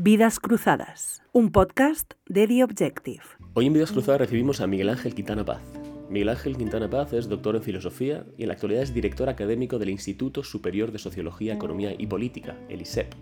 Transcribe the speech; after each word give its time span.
Vidas 0.00 0.38
Cruzadas, 0.38 1.24
un 1.32 1.50
podcast 1.50 2.14
de 2.28 2.46
The 2.46 2.62
Objective. 2.62 3.24
Hoy 3.54 3.66
en 3.66 3.72
Vidas 3.72 3.90
Cruzadas 3.90 4.20
recibimos 4.20 4.60
a 4.60 4.68
Miguel 4.68 4.90
Ángel 4.90 5.12
Quintana 5.12 5.44
Paz. 5.44 5.60
Miguel 6.08 6.28
Ángel 6.28 6.56
Quintana 6.56 6.88
Paz 6.88 7.12
es 7.14 7.28
doctor 7.28 7.56
en 7.56 7.64
filosofía 7.64 8.24
y 8.36 8.42
en 8.42 8.48
la 8.48 8.54
actualidad 8.54 8.84
es 8.84 8.94
director 8.94 9.28
académico 9.28 9.76
del 9.80 9.90
Instituto 9.90 10.44
Superior 10.44 10.92
de 10.92 11.00
Sociología, 11.00 11.54
Economía 11.54 11.96
y 11.98 12.06
Política, 12.06 12.56
el 12.68 12.82
ISEP, 12.82 13.12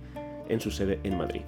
en 0.50 0.60
su 0.60 0.70
sede 0.70 1.00
en 1.02 1.16
Madrid. 1.16 1.44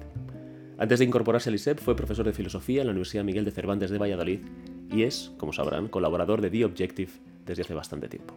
Antes 0.79 0.97
de 0.97 1.05
incorporarse 1.05 1.49
al 1.49 1.55
ISEP 1.55 1.79
fue 1.79 1.95
profesor 1.95 2.25
de 2.25 2.33
filosofía 2.33 2.81
en 2.81 2.87
la 2.87 2.93
Universidad 2.93 3.23
Miguel 3.23 3.45
de 3.45 3.51
Cervantes 3.51 3.91
de 3.91 3.99
Valladolid 3.99 4.39
y 4.91 5.03
es, 5.03 5.31
como 5.37 5.53
sabrán, 5.53 5.89
colaborador 5.89 6.41
de 6.41 6.49
The 6.49 6.65
Objective 6.65 7.11
desde 7.45 7.61
hace 7.61 7.75
bastante 7.75 8.09
tiempo. 8.09 8.33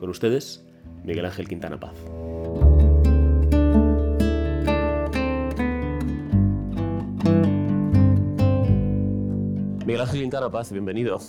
Con 0.00 0.10
ustedes, 0.10 0.66
Miguel 1.04 1.26
Ángel 1.26 1.46
Quintana 1.46 1.78
Paz. 1.78 1.94
Miguel 9.86 10.00
Ángel 10.00 10.20
Quintana 10.22 10.50
Paz, 10.50 10.72
bienvenido. 10.72 11.20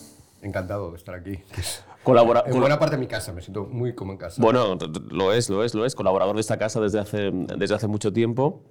Encantado 0.41 0.89
de 0.89 0.97
estar 0.97 1.13
aquí. 1.13 1.38
Colabora 2.02 2.43
en 2.47 2.59
buena 2.59 2.80
parte 2.80 2.95
de 2.95 2.99
mi 2.99 3.05
casa, 3.05 3.31
me 3.31 3.43
siento 3.43 3.66
muy 3.66 3.93
como 3.93 4.13
en 4.13 4.17
casa. 4.17 4.41
Bueno, 4.41 4.75
lo 5.11 5.31
es, 5.31 5.47
lo 5.52 5.63
es, 5.63 5.75
lo 5.75 5.85
es. 5.85 5.93
Colaborador 5.93 6.33
de 6.33 6.41
esta 6.41 6.57
casa 6.57 6.81
desde 6.81 6.99
hace, 6.99 7.30
desde 7.31 7.75
hace 7.75 7.88
mucho 7.88 8.11
tiempo. 8.11 8.63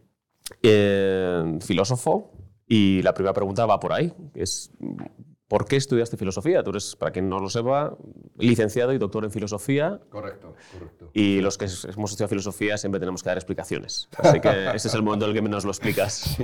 Eh, 0.61 1.59
filósofo. 1.61 2.33
Y 2.67 3.01
la 3.03 3.15
primera 3.15 3.33
pregunta 3.33 3.65
va 3.65 3.79
por 3.79 3.93
ahí. 3.93 4.13
Es, 4.35 4.73
¿Por 5.49 5.65
qué 5.67 5.77
estudiaste 5.77 6.17
filosofía? 6.17 6.65
Tú 6.65 6.71
eres, 6.71 6.97
para 6.97 7.13
quien 7.13 7.29
no 7.29 7.39
lo 7.39 7.49
sepa, 7.49 7.97
licenciado 8.37 8.93
y 8.93 8.99
doctor 8.99 9.25
en 9.25 9.31
filosofía. 9.31 10.01
Correcto, 10.11 10.55
correcto. 10.73 11.11
Y 11.13 11.41
los 11.41 11.57
que 11.57 11.67
hemos 11.67 12.11
estudiado 12.11 12.29
filosofía 12.29 12.77
siempre 12.77 12.99
tenemos 12.99 13.23
que 13.23 13.29
dar 13.29 13.37
explicaciones. 13.37 14.09
Así 14.19 14.41
que 14.41 14.49
ese 14.75 14.89
es 14.89 14.95
el 14.95 15.05
momento 15.05 15.25
en 15.27 15.31
el 15.31 15.37
que 15.37 15.43
menos 15.43 15.65
lo 15.65 15.71
explicas. 15.71 16.37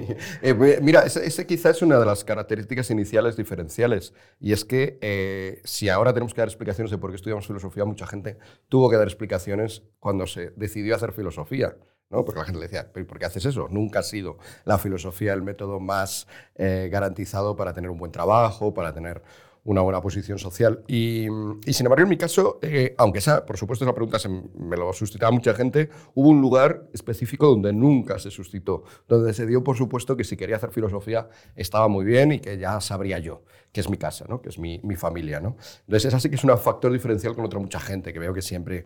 Eh, 0.42 0.78
mira, 0.80 1.02
ese, 1.02 1.46
quizás 1.46 1.76
es 1.76 1.82
una 1.82 1.98
de 1.98 2.06
las 2.06 2.24
características 2.24 2.90
iniciales 2.90 3.36
diferenciales. 3.36 4.14
Y 4.40 4.52
es 4.52 4.64
que 4.64 4.98
eh, 5.00 5.60
si 5.64 5.88
ahora 5.88 6.12
tenemos 6.12 6.34
que 6.34 6.40
dar 6.40 6.48
explicaciones 6.48 6.90
de 6.90 6.98
por 6.98 7.10
qué 7.10 7.16
estudiamos 7.16 7.46
filosofía, 7.46 7.84
mucha 7.84 8.06
gente 8.06 8.38
tuvo 8.68 8.88
que 8.88 8.96
dar 8.96 9.06
explicaciones 9.06 9.82
cuando 9.98 10.26
se 10.26 10.50
decidió 10.50 10.94
hacer 10.94 11.12
filosofía. 11.12 11.76
¿No? 12.12 12.24
Porque 12.24 12.40
la 12.40 12.44
gente 12.44 12.60
le 12.60 12.68
decía, 12.68 12.92
¿por 12.92 13.18
qué 13.18 13.24
haces 13.24 13.44
eso? 13.46 13.68
Nunca 13.70 14.00
ha 14.00 14.02
sido 14.02 14.38
la 14.64 14.78
filosofía 14.78 15.32
el 15.32 15.42
método 15.42 15.80
más 15.80 16.28
eh, 16.54 16.88
garantizado 16.92 17.56
para 17.56 17.72
tener 17.72 17.90
un 17.90 17.98
buen 17.98 18.12
trabajo, 18.12 18.74
para 18.74 18.92
tener 18.92 19.22
una 19.64 19.80
buena 19.80 20.00
posición 20.00 20.38
social. 20.38 20.82
Y, 20.88 21.26
sin 21.68 21.86
embargo, 21.86 22.02
en 22.02 22.08
mi 22.08 22.16
caso, 22.16 22.58
eh, 22.62 22.94
aunque 22.98 23.20
esa, 23.20 23.46
por 23.46 23.56
supuesto, 23.56 23.84
esa 23.84 23.94
pregunta 23.94 24.18
se, 24.18 24.28
me 24.28 24.76
lo 24.76 24.92
suscitaba 24.92 25.30
mucha 25.30 25.54
gente, 25.54 25.88
hubo 26.14 26.30
un 26.30 26.40
lugar 26.40 26.88
específico 26.92 27.46
donde 27.46 27.72
nunca 27.72 28.18
se 28.18 28.30
suscitó, 28.30 28.82
donde 29.08 29.32
se 29.34 29.46
dio 29.46 29.62
por 29.62 29.76
supuesto 29.76 30.16
que 30.16 30.24
si 30.24 30.36
quería 30.36 30.56
hacer 30.56 30.70
filosofía 30.70 31.28
estaba 31.54 31.88
muy 31.88 32.04
bien 32.04 32.32
y 32.32 32.40
que 32.40 32.58
ya 32.58 32.80
sabría 32.80 33.18
yo, 33.18 33.42
que 33.72 33.80
es 33.80 33.88
mi 33.88 33.96
casa, 33.96 34.26
¿no? 34.28 34.42
que 34.42 34.50
es 34.50 34.58
mi, 34.58 34.80
mi 34.82 34.96
familia. 34.96 35.40
¿no? 35.40 35.56
Entonces, 35.86 36.06
es 36.06 36.14
así 36.14 36.28
que 36.28 36.36
es 36.36 36.44
un 36.44 36.56
factor 36.58 36.92
diferencial 36.92 37.34
con 37.34 37.44
otra 37.44 37.58
mucha 37.58 37.80
gente, 37.80 38.12
que 38.12 38.18
veo 38.18 38.34
que 38.34 38.42
siempre 38.42 38.84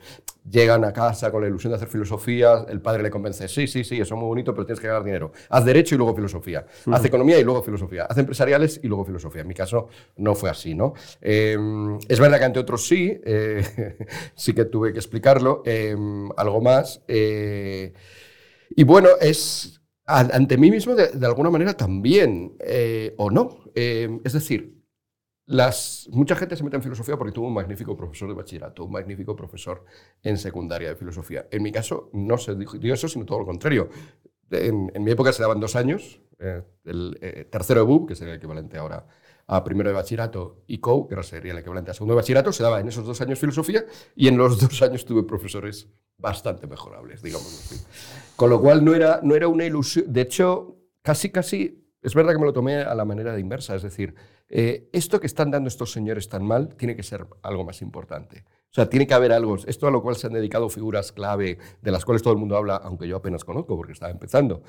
llegan 0.48 0.84
a 0.84 0.92
casa 0.92 1.32
con 1.32 1.42
la 1.42 1.48
ilusión 1.48 1.72
de 1.72 1.76
hacer 1.76 1.88
filosofía, 1.88 2.64
el 2.68 2.80
padre 2.80 3.02
le 3.02 3.10
convence, 3.10 3.48
sí, 3.48 3.66
sí, 3.66 3.82
sí, 3.82 4.00
eso 4.00 4.14
es 4.14 4.18
muy 4.18 4.28
bonito, 4.28 4.54
pero 4.54 4.64
tienes 4.64 4.80
que 4.80 4.86
ganar 4.86 5.02
dinero. 5.02 5.32
Haz 5.50 5.64
derecho 5.64 5.96
y 5.96 5.98
luego 5.98 6.14
filosofía. 6.14 6.66
Haz 6.92 7.04
economía 7.04 7.38
y 7.38 7.44
luego 7.44 7.62
filosofía. 7.62 8.04
Haz 8.04 8.18
empresariales 8.18 8.80
y 8.82 8.86
luego 8.86 9.04
filosofía. 9.04 9.42
En 9.42 9.48
mi 9.48 9.54
caso 9.54 9.88
no 10.16 10.34
fue 10.34 10.50
así. 10.50 10.74
¿no? 10.74 10.94
Em, 11.20 11.98
es 12.08 12.20
verdad 12.20 12.38
que 12.38 12.44
ante 12.44 12.60
otros 12.60 12.86
sí, 12.86 13.20
eh, 13.24 13.96
sí 14.34 14.52
que 14.52 14.66
tuve 14.66 14.92
que 14.92 14.98
explicarlo, 14.98 15.62
em, 15.64 16.28
algo 16.36 16.60
más. 16.60 17.02
Eh, 17.08 17.92
y 18.70 18.84
bueno, 18.84 19.08
es 19.20 19.80
ante 20.06 20.56
mí 20.56 20.70
mismo 20.70 20.94
de, 20.94 21.26
alguna 21.26 21.50
manera 21.50 21.74
también, 21.74 22.56
eh, 22.60 23.14
o 23.16 23.30
no. 23.30 23.64
Em, 23.74 24.20
es 24.24 24.32
decir, 24.32 24.75
las, 25.47 26.08
mucha 26.11 26.34
gente 26.36 26.56
se 26.56 26.64
mete 26.64 26.77
en 26.77 26.83
filosofía 26.83 27.16
porque 27.16 27.33
tuvo 27.33 27.47
un 27.47 27.55
magnífico 27.55 27.97
profesor 27.97 28.28
de 28.28 28.34
bachillerato, 28.34 28.84
un 28.84 28.93
magnífico 28.93 29.34
profesor 29.37 29.84
en 30.22 30.37
secundaria 30.38 30.88
de 30.88 30.97
filosofía. 30.97 31.47
En 31.50 31.62
mi 31.62 31.72
caso 31.72 32.10
no 32.12 32.37
se 32.37 32.54
dijo 32.54 32.76
eso, 32.82 33.09
sino 33.09 33.25
todo 33.25 33.41
lo 33.41 33.47
contrario. 33.47 33.88
En, 34.50 34.91
mi 35.03 35.10
época 35.10 35.32
se 35.32 35.43
daban 35.43 35.60
dos 35.60 35.76
años, 35.76 36.20
el 36.84 37.48
tercero 37.50 37.81
de 37.81 37.87
BUB, 37.87 38.09
que 38.09 38.15
sería 38.15 38.34
el 38.34 38.38
equivalente 38.38 38.76
ahora 38.76 39.06
a 39.48 39.62
primero 39.62 39.91
de 39.91 39.94
bachillerato 39.94 40.65
y 40.66 40.78
COU, 40.78 41.06
que 41.06 41.22
sería 41.22 41.53
el 41.53 41.59
equivalente 41.59 41.91
a 41.91 41.94
segundo 41.94 42.15
de 42.15 42.16
bachillerato, 42.16 42.53
se 42.53 42.62
daba 42.62 42.81
en 42.81 42.88
esos 42.88 43.06
dos 43.06 43.20
años 43.20 43.38
filosofía 43.38 43.84
y 44.15 44.28
en 44.28 44.37
los 44.37 44.60
dos 44.60 44.82
años 44.82 45.04
tuve 45.04 45.22
profesores 45.22 45.88
bastante 46.19 46.66
mejorables, 46.66 47.22
digamos. 47.22 47.87
Con 48.34 48.50
lo 48.50 48.60
cual 48.60 48.84
no 48.84 48.94
era, 48.94 49.20
no 49.22 49.34
era 49.34 49.49
una 49.49 49.65
ilusión, 49.65 50.12
de 50.12 50.22
hecho, 50.22 50.76
casi, 51.03 51.31
casi, 51.31 51.87
es 52.03 52.15
verdad 52.15 52.32
que 52.32 52.38
me 52.38 52.47
lo 52.47 52.53
tomé 52.53 52.76
a 52.76 52.94
la 52.94 53.04
manera 53.04 53.38
inversa, 53.38 53.76
es 53.76 53.82
decir, 53.82 54.15
eh, 54.48 54.88
esto 54.92 55.20
que 55.20 55.26
están 55.26 55.50
dando 55.50 55.68
estos 55.68 55.92
señores 55.92 56.28
tan 56.28 56.44
mal 56.44 56.76
tiene 56.76 56.94
que 56.94 57.02
ser 57.02 57.26
algo 57.42 57.64
más 57.64 57.82
importante. 57.82 58.44
O 58.70 58.74
sea, 58.76 58.88
tiene 58.88 59.06
que 59.06 59.14
haber 59.14 59.32
algo, 59.32 59.56
esto 59.66 59.86
a 59.86 59.90
lo 59.90 60.02
cual 60.02 60.16
se 60.16 60.26
han 60.26 60.34
dedicado 60.34 60.68
figuras 60.68 61.12
clave, 61.12 61.58
de 61.80 61.90
las 61.90 62.04
cuales 62.04 62.22
todo 62.22 62.34
el 62.34 62.38
mundo 62.38 62.56
habla, 62.56 62.76
aunque 62.76 63.08
yo 63.08 63.16
apenas 63.16 63.44
conozco 63.44 63.76
porque 63.76 63.92
estaba 63.92 64.12
empezando 64.12 64.62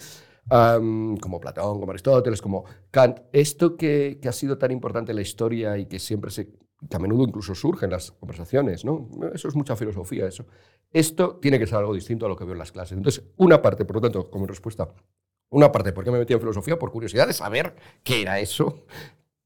como 0.49 1.39
Platón, 1.39 1.79
como 1.79 1.91
Aristóteles, 1.91 2.41
como 2.41 2.65
Kant. 2.91 3.19
Esto 3.31 3.75
que, 3.75 4.19
ha 4.27 4.31
sido 4.31 4.57
tan 4.57 4.71
importante 4.71 5.11
en 5.11 5.17
la 5.17 5.21
historia 5.21 5.77
y 5.77 5.88
que 5.88 5.99
siempre 5.99 6.31
se, 6.31 6.47
que 6.47 6.95
a 6.95 6.99
menudo 6.99 7.23
incluso 7.23 7.53
surge 7.55 7.85
en 7.85 7.91
las 7.91 8.11
conversaciones, 8.11 8.85
¿no? 8.85 9.09
Eso 9.33 9.47
es 9.47 9.55
mucha 9.55 9.75
filosofía, 9.75 10.25
eso. 10.25 10.45
Esto 10.91 11.38
tiene 11.41 11.59
que 11.59 11.67
ser 11.67 11.79
algo 11.79 11.94
distinto 11.94 12.25
a 12.25 12.29
lo 12.29 12.35
que 12.35 12.45
veo 12.45 12.53
en 12.53 12.59
las 12.59 12.71
clases. 12.71 12.97
Entonces, 12.97 13.23
una 13.38 13.61
parte, 13.61 13.83
por 13.83 13.97
lo 13.97 14.01
tanto, 14.01 14.29
como 14.29 14.45
respuesta, 14.47 14.88
una 15.49 15.71
parte, 15.71 15.94
¿por 15.94 16.03
qué 16.03 16.11
me 16.11 16.19
metí 16.19 16.33
en 16.33 16.39
filosofía? 16.39 16.79
Por 16.79 16.91
curiosidad 16.91 17.27
de 17.27 17.33
saber 17.33 17.75
qué 18.03 18.21
era 18.21 18.39
eso, 18.39 18.85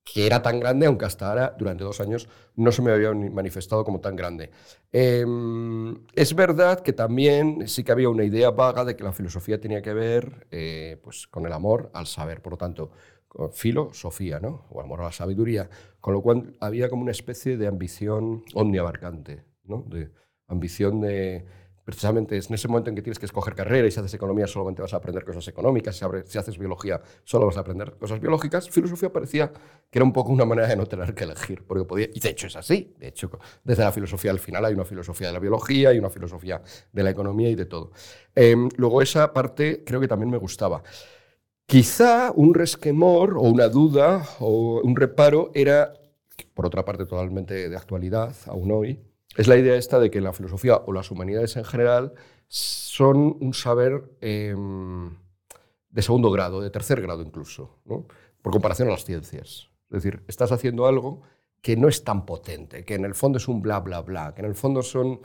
que 0.03 0.25
era 0.25 0.41
tan 0.41 0.59
grande, 0.59 0.87
aunque 0.87 1.05
hasta 1.05 1.29
ahora, 1.29 1.55
durante 1.57 1.83
dos 1.83 2.01
años, 2.01 2.27
no 2.55 2.71
se 2.71 2.81
me 2.81 2.91
había 2.91 3.13
manifestado 3.13 3.83
como 3.83 3.99
tan 4.01 4.15
grande. 4.15 4.51
Em, 4.91 6.05
es 6.15 6.33
verdad 6.35 6.81
que 6.81 6.93
también 6.93 7.67
sí 7.67 7.83
que 7.83 7.91
había 7.91 8.09
una 8.09 8.23
idea 8.23 8.49
vaga 8.51 8.83
de 8.83 8.95
que 8.95 9.03
la 9.03 9.13
filosofía 9.13 9.59
tenía 9.59 9.81
que 9.81 9.93
ver 9.93 10.47
eh, 10.51 10.99
pues, 11.03 11.27
con 11.27 11.45
el 11.45 11.53
amor 11.53 11.91
al 11.93 12.07
saber, 12.07 12.41
por 12.41 12.53
lo 12.53 12.57
tanto, 12.57 12.91
filosofía, 13.53 14.39
¿no? 14.39 14.65
o 14.69 14.81
amor 14.81 15.01
a 15.01 15.05
la 15.05 15.11
sabiduría, 15.11 15.69
con 15.99 16.13
lo 16.13 16.21
cual 16.21 16.55
había 16.59 16.89
como 16.89 17.03
una 17.03 17.11
especie 17.11 17.57
de 17.57 17.67
ambición 17.67 18.43
omniabarcante, 18.53 19.45
¿no? 19.63 19.85
de 19.87 20.11
ambición 20.47 20.99
de 20.99 21.45
precisamente 21.83 22.37
es 22.37 22.49
en 22.49 22.55
ese 22.55 22.67
momento 22.67 22.89
en 22.89 22.95
que 22.95 23.01
tienes 23.01 23.19
que 23.19 23.25
escoger 23.25 23.55
carrera 23.55 23.87
y 23.87 23.91
si 23.91 23.99
haces 23.99 24.13
economía 24.13 24.47
solamente 24.47 24.81
vas 24.81 24.93
a 24.93 24.97
aprender 24.97 25.23
cosas 25.23 25.47
económicas, 25.47 25.95
si, 26.25 26.37
haces 26.37 26.57
biología 26.57 27.01
solo 27.23 27.45
vas 27.45 27.57
a 27.57 27.61
aprender 27.61 27.95
cosas 27.97 28.19
biológicas, 28.19 28.69
filosofía 28.69 29.11
parecía 29.11 29.51
que 29.51 29.99
era 29.99 30.05
un 30.05 30.13
poco 30.13 30.31
una 30.31 30.45
manera 30.45 30.67
de 30.67 30.75
no 30.75 30.85
tener 30.85 31.13
que 31.13 31.23
elegir, 31.23 31.63
porque 31.65 31.85
podía, 31.85 32.09
y 32.13 32.19
de 32.19 32.29
hecho 32.29 32.47
es 32.47 32.55
así, 32.55 32.93
de 32.99 33.07
hecho 33.07 33.31
desde 33.63 33.83
la 33.83 33.91
filosofía 33.91 34.31
al 34.31 34.39
final 34.39 34.65
hay 34.65 34.73
una 34.73 34.85
filosofía 34.85 35.27
de 35.27 35.33
la 35.33 35.39
biología 35.39 35.93
y 35.93 35.99
una 35.99 36.09
filosofía 36.09 36.61
de 36.91 37.03
la 37.03 37.09
economía 37.09 37.49
y 37.49 37.55
de 37.55 37.65
todo. 37.65 37.91
Em, 38.35 38.69
luego 38.77 39.01
esa 39.01 39.33
parte 39.33 39.83
creo 39.85 39.99
que 39.99 40.07
también 40.07 40.29
me 40.29 40.37
gustaba. 40.37 40.83
Quizá 41.65 42.31
un 42.35 42.53
resquemor 42.53 43.37
o 43.37 43.43
una 43.43 43.69
duda 43.69 44.27
o 44.39 44.81
un 44.83 44.95
reparo 44.95 45.51
era, 45.53 45.93
por 46.53 46.65
otra 46.65 46.83
parte 46.83 47.05
totalmente 47.05 47.69
de 47.69 47.75
actualidad 47.77 48.35
aún 48.47 48.71
hoy, 48.71 48.99
es 49.37 49.47
la 49.47 49.57
idea 49.57 49.75
esta 49.75 49.99
de 49.99 50.11
que 50.11 50.21
la 50.21 50.33
filosofía 50.33 50.77
o 50.85 50.93
las 50.93 51.11
humanidades 51.11 51.55
en 51.55 51.65
general 51.65 52.13
son 52.47 53.37
un 53.39 53.53
saber 53.53 54.03
em, 54.19 55.15
de 55.89 56.01
segundo 56.01 56.31
grado, 56.31 56.61
de 56.61 56.69
tercer 56.69 57.01
grado 57.01 57.21
incluso, 57.21 57.79
por 57.85 58.51
comparación 58.51 58.89
a 58.89 58.91
las 58.91 59.05
ciencias. 59.05 59.69
Es 59.89 60.03
decir, 60.03 60.23
estás 60.27 60.51
haciendo 60.51 60.85
algo 60.85 61.21
que 61.61 61.77
no 61.77 61.87
es 61.87 62.03
tan 62.03 62.25
potente, 62.25 62.83
que 62.83 62.95
en 62.95 63.05
el 63.05 63.13
fondo 63.13 63.37
es 63.37 63.47
un 63.47 63.61
bla, 63.61 63.79
bla, 63.79 64.01
bla, 64.01 64.33
que 64.33 64.41
en 64.41 64.47
el 64.47 64.55
fondo 64.55 64.81
son, 64.81 65.21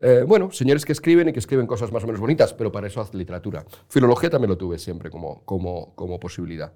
eh, 0.00 0.24
bueno, 0.26 0.50
señores 0.50 0.84
que 0.84 0.92
escriben 0.92 1.28
y 1.28 1.32
que 1.32 1.38
escriben 1.38 1.66
cosas 1.66 1.92
más 1.92 2.02
o 2.02 2.06
menos 2.06 2.20
bonitas, 2.20 2.52
pero 2.52 2.72
para 2.72 2.88
eso 2.88 3.00
haz 3.00 3.14
literatura. 3.14 3.64
Filología 3.88 4.28
también 4.28 4.50
lo 4.50 4.58
tuve 4.58 4.78
siempre 4.78 5.10
como, 5.10 5.44
como, 5.44 5.94
como 5.94 6.18
posibilidad. 6.18 6.72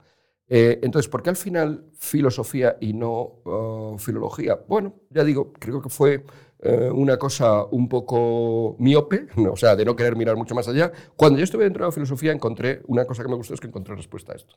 Eh, 0.49 0.81
entonces, 0.83 1.09
¿por 1.09 1.23
qué 1.23 1.31
al 1.31 1.37
final 1.37 1.85
filosofía 1.97 2.77
y 2.81 2.93
no 2.93 3.41
uh, 3.45 3.99
filología? 3.99 4.59
Bueno, 4.67 4.95
ya 5.09 5.23
digo, 5.23 5.53
creo 5.53 5.81
que 5.81 5.89
fue 5.89 6.25
eh, 6.63 6.91
una 6.93 7.17
cosa 7.19 7.65
un 7.65 7.89
poco 7.89 8.77
miope, 8.79 9.29
o 9.51 9.57
sea, 9.57 9.77
de 9.77 9.85
no 9.85 9.97
querer 9.97 10.17
mirar 10.17 10.37
mucho 10.37 10.55
más 10.55 10.69
allá. 10.69 10.93
Cuando 11.17 11.39
yo 11.39 11.45
estuve 11.45 11.65
dentro 11.65 11.85
de 11.85 11.89
la 11.89 11.93
filosofía 11.93 12.33
encontré, 12.33 12.83
una 12.87 13.07
cosa 13.07 13.23
que 13.23 13.29
me 13.29 13.37
gustó 13.37 13.55
es 13.55 13.61
que 13.61 13.69
encontré 13.69 13.95
respuesta 13.95 14.33
a 14.33 14.37
esto. 14.37 14.57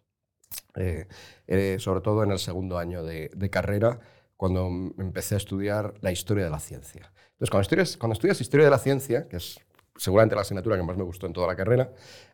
Eh, 0.75 1.77
sobre 1.79 2.01
todo 2.01 2.23
en 2.23 2.31
el 2.31 2.39
segundo 2.39 2.77
año 2.77 3.03
de, 3.03 3.49
carrera, 3.49 3.99
cuando 4.35 4.67
empecé 4.97 5.35
a 5.35 5.37
estudiar 5.37 5.93
la 6.01 6.11
historia 6.11 6.43
de 6.43 6.49
la 6.49 6.59
ciencia. 6.59 7.11
Entonces, 7.31 7.49
cuando 7.49 7.61
estudias, 7.61 7.97
cuando 7.97 8.13
estudias 8.13 8.41
historia 8.41 8.65
de 8.65 8.71
la 8.71 8.79
ciencia, 8.79 9.27
que 9.27 9.37
es 9.37 9.59
seguramente 9.95 10.35
la 10.35 10.41
asignatura 10.41 10.75
que 10.75 10.83
más 10.83 10.97
me 10.97 11.03
gustó 11.03 11.27
en 11.27 11.33
toda 11.33 11.47
la 11.47 11.55
carrera, 11.55 11.93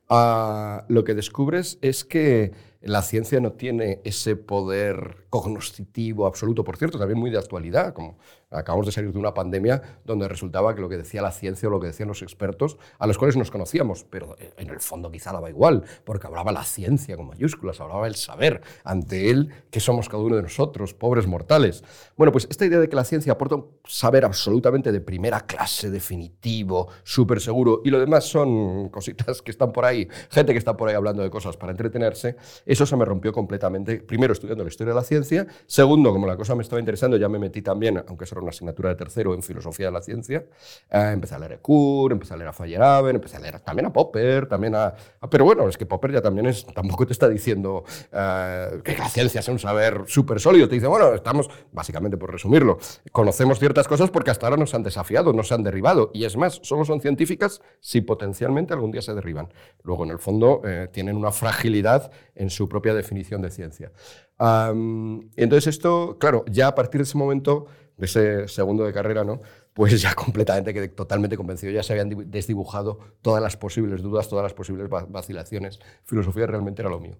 ah, 0.10 0.86
lo 0.88 1.04
que 1.04 1.14
descubres 1.14 1.78
es 1.82 2.06
que 2.06 2.54
la 2.82 3.02
ciencia 3.02 3.40
no 3.40 3.54
tiene 3.54 4.02
ese 4.04 4.36
poder 4.36 5.26
cognoscitivo 5.30 6.26
absoluto, 6.26 6.64
por 6.64 6.78
cierto, 6.78 6.98
también 6.98 7.20
muy 7.20 7.30
de 7.30 7.38
actualidad, 7.38 7.94
como 7.94 8.18
acabamos 8.50 8.88
de 8.88 8.92
salir 8.92 9.14
de 9.14 9.20
una 9.20 9.34
pandemia 9.34 10.00
donde 10.04 10.28
resultaba 10.28 10.74
que 10.74 10.82
lo 10.82 10.90
que 10.90 10.98
decía 10.98 11.22
la 11.22 11.32
ciencia 11.32 11.68
o 11.68 11.72
lo 11.72 11.80
que 11.80 11.88
decían 11.88 12.08
los 12.08 12.22
expertos, 12.22 12.78
a 12.98 13.06
los 13.06 13.18
cuales 13.18 13.38
nos 13.38 13.52
conocíamos, 13.52 14.04
pero 14.10 14.36
en 14.58 14.70
el 14.70 14.80
fondo 14.80 15.12
quizá 15.12 15.32
daba 15.32 15.50
igual, 15.50 15.84
porque 16.04 16.28
hablaba 16.28 16.52
la 16.52 16.64
ciencia 16.64 17.16
con 17.16 17.28
mayúsculas, 17.28 17.80
hablaba 17.80 18.08
el 18.08 18.16
saber, 18.16 18.62
ante 18.84 19.30
él 19.30 19.50
que 19.70 19.80
somos 19.80 20.10
cada 20.10 20.24
uno 20.24 20.36
de 20.36 20.42
nosotros, 20.42 20.94
pobres 20.94 21.28
mortales. 21.28 21.84
Bueno, 22.18 22.32
pues 22.32 22.48
esta 22.50 22.66
idea 22.66 22.80
de 22.80 22.90
que 22.90 22.96
la 22.96 23.04
ciencia 23.04 23.34
aporta 23.34 23.56
un 23.56 23.68
saber 23.86 24.26
absolutamente 24.26 24.92
de 24.92 25.02
primera 25.02 25.42
clase, 25.42 25.92
definitivo, 25.92 26.88
súper 27.04 27.40
seguro, 27.40 27.82
y 27.86 27.92
lo 27.92 28.00
demás 28.00 28.26
son 28.26 28.90
cositas 28.90 29.42
que 29.42 29.52
están 29.52 29.72
por 29.72 29.86
ahí, 29.86 30.08
gente 30.32 30.54
que 30.54 30.58
está 30.60 30.76
por 30.76 30.90
ahí 30.90 30.96
hablando 30.96 31.22
de 31.22 31.30
cosas 31.30 31.56
para 31.56 31.72
entretenerse, 31.72 32.36
eso 32.66 32.86
se 32.86 32.96
me 32.96 33.06
rompió 33.06 33.32
completamente, 33.32 34.00
primero 34.00 34.34
estudiando 34.34 34.64
la 34.64 34.70
historia 34.70 34.94
de 34.94 35.00
la 35.00 35.04
ciencia, 35.04 35.19
segundo, 35.66 36.12
como 36.12 36.28
la 36.28 36.36
cosa 36.36 36.56
me 36.56 36.64
estaba 36.64 36.80
interesando, 36.80 37.18
ya 37.18 37.30
me 37.30 37.40
metí 37.40 37.62
también, 37.62 38.04
aunque 38.08 38.26
eso 38.26 38.40
una 38.40 38.50
asignatura 38.50 38.90
de 38.90 38.96
tercero 38.96 39.34
en 39.34 39.44
filosofía 39.44 39.88
de 39.88 39.92
la 39.92 40.02
ciencia. 40.02 40.46
Eh, 40.90 41.12
empecé 41.14 41.36
a 41.36 41.40
leer 41.40 41.54
Ecur, 41.54 42.12
empecé 42.12 42.34
a 42.34 42.38
leer 42.38 42.50
a 42.50 42.54
Feyerabend, 42.54 43.16
empecé 43.16 43.38
a 43.38 43.40
leer 43.40 43.60
también 43.60 43.88
a 43.88 43.94
Popper, 43.94 44.48
también 44.48 44.76
a, 44.76 44.94
Pero 45.30 45.46
bueno, 45.46 45.68
es 45.68 45.78
que 45.78 45.86
Popper 45.86 46.12
ya 46.12 46.22
también 46.22 46.48
es, 46.48 46.66
tampoco 46.66 47.06
te 47.06 47.14
está 47.14 47.28
diciendo 47.28 47.84
eh, 48.12 48.82
que 48.84 48.98
la 48.98 49.10
ciencia 49.10 49.42
sea 49.42 49.54
un 49.54 49.60
saber 49.60 50.04
súper 50.08 50.40
sólido. 50.40 50.68
Te 50.68 50.76
dice, 50.76 50.88
bueno, 50.88 51.14
estamos, 51.14 51.50
básicamente 51.72 52.18
por 52.18 52.32
resumirlo, 52.32 52.80
conocemos 53.12 53.60
ciertas 53.60 53.88
cosas 53.88 54.10
porque 54.12 54.32
hasta 54.32 54.48
ahora 54.48 54.58
nos 54.58 54.74
han 54.74 54.84
desafiado, 54.84 55.34
nos 55.34 55.52
han 55.52 55.64
derribado. 55.64 56.12
Y 56.14 56.26
es 56.26 56.38
más, 56.38 56.60
solo 56.64 56.86
son 56.86 57.02
científicas 57.02 57.62
si 57.80 58.02
potencialmente 58.02 58.74
algún 58.74 58.92
día 58.92 59.02
se 59.02 59.14
derriban. 59.14 59.52
Luego, 59.84 60.04
en 60.04 60.12
el 60.12 60.20
fondo, 60.20 60.62
eh, 60.66 60.88
tienen 60.92 61.16
una 61.16 61.32
fragilidad 61.32 62.12
en 62.36 62.50
su 62.50 62.68
propia 62.70 62.94
definición 62.94 63.42
de 63.42 63.52
ciencia. 63.52 63.92
Entonces 64.40 65.68
esto, 65.68 66.18
claro, 66.20 66.46
ya 66.50 66.68
a 66.68 66.76
partir 66.76 67.00
de 67.00 67.04
ese 67.04 67.18
momento 67.18 67.66
de 67.98 68.06
ese 68.06 68.48
segundo 68.48 68.86
de 68.86 68.94
carrera, 68.94 69.26
¿no? 69.26 69.42
pues 69.80 70.02
ya 70.02 70.14
completamente 70.14 70.74
quedé 70.74 70.90
totalmente 70.90 71.38
convencido. 71.38 71.72
Ya 71.72 71.84
se 71.84 71.94
habían 71.94 72.30
desdibujado 72.30 73.00
todas 73.22 73.42
las 73.42 73.56
posibles 73.56 74.02
dudas, 74.02 74.28
todas 74.28 74.44
las 74.44 74.54
posibles 74.54 74.90
vacilaciones. 74.90 75.80
Filosofía 76.04 76.48
realmente 76.48 76.82
era 76.82 76.90
lo 76.90 77.00
mío. 77.00 77.18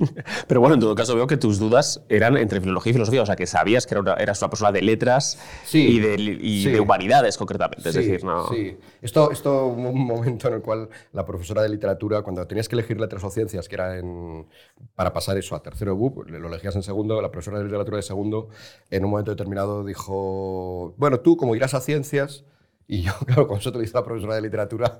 Pero 0.48 0.60
bueno, 0.60 0.74
en 0.74 0.80
todo 0.80 0.94
caso 0.94 1.14
veo 1.14 1.26
que 1.26 1.36
tus 1.36 1.58
dudas 1.58 2.02
eran 2.08 2.36
entre 2.36 2.60
filología 2.60 2.90
y 2.90 2.94
filosofía, 2.94 3.22
o 3.22 3.26
sea, 3.26 3.36
que 3.36 3.46
sabías 3.46 3.86
que 3.86 3.94
era 3.94 4.00
una, 4.00 4.14
eras 4.14 4.40
una 4.42 4.50
persona 4.50 4.72
de 4.72 4.82
letras 4.82 5.38
y, 5.72 5.98
de, 5.98 6.80
humanidades 6.80 7.36
concretamente. 7.36 7.88
es 7.88 7.94
decir, 7.94 8.24
no... 8.24 8.48
Sí, 8.48 8.76
esto, 9.02 9.30
esto 9.30 9.66
un 9.66 10.06
momento 10.06 10.48
en 10.48 10.54
el 10.54 10.62
cual 10.62 10.88
la 11.12 11.24
profesora 11.24 11.62
de 11.62 11.68
literatura, 11.68 12.22
cuando 12.22 12.46
tenías 12.46 12.68
que 12.68 12.76
elegir 12.76 13.00
letras 13.00 13.22
o 13.24 13.30
ciencias, 13.30 13.68
que 13.68 13.74
era 13.74 13.98
en, 13.98 14.46
para 14.94 15.12
pasar 15.12 15.36
eso 15.36 15.54
a 15.54 15.62
tercero 15.62 15.94
BUP, 15.94 16.28
lo 16.28 16.48
elegías 16.48 16.74
en 16.76 16.82
segundo, 16.82 17.20
la 17.20 17.30
profesora 17.30 17.58
de 17.58 17.64
literatura 17.64 17.96
de 17.96 18.02
segundo, 18.02 18.48
en 18.90 19.04
un 19.04 19.10
momento 19.10 19.30
determinado 19.30 19.84
dijo, 19.84 20.94
bueno, 20.96 21.20
tú 21.20 21.36
como 21.36 21.54
irás 21.54 21.74
a 21.74 21.80
ciencias, 21.80 22.44
y 22.90 23.02
yo, 23.02 23.12
claro, 23.26 23.46
con 23.46 23.58
eso 23.58 23.70
te 23.70 23.78
dice 23.78 23.92
la 23.94 24.04
profesora 24.04 24.34
de 24.34 24.42
literatura, 24.42 24.98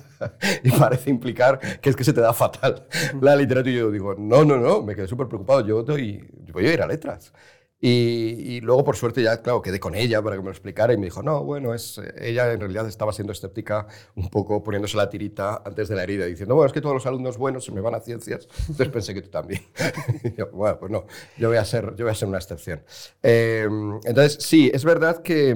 y 0.64 0.70
parece 0.72 1.10
implicar 1.10 1.60
que 1.80 1.88
es 1.88 1.94
que 1.94 2.02
se 2.02 2.12
te 2.12 2.20
da 2.20 2.32
fatal 2.32 2.88
la 3.20 3.36
literatura. 3.36 3.72
Y 3.72 3.78
yo 3.78 3.90
digo, 3.92 4.16
no, 4.18 4.44
no, 4.44 4.56
no, 4.56 4.82
me 4.82 4.96
quedé 4.96 5.06
súper 5.06 5.28
preocupado, 5.28 5.64
yo 5.64 5.84
voy, 5.84 6.28
voy 6.52 6.66
a 6.66 6.74
ir 6.74 6.82
a 6.82 6.88
letras. 6.88 7.32
Y, 7.82 8.60
luego, 8.60 8.84
por 8.84 8.96
suerte, 8.96 9.22
ya, 9.22 9.40
claro, 9.40 9.62
quedé 9.62 9.80
con 9.80 9.94
ella 9.94 10.20
para 10.20 10.36
que 10.36 10.42
me 10.42 10.46
lo 10.46 10.50
explicara 10.50 10.92
y 10.92 10.98
me 10.98 11.04
dijo, 11.04 11.22
no, 11.22 11.42
bueno, 11.44 11.72
es, 11.72 11.98
ella 12.18 12.52
en 12.52 12.60
realidad 12.60 12.86
estaba 12.86 13.10
siendo 13.12 13.32
escéptica, 13.32 13.86
un 14.16 14.28
poco 14.28 14.62
poniéndose 14.62 14.98
la 14.98 15.08
tirita 15.08 15.62
antes 15.64 15.88
de 15.88 15.94
la 15.94 16.02
herida, 16.02 16.26
diciendo, 16.26 16.56
bueno, 16.56 16.66
es 16.66 16.74
que 16.74 16.82
todos 16.82 16.94
los 16.94 17.06
alumnos 17.06 17.38
buenos 17.38 17.64
se 17.64 17.72
me 17.72 17.80
van 17.80 17.94
a 17.94 18.00
ciencias, 18.00 18.48
entonces 18.68 18.88
pensé 18.88 19.14
que 19.14 19.22
tú 19.22 19.30
también. 19.30 19.62
yo, 20.36 20.50
bueno, 20.50 20.78
pues 20.78 20.92
no, 20.92 21.06
yo 21.38 21.48
voy 21.48 21.56
a 21.56 21.64
ser, 21.64 21.94
yo 21.96 22.04
voy 22.04 22.12
a 22.12 22.14
ser 22.14 22.28
una 22.28 22.38
excepción. 22.38 22.82
Eh, 23.22 23.66
entonces, 24.04 24.44
sí, 24.44 24.70
es 24.74 24.84
verdad 24.84 25.22
que... 25.22 25.54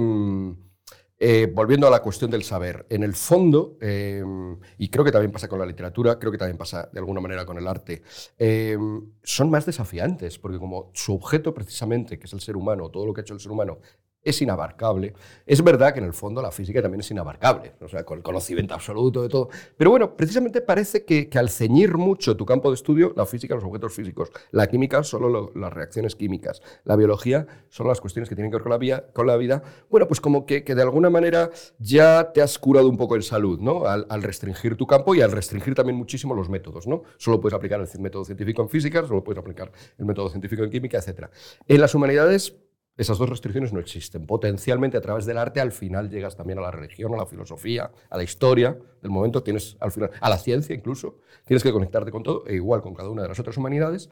Eh, 1.27 1.47
volviendo 1.47 1.87
a 1.87 1.91
la 1.91 2.03
cuestión 2.03 2.31
del 2.31 2.45
saber, 2.45 2.85
en 2.91 3.03
el 3.03 3.15
fondo, 3.15 3.79
em, 3.81 4.59
y 4.77 4.91
creo 4.91 5.07
que 5.07 5.11
también 5.11 5.33
pasa 5.33 5.49
con 5.49 5.59
la 5.59 5.65
literatura, 5.65 6.19
creo 6.19 6.31
que 6.31 6.37
también 6.37 6.59
pasa 6.59 6.91
de 6.93 6.99
alguna 6.99 7.23
manera 7.23 7.47
con 7.47 7.57
el 7.57 7.67
arte, 7.67 8.03
em, 8.37 9.11
son 9.23 9.49
más 9.49 9.65
desafiantes, 9.65 10.39
porque 10.39 10.59
como 10.59 10.91
su 10.93 11.15
objeto 11.15 11.55
precisamente, 11.55 12.19
que 12.19 12.27
es 12.27 12.33
el 12.35 12.41
ser 12.43 12.59
humano, 12.59 12.91
todo 12.91 13.07
lo 13.07 13.15
que 13.15 13.23
ha 13.23 13.23
hecho 13.23 13.33
el 13.33 13.41
ser 13.41 13.53
humano, 13.53 13.79
es 14.25 14.41
inabarcable. 14.43 15.15
Es 15.47 15.63
verdad 15.63 15.93
que 15.93 16.01
en 16.01 16.07
el 16.07 16.15
fondo 16.15 16.41
la 16.41 16.51
física 16.51 16.81
también 16.81 17.01
es 17.01 17.11
inabarcable, 17.11 17.75
o 17.81 17.89
sea, 17.89 18.05
con 18.05 18.19
el 18.19 18.25
conocimiento 18.25 18.75
absoluto 18.75 19.23
de 19.23 19.29
todo. 19.29 19.51
Pero 19.77 19.91
bueno, 19.91 20.17
precisamente 20.17 20.63
parece 20.63 21.05
que, 21.05 21.29
al 21.35 21.51
ceñir 21.51 21.97
mucho 21.97 22.37
tu 22.37 22.47
campo 22.47 22.71
de 22.71 22.77
estudio, 22.77 23.13
la 23.17 23.27
física, 23.27 23.55
los 23.55 23.65
objetos 23.65 23.93
físicos, 23.93 24.31
la 24.51 24.67
química, 24.67 25.03
solo 25.03 25.53
las 25.55 25.73
reacciones 25.73 26.17
químicas, 26.17 26.63
la 26.85 26.97
biología, 26.97 27.47
son 27.69 27.87
las 27.87 28.01
cuestiones 28.01 28.29
que 28.29 28.35
tienen 28.35 28.51
que 28.51 28.57
ver 28.57 28.63
con 28.63 28.73
la, 28.73 28.79
vida, 28.79 29.05
con 29.13 29.27
la 29.27 29.37
vida, 29.37 29.63
bueno, 29.91 30.09
pues 30.09 30.21
como 30.21 30.47
que, 30.47 30.63
de 30.63 30.83
alguna 30.83 31.11
manera 31.11 31.51
ya 31.79 32.33
te 32.33 32.41
has 32.41 32.59
curado 32.59 32.89
un 32.89 32.97
poco 32.97 33.17
en 33.17 33.23
salud, 33.23 33.61
¿no? 33.61 33.87
Al, 33.87 34.07
al, 34.09 34.23
restringir 34.23 34.77
tu 34.77 34.87
campo 34.87 35.15
y 35.15 35.21
al 35.21 35.31
restringir 35.31 35.75
también 35.75 35.97
muchísimo 35.97 36.35
los 36.35 36.49
métodos, 36.49 36.87
¿no? 36.87 37.03
Solo 37.19 37.41
puedes 37.41 37.55
aplicar 37.55 37.81
el 37.81 38.01
método 38.01 38.25
científico 38.25 38.63
en 38.63 38.69
física, 38.69 39.07
solo 39.07 39.23
puedes 39.23 39.39
aplicar 39.39 39.71
el 39.99 40.07
método 40.07 40.31
científico 40.31 40.65
en 40.65 40.71
química, 40.71 40.99
etc. 40.99 41.29
En 41.69 41.81
las 41.81 41.95
humanidades 41.95 42.57
esas 42.97 43.19
dos 43.19 43.29
restricciones 43.29 43.73
no 43.73 43.81
existen. 43.81 44.27
Potencialmente 44.27 44.97
a 44.97 45.01
través 45.01 45.27
del 45.27 45.39
arte 45.39 45.61
al 45.61 45.73
final 45.73 46.11
llegas 46.11 46.37
también 46.37 46.59
a 46.59 46.63
la 46.63 46.71
religión, 46.71 47.15
a 47.15 47.17
la 47.17 47.27
filosofía, 47.27 47.91
a 48.09 48.17
la 48.17 48.23
historia 48.23 48.79
del 49.03 49.11
momento, 49.11 49.43
tienes 49.43 49.77
al 49.81 49.91
final 49.91 50.11
a 50.21 50.29
la 50.29 50.39
ciencia 50.39 50.75
incluso, 50.75 51.19
tienes 51.45 51.63
que 51.63 51.73
conectarte 51.73 52.11
con 52.11 52.23
todo 52.23 52.45
e 52.47 52.55
igual 52.55 52.83
con 52.83 52.95
cada 52.95 53.09
una 53.09 53.23
de 53.23 53.29
las 53.29 53.39
otras 53.41 53.57
humanidades. 53.57 54.11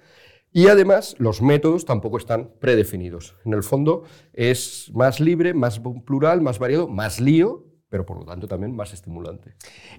Y 0.52 0.68
además 0.68 1.14
los 1.18 1.40
métodos 1.40 1.86
tampoco 1.86 2.18
están 2.18 2.50
predefinidos. 2.60 3.36
En 3.44 3.54
el 3.54 3.62
fondo 3.62 4.04
es 4.34 4.90
más 4.92 5.18
libre, 5.18 5.54
más 5.54 5.80
plural, 6.04 6.42
más 6.42 6.58
variado, 6.58 6.88
más 6.88 7.20
lío, 7.20 7.64
pero 7.92 8.06
por 8.06 8.16
lo 8.16 8.24
tanto 8.24 8.48
también 8.48 8.74
más 8.74 8.94
estimulante. 8.94 9.52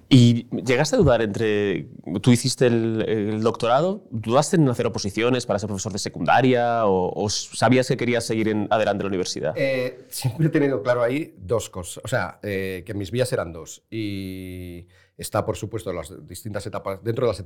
¿Y 0.10 0.48
llegaste 0.66 0.96
a 0.96 1.00
dudar 1.00 1.22
entre, 1.22 1.90
tú 2.24 2.32
hiciste 2.32 2.66
el, 2.66 3.40
doctorado, 3.44 4.08
dudaste 4.10 4.56
en 4.56 4.68
hacer 4.68 4.88
oposiciones 4.88 5.46
para 5.46 5.60
ser 5.60 5.68
profesor 5.68 5.94
de 5.94 6.00
secundaria 6.00 6.88
o, 6.88 7.30
sabías 7.30 7.88
que 7.88 7.96
querías 7.96 8.26
seguir 8.26 8.48
en, 8.48 8.68
adelante 8.72 9.02
en 9.02 9.06
la 9.06 9.10
universidad? 9.10 9.54
Eh, 9.56 10.08
siempre 10.10 10.48
he 10.48 10.50
tenido 10.50 10.82
claro 10.82 11.04
ahí 11.04 11.36
dos 11.38 11.70
cosas, 11.70 12.04
o 12.04 12.08
sea, 12.08 12.40
eh, 12.42 12.82
que 12.84 12.96
mis 12.96 13.12
vías 13.12 13.32
eran 13.32 13.54
dos 13.54 13.84
y 13.92 14.88
Está, 15.18 15.46
por 15.46 15.56
supuesto, 15.56 15.94
las 15.94 16.28
distintas 16.28 16.66
etapas. 16.66 17.04
Dentro 17.04 17.28
de 17.28 17.34
las. 17.34 17.44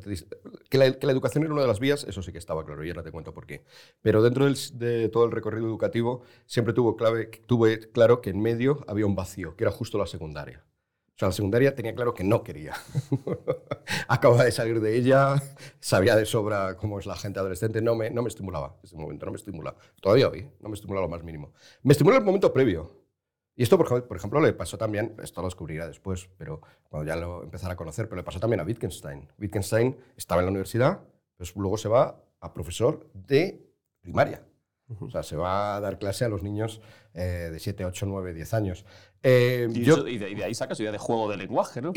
Que 0.70 0.78
la, 0.78 0.92
que 0.94 1.06
la, 1.06 1.12
educación 1.12 1.44
era 1.44 1.54
una 1.54 1.62
de 1.62 1.68
las 1.68 1.80
vías, 1.80 2.06
eso 2.08 2.22
sí 2.22 2.32
que 2.32 2.38
estaba 2.38 2.66
claro, 2.66 2.84
y 2.84 2.90
ahora 2.90 3.04
te 3.04 3.12
cuento 3.12 3.34
por 3.34 3.46
qué. 3.46 3.64
Pero 4.02 4.22
dentro 4.22 4.46
de 4.46 5.10
todo 5.10 5.26
el 5.26 5.32
recorrido 5.32 5.68
educativo, 5.68 6.22
siempre 6.46 6.74
tuvo 6.74 6.96
clave, 6.96 7.28
tuve 7.46 7.92
claro 7.92 8.22
que 8.22 8.30
en 8.30 8.42
medio 8.42 8.86
había 8.88 9.06
un 9.06 9.16
vacío, 9.16 9.56
que 9.56 9.66
era 9.66 9.72
justo 9.72 9.98
la 9.98 10.08
secundaria. 10.08 10.64
O 11.18 11.20
sea, 11.20 11.30
la 11.30 11.34
secundaria 11.34 11.74
tenía 11.74 11.96
claro 11.96 12.14
que 12.14 12.24
no 12.24 12.44
quería. 12.44 12.76
Acababa 14.08 14.44
de 14.44 14.52
salir 14.52 14.80
de 14.80 14.96
ella, 14.96 15.42
sabía 15.80 16.16
de 16.16 16.28
sobra 16.28 16.78
cómo 16.78 17.00
es 17.00 17.08
la 17.08 17.16
gente 17.16 17.40
adolescente, 17.40 17.82
no 17.82 17.96
me, 17.96 18.12
no 18.12 18.22
me 18.22 18.30
estimulaba 18.30 18.76
en 18.78 18.86
ese 18.86 18.98
momento, 18.98 19.26
no 19.26 19.32
me 19.32 19.38
estimula. 19.38 19.76
Todavía 20.00 20.30
hoy, 20.30 20.48
no 20.60 20.70
me 20.70 20.76
estimula 20.76 21.02
lo 21.02 21.10
más 21.10 21.24
mínimo. 21.24 21.54
Me 21.82 21.94
estimula 21.94 22.18
el 22.18 22.24
momento 22.24 22.54
previo. 22.54 23.07
Y 23.58 23.64
esto, 23.64 23.76
por 23.76 24.16
ejemplo, 24.16 24.40
le 24.40 24.54
pasó 24.54 24.78
también, 24.78 25.16
esto 25.24 25.42
lo 25.42 25.48
descubrirá 25.48 25.88
después, 25.88 26.30
pero 26.38 26.62
cuando 26.90 27.08
ya 27.08 27.16
lo 27.16 27.42
empezara 27.42 27.74
a 27.74 27.76
conocer, 27.76 28.08
pero 28.08 28.18
le 28.18 28.24
pasó 28.24 28.40
también 28.40 28.60
a 28.60 28.64
Wittgenstein. 28.64 29.28
Wittgenstein 29.40 29.98
estaba 30.16 30.42
en 30.42 30.46
la 30.46 30.52
universidad, 30.52 31.00
pues 31.38 31.56
luego 31.56 31.76
se 31.76 31.90
va 31.90 32.24
a 32.40 32.54
profesor 32.54 33.10
de 33.16 33.60
primaria. 34.00 34.44
O 35.02 35.10
sea, 35.10 35.24
se 35.24 35.36
va 35.36 35.76
a 35.76 35.80
dar 35.82 35.98
clase 35.98 36.24
a 36.24 36.30
los 36.30 36.44
niños 36.44 36.82
eh, 37.16 37.50
de 37.52 37.60
7, 37.60 37.84
8, 37.84 38.06
9, 38.06 38.36
10 38.36 38.54
años. 38.54 38.86
Eh, 39.24 39.68
y, 39.74 39.82
yo, 39.82 40.08
y, 40.08 40.20
de, 40.20 40.44
ahí 40.44 40.54
sacas 40.54 40.80
idea 40.80 40.92
de 40.92 41.00
juego 41.00 41.28
de 41.30 41.38
lenguaje, 41.38 41.82
¿no? 41.82 41.92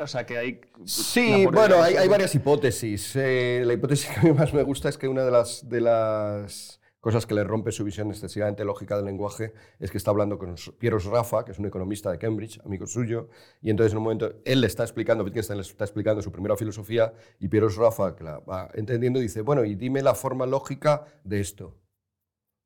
o 0.00 0.06
sea, 0.06 0.24
que 0.24 0.38
hay... 0.38 0.60
Sí, 0.84 1.44
bueno, 1.52 1.82
hay, 1.82 1.96
hay, 1.96 2.06
varias 2.06 2.34
hipótesis. 2.36 3.16
Eh, 3.16 3.64
la 3.66 3.72
hipótesis 3.72 4.08
que 4.14 4.20
a 4.20 4.22
mí 4.22 4.32
más 4.32 4.54
me 4.54 4.62
gusta 4.62 4.88
es 4.88 4.96
que 4.96 5.08
una 5.08 5.24
de 5.24 5.32
las, 5.32 5.68
de 5.68 5.80
las 5.80 6.80
cosas 7.04 7.26
que 7.26 7.34
le 7.34 7.44
rompe 7.44 7.70
su 7.70 7.84
visión 7.84 8.08
excesivamente 8.08 8.64
lógica 8.64 8.96
del 8.96 9.04
lenguaje, 9.04 9.52
es 9.78 9.90
que 9.90 9.98
está 9.98 10.10
hablando 10.10 10.38
con 10.38 10.54
Pieros 10.78 11.04
Rafa, 11.04 11.44
que 11.44 11.52
es 11.52 11.58
un 11.58 11.66
economista 11.66 12.10
de 12.10 12.16
Cambridge, 12.16 12.58
amigo 12.64 12.86
suyo, 12.86 13.28
y 13.60 13.68
entonces 13.68 13.92
en 13.92 13.98
un 13.98 14.04
momento 14.04 14.32
él 14.46 14.62
le 14.62 14.66
está 14.66 14.84
explicando, 14.84 15.22
Wittgenstein 15.22 15.58
le 15.58 15.64
está 15.64 15.84
explicando 15.84 16.22
su 16.22 16.32
primera 16.32 16.56
filosofía, 16.56 17.12
y 17.38 17.48
Pieros 17.48 17.76
Rafa, 17.76 18.16
que 18.16 18.24
la 18.24 18.38
va 18.38 18.70
entendiendo, 18.72 19.20
dice, 19.20 19.42
bueno, 19.42 19.66
y 19.66 19.74
dime 19.74 20.00
la 20.00 20.14
forma 20.14 20.46
lógica 20.46 21.04
de 21.24 21.40
esto. 21.40 21.74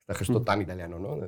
Este 0.07 0.25
gesto 0.25 0.41
tan 0.43 0.63
italiano, 0.63 1.01
¿no? 1.01 1.19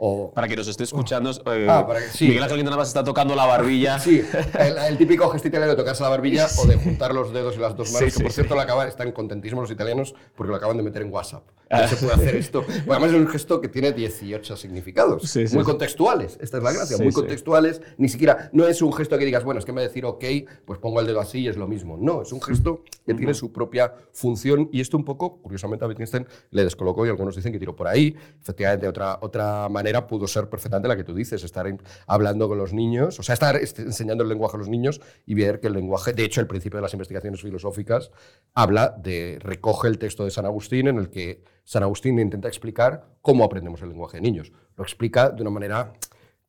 O, 0.00 0.30
para 0.32 0.46
que 0.46 0.54
nos 0.54 0.68
esté 0.68 0.84
escuchando, 0.84 1.28
eh, 1.52 1.66
Ah, 1.68 1.84
para 1.84 1.98
que- 2.00 2.06
sí. 2.06 2.28
Miguel 2.28 2.44
Ángel 2.44 2.58
Quintana 2.58 2.76
Paz 2.76 2.86
está 2.88 3.02
tocando 3.02 3.34
la 3.34 3.46
barbilla. 3.46 3.98
Sí, 3.98 4.22
el, 4.60 4.78
el 4.78 4.96
típico 4.96 5.28
gesto 5.30 5.48
italiano 5.48 5.72
de 5.72 5.76
tocarse 5.76 6.04
la 6.04 6.08
barbilla 6.08 6.46
o 6.56 6.66
de 6.68 6.76
juntar 6.76 7.12
los 7.12 7.32
dedos 7.32 7.56
y 7.56 7.58
las 7.58 7.76
dos 7.76 7.90
manos, 7.92 7.98
Sí, 7.98 8.04
que 8.04 8.10
sí, 8.12 8.22
por 8.22 8.30
cierto 8.32 8.54
lo 8.54 8.60
acaban, 8.60 8.86
están 8.86 9.10
contentísimos 9.10 9.62
los 9.62 9.70
italianos 9.72 10.14
porque 10.36 10.50
lo 10.52 10.56
acaban 10.56 10.76
de 10.76 10.84
meter 10.84 11.02
en 11.02 11.12
WhatsApp. 11.12 11.42
No 11.68 11.86
se 11.88 11.96
puede 11.96 12.12
hacer 12.12 12.36
esto. 12.36 12.62
Bueno, 12.62 12.92
además 12.92 13.10
es 13.10 13.16
un 13.16 13.26
gesto 13.28 13.60
que 13.60 13.66
tiene 13.68 13.90
18 13.90 14.56
significados, 14.56 15.22
Sí, 15.28 15.48
sí, 15.48 15.54
muy 15.56 15.64
sí. 15.64 15.70
contextuales, 15.70 16.38
esta 16.40 16.58
es 16.58 16.62
la 16.62 16.72
gracia, 16.72 16.96
Sí, 16.96 17.02
muy 17.02 17.10
sí. 17.12 17.16
contextuales, 17.16 17.82
ni 17.96 18.08
siquiera, 18.08 18.50
no 18.52 18.68
es 18.68 18.80
un 18.82 18.92
gesto 18.92 19.18
que 19.18 19.24
digas, 19.24 19.42
bueno, 19.42 19.58
es 19.58 19.64
que 19.66 19.72
de 19.72 19.82
decir 19.82 20.04
ok, 20.04 20.24
pues 20.64 20.78
pongo 20.78 21.00
el 21.00 21.08
dedo 21.08 21.18
así 21.20 21.40
y 21.40 21.48
es 21.48 21.56
lo 21.56 21.66
mismo. 21.66 21.96
No, 22.00 22.22
es 22.22 22.30
un 22.32 22.40
gesto 22.40 22.84
que 23.04 23.14
tiene 23.14 23.34
su 23.34 23.52
propia 23.52 23.92
función 24.12 24.68
y 24.72 24.80
esto 24.80 24.96
un 24.96 25.04
poco, 25.04 25.38
curiosamente 25.42 25.84
a 25.84 25.88
Wittgenstein 25.88 26.24
le 26.52 26.62
descolocó 26.62 27.04
y 27.04 27.08
algunos 27.08 27.34
dicen 27.34 27.52
que 27.52 27.58
tiró 27.58 27.74
por 27.74 27.88
ahí. 27.88 28.14
Efectivamente, 28.40 28.86
otra, 28.86 29.18
otra 29.20 29.68
manera 29.68 29.87
pudo 30.06 30.26
ser 30.26 30.48
perfectamente 30.48 30.88
la 30.88 30.96
que 30.96 31.04
tú 31.04 31.14
dices, 31.14 31.42
estar 31.44 31.66
hablando 32.06 32.48
con 32.48 32.58
los 32.58 32.72
niños, 32.72 33.18
o 33.18 33.22
sea, 33.22 33.34
estar 33.34 33.56
enseñando 33.56 34.22
el 34.22 34.28
lenguaje 34.28 34.56
a 34.56 34.58
los 34.58 34.68
niños 34.68 35.00
y 35.26 35.34
ver 35.34 35.60
que 35.60 35.68
el 35.68 35.74
lenguaje, 35.74 36.12
de 36.12 36.24
hecho, 36.24 36.40
el 36.40 36.46
principio 36.46 36.78
de 36.78 36.82
las 36.82 36.92
investigaciones 36.92 37.40
filosóficas 37.40 38.10
habla 38.54 38.94
de, 38.98 39.38
recoge 39.40 39.88
el 39.88 39.98
texto 39.98 40.24
de 40.24 40.30
San 40.30 40.46
Agustín 40.46 40.88
en 40.88 40.98
el 40.98 41.10
que 41.10 41.42
San 41.64 41.82
Agustín 41.82 42.18
intenta 42.18 42.48
explicar 42.48 43.06
cómo 43.20 43.44
aprendemos 43.44 43.82
el 43.82 43.88
lenguaje 43.90 44.18
de 44.18 44.22
niños. 44.22 44.52
Lo 44.76 44.84
explica 44.84 45.30
de 45.30 45.42
una 45.42 45.50
manera 45.50 45.92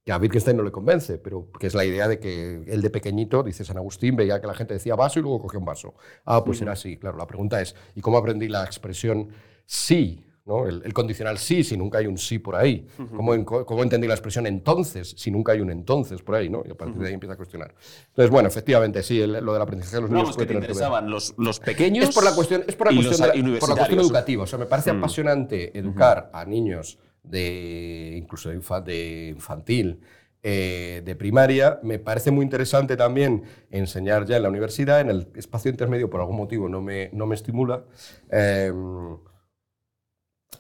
que 0.04 0.12
a 0.12 0.18
Wittgenstein 0.18 0.58
no 0.58 0.64
le 0.64 0.72
convence, 0.72 1.18
pero 1.18 1.52
que 1.52 1.68
es 1.68 1.74
la 1.74 1.86
idea 1.86 2.08
de 2.08 2.20
que 2.20 2.64
él 2.68 2.82
de 2.82 2.90
pequeñito, 2.90 3.44
dice 3.44 3.66
San 3.66 3.78
Agustín, 3.78 4.16
veía 4.16 4.40
que 4.40 4.48
la 4.48 4.54
gente 4.54 4.74
decía 4.74 4.96
vaso 4.96 5.20
y 5.20 5.22
luego 5.22 5.42
cogía 5.42 5.60
un 5.60 5.66
vaso. 5.66 5.96
Ah, 6.26 6.44
pues 6.44 6.62
era 6.62 6.72
así. 6.72 6.98
Claro, 6.98 7.18
la 7.18 7.28
pregunta 7.28 7.62
es, 7.62 7.76
¿y 7.96 8.02
cómo 8.02 8.18
aprendí 8.18 8.48
la 8.48 8.64
expresión 8.64 9.30
sí? 9.66 10.26
¿No? 10.46 10.68
El, 10.68 10.82
el 10.84 10.94
condicional 10.94 11.38
sí, 11.38 11.64
si 11.64 11.78
nunca 11.78 12.00
hay 12.00 12.08
un 12.08 12.18
sí 12.18 12.40
por 12.40 12.56
ahí. 12.56 12.88
¿Cómo, 13.16 13.34
en- 13.34 13.46
cómo 13.46 13.84
entendí 13.84 14.08
la 14.08 14.14
expresión 14.16 14.48
entonces, 14.48 15.14
si 15.18 15.30
nunca 15.32 15.52
hay 15.52 15.62
un 15.62 15.70
entonces 15.70 16.22
por 16.22 16.36
ahí? 16.36 16.50
¿no? 16.50 16.64
Y 16.66 16.72
a 16.72 16.76
partir 16.76 16.98
de 17.02 17.08
ahí 17.08 17.14
empieza 17.14 17.34
a 17.34 17.38
cuestionar. 17.38 17.74
Entonces, 18.08 18.32
bueno, 18.32 18.48
efectivamente, 18.48 19.04
sí, 19.04 19.22
el- 19.22 19.34
lo 19.34 19.54
del 19.54 19.62
aprendizaje 19.62 19.98
de 19.98 20.02
los 20.02 20.10
niños 20.10 20.24
Vamos, 20.24 20.38
que 20.38 20.46
te 20.46 20.54
que 20.54 20.60
interesaban 20.60 21.10
los, 21.10 21.34
los 21.38 21.60
pequeños 21.60 22.10
Es 22.10 22.16
por 22.16 22.24
la 22.24 22.34
cuestión, 22.34 22.64
es 22.68 22.76
por 22.76 22.88
la 22.88 22.96
cuestión, 22.96 23.22
de 23.22 23.28
la- 23.52 23.60
por 23.60 23.70
la 23.70 23.76
cuestión 23.76 24.00
educativa. 24.00 24.44
O 24.44 24.48
sea, 24.48 24.58
me 24.60 24.66
parece 24.66 24.92
Mm. 24.94 24.98
apasionante 24.98 25.78
educar 25.78 26.30
a 26.34 26.46
niños 26.46 26.98
de 27.24 28.16
incluso 28.18 28.50
de, 28.50 28.60
infa- 28.60 28.82
de 28.84 29.28
infantil, 29.36 30.00
eh, 30.42 31.02
de 31.04 31.16
primaria. 31.16 31.80
Me 31.84 32.00
parece 32.00 32.32
muy 32.32 32.44
interesante 32.44 32.96
también 32.96 33.44
enseñar 33.72 34.26
ya 34.26 34.38
en 34.38 34.44
la 34.44 34.50
universidad. 34.50 35.02
En 35.02 35.10
el 35.10 35.28
espacio 35.36 35.70
intermedio, 35.70 36.10
por 36.10 36.22
algún 36.22 36.38
motivo, 36.38 36.70
no 36.70 36.82
me, 36.82 37.10
no 37.14 37.26
me 37.28 37.36
estimula. 37.36 37.84
Eh, 38.32 38.72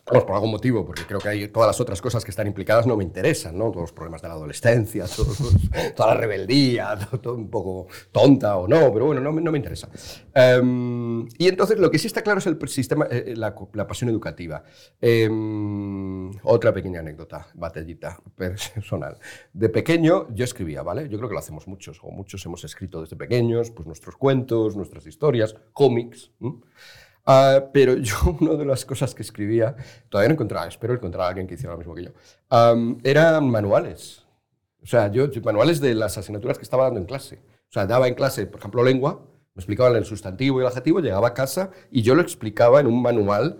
Vamos, 0.09 0.25
por 0.25 0.35
algún 0.35 0.51
motivo, 0.51 0.85
porque 0.85 1.03
creo 1.03 1.19
que 1.19 1.29
hay 1.29 1.47
todas 1.49 1.67
las 1.67 1.79
otras 1.79 2.01
cosas 2.01 2.25
que 2.25 2.31
están 2.31 2.47
implicadas 2.47 2.87
no 2.87 2.97
me 2.97 3.03
interesan, 3.03 3.57
¿no? 3.57 3.65
Todos 3.65 3.83
los 3.83 3.93
problemas 3.93 4.21
de 4.21 4.27
la 4.27 4.33
adolescencia, 4.33 5.05
toda 5.95 6.13
la 6.13 6.19
rebeldía, 6.19 6.97
todo, 7.21 7.35
un 7.35 7.49
poco 7.49 7.87
tonta 8.11 8.57
o 8.57 8.67
no, 8.67 8.91
pero 8.91 9.05
bueno, 9.05 9.21
no, 9.21 9.31
no 9.31 9.51
me 9.51 9.57
interesa. 9.57 9.89
Em, 10.33 11.27
y 11.37 11.47
entonces 11.47 11.77
lo 11.77 11.91
que 11.91 11.99
sí 11.99 12.07
está 12.07 12.23
claro 12.23 12.39
es 12.39 12.47
el 12.47 12.57
sistema, 12.67 13.07
eh, 13.09 13.33
la, 13.37 13.55
la 13.73 13.87
pasión 13.87 14.09
educativa. 14.09 14.63
Em, 14.99 16.31
otra 16.43 16.73
pequeña 16.73 17.01
anécdota, 17.01 17.47
batallita 17.53 18.19
personal. 18.35 19.17
De 19.53 19.69
pequeño 19.69 20.27
yo 20.33 20.43
escribía, 20.43 20.81
¿vale? 20.81 21.07
Yo 21.07 21.17
creo 21.17 21.29
que 21.29 21.33
lo 21.33 21.39
hacemos 21.39 21.67
muchos, 21.67 21.99
o 22.01 22.09
muchos 22.09 22.43
hemos 22.45 22.63
escrito 22.63 23.01
desde 23.01 23.15
pequeños, 23.15 23.69
pues 23.71 23.85
nuestros 23.85 24.15
cuentos, 24.15 24.75
nuestras 24.75 25.05
historias, 25.05 25.55
cómics. 25.73 26.31
Ah, 27.31 27.65
pero 27.71 27.93
yo, 27.97 28.15
una 28.41 28.55
de 28.55 28.65
las 28.65 28.85
cosas 28.85 29.13
que 29.13 29.21
escribía, 29.21 29.75
todavía 30.09 30.29
no 30.29 30.33
encontraba, 30.33 30.67
espero 30.67 30.93
encontrar 30.95 31.25
a 31.25 31.27
alguien 31.29 31.45
que 31.45 31.53
hiciera 31.53 31.73
lo 31.73 31.77
mismo 31.77 31.93
que 31.93 32.05
yo, 32.05 32.11
eran 33.03 33.47
manuales. 33.47 34.25
O 34.81 34.87
sea, 34.87 35.11
yo- 35.11 35.27
manuales 35.43 35.79
de 35.79 35.93
las 35.93 36.17
asignaturas 36.17 36.57
que 36.57 36.63
estaba 36.63 36.85
dando 36.85 36.99
en 36.99 37.05
clase. 37.05 37.39
O 37.69 37.71
sea, 37.71 37.85
daba 37.85 38.07
en 38.07 38.15
clase, 38.15 38.47
por 38.47 38.59
ejemplo, 38.59 38.83
lengua, 38.83 39.21
me 39.53 39.59
explicaban 39.59 39.95
el 39.95 40.05
sustantivo 40.05 40.59
y 40.59 40.61
el 40.63 40.67
adjetivo, 40.67 41.01
llegaba 41.01 41.27
a 41.27 41.33
casa 41.35 41.69
y 41.91 42.01
yo 42.01 42.15
lo 42.15 42.21
explicaba 42.23 42.79
en 42.79 42.87
un 42.87 42.99
manual 43.01 43.59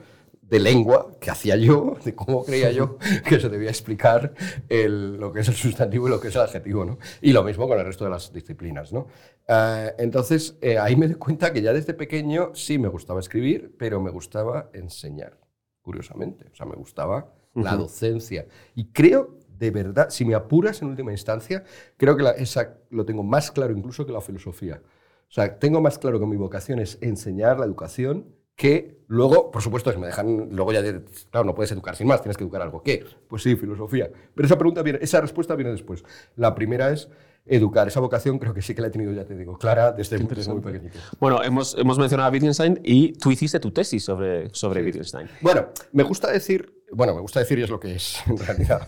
de 0.49 0.59
lengua 0.59 1.11
que 1.21 1.29
hacía 1.31 1.55
yo, 1.55 1.95
de 2.03 2.15
cómo 2.15 2.43
creía 2.43 2.71
yo 2.71 2.97
que 3.27 3.39
se 3.39 3.49
debía 3.49 3.69
explicar 3.69 4.33
el- 4.67 5.17
lo 5.17 5.31
que 5.31 5.41
es 5.41 5.47
el 5.47 5.55
sustantivo 5.55 6.07
y 6.07 6.11
lo 6.11 6.19
que 6.19 6.29
es 6.29 6.35
el 6.35 6.41
adjetivo, 6.41 6.85
¿no? 6.85 6.97
Y 7.21 7.31
lo 7.33 7.43
mismo 7.43 7.67
con 7.67 7.79
el 7.79 7.85
resto 7.85 8.03
de 8.05 8.09
las 8.11 8.33
disciplinas, 8.33 8.91
¿no? 8.93 9.07
Ah, 9.47 9.91
entonces, 9.97 10.57
eh, 10.61 10.77
ahí 10.77 10.95
me 10.95 11.07
di 11.07 11.15
cuenta 11.15 11.51
que 11.53 11.61
ya 11.61 11.73
desde 11.73 11.93
pequeño 11.93 12.51
sí 12.55 12.77
me 12.79 12.87
gustaba 12.87 13.19
escribir, 13.19 13.75
pero 13.77 13.99
me 14.01 14.11
gustaba 14.11 14.69
enseñar, 14.73 15.37
curiosamente. 15.81 16.45
O 16.51 16.55
sea, 16.55 16.65
me 16.65 16.75
gustaba 16.75 17.33
la 17.53 17.75
docencia. 17.75 18.47
Y 18.75 18.85
creo, 18.91 19.37
de 19.57 19.71
verdad, 19.71 20.09
si 20.09 20.23
me 20.25 20.35
apuras 20.35 20.81
en 20.81 20.89
última 20.89 21.11
instancia, 21.11 21.63
creo 21.97 22.15
que 22.15 22.23
la- 22.23 22.31
esa 22.31 22.77
lo 22.89 23.05
tengo 23.05 23.23
más 23.23 23.51
claro 23.51 23.75
incluso 23.75 24.05
que 24.05 24.11
la 24.13 24.21
filosofía. 24.21 24.81
O 25.27 25.31
sea, 25.31 25.59
tengo 25.59 25.81
más 25.81 25.99
claro 25.99 26.19
que 26.19 26.25
mi 26.25 26.37
vocación 26.37 26.79
es 26.79 26.97
enseñar 27.01 27.59
la 27.59 27.65
educación 27.65 28.35
que 28.59 28.99
luego, 29.07 29.51
por 29.51 29.61
supuesto, 29.61 29.89
si 29.91 29.97
me 29.97 30.07
dejan, 30.07 30.49
luego 30.51 30.73
ya, 30.73 30.81
de- 30.81 31.01
claro, 31.31 31.45
no 31.45 31.55
puedes 31.55 31.71
educar 31.71 31.95
sin 31.95 32.07
más, 32.07 32.21
tienes 32.21 32.35
que 32.35 32.43
educar 32.43 32.61
algo. 32.61 32.83
¿Qué? 32.83 33.05
Pues 33.29 33.41
sí, 33.41 33.55
filosofía. 33.55 34.11
Pero 34.35 34.45
esa 34.45 34.57
pregunta 34.57 34.81
viene, 34.83 34.99
esa 35.01 35.21
respuesta 35.21 35.55
viene 35.55 35.71
después. 35.71 36.03
La 36.35 36.53
primera 36.53 36.91
es 36.91 37.07
educar. 37.45 37.87
Esa 37.87 38.01
vocación 38.01 38.37
creo 38.37 38.53
que 38.53 38.61
sí 38.61 38.75
que 38.75 38.81
la 38.81 38.89
he 38.89 38.91
tenido, 38.91 39.13
ya 39.13 39.23
te 39.23 39.33
digo, 39.35 39.57
clara 39.57 39.93
desde, 39.93 40.17
desde 40.19 40.51
muy 40.51 40.61
pequeñito. 40.61 40.99
Bueno, 41.21 41.41
hemos, 41.41 41.75
hemos 41.79 41.97
mencionado 41.97 42.27
a 42.29 42.31
Wittgenstein 42.33 42.79
y 42.83 43.13
tú 43.13 43.31
hiciste 43.31 43.59
tu 43.61 43.71
tesis 43.71 44.03
sobre, 44.03 44.49
sobre 44.53 44.83
Wittgenstein. 44.83 45.29
Bueno, 45.41 45.67
me 45.93 46.03
gusta 46.03 46.29
decir, 46.29 46.78
bueno, 46.91 47.13
me 47.13 47.21
gusta 47.21 47.39
decir 47.39 47.59
y 47.59 47.63
es 47.63 47.69
lo 47.69 47.79
que 47.79 47.95
es 47.95 48.17
en 48.27 48.37
realidad, 48.37 48.87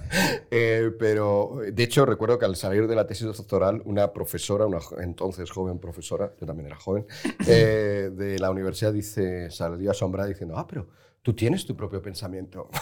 Eh, 0.49 0.91
pero 0.99 1.59
de 1.71 1.83
hecho 1.83 2.05
recuerdo 2.05 2.37
que 2.37 2.45
al 2.45 2.55
salir 2.55 2.87
de 2.87 2.95
la 2.95 3.07
tesis 3.07 3.25
doctoral, 3.27 3.81
una 3.85 4.11
profesora, 4.11 4.65
una 4.65 4.79
entonces 4.99 5.49
joven 5.51 5.79
profesora, 5.79 6.33
yo 6.39 6.45
también 6.45 6.67
era 6.67 6.75
joven, 6.77 7.05
eh, 7.47 8.11
de 8.13 8.39
la 8.39 8.51
universidad 8.51 8.93
dice, 8.93 9.49
salió 9.51 9.91
asombrada 9.91 10.27
diciendo, 10.29 10.57
ah, 10.57 10.67
pero 10.67 10.87
tú 11.21 11.33
tienes 11.33 11.65
tu 11.65 11.75
propio 11.75 12.01
pensamiento. 12.01 12.69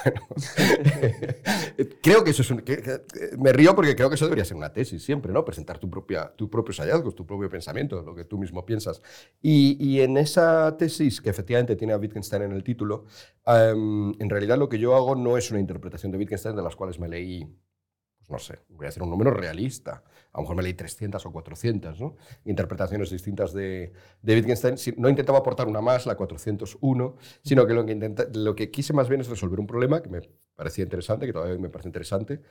Bueno, 1.78 1.88
creo 2.10 2.24
que 2.24 2.32
eso 2.32 2.42
es 2.42 2.51
un, 2.51 2.60
que- 2.62 2.82
que- 2.82 3.01
me 3.38 3.54
río 3.54 3.75
porque 3.75 3.96
creo 3.96 4.10
que 4.10 4.16
eso 4.16 4.25
debería 4.25 4.46
ser 4.46 4.58
una 4.58 4.74
tesis 4.74 5.04
siempre, 5.04 5.32
¿no? 5.32 5.46
Presentar 5.46 5.78
tu 5.80 5.89
propia, 5.89 6.34
tus 6.36 6.50
propios 6.50 6.80
hallazgos, 6.80 7.13
tu 7.16 7.25
propio 7.25 7.50
pensamiento, 7.50 8.01
lo 8.01 8.16
que 8.16 8.25
tú 8.25 8.38
mismo 8.38 8.66
piensas. 8.66 9.01
Y, 9.42 9.78
y 9.80 10.01
en 10.01 10.18
esa 10.18 10.75
tesis, 10.78 11.22
que 11.22 11.30
efectivamente 11.30 11.75
tiene 11.75 11.94
a 11.94 11.98
Wittgenstein 11.98 12.44
en 12.44 12.51
el 12.54 12.63
título, 12.63 13.06
em, 13.46 14.13
en 14.20 14.30
realidad 14.30 14.58
lo 14.58 14.70
que 14.70 14.80
yo 14.80 14.96
hago 14.96 15.16
no 15.16 15.38
es 15.38 15.51
una 15.51 15.60
interpretación 15.60 16.12
de 16.12 16.18
Wittgenstein 16.18 16.56
de 16.56 16.63
las 16.63 16.75
cuales 16.75 17.00
me 17.00 17.08
leí, 17.08 17.46
pues 18.18 18.30
no 18.30 18.39
sé, 18.39 18.60
voy 18.70 18.86
a 18.86 18.89
hacer 18.89 19.04
un 19.04 19.10
número 19.10 19.32
realista. 19.32 20.04
A 20.34 20.38
lo 20.38 20.42
mejor 20.44 20.56
me 20.58 20.63
leí 20.63 20.74
300 20.74 21.25
o 21.25 21.32
400, 21.32 22.00
¿no? 22.00 22.16
Interpretaciones 22.46 23.10
distintas 23.10 23.54
de, 23.54 23.94
de 24.22 24.36
Wittgenstein. 24.36 24.75
No 24.98 25.10
intentaba 25.10 25.39
aportar 25.39 25.68
una 25.68 25.82
más, 25.82 26.06
la 26.06 26.16
401, 26.16 27.16
sino 27.44 27.66
que 27.68 27.74
lo 27.74 27.86
que, 27.86 27.94
intenta- 27.94 28.28
lo 28.34 28.56
que 28.56 28.70
quise 28.72 28.94
más 28.94 29.10
bien 29.10 29.22
es 29.22 29.28
resolver 29.30 29.60
un 29.60 29.68
problema 29.68 30.01
que 30.01 30.10
me 30.10 30.22
parecía 30.60 30.84
interesante, 30.84 31.25
que 31.25 31.34
todavía 31.34 31.58
me 31.58 31.70
parece 31.70 31.89
interesante, 31.89 32.42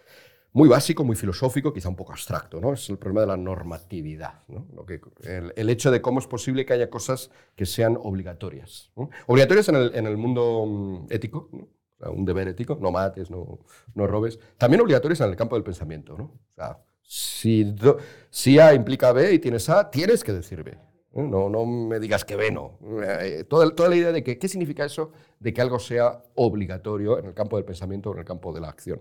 muy 0.53 0.69
básico, 0.69 1.05
muy 1.05 1.15
filosófico, 1.17 1.73
quizá 1.75 1.89
un 1.91 1.97
poco 1.97 2.13
abstracto, 2.13 2.61
¿no? 2.61 2.73
Es 2.73 2.89
el 2.89 2.99
problema 2.99 3.21
de 3.23 3.27
la 3.29 3.37
normatividad, 3.37 4.45
¿no? 4.49 4.67
Lo 4.75 4.87
que, 4.87 5.01
el, 5.25 5.53
el 5.57 5.71
hecho 5.71 5.91
de 5.91 6.01
cómo 6.01 6.21
es 6.21 6.27
posible 6.27 6.65
que 6.65 6.73
haya 6.73 6.89
cosas 6.89 7.31
que 7.55 7.67
sean 7.67 7.99
obligatorias. 8.01 8.91
¿no? 8.97 9.11
Obligatorias 9.27 9.69
en 9.69 9.77
el, 9.77 9.95
en 9.95 10.07
el 10.07 10.17
mundo 10.17 10.65
mm, 10.67 11.07
ético, 11.11 11.51
¿no? 11.53 11.69
O 12.01 12.05
sea, 12.05 12.11
un 12.11 12.25
deber 12.25 12.49
ético, 12.49 12.79
no 12.81 12.93
mates, 12.93 13.31
no, 13.31 13.59
no 13.95 14.07
robes. 14.07 14.39
También 14.57 14.81
obligatorias 14.81 15.21
en 15.21 15.31
el 15.31 15.37
campo 15.37 15.57
del 15.57 15.65
pensamiento, 15.65 16.17
¿no? 16.17 16.25
O 16.25 16.55
sea, 16.55 16.79
si, 17.03 17.65
do- 17.65 17.99
si 18.31 18.59
A 18.59 18.73
implica 18.75 19.13
B 19.13 19.35
y 19.35 19.39
tienes 19.41 19.69
A, 19.69 19.91
tienes 19.91 20.25
que 20.25 20.33
decir 20.33 20.63
B. 20.63 20.79
¿eh? 21.15 21.23
No, 21.23 21.49
no 21.49 21.67
me 21.67 21.99
digas 22.01 22.25
que 22.25 22.37
B 22.37 22.51
no. 22.51 22.79
Eh, 23.03 23.45
toda, 23.49 23.75
toda 23.75 23.89
la 23.89 23.97
idea 23.97 24.13
de 24.13 24.23
que, 24.23 24.39
¿qué 24.39 24.49
significa 24.49 24.85
eso 24.85 25.13
de 25.41 25.53
que 25.53 25.61
algo 25.61 25.79
sea 25.79 26.23
obligatorio 26.35 27.19
en 27.19 27.27
el 27.27 27.35
campo 27.35 27.57
del 27.57 27.65
pensamiento 27.65 28.11
o 28.11 28.13
en 28.15 28.21
el 28.21 28.25
campo 28.25 28.53
de 28.53 28.61
la 28.61 28.69
acción? 28.69 29.01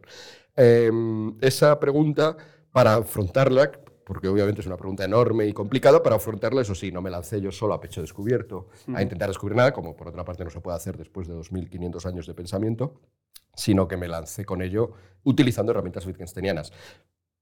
Eh, 0.55 0.91
esa 1.41 1.79
pregunta, 1.79 2.35
para 2.71 2.95
afrontarla, 2.95 3.71
porque 4.03 4.27
obviamente 4.27 4.61
es 4.61 4.67
una 4.67 4.77
pregunta 4.77 5.03
enorme 5.03 5.45
y 5.45 5.53
complicada, 5.53 6.01
para 6.01 6.15
afrontarla, 6.15 6.61
eso 6.61 6.75
sí, 6.75 6.91
no 6.91 7.01
me 7.01 7.09
lancé 7.09 7.41
yo 7.41 7.51
solo 7.51 7.73
a 7.73 7.81
pecho 7.81 8.01
descubierto 8.01 8.67
a 8.93 9.01
intentar 9.01 9.27
descubrir 9.27 9.57
nada, 9.57 9.73
como 9.73 9.95
por 9.95 10.07
otra 10.07 10.23
parte 10.23 10.43
no 10.43 10.49
se 10.49 10.61
puede 10.61 10.77
hacer 10.77 10.97
después 10.97 11.27
de 11.27 11.33
2.500 11.33 12.05
años 12.05 12.25
de 12.25 12.33
pensamiento, 12.33 13.01
sino 13.53 13.87
que 13.87 13.97
me 13.97 14.07
lancé 14.07 14.45
con 14.45 14.61
ello 14.61 14.91
utilizando 15.23 15.71
herramientas 15.71 16.05
wittgensteinianas. 16.05 16.71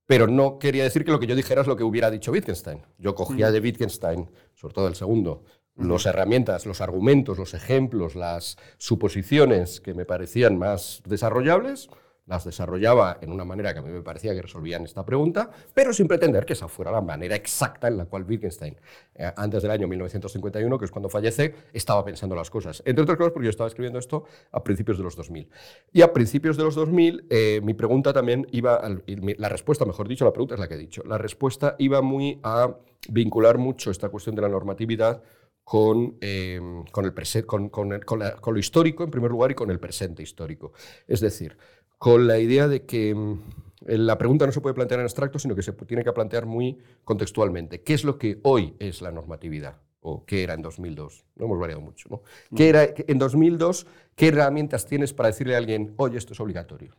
Pero 0.07 0.27
no 0.27 0.59
quería 0.59 0.83
decir 0.83 1.03
que 1.03 1.11
lo 1.11 1.19
que 1.19 1.27
yo 1.27 1.35
dijera 1.35 1.61
es 1.61 1.67
lo 1.67 1.75
que 1.75 1.83
hubiera 1.83 2.11
dicho 2.11 2.31
Wittgenstein. 2.31 2.85
Yo 2.97 3.15
cogía 3.15 3.51
de 3.51 3.59
Wittgenstein, 3.59 4.29
sobre 4.53 4.73
todo 4.73 4.87
el 4.87 4.95
segundo, 4.95 5.43
las 5.75 6.05
herramientas, 6.05 6.65
los 6.65 6.79
argumentos, 6.79 7.37
los 7.37 7.53
ejemplos, 7.53 8.15
las 8.15 8.57
suposiciones 8.77 9.81
que 9.81 9.93
me 9.93 10.05
parecían 10.05 10.57
más 10.57 11.01
desarrollables, 11.05 11.89
las 12.25 12.43
desarrollaba 12.43 13.19
en 13.21 13.31
una 13.31 13.45
manera 13.45 13.73
que 13.73 13.79
a 13.79 13.81
mí 13.81 13.91
me 13.91 14.01
parecía 14.01 14.33
que 14.33 14.41
resolvían 14.41 14.83
esta 14.83 15.05
pregunta, 15.05 15.49
pero 15.73 15.93
sin 15.93 16.07
pretender 16.07 16.45
que 16.45 16.53
esa 16.53 16.67
fuera 16.67 16.91
la 16.91 17.01
manera 17.01 17.35
exacta 17.35 17.87
en 17.87 17.97
la 17.97 18.05
cual 18.05 18.25
Wittgenstein, 18.27 18.75
eh, 19.15 19.31
antes 19.35 19.61
del 19.61 19.71
año 19.71 19.87
1951, 19.87 20.79
que 20.79 20.85
es 20.85 20.91
cuando 20.91 21.09
fallece, 21.09 21.53
estaba 21.73 22.03
pensando 22.03 22.35
las 22.35 22.49
cosas. 22.49 22.81
Entre 22.85 23.03
otras 23.03 23.17
cosas 23.17 23.33
porque 23.33 23.45
yo 23.45 23.51
estaba 23.51 23.67
escribiendo 23.67 23.99
esto 23.99 24.25
a 24.51 24.63
principios 24.63 24.97
de 24.97 25.03
los 25.03 25.15
2000. 25.15 25.49
Y 25.93 26.01
a 26.01 26.13
principios 26.13 26.57
de 26.57 26.63
los 26.63 26.75
2000, 26.75 27.27
eh, 27.29 27.61
mi 27.63 27.73
pregunta 27.73 28.11
también 28.11 28.47
iba, 28.51 28.81
la 29.05 29.49
respuesta, 29.49 29.85
mejor 29.85 30.07
dicho, 30.07 30.25
la 30.25 30.33
pregunta 30.33 30.55
es 30.55 30.59
la 30.59 30.67
que 30.67 30.75
he 30.75 30.79
dicho, 30.79 31.03
la 31.05 31.17
respuesta 31.17 31.75
iba 31.77 32.01
muy 32.01 32.39
a 32.43 32.75
vincular 33.09 33.57
mucho 33.59 33.91
esta 33.91 34.09
cuestión 34.09 34.35
de 34.35 34.41
la 34.41 34.49
normatividad 34.49 35.21
con, 35.65 36.17
eh, 36.21 36.61
el 36.95 37.45
con, 37.45 37.69
con, 37.69 37.89
lo 37.89 38.59
histórico, 38.59 39.03
en 39.03 39.09
primer 39.09 39.31
lugar, 39.31 39.51
y 39.51 39.55
con 39.55 39.71
el 39.71 39.79
presente 39.79 40.21
histórico. 40.21 40.73
Es 41.07 41.21
decir, 41.21 41.57
con 41.97 42.27
la 42.27 42.39
idea 42.39 42.67
de 42.67 42.85
que 42.85 43.15
mm, 43.15 43.39
la 43.87 44.17
pregunta 44.17 44.45
no 44.45 44.51
se 44.51 44.59
puede 44.61 44.75
plantear 44.75 44.99
en 44.99 45.05
abstracto, 45.05 45.39
sino 45.39 45.55
que 45.55 45.61
se 45.61 45.71
tiene 45.73 46.03
que 46.03 46.11
plantear 46.11 46.45
muy 46.45 46.77
contextualmente. 47.03 47.81
¿Qué 47.81 47.93
es 47.93 48.03
lo 48.03 48.17
que 48.17 48.39
hoy 48.43 48.75
es 48.79 49.01
la 49.01 49.11
normatividad? 49.11 49.81
¿O 50.01 50.25
qué 50.25 50.43
era 50.43 50.53
en 50.53 50.61
2002? 50.61 51.25
No 51.35 51.45
hemos 51.45 51.59
variado 51.59 51.81
mucho. 51.81 52.09
¿no? 52.09 52.21
¿Qué 52.55 52.69
era 52.69 52.87
en 52.95 53.17
2002? 53.17 53.87
¿Qué 54.15 54.27
herramientas 54.27 54.85
tienes 54.85 55.13
para 55.13 55.29
decirle 55.29 55.55
a 55.55 55.57
alguien, 55.57 55.93
oye, 55.97 56.17
esto 56.17 56.33
es 56.33 56.39
obligatorio? 56.39 56.95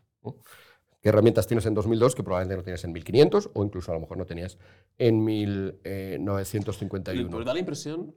¿Qué 1.00 1.10
herramientas 1.10 1.46
tienes 1.46 1.66
en 1.66 1.74
2002 1.74 2.16
que 2.16 2.24
probablemente 2.24 2.56
no 2.56 2.64
tienes 2.64 2.82
en 2.82 2.92
1500 2.92 3.50
o 3.54 3.64
incluso 3.64 3.92
a 3.92 3.94
lo 3.94 4.00
mejor 4.00 4.18
no 4.18 4.26
tenías 4.26 4.58
en 4.98 5.24
1951? 5.24 7.30
Pues 7.30 7.44
da 7.44 7.52
la 7.52 7.60
impresión 7.60 8.12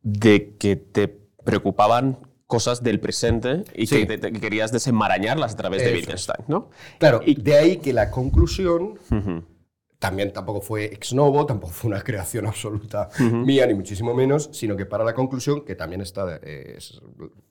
de 0.00 0.56
que 0.58 0.76
te 0.76 1.08
preocupaban 1.08 2.20
cosas 2.46 2.82
del 2.82 3.00
presente 3.00 3.64
y 3.74 3.86
que, 3.86 4.06
querías 4.40 4.70
desenmarañarlas 4.70 5.54
a 5.54 5.56
través 5.56 5.84
de 5.84 5.92
Wittgenstein, 5.94 6.44
¿no? 6.48 6.70
Claro, 6.98 7.20
y 7.24 7.40
de 7.40 7.56
ahí 7.56 7.76
que 7.78 7.92
la 7.92 8.10
conclusión 8.10 8.98
también 9.98 10.34
tampoco 10.34 10.60
fue 10.60 10.84
ex 10.84 11.14
novo, 11.14 11.46
tampoco 11.46 11.72
fue 11.72 11.88
una 11.88 12.02
creación 12.02 12.46
absoluta 12.52 13.08
mía, 13.18 13.66
ni 13.66 13.72
muchísimo 13.72 14.12
menos, 14.12 14.50
sino 14.52 14.76
que 14.76 14.84
para 14.84 15.02
la 15.02 15.14
conclusión, 15.14 15.64
que 15.64 15.74
también 15.74 16.02
está, 16.02 16.36
es, 16.36 17.00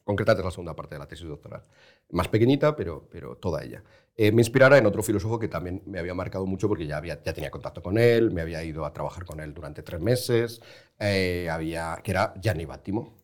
concretada 0.03 0.39
en 0.39 0.45
la 0.45 0.51
segunda 0.51 0.75
parte 0.75 0.93
de 0.93 0.99
la 0.99 1.07
tesis 1.07 1.27
doctoral, 1.27 1.63
más 2.11 2.27
pequeñita, 2.27 2.75
pero, 2.75 3.07
pero 3.11 3.37
toda 3.37 3.63
ella. 3.63 3.83
Eh, 4.15 4.31
me 4.31 4.41
inspirara 4.41 4.77
en 4.77 4.85
otro 4.85 5.01
filósofo 5.01 5.39
que 5.39 5.47
también 5.47 5.81
me 5.87 5.97
había 5.97 6.13
marcado 6.13 6.45
mucho 6.45 6.67
porque 6.67 6.85
ya, 6.85 6.97
había, 6.97 7.23
ya 7.23 7.33
tenía 7.33 7.49
contacto 7.49 7.81
con 7.81 7.97
él, 7.97 8.29
me 8.29 8.41
había 8.41 8.63
ido 8.63 8.85
a 8.85 8.93
trabajar 8.93 9.25
con 9.25 9.39
él 9.39 9.55
durante 9.55 9.81
tres 9.81 9.99
meses, 9.99 10.61
eh, 10.99 11.49
había, 11.49 11.99
que 12.03 12.11
era 12.11 12.35
Gianni 12.39 12.65
Battimo. 12.65 13.15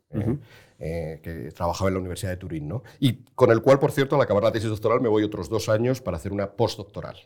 Eh, 0.81 1.19
que 1.21 1.51
trabajaba 1.51 1.89
en 1.89 1.95
la 1.95 2.00
Universidad 2.00 2.31
de 2.31 2.38
Turín, 2.38 2.69
¿no? 2.69 2.83
y 3.01 3.25
con 3.36 3.51
el 3.51 3.62
cual, 3.62 3.79
por 3.79 3.91
cierto, 3.91 4.15
al 4.15 4.21
acabar 4.21 4.43
la 4.43 4.53
tesis 4.53 4.69
doctoral 4.69 5.01
me 5.01 5.09
voy 5.09 5.24
otros 5.24 5.50
dos 5.50 5.67
años 5.67 6.00
para 6.00 6.15
hacer 6.15 6.31
una 6.31 6.51
postdoctoral. 6.51 7.17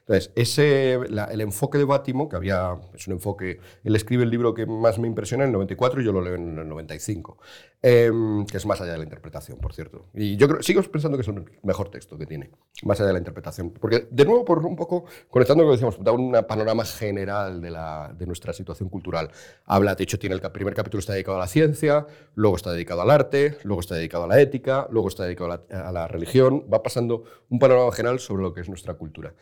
Entonces, 0.00 0.32
ese, 0.34 0.94
el 0.94 1.40
enfoque 1.40 1.78
de 1.78 1.84
Bátimo, 1.84 2.28
que 2.28 2.34
había, 2.34 2.74
es 2.96 3.06
un 3.06 3.12
enfoque, 3.12 3.60
él 3.84 3.94
escribe 3.94 4.24
el 4.24 4.30
libro 4.30 4.54
que 4.54 4.66
más 4.66 4.98
me 4.98 5.06
impresiona 5.06 5.44
en 5.44 5.50
el 5.50 5.52
94 5.52 6.02
y 6.02 6.04
yo 6.04 6.10
lo 6.10 6.20
leo 6.20 6.34
en 6.34 6.58
el 6.58 6.68
95, 6.68 7.38
em, 7.82 8.46
que 8.46 8.56
es 8.56 8.66
más 8.66 8.80
allá 8.80 8.92
de 8.92 8.98
la 8.98 9.04
interpretación, 9.04 9.58
por 9.58 9.72
cierto. 9.72 10.06
Y 10.14 10.36
yo 10.36 10.48
creo, 10.48 10.62
sigo 10.62 10.82
pensando 10.82 11.16
que 11.16 11.22
es 11.22 11.28
el 11.28 11.44
mejor 11.62 11.90
texto 11.90 12.18
que 12.18 12.26
tiene, 12.26 12.50
más 12.82 12.98
allá 13.00 13.08
de 13.08 13.12
la 13.14 13.18
interpretación. 13.18 13.70
Porque, 13.70 14.08
de 14.10 14.24
nuevo, 14.24 14.44
por 14.44 14.64
un 14.64 14.76
poco, 14.76 15.04
conectando 15.30 15.64
con 15.64 15.72
lo 15.72 15.76
que 15.76 15.84
decíamos, 15.84 16.04
da 16.04 16.12
un 16.12 16.32
panorama 16.46 16.84
general 16.84 17.60
de, 17.60 18.26
nuestra 18.26 18.52
situación 18.52 18.88
cultural. 18.88 19.30
Habla, 19.64 19.94
de 19.94 20.04
hecho, 20.04 20.18
tiene 20.18 20.34
el 20.34 20.40
primer 20.50 20.74
capítulo 20.74 21.00
está 21.00 21.12
dedicado 21.12 21.36
a 21.36 21.40
la 21.40 21.46
ciencia, 21.46 22.06
luego 22.34 22.56
está 22.56 22.72
dedicado 22.72 23.02
al 23.02 23.10
arte, 23.10 23.58
luego 23.62 23.80
está 23.80 23.94
dedicado 23.94 24.24
a 24.24 24.26
la 24.26 24.40
ética, 24.40 24.88
luego 24.90 25.08
está 25.08 25.24
dedicado 25.24 25.52
a 25.52 25.92
la, 25.92 26.08
religión, 26.08 26.64
va 26.72 26.82
pasando 26.82 27.24
un 27.48 27.58
panorama 27.58 27.92
general 27.92 28.18
sobre 28.20 28.42
lo 28.42 28.52
que 28.52 28.60
es 28.60 28.68
nuestra 28.68 28.94
cultura. 28.94 29.34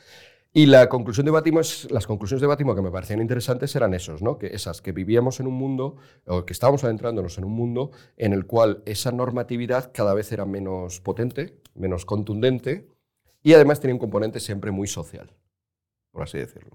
Y 0.56 0.66
la 0.66 0.88
conclusión 0.88 1.26
de 1.26 1.32
Bátimo 1.32 1.58
es, 1.58 1.90
las 1.90 2.06
conclusiones 2.06 2.40
de 2.40 2.46
Bátimo 2.46 2.76
que 2.76 2.80
me 2.80 2.92
parecían 2.92 3.20
interesantes 3.20 3.74
eran 3.74 3.92
esos, 3.92 4.22
¿no? 4.22 4.38
que 4.38 4.54
esas, 4.54 4.80
que 4.80 4.92
vivíamos 4.92 5.40
en 5.40 5.48
un 5.48 5.54
mundo, 5.54 5.96
o 6.26 6.46
que 6.46 6.52
estábamos 6.52 6.84
adentrándonos 6.84 7.36
en 7.38 7.44
un 7.44 7.50
mundo 7.50 7.90
en 8.16 8.32
el 8.32 8.46
cual 8.46 8.80
esa 8.86 9.10
normatividad 9.10 9.90
cada 9.92 10.14
vez 10.14 10.30
era 10.30 10.44
menos 10.44 11.00
potente, 11.00 11.60
menos 11.74 12.06
contundente, 12.06 12.86
y 13.42 13.54
además 13.54 13.80
tenía 13.80 13.96
un 13.96 13.98
componente 13.98 14.38
siempre 14.38 14.70
muy 14.70 14.86
social, 14.86 15.34
por 16.12 16.22
así 16.22 16.38
decirlo. 16.38 16.70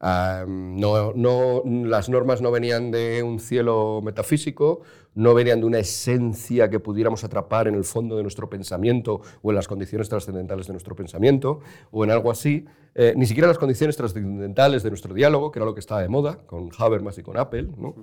No, 0.00 1.62
las 1.64 2.08
normas 2.08 2.40
no 2.40 2.50
venían 2.50 2.90
de 2.90 3.22
un 3.22 3.40
cielo 3.40 4.00
metafísico, 4.02 4.82
no 5.14 5.34
venían 5.34 5.60
de 5.60 5.66
una 5.66 5.78
esencia 5.80 6.70
que 6.70 6.78
pudiéramos 6.78 7.24
atrapar 7.24 7.66
en 7.66 7.74
el 7.74 7.84
fondo 7.84 8.16
de 8.16 8.22
nuestro 8.22 8.48
pensamiento 8.48 9.20
o 9.42 9.50
en 9.50 9.56
las 9.56 9.66
condiciones 9.66 10.08
trascendentales 10.08 10.68
de 10.68 10.72
nuestro 10.72 10.94
pensamiento 10.94 11.60
o 11.90 12.04
en 12.04 12.12
algo 12.12 12.30
así, 12.30 12.66
eh, 12.94 13.14
ni 13.16 13.26
siquiera 13.26 13.48
las 13.48 13.58
condiciones 13.58 13.96
trascendentales 13.96 14.82
de 14.82 14.90
nuestro 14.90 15.14
diálogo, 15.14 15.50
que 15.50 15.58
era 15.58 15.66
lo 15.66 15.74
que 15.74 15.80
estaba 15.80 16.02
de 16.02 16.08
moda 16.08 16.38
con 16.46 16.70
Habermas 16.78 17.18
y 17.18 17.22
con 17.22 17.36
Apple, 17.36 17.68
¿no? 17.76 17.94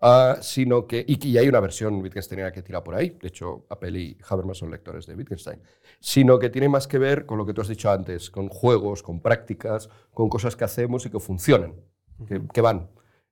Ah, 0.00 0.38
sino 0.40 0.86
que, 0.86 1.04
y, 1.06 1.36
hay 1.36 1.46
una 1.46 1.60
versión 1.60 2.00
Wittgensteiniana 2.00 2.50
que 2.52 2.62
tira 2.62 2.82
por 2.82 2.94
ahí, 2.94 3.10
de 3.20 3.28
hecho 3.28 3.66
Apple 3.68 3.98
y 3.98 4.16
Habermas 4.28 4.58
son 4.58 4.70
lectores 4.70 5.06
de 5.06 5.14
Wittgenstein, 5.14 5.60
sino 5.98 6.38
que 6.38 6.48
tiene 6.48 6.68
más 6.70 6.88
que 6.88 6.98
ver 6.98 7.26
con 7.26 7.36
lo 7.36 7.44
que 7.44 7.52
tú 7.52 7.60
has 7.60 7.68
dicho 7.68 7.90
antes, 7.90 8.30
con 8.30 8.48
juegos, 8.48 9.02
con 9.02 9.20
prácticas, 9.20 9.90
con 10.12 10.28
cosas 10.28 10.56
que 10.56 10.64
hacemos 10.64 11.06
y 11.06 11.10
que 11.10 11.20
funcionan, 11.20 11.74
que, 12.26 12.42
que 12.52 12.60
van 12.60 12.88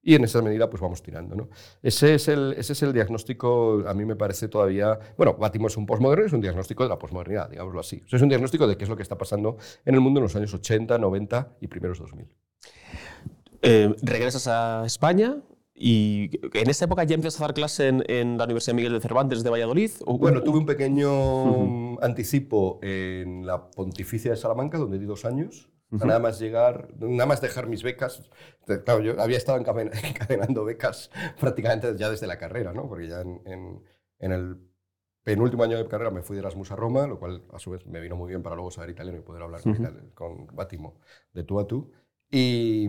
y 0.08 0.14
en 0.14 0.24
esa 0.24 0.40
medida 0.40 0.70
pues 0.70 0.80
vamos 0.80 1.02
tirando. 1.02 1.36
¿no? 1.36 1.48
Ese, 1.82 2.14
es 2.14 2.28
el, 2.28 2.54
ese 2.56 2.72
es 2.72 2.82
el 2.82 2.92
diagnóstico, 2.94 3.84
a 3.86 3.92
mí 3.92 4.04
me 4.04 4.16
parece 4.16 4.48
todavía, 4.48 4.98
bueno, 5.16 5.34
batimos 5.34 5.76
un 5.76 5.84
postmoderno, 5.84 6.24
es 6.24 6.32
un 6.32 6.40
diagnóstico 6.40 6.82
de 6.82 6.88
la 6.88 6.98
posmodernidad, 6.98 7.50
digámoslo 7.50 7.80
así. 7.80 8.02
es 8.10 8.22
un 8.22 8.30
diagnóstico 8.30 8.66
de 8.66 8.78
qué 8.78 8.84
es 8.84 8.90
lo 8.90 8.96
que 8.96 9.02
está 9.02 9.18
pasando 9.18 9.58
en 9.84 9.94
el 9.94 10.00
mundo 10.00 10.20
en 10.20 10.22
los 10.22 10.36
años 10.36 10.54
80, 10.54 10.96
90 10.96 11.56
y 11.60 11.66
primeros 11.66 11.98
2000. 11.98 12.26
Eh, 13.60 13.94
regresas 14.02 14.46
a 14.48 14.84
España, 14.86 15.36
¿Y 15.80 16.40
en 16.54 16.70
esa 16.70 16.86
época 16.86 17.04
ya 17.04 17.14
empiezas 17.14 17.40
a 17.40 17.44
dar 17.44 17.54
clase 17.54 17.86
en, 17.86 18.36
la 18.36 18.44
Universidad 18.46 18.74
Miguel 18.74 18.94
de 18.94 19.00
Cervantes 19.00 19.44
de 19.44 19.50
Valladolid? 19.50 19.92
Bueno, 20.06 20.42
tuve 20.42 20.58
un 20.58 20.66
pequeño 20.66 22.00
anticipo 22.00 22.80
en 22.82 23.46
la 23.46 23.70
Pontificia 23.70 24.32
de 24.32 24.36
Salamanca, 24.36 24.76
donde 24.76 24.98
di 24.98 25.06
dos 25.06 25.24
años. 25.24 25.70
Nada 25.90 26.18
más 26.18 26.38
llegar, 26.38 26.88
nada 26.98 27.26
más 27.26 27.40
dejar 27.40 27.66
mis 27.66 27.82
becas. 27.82 28.30
Claro, 28.84 29.00
yo 29.00 29.20
había 29.20 29.38
estado 29.38 29.58
encadenando 29.58 30.64
becas 30.64 31.10
prácticamente 31.40 31.96
ya 31.96 32.10
desde 32.10 32.26
la 32.26 32.38
carrera, 32.38 32.72
¿no? 32.72 32.88
Porque 32.88 33.08
ya 33.08 33.22
en, 33.22 33.82
en, 34.18 34.32
el 34.32 34.58
penúltimo 35.22 35.62
año 35.62 35.78
de 35.78 35.88
carrera 35.88 36.10
me 36.10 36.22
fui 36.22 36.36
de 36.36 36.40
Erasmus 36.40 36.72
a 36.72 36.76
Roma, 36.76 37.06
lo 37.06 37.18
cual 37.18 37.44
a 37.52 37.58
su 37.58 37.70
vez 37.70 37.86
me 37.86 38.00
vino 38.00 38.16
muy 38.16 38.28
bien 38.28 38.42
para 38.42 38.54
luego 38.54 38.70
saber 38.70 38.90
italiano 38.90 39.18
y 39.18 39.22
poder 39.22 39.42
hablar 39.42 39.62
con, 39.62 40.10
con 40.14 40.46
Bátimo 40.54 41.00
de 41.32 41.44
tú 41.44 41.58
a 41.58 41.66
tú. 41.66 41.90
Y, 42.30 42.86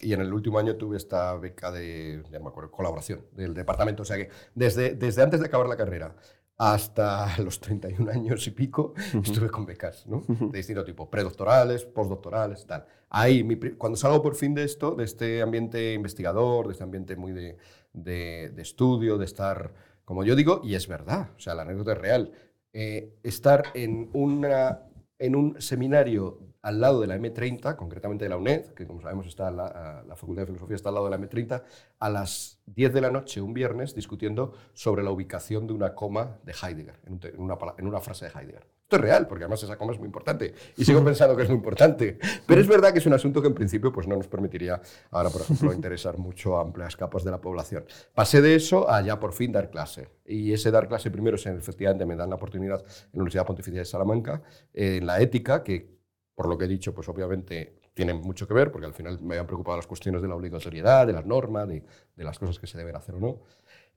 y, 0.00 0.12
en 0.14 0.20
el 0.22 0.32
último 0.32 0.58
año 0.58 0.76
tuve 0.76 0.96
esta 0.96 1.36
beca 1.36 1.70
de, 1.70 2.22
ya 2.30 2.40
me 2.40 2.48
acuerdo, 2.48 2.70
colaboración 2.70 3.26
del 3.32 3.52
departamento. 3.52 4.02
O 4.02 4.06
sea 4.06 4.16
que 4.16 4.30
desde, 4.54 4.94
desde 4.94 5.22
antes 5.22 5.40
de 5.40 5.46
acabar 5.46 5.68
la 5.68 5.76
carrera 5.76 6.16
hasta 6.56 7.36
los 7.42 7.60
31 7.60 8.10
años 8.10 8.46
y 8.46 8.50
pico 8.50 8.94
estuve 9.22 9.50
con 9.50 9.66
becas 9.66 10.06
¿no? 10.06 10.22
de 10.28 10.58
distinto 10.58 10.84
tipo, 10.84 11.10
predoctorales, 11.10 11.84
postdoctorales, 11.84 12.66
tal. 12.66 12.86
Ahí, 13.10 13.46
cuando 13.78 13.96
salgo 13.96 14.22
por 14.22 14.34
fin 14.34 14.54
de 14.54 14.64
esto, 14.64 14.94
de 14.94 15.04
este 15.04 15.42
ambiente 15.42 15.94
investigador, 15.94 16.66
de 16.66 16.72
este 16.72 16.84
ambiente 16.84 17.16
muy 17.16 17.32
de, 17.32 17.56
de, 17.92 18.62
estudio, 18.62 19.18
de 19.18 19.24
estar, 19.24 19.72
como 20.04 20.24
yo 20.24 20.34
digo, 20.34 20.60
y 20.64 20.74
es 20.74 20.88
verdad, 20.88 21.30
o 21.36 21.40
sea, 21.40 21.54
la 21.54 21.62
anécdota 21.62 21.92
es 21.92 21.98
real, 21.98 22.32
eh, 22.72 23.14
estar 23.22 23.64
en, 23.74 24.10
una, 24.12 24.80
en 25.18 25.36
un 25.36 25.60
seminario 25.60 26.40
al 26.64 26.80
lado 26.80 27.02
de 27.02 27.06
la 27.06 27.18
M30, 27.18 27.76
concretamente 27.76 28.24
de 28.24 28.30
la 28.30 28.38
UNED, 28.38 28.68
que 28.68 28.86
como 28.86 29.02
sabemos 29.02 29.26
está 29.26 29.50
la, 29.50 30.02
la, 30.08 30.16
Facultad 30.16 30.42
de 30.42 30.46
Filosofía 30.46 30.76
está 30.76 30.88
al 30.88 30.94
lado 30.94 31.10
de 31.10 31.10
la 31.10 31.18
M30, 31.18 31.62
a 31.98 32.08
las 32.08 32.58
10 32.64 32.94
de 32.94 33.00
la 33.02 33.10
noche 33.10 33.42
un 33.42 33.52
viernes 33.52 33.94
discutiendo 33.94 34.54
sobre 34.72 35.02
la 35.02 35.10
ubicación 35.10 35.66
de 35.66 35.74
una 35.74 35.94
coma 35.94 36.38
de 36.42 36.52
Heidegger, 36.52 36.98
en, 37.04 37.20
una, 37.36 37.58
en 37.76 37.86
una, 37.86 38.00
frase 38.00 38.24
de 38.24 38.30
Heidegger. 38.30 38.66
Esto 38.80 38.96
es 38.96 39.02
real, 39.02 39.26
porque 39.26 39.44
además 39.44 39.62
esa 39.62 39.76
coma 39.76 39.92
es 39.92 39.98
muy 39.98 40.06
importante 40.06 40.54
y 40.78 40.86
sigo 40.86 41.04
pensando 41.04 41.36
que 41.36 41.42
es 41.42 41.50
muy 41.50 41.58
importante. 41.58 42.18
Pero 42.46 42.62
es 42.62 42.66
verdad 42.66 42.94
que 42.94 42.98
es 42.98 43.06
un 43.06 43.12
asunto 43.12 43.42
que 43.42 43.48
en 43.48 43.54
principio 43.54 43.92
pues, 43.92 44.08
no 44.08 44.16
nos 44.16 44.28
permitiría 44.28 44.80
ahora, 45.10 45.28
por 45.28 45.42
ejemplo, 45.42 45.70
interesar 45.70 46.16
mucho 46.16 46.56
a 46.56 46.62
amplias 46.62 46.96
capas 46.96 47.24
de 47.24 47.30
la 47.30 47.42
población. 47.42 47.84
Pasé 48.14 48.40
de 48.40 48.54
eso 48.54 48.90
a 48.90 49.02
ya 49.02 49.20
por 49.20 49.34
fin 49.34 49.52
dar 49.52 49.68
clase. 49.68 50.08
Y 50.24 50.54
ese 50.54 50.70
dar 50.70 50.88
clase 50.88 51.10
primero, 51.10 51.36
es, 51.36 51.44
efectivamente, 51.44 52.06
me 52.06 52.16
dan 52.16 52.30
la 52.30 52.36
oportunidad 52.36 52.80
en 52.80 53.10
la 53.12 53.18
Universidad 53.18 53.44
Pontificia 53.44 53.80
de 53.80 53.84
Salamanca, 53.84 54.40
en 54.72 55.04
la 55.04 55.20
ética, 55.20 55.62
que 55.62 55.93
por 56.34 56.48
lo 56.48 56.58
que 56.58 56.64
he 56.64 56.68
dicho, 56.68 56.94
pues 56.94 57.08
obviamente 57.08 57.80
tienen 57.94 58.20
mucho 58.20 58.48
que 58.48 58.54
ver, 58.54 58.72
porque 58.72 58.86
al 58.86 58.94
final 58.94 59.20
me 59.22 59.34
habían 59.34 59.46
preocupado 59.46 59.76
las 59.76 59.86
cuestiones 59.86 60.20
de 60.20 60.28
la 60.28 60.34
obligatoriedad, 60.34 61.06
de 61.06 61.12
las 61.12 61.24
normas, 61.24 61.68
de, 61.68 61.84
las 62.16 62.38
cosas 62.38 62.58
que 62.58 62.66
se 62.66 62.76
deben 62.76 62.96
hacer 62.96 63.14
o 63.14 63.20
no. 63.20 63.40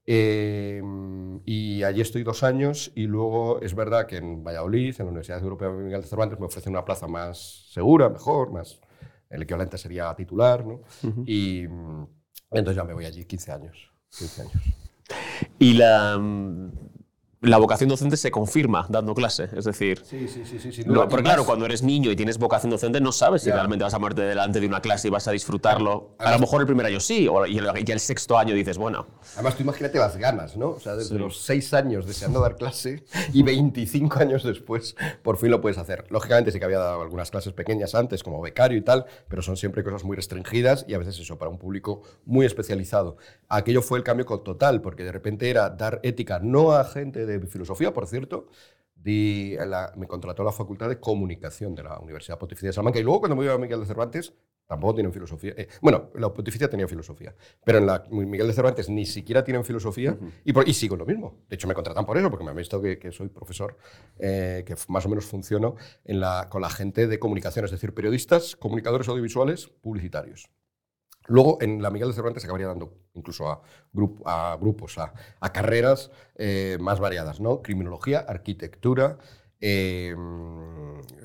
Eh, 0.05 0.81
y 1.45 1.83
allí 1.83 1.99
estoy 1.99 2.23
dos 2.23 2.43
años 2.43 2.93
y 2.95 3.07
luego 3.07 3.59
es 3.61 3.75
verdad 3.75 4.05
que 4.05 4.17
en 4.17 4.43
Valladolid, 4.43 4.95
en 4.99 5.05
la 5.05 5.11
Universidad 5.11 5.41
Europea 5.41 5.69
de 5.69 5.83
Miguel 5.83 6.01
de 6.01 6.07
Cervantes, 6.07 6.39
me 6.39 6.45
ofrecen 6.45 6.73
una 6.73 6.85
plaza 6.85 7.07
más 7.07 7.67
segura, 7.71 8.07
mejor, 8.07 8.51
más 8.51 8.79
el 9.29 9.41
equivalente 9.41 9.77
sería 9.77 10.13
titular, 10.15 10.65
¿no? 10.65 10.81
Y 11.25 11.63
entonces 11.63 12.75
ya 12.75 12.83
me 12.83 12.93
voy 12.93 13.05
allí 13.05 13.25
15 13.25 13.51
años. 13.51 13.91
15 14.17 14.41
años. 14.43 14.63
Y 15.59 15.73
la, 15.73 16.17
la 17.41 17.57
vocación 17.57 17.89
docente 17.89 18.17
se 18.17 18.31
confirma 18.31 18.85
dando 18.89 19.13
clase. 19.13 19.49
Es 19.55 19.65
decir, 19.65 20.01
Sí, 20.03 20.27
sí, 20.27 20.43
sí, 20.45 20.83
no, 20.85 21.07
porque 21.07 21.23
claro, 21.23 21.45
cuando 21.45 21.65
eres 21.65 21.83
niño 21.83 22.09
y 22.11 22.15
tienes 22.15 22.37
vocación 22.39 22.71
docente, 22.71 22.99
no 22.99 23.11
sabes 23.11 23.43
si 23.43 23.49
Ya. 23.49 23.55
realmente 23.55 23.83
vas 23.83 23.93
a 23.93 23.99
ponerte 23.99 24.23
delante 24.23 24.59
de 24.59 24.65
una 24.67 24.81
clase 24.81 25.07
y 25.07 25.11
vas 25.11 25.27
a 25.27 25.31
disfrutarlo. 25.31 26.15
A 26.17 26.31
lo 26.31 26.39
mejor 26.39 26.61
el 26.61 26.67
primer 26.67 26.85
año 26.87 26.99
sí, 26.99 27.27
o, 27.27 27.45
y, 27.45 27.57
el, 27.59 27.67
y 27.85 27.91
el 27.91 27.99
sexto 27.99 28.37
año 28.37 28.55
dices, 28.55 28.77
bueno, 28.77 29.05
Además, 29.35 29.55
tú 29.55 29.63
imagínate 29.63 29.99
las 29.99 30.17
ganas, 30.17 30.57
¿no? 30.57 30.69
O 30.69 30.79
sea, 30.79 30.95
desde 30.95 31.19
los 31.19 31.39
seis 31.41 31.73
años 31.73 32.07
deseando 32.07 32.39
dar 32.39 32.55
clase 32.55 33.03
y 33.33 33.43
25 33.43 34.17
años 34.19 34.43
después 34.43 34.95
por 35.21 35.37
fin 35.37 35.51
lo 35.51 35.61
puedes 35.61 35.77
hacer. 35.77 36.05
Lógicamente 36.09 36.51
sí 36.51 36.57
que 36.59 36.65
había 36.65 36.79
dado 36.79 37.01
algunas 37.03 37.29
clases 37.29 37.53
pequeñas 37.53 37.93
antes, 37.93 38.23
como 38.23 38.41
becario 38.41 38.77
y 38.77 38.81
tal, 38.81 39.05
pero 39.27 39.41
son 39.43 39.57
siempre 39.57 39.83
cosas 39.83 40.03
muy 40.03 40.15
restringidas 40.15 40.85
y 40.87 40.95
a 40.95 40.97
veces 40.97 41.19
eso, 41.19 41.37
para 41.37 41.51
un 41.51 41.59
público 41.59 42.01
muy 42.25 42.45
especializado. 42.47 43.17
Aquello 43.47 43.81
fue 43.83 43.99
el 43.99 44.03
cambio 44.03 44.25
total, 44.25 44.81
porque 44.81 45.03
de 45.03 45.11
repente 45.11 45.49
era 45.51 45.69
dar 45.69 45.99
ética 46.03 46.39
no 46.39 46.71
a 46.71 46.83
gente 46.83 47.26
de 47.27 47.45
filosofía, 47.47 47.93
por 47.93 48.07
cierto, 48.07 48.47
di 48.95 49.55
la- 49.57 49.93
me 49.95 50.07
contrató 50.07 50.43
la 50.43 50.51
Facultad 50.51 50.89
de 50.89 50.99
Comunicación 50.99 51.75
de 51.75 51.83
la 51.83 51.99
Universidad 51.99 52.37
Pontificia 52.39 52.69
de 52.69 52.73
Salamanca 52.73 52.99
y 52.99 53.03
luego 53.03 53.19
cuando 53.19 53.35
me 53.35 53.43
iba 53.45 53.53
a 53.53 53.57
Miguel 53.57 53.79
de 53.79 53.85
Cervantes 53.85 54.33
tampoco 54.65 54.95
tienen 54.95 55.13
filosofía. 55.13 55.53
Eh, 55.55 55.67
bueno, 55.81 56.09
la 56.15 56.33
Pontificia 56.33 56.69
tenía 56.69 56.87
filosofía, 56.89 57.33
pero 57.63 57.77
en 57.77 57.85
la 57.85 58.03
Miguel 58.09 58.47
de 58.47 58.53
Cervantes 58.53 58.89
ni 58.89 59.05
siquiera 59.05 59.43
tienen 59.43 59.63
filosofía 59.63 60.17
y, 60.43 60.51
por- 60.51 60.67
y 60.67 60.73
sigo 60.73 60.97
lo 60.97 61.05
mismo. 61.05 61.37
De 61.47 61.55
hecho, 61.55 61.67
me 61.69 61.73
contratan 61.73 62.05
por 62.05 62.17
eso, 62.17 62.29
porque 62.29 62.43
me 62.43 62.49
han 62.51 62.57
visto 62.57 62.81
que, 62.81 62.97
que 62.99 63.11
soy 63.13 63.29
profesor, 63.29 63.77
eh, 64.19 64.63
que 64.65 64.75
más 64.89 65.05
o 65.05 65.09
menos 65.09 65.25
funciono 65.25 65.75
en 66.03 66.19
la, 66.19 66.47
con 66.49 66.61
la 66.61 66.69
gente 66.69 67.07
de 67.07 67.17
comunicación, 67.19 67.63
es 67.65 67.71
decir, 67.71 67.93
periodistas, 67.93 68.55
comunicadores 68.57 69.07
audiovisuales, 69.07 69.67
publicitarios. 69.67 70.49
Luego, 71.27 71.57
en 71.61 71.81
la 71.81 71.91
Miguel 71.91 72.09
de 72.09 72.13
Cervantes 72.15 72.41
se 72.43 72.47
acabaría 72.47 72.67
dando 72.67 72.93
incluso 73.13 73.49
a, 73.49 73.61
grup- 73.93 74.21
a 74.25 74.57
grupos, 74.59 74.97
a, 74.97 75.13
a 75.39 75.51
carreras 75.53 76.11
eh, 76.35 76.77
más 76.79 76.99
variadas, 76.99 77.39
¿no? 77.39 77.61
Criminología, 77.61 78.19
arquitectura, 78.19 79.17
eh, 79.59 80.15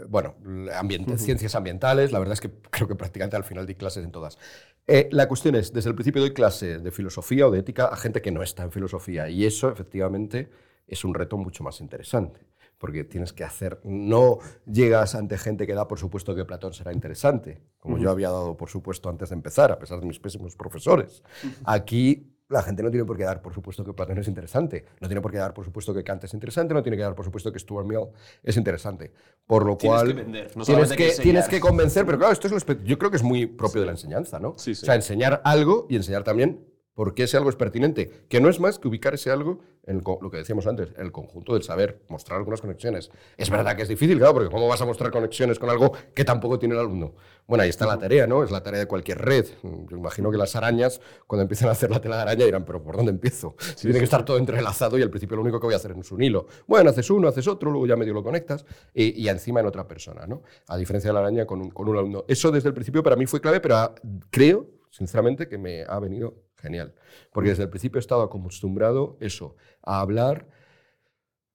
bueno, 0.08 0.34
ambient- 0.74 1.16
ciencias 1.18 1.54
ambientales. 1.54 2.12
La 2.12 2.18
verdad 2.18 2.34
es 2.34 2.40
que 2.40 2.50
creo 2.70 2.88
que 2.88 2.94
prácticamente 2.94 3.36
al 3.36 3.44
final 3.44 3.66
di 3.66 3.74
clases 3.74 4.04
en 4.04 4.12
todas. 4.12 4.38
Eh, 4.86 5.08
la 5.12 5.28
cuestión 5.28 5.54
es, 5.54 5.72
desde 5.72 5.90
el 5.90 5.94
principio 5.94 6.20
doy 6.20 6.32
clases 6.34 6.82
de 6.82 6.90
filosofía 6.90 7.46
o 7.46 7.50
de 7.50 7.60
ética 7.60 7.86
a 7.86 7.96
gente 7.96 8.20
que 8.20 8.32
no 8.32 8.42
está 8.42 8.64
en 8.64 8.72
filosofía 8.72 9.28
y 9.28 9.44
eso 9.46 9.70
efectivamente 9.70 10.50
es 10.86 11.04
un 11.04 11.14
reto 11.14 11.36
mucho 11.36 11.62
más 11.62 11.80
interesante. 11.80 12.40
Porque 12.82 13.04
tienes 13.04 13.32
que 13.32 13.44
hacer, 13.44 13.78
no 13.84 14.38
llegas 14.66 15.14
ante 15.14 15.38
gente 15.38 15.68
que 15.68 15.72
da 15.74 15.86
por 15.86 16.00
supuesto 16.00 16.34
que 16.34 16.44
Platón 16.44 16.72
será 16.74 16.92
interesante, 16.92 17.62
como 17.78 17.96
yo 17.96 18.10
había 18.10 18.28
dado 18.28 18.56
por 18.56 18.68
supuesto 18.68 19.08
antes 19.08 19.28
de 19.28 19.36
empezar, 19.36 19.70
a 19.70 19.78
pesar 19.78 20.00
de 20.00 20.06
mis 20.06 20.18
pésimos 20.18 20.56
profesores. 20.56 21.22
Aquí 21.64 22.28
la 22.48 22.60
gente 22.62 22.82
no 22.82 22.90
tiene 22.90 23.04
por 23.06 23.16
qué 23.16 23.22
dar 23.22 23.40
por 23.40 23.54
supuesto 23.54 23.84
que 23.84 23.92
Platón 23.92 24.18
es 24.18 24.26
interesante, 24.26 24.84
no 25.00 25.06
tiene 25.06 25.20
por 25.20 25.30
qué 25.30 25.38
dar 25.38 25.54
por 25.54 25.64
supuesto 25.64 25.94
que 25.94 26.02
Kant 26.02 26.24
es 26.24 26.34
interesante, 26.34 26.74
no 26.74 26.82
tiene 26.82 26.96
que 26.96 27.04
dar 27.04 27.14
por 27.14 27.24
supuesto 27.24 27.52
que 27.52 27.58
Stuart 27.60 27.86
Mill 27.86 28.08
es 28.42 28.56
interesante. 28.56 29.12
Por 29.46 29.64
lo 29.64 29.76
Tienes 29.76 29.98
cual 30.00 30.08
que 30.08 30.14
vender, 30.14 30.56
no 30.56 30.64
tienes, 30.64 30.92
que, 30.92 31.12
tienes 31.22 31.48
que 31.48 31.60
convencer, 31.60 32.04
pero 32.04 32.18
claro, 32.18 32.32
esto 32.32 32.48
es 32.48 32.52
espe- 32.54 32.82
yo 32.82 32.98
creo 32.98 33.12
que 33.12 33.16
es 33.16 33.22
muy 33.22 33.46
propio 33.46 33.80
de 33.82 33.86
la 33.86 33.92
enseñanza, 33.92 34.40
¿no? 34.40 34.54
Sí, 34.58 34.74
sí. 34.74 34.82
O 34.82 34.86
sea, 34.86 34.96
enseñar 34.96 35.40
algo 35.44 35.86
y 35.88 35.94
enseñar 35.94 36.24
también 36.24 36.66
por 36.94 37.14
qué 37.14 37.24
ese 37.24 37.36
algo 37.36 37.50
es 37.50 37.56
pertinente, 37.56 38.26
que 38.28 38.40
no 38.40 38.48
es 38.48 38.60
más 38.60 38.78
que 38.78 38.88
ubicar 38.88 39.14
ese 39.14 39.30
algo 39.30 39.60
en 39.84 40.02
lo 40.04 40.30
que 40.30 40.36
decíamos 40.36 40.66
antes, 40.66 40.90
el 40.96 41.10
conjunto 41.10 41.54
del 41.54 41.64
saber, 41.64 42.02
mostrar 42.08 42.38
algunas 42.38 42.60
conexiones. 42.60 43.10
Es 43.36 43.50
verdad 43.50 43.74
que 43.74 43.82
es 43.82 43.88
difícil, 43.88 44.18
claro, 44.18 44.34
porque 44.34 44.48
¿cómo 44.48 44.68
vas 44.68 44.80
a 44.80 44.86
mostrar 44.86 45.10
conexiones 45.10 45.58
con 45.58 45.70
algo 45.70 45.92
que 46.14 46.24
tampoco 46.24 46.58
tiene 46.58 46.74
el 46.74 46.80
alumno? 46.80 47.14
Bueno, 47.48 47.64
ahí 47.64 47.70
está 47.70 47.86
la 47.86 47.98
tarea, 47.98 48.28
¿no? 48.28 48.44
Es 48.44 48.52
la 48.52 48.62
tarea 48.62 48.78
de 48.78 48.86
cualquier 48.86 49.18
red. 49.18 49.44
Yo 49.62 49.96
imagino 49.96 50.30
que 50.30 50.36
las 50.36 50.54
arañas, 50.54 51.00
cuando 51.26 51.42
empiezan 51.42 51.68
a 51.68 51.72
hacer 51.72 51.90
la 51.90 52.00
tela 52.00 52.16
de 52.16 52.22
araña, 52.22 52.44
dirán, 52.44 52.64
pero 52.64 52.80
¿por 52.82 52.96
dónde 52.96 53.10
empiezo? 53.10 53.56
Tiene 53.80 53.98
que 53.98 54.04
estar 54.04 54.24
todo 54.24 54.38
entrelazado 54.38 54.98
y 54.98 55.02
al 55.02 55.10
principio 55.10 55.36
lo 55.36 55.42
único 55.42 55.58
que 55.58 55.66
voy 55.66 55.74
a 55.74 55.78
hacer 55.78 55.96
es 55.98 56.12
un 56.12 56.22
hilo. 56.22 56.46
Bueno, 56.68 56.90
haces 56.90 57.10
uno, 57.10 57.26
haces 57.26 57.48
otro, 57.48 57.70
luego 57.70 57.86
ya 57.86 57.96
medio 57.96 58.14
lo 58.14 58.22
conectas 58.22 58.64
y, 58.94 59.20
y 59.20 59.28
encima 59.28 59.58
en 59.60 59.66
otra 59.66 59.88
persona, 59.88 60.26
¿no? 60.28 60.42
A 60.68 60.76
diferencia 60.76 61.10
de 61.10 61.14
la 61.14 61.20
araña 61.20 61.44
con 61.44 61.60
un, 61.60 61.70
con 61.70 61.88
un 61.88 61.96
alumno. 61.96 62.24
Eso 62.28 62.52
desde 62.52 62.68
el 62.68 62.74
principio 62.74 63.02
para 63.02 63.16
mí 63.16 63.26
fue 63.26 63.40
clave, 63.40 63.60
pero 63.60 63.76
ah, 63.76 63.94
creo, 64.30 64.68
sinceramente, 64.90 65.48
que 65.48 65.58
me 65.58 65.82
ha 65.82 65.98
venido 65.98 66.51
genial. 66.62 66.94
Porque 67.32 67.50
desde 67.50 67.64
el 67.64 67.68
principio 67.68 67.98
he 67.98 68.00
estado 68.00 68.22
acostumbrado 68.22 69.18
eso, 69.20 69.56
a 69.82 70.00
hablar 70.00 70.48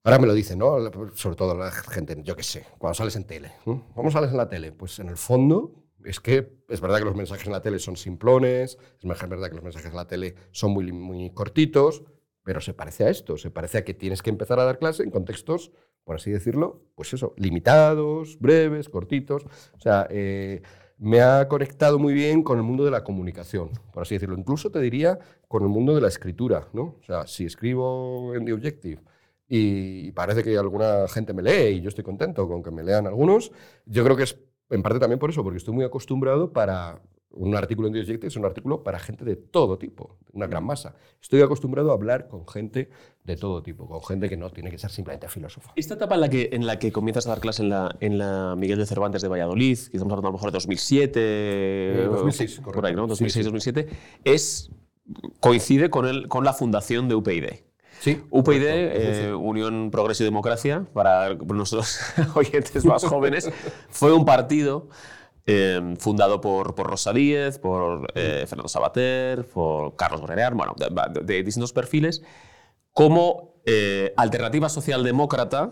Ahora 0.07 0.19
me 0.19 0.27
lo 0.27 0.33
dicen, 0.33 0.59
¿no? 0.59 0.77
Sobre 1.15 1.35
todo 1.35 1.53
la 1.53 1.69
gente, 1.69 2.15
yo 2.23 2.33
qué 2.37 2.43
sé, 2.43 2.65
cuando 2.77 2.93
sales 2.93 3.17
en 3.17 3.25
tele. 3.25 3.51
¿Cómo 3.65 4.09
sales 4.09 4.31
en 4.31 4.37
la 4.37 4.47
tele? 4.47 4.71
Pues 4.71 4.99
en 4.99 5.09
el 5.09 5.17
fondo 5.17 5.83
es 6.05 6.21
que 6.21 6.61
es 6.69 6.79
verdad 6.79 6.99
que 6.99 7.03
los 7.03 7.15
mensajes 7.17 7.45
en 7.45 7.51
la 7.51 7.61
tele 7.61 7.77
son 7.77 7.97
simplones, 7.97 8.77
es 9.01 9.29
verdad 9.29 9.49
que 9.49 9.55
los 9.55 9.65
mensajes 9.65 9.91
en 9.91 9.97
la 9.97 10.07
tele 10.07 10.35
son 10.51 10.71
muy, 10.71 10.93
muy 10.93 11.31
cortitos, 11.31 12.03
pero 12.41 12.61
se 12.61 12.73
parece 12.73 13.03
a 13.03 13.09
esto, 13.09 13.35
se 13.35 13.51
parece 13.51 13.79
a 13.79 13.83
que 13.83 13.93
tienes 13.93 14.21
que 14.21 14.29
empezar 14.29 14.61
a 14.61 14.63
dar 14.63 14.79
clase 14.79 15.03
en 15.03 15.11
contextos, 15.11 15.73
por 16.05 16.15
así 16.15 16.31
decirlo, 16.31 16.85
pues 16.95 17.13
eso, 17.13 17.33
limitados, 17.35 18.39
breves, 18.39 18.87
cortitos. 18.87 19.43
O 19.73 19.79
sea, 19.81 20.07
eh, 20.09 20.61
me 20.97 21.21
ha 21.21 21.47
conectado 21.47 21.99
muy 21.99 22.13
bien 22.13 22.43
con 22.43 22.57
el 22.57 22.63
mundo 22.63 22.83
de 22.83 22.91
la 22.91 23.03
comunicación, 23.03 23.69
por 23.93 24.03
así 24.03 24.15
decirlo. 24.15 24.37
Incluso 24.37 24.71
te 24.71 24.79
diría 24.79 25.19
con 25.47 25.63
el 25.63 25.69
mundo 25.69 25.93
de 25.93 26.01
la 26.01 26.07
escritura, 26.07 26.67
¿no? 26.73 26.95
O 26.99 27.03
sea, 27.05 27.27
si 27.27 27.45
escribo 27.45 28.33
en 28.35 28.45
The 28.45 28.53
Objective 28.53 29.01
y 29.47 30.11
parece 30.11 30.43
que 30.43 30.57
alguna 30.57 31.07
gente 31.07 31.33
me 31.33 31.43
lee 31.43 31.77
y 31.77 31.81
yo 31.81 31.89
estoy 31.89 32.03
contento 32.03 32.47
con 32.47 32.63
que 32.63 32.71
me 32.71 32.83
lean 32.83 33.07
algunos, 33.07 33.51
yo 33.85 34.03
creo 34.03 34.17
que 34.17 34.23
es 34.23 34.37
en 34.69 34.81
parte 34.83 34.99
también 34.99 35.19
por 35.19 35.29
eso, 35.29 35.43
porque 35.43 35.57
estoy 35.57 35.73
muy 35.73 35.85
acostumbrado 35.85 36.51
para 36.51 37.01
un 37.31 37.55
artículo 37.55 37.87
en 37.87 37.95
Objective, 37.95 38.27
es 38.27 38.35
un 38.35 38.45
artículo 38.45 38.83
para 38.83 38.99
gente 38.99 39.25
de 39.25 39.35
todo 39.35 39.77
tipo, 39.77 40.17
una 40.33 40.47
gran 40.47 40.65
masa. 40.65 40.95
Estoy 41.21 41.41
acostumbrado 41.41 41.91
a 41.91 41.93
hablar 41.93 42.27
con 42.27 42.47
gente 42.47 42.89
de 43.23 43.35
todo 43.35 43.61
tipo, 43.61 43.87
con 43.87 44.03
gente 44.03 44.29
que 44.29 44.37
no 44.37 44.49
tiene 44.49 44.71
que 44.71 44.77
ser 44.77 44.89
simplemente 44.89 45.27
filósofa. 45.27 45.71
Esta 45.75 45.95
etapa 45.95 46.15
en 46.15 46.21
la 46.21 46.29
que, 46.29 46.49
en 46.53 46.65
la 46.65 46.79
que 46.79 46.91
comienzas 46.91 47.27
a 47.27 47.29
dar 47.29 47.39
clase 47.39 47.63
en 47.63 47.69
la, 47.69 47.95
en 47.99 48.17
la 48.17 48.55
Miguel 48.57 48.79
de 48.79 48.85
Cervantes 48.85 49.21
de 49.21 49.27
Valladolid, 49.27 49.77
que 49.77 49.97
estamos 49.97 50.11
hablando 50.13 50.27
a 50.27 50.31
lo 50.31 50.37
mejor 50.37 50.51
de 50.51 50.55
2007, 50.55 52.07
2006, 52.09 52.61
por 52.61 52.85
ahí, 52.85 52.95
¿no? 52.95 53.07
correcto. 53.07 53.29
Sí, 53.29 53.43
sí. 53.43 53.49
2006-2007, 53.49 53.87
es, 54.23 54.71
coincide 55.39 55.89
con, 55.89 56.07
el, 56.07 56.27
con 56.27 56.43
la 56.43 56.53
fundación 56.53 57.07
de 57.09 57.15
UPyD. 57.15 57.45
Sí, 57.99 58.21
UPyD, 58.29 58.59
correcto. 58.59 58.69
eh, 58.69 59.33
Unión 59.33 59.89
Progreso 59.91 60.23
y 60.23 60.25
Democracia, 60.25 60.85
para 60.93 61.33
nuestros 61.33 61.99
oyentes 62.35 62.85
más 62.85 63.03
jóvenes, 63.05 63.51
fue 63.89 64.13
un 64.13 64.23
partido 64.23 64.87
eh, 65.47 65.95
fundado 65.97 66.41
por, 66.41 66.75
por 66.75 66.87
Rosa 66.87 67.13
Díez, 67.13 67.57
por 67.57 68.11
eh, 68.15 68.45
Fernando 68.47 68.67
Sabater, 68.67 69.45
por 69.45 69.95
Carlos 69.95 70.19
Borrear, 70.19 70.53
de, 71.23 71.43
distintos 71.43 71.71
perfiles, 71.71 72.21
como 72.91 73.61
eh, 73.65 74.13
alternativa 74.17 74.67
socialdemócrata 74.67 75.71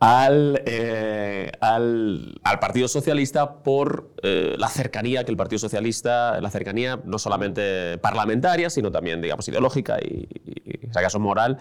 al, 0.00 0.62
eh, 0.64 1.52
al, 1.60 2.40
al 2.42 2.58
Partido 2.58 2.88
Socialista 2.88 3.62
por 3.62 4.14
la 4.22 4.68
cercanía 4.68 5.24
que 5.24 5.30
el 5.30 5.36
Partido 5.36 5.58
Socialista, 5.58 6.40
la 6.40 6.50
cercanía 6.50 6.98
no 7.04 7.18
solamente 7.18 7.98
parlamentaria, 7.98 8.70
sino 8.70 8.90
también, 8.90 9.20
digamos, 9.20 9.46
ideológica 9.48 9.98
y, 10.00 10.28
y, 10.32 10.62
y 10.64 10.84
en 10.84 10.90
este 10.90 11.02
caso, 11.02 11.20
moral, 11.20 11.58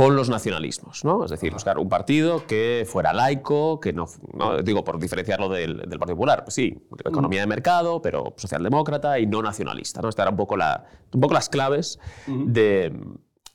con 0.00 0.16
los 0.16 0.30
nacionalismos, 0.30 1.04
¿no? 1.04 1.26
Es 1.26 1.30
decir, 1.30 1.52
buscar 1.52 1.78
un 1.78 1.90
partido 1.90 2.46
que 2.46 2.86
fuera 2.90 3.12
laico, 3.12 3.80
que 3.80 3.92
no, 3.92 4.06
no 4.32 4.62
digo 4.62 4.82
por 4.82 4.98
diferenciarlo 4.98 5.50
del, 5.50 5.76
del 5.76 5.98
Partido 5.98 6.16
Popular, 6.16 6.42
pues 6.42 6.54
sí, 6.54 6.74
economía 7.04 7.42
de 7.42 7.46
mercado, 7.46 8.00
pero 8.00 8.32
socialdemócrata 8.38 9.18
y 9.18 9.26
no 9.26 9.42
nacionalista, 9.42 10.00
¿no? 10.00 10.08
Estas 10.08 10.24
eran 10.24 10.32
un 10.32 10.38
poco, 10.38 10.56
la, 10.56 10.86
un 11.12 11.20
poco 11.20 11.34
las 11.34 11.50
claves 11.50 11.98
de, 12.26 12.98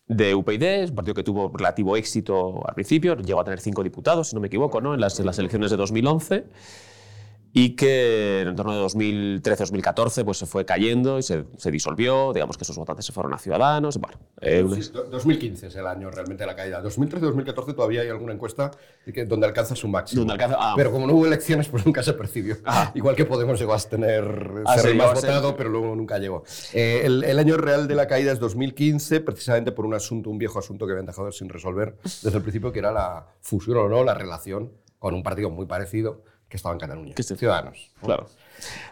de 0.07 0.35
UPyD, 0.35 0.61
es 0.61 0.89
un 0.91 0.95
partido 0.97 1.15
que 1.15 1.23
tuvo 1.23 1.51
relativo 1.51 1.97
éxito 1.97 2.61
al 2.67 2.75
principio, 2.75 3.15
llegó 3.15 3.41
a 3.41 3.43
tener 3.43 3.59
cinco 3.59 3.81
diputados, 3.81 4.27
si 4.27 4.35
no 4.35 4.39
me 4.39 4.45
equivoco, 4.45 4.81
¿no? 4.81 4.93
en, 4.93 5.01
las, 5.01 5.19
en 5.19 5.25
las 5.25 5.39
elecciones 5.39 5.71
de 5.71 5.77
2011 5.77 6.45
y 7.57 7.69
que 7.77 8.41
en 8.41 8.53
torno 8.53 8.75
de 8.75 8.83
2013-2014 8.83 10.25
pues 10.25 10.39
se 10.39 10.45
fue 10.45 10.65
cayendo 10.65 11.17
y 11.17 11.23
se, 11.23 11.45
se, 11.55 11.71
disolvió, 11.71 12.33
digamos 12.33 12.57
que 12.57 12.65
esos 12.65 12.75
votantes 12.75 13.05
se 13.05 13.13
fueron 13.13 13.33
a 13.33 13.37
Ciudadanos. 13.37 13.97
Bueno, 13.97 14.19
eh, 14.41 14.65
sí, 14.81 14.91
2015 15.09 15.67
es 15.67 15.75
el 15.77 15.87
año 15.87 16.11
realmente 16.11 16.43
de 16.43 16.47
la 16.47 16.55
caída. 16.57 16.83
2013-2014 16.83 17.73
todavía 17.73 18.01
hay 18.01 18.09
alguna 18.09 18.33
encuesta 18.33 18.71
que, 19.05 19.23
donde 19.23 19.47
alcanza 19.47 19.73
su 19.73 19.87
máximo. 19.87 20.19
Donde 20.19 20.33
alcanza, 20.33 20.57
ah. 20.59 20.73
Pero 20.75 20.91
como 20.91 21.07
no 21.07 21.13
hubo 21.13 21.27
elecciones, 21.27 21.69
pues 21.69 21.85
nunca 21.85 22.03
se 22.03 22.11
percibió. 22.11 22.57
Ah. 22.65 22.91
Igual 22.93 23.15
que 23.15 23.23
Podemos 23.23 23.57
llegó 23.57 23.73
a 23.73 23.79
tener 23.79 24.51
ah, 24.65 24.77
ser 24.77 24.91
sí, 24.91 24.97
más 24.97 25.13
votado, 25.13 25.47
ser... 25.47 25.57
pero 25.57 25.69
luego 25.69 25.95
nunca 25.95 26.19
llegó. 26.19 26.43
Eh, 26.73 27.03
el, 27.05 27.23
el, 27.23 27.39
año 27.39 27.55
real 27.55 27.87
de 27.87 27.95
la 27.95 28.05
caída 28.05 28.33
es 28.33 28.39
2015, 28.39 29.21
precisamente 29.21 29.71
por 29.71 29.85
un 29.85 29.93
asunto, 29.93 30.29
un 30.29 30.37
viejo 30.37 30.59
asunto 30.59 30.85
que 30.85 30.91
habían 30.91 31.05
dejado 31.05 31.31
sin 31.31 31.47
resolver 31.47 31.95
desde 32.03 32.35
el 32.35 32.41
principio, 32.41 32.73
que 32.73 32.79
era 32.79 32.91
la 32.91 33.27
fusión 33.39 33.77
o 33.77 33.87
no, 33.87 34.03
la 34.03 34.13
relación 34.13 34.73
con 34.99 35.13
un 35.13 35.23
partido 35.23 35.49
muy 35.49 35.65
parecido 35.65 36.23
que 36.49 36.57
estaba 36.57 36.73
en 36.73 36.79
Cataluña. 36.79 37.13
Que. 37.13 37.23
Ciudadanos. 37.23 37.91
Claro. 38.01 38.27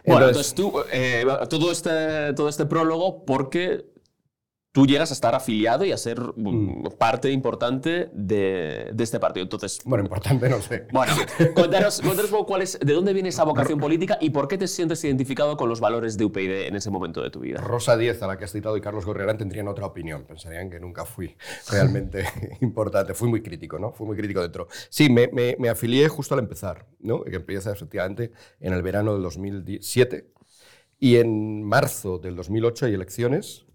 Bueno, 0.04 0.28
entonces, 0.28 0.52
entonces 0.52 0.54
tú, 0.54 0.72
eh, 0.92 1.24
todo, 1.48 1.72
este, 1.72 2.34
todo 2.34 2.48
este 2.48 2.66
prólogo, 2.66 3.24
porque 3.24 3.93
tú 4.74 4.86
llegas 4.88 5.12
a 5.12 5.14
estar 5.14 5.36
afiliado 5.36 5.84
y 5.84 5.92
a 5.92 5.96
ser 5.96 6.20
mm, 6.34 6.96
parte 6.98 7.30
importante 7.30 8.10
de, 8.12 8.92
este 8.98 9.20
partido. 9.20 9.44
Entonces, 9.44 9.80
bueno, 9.84 10.02
importante 10.02 10.48
no 10.48 10.60
sé. 10.60 10.88
Bueno, 10.92 11.12
cuéntanos, 11.54 12.02
cuál 12.44 12.62
es, 12.62 12.80
de 12.80 12.92
dónde 12.92 13.12
viene 13.12 13.28
esa 13.28 13.44
vocación 13.44 13.78
política 13.78 14.18
y 14.20 14.30
por 14.30 14.48
qué 14.48 14.58
te 14.58 14.66
sientes 14.66 15.04
identificado 15.04 15.56
con 15.56 15.68
los 15.68 15.78
valores 15.78 16.18
de 16.18 16.24
UPyD 16.24 16.66
en 16.66 16.74
ese 16.74 16.90
momento 16.90 17.22
de 17.22 17.30
tu 17.30 17.38
vida. 17.38 17.60
Rosa 17.60 17.96
Díez, 17.96 18.20
a 18.24 18.26
la 18.26 18.36
que 18.36 18.46
has 18.46 18.50
citado, 18.50 18.76
y 18.76 18.80
Carlos 18.80 19.06
Gorriarán 19.06 19.38
tendrían 19.38 19.68
otra 19.68 19.86
opinión. 19.86 20.24
Pensarían 20.24 20.68
que 20.68 20.80
nunca 20.80 21.04
fui 21.04 21.36
realmente 21.70 22.24
importante. 22.60 23.14
Fui 23.14 23.28
muy 23.28 23.42
crítico, 23.42 23.78
¿no? 23.78 23.92
Fui 23.92 24.08
muy 24.08 24.16
crítico 24.16 24.42
dentro. 24.42 24.66
Sí, 24.88 25.08
me, 25.08 25.28
me, 25.32 25.68
afilié 25.68 26.08
justo 26.08 26.34
al 26.34 26.40
empezar, 26.40 26.86
¿no? 26.98 27.22
Que 27.22 27.36
empieza 27.36 27.70
efectivamente 27.70 28.32
en 28.58 28.72
el 28.72 28.82
verano 28.82 29.12
del 29.12 29.22
2007. 29.22 30.32
Y 30.98 31.18
en 31.18 31.62
marzo 31.62 32.18
del 32.18 32.34
2008 32.34 32.86
hay 32.86 32.94
elecciones 32.94 33.66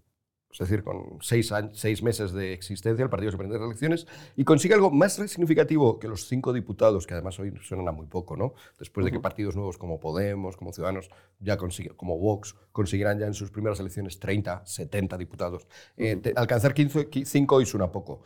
es 0.52 0.58
decir, 0.58 0.82
con 0.82 1.18
seis, 1.20 1.52
seis, 1.72 2.02
meses 2.02 2.32
de 2.32 2.52
existencia, 2.52 3.02
el 3.02 3.08
partido 3.08 3.30
presenta 3.32 3.58
las 3.58 3.66
elecciones 3.66 4.06
y 4.36 4.44
consigue 4.44 4.74
algo 4.74 4.90
más 4.90 5.14
significativo 5.14 5.98
que 6.00 6.08
los 6.08 6.26
cinco 6.26 6.52
diputados, 6.52 7.06
que 7.06 7.14
además 7.14 7.38
hoy 7.38 7.54
suenan 7.62 7.86
a 7.88 7.92
muy 7.92 8.06
poco, 8.06 8.36
¿no? 8.36 8.54
Después 8.78 9.04
de 9.04 9.12
que 9.12 9.20
partidos 9.20 9.54
nuevos 9.54 9.78
como 9.78 10.00
Podemos, 10.00 10.56
como 10.56 10.72
Ciudadanos, 10.72 11.08
ya 11.38 11.56
como 11.96 12.18
Vox, 12.18 12.56
consiguieran 12.72 13.18
ya 13.18 13.26
en 13.26 13.34
sus 13.34 13.50
primeras 13.50 13.78
elecciones 13.78 14.18
30, 14.18 14.66
70 14.66 15.16
diputados. 15.18 15.68
Eh, 15.96 16.20
alcanzar 16.34 16.74
15, 16.74 17.08
5 17.24 17.54
hoy 17.54 17.66
suena 17.66 17.92
poco, 17.92 18.24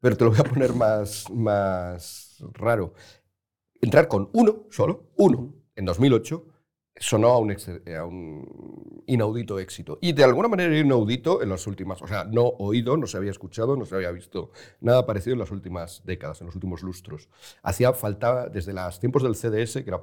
pero 0.00 0.16
te 0.16 0.24
lo 0.24 0.30
voy 0.30 0.40
a 0.40 0.44
poner 0.44 0.72
más, 0.72 1.28
más 1.30 2.42
raro. 2.54 2.94
Entrar 3.80 4.08
con 4.08 4.30
uno, 4.32 4.64
solo, 4.70 5.10
uno, 5.16 5.54
en 5.76 5.84
2008 5.84 6.57
sonó 6.98 7.28
a 7.28 7.38
un, 7.38 7.56
a 7.96 8.04
un, 8.04 9.02
inaudito 9.06 9.58
éxito. 9.58 9.98
Y 10.00 10.12
de 10.12 10.24
alguna 10.24 10.48
manera 10.48 10.76
inaudito 10.76 11.42
en 11.42 11.48
las 11.48 11.66
últimas, 11.66 12.02
o 12.02 12.06
sea, 12.06 12.24
no 12.24 12.42
oído, 12.42 12.96
no 12.96 13.06
se 13.06 13.16
había 13.16 13.30
escuchado, 13.30 13.76
no 13.76 13.84
se 13.86 13.94
había 13.94 14.10
visto 14.10 14.50
nada 14.80 15.06
parecido 15.06 15.32
en 15.34 15.40
las 15.40 15.50
últimas 15.50 16.02
décadas, 16.04 16.40
en 16.40 16.46
los 16.46 16.54
últimos 16.54 16.82
lustros. 16.82 17.28
Hacía 17.62 17.92
falta, 17.92 18.48
desde 18.48 18.72
los 18.72 19.00
tiempos 19.00 19.22
del 19.22 19.34
CDS, 19.34 19.82
que 19.82 19.90
era 19.90 20.02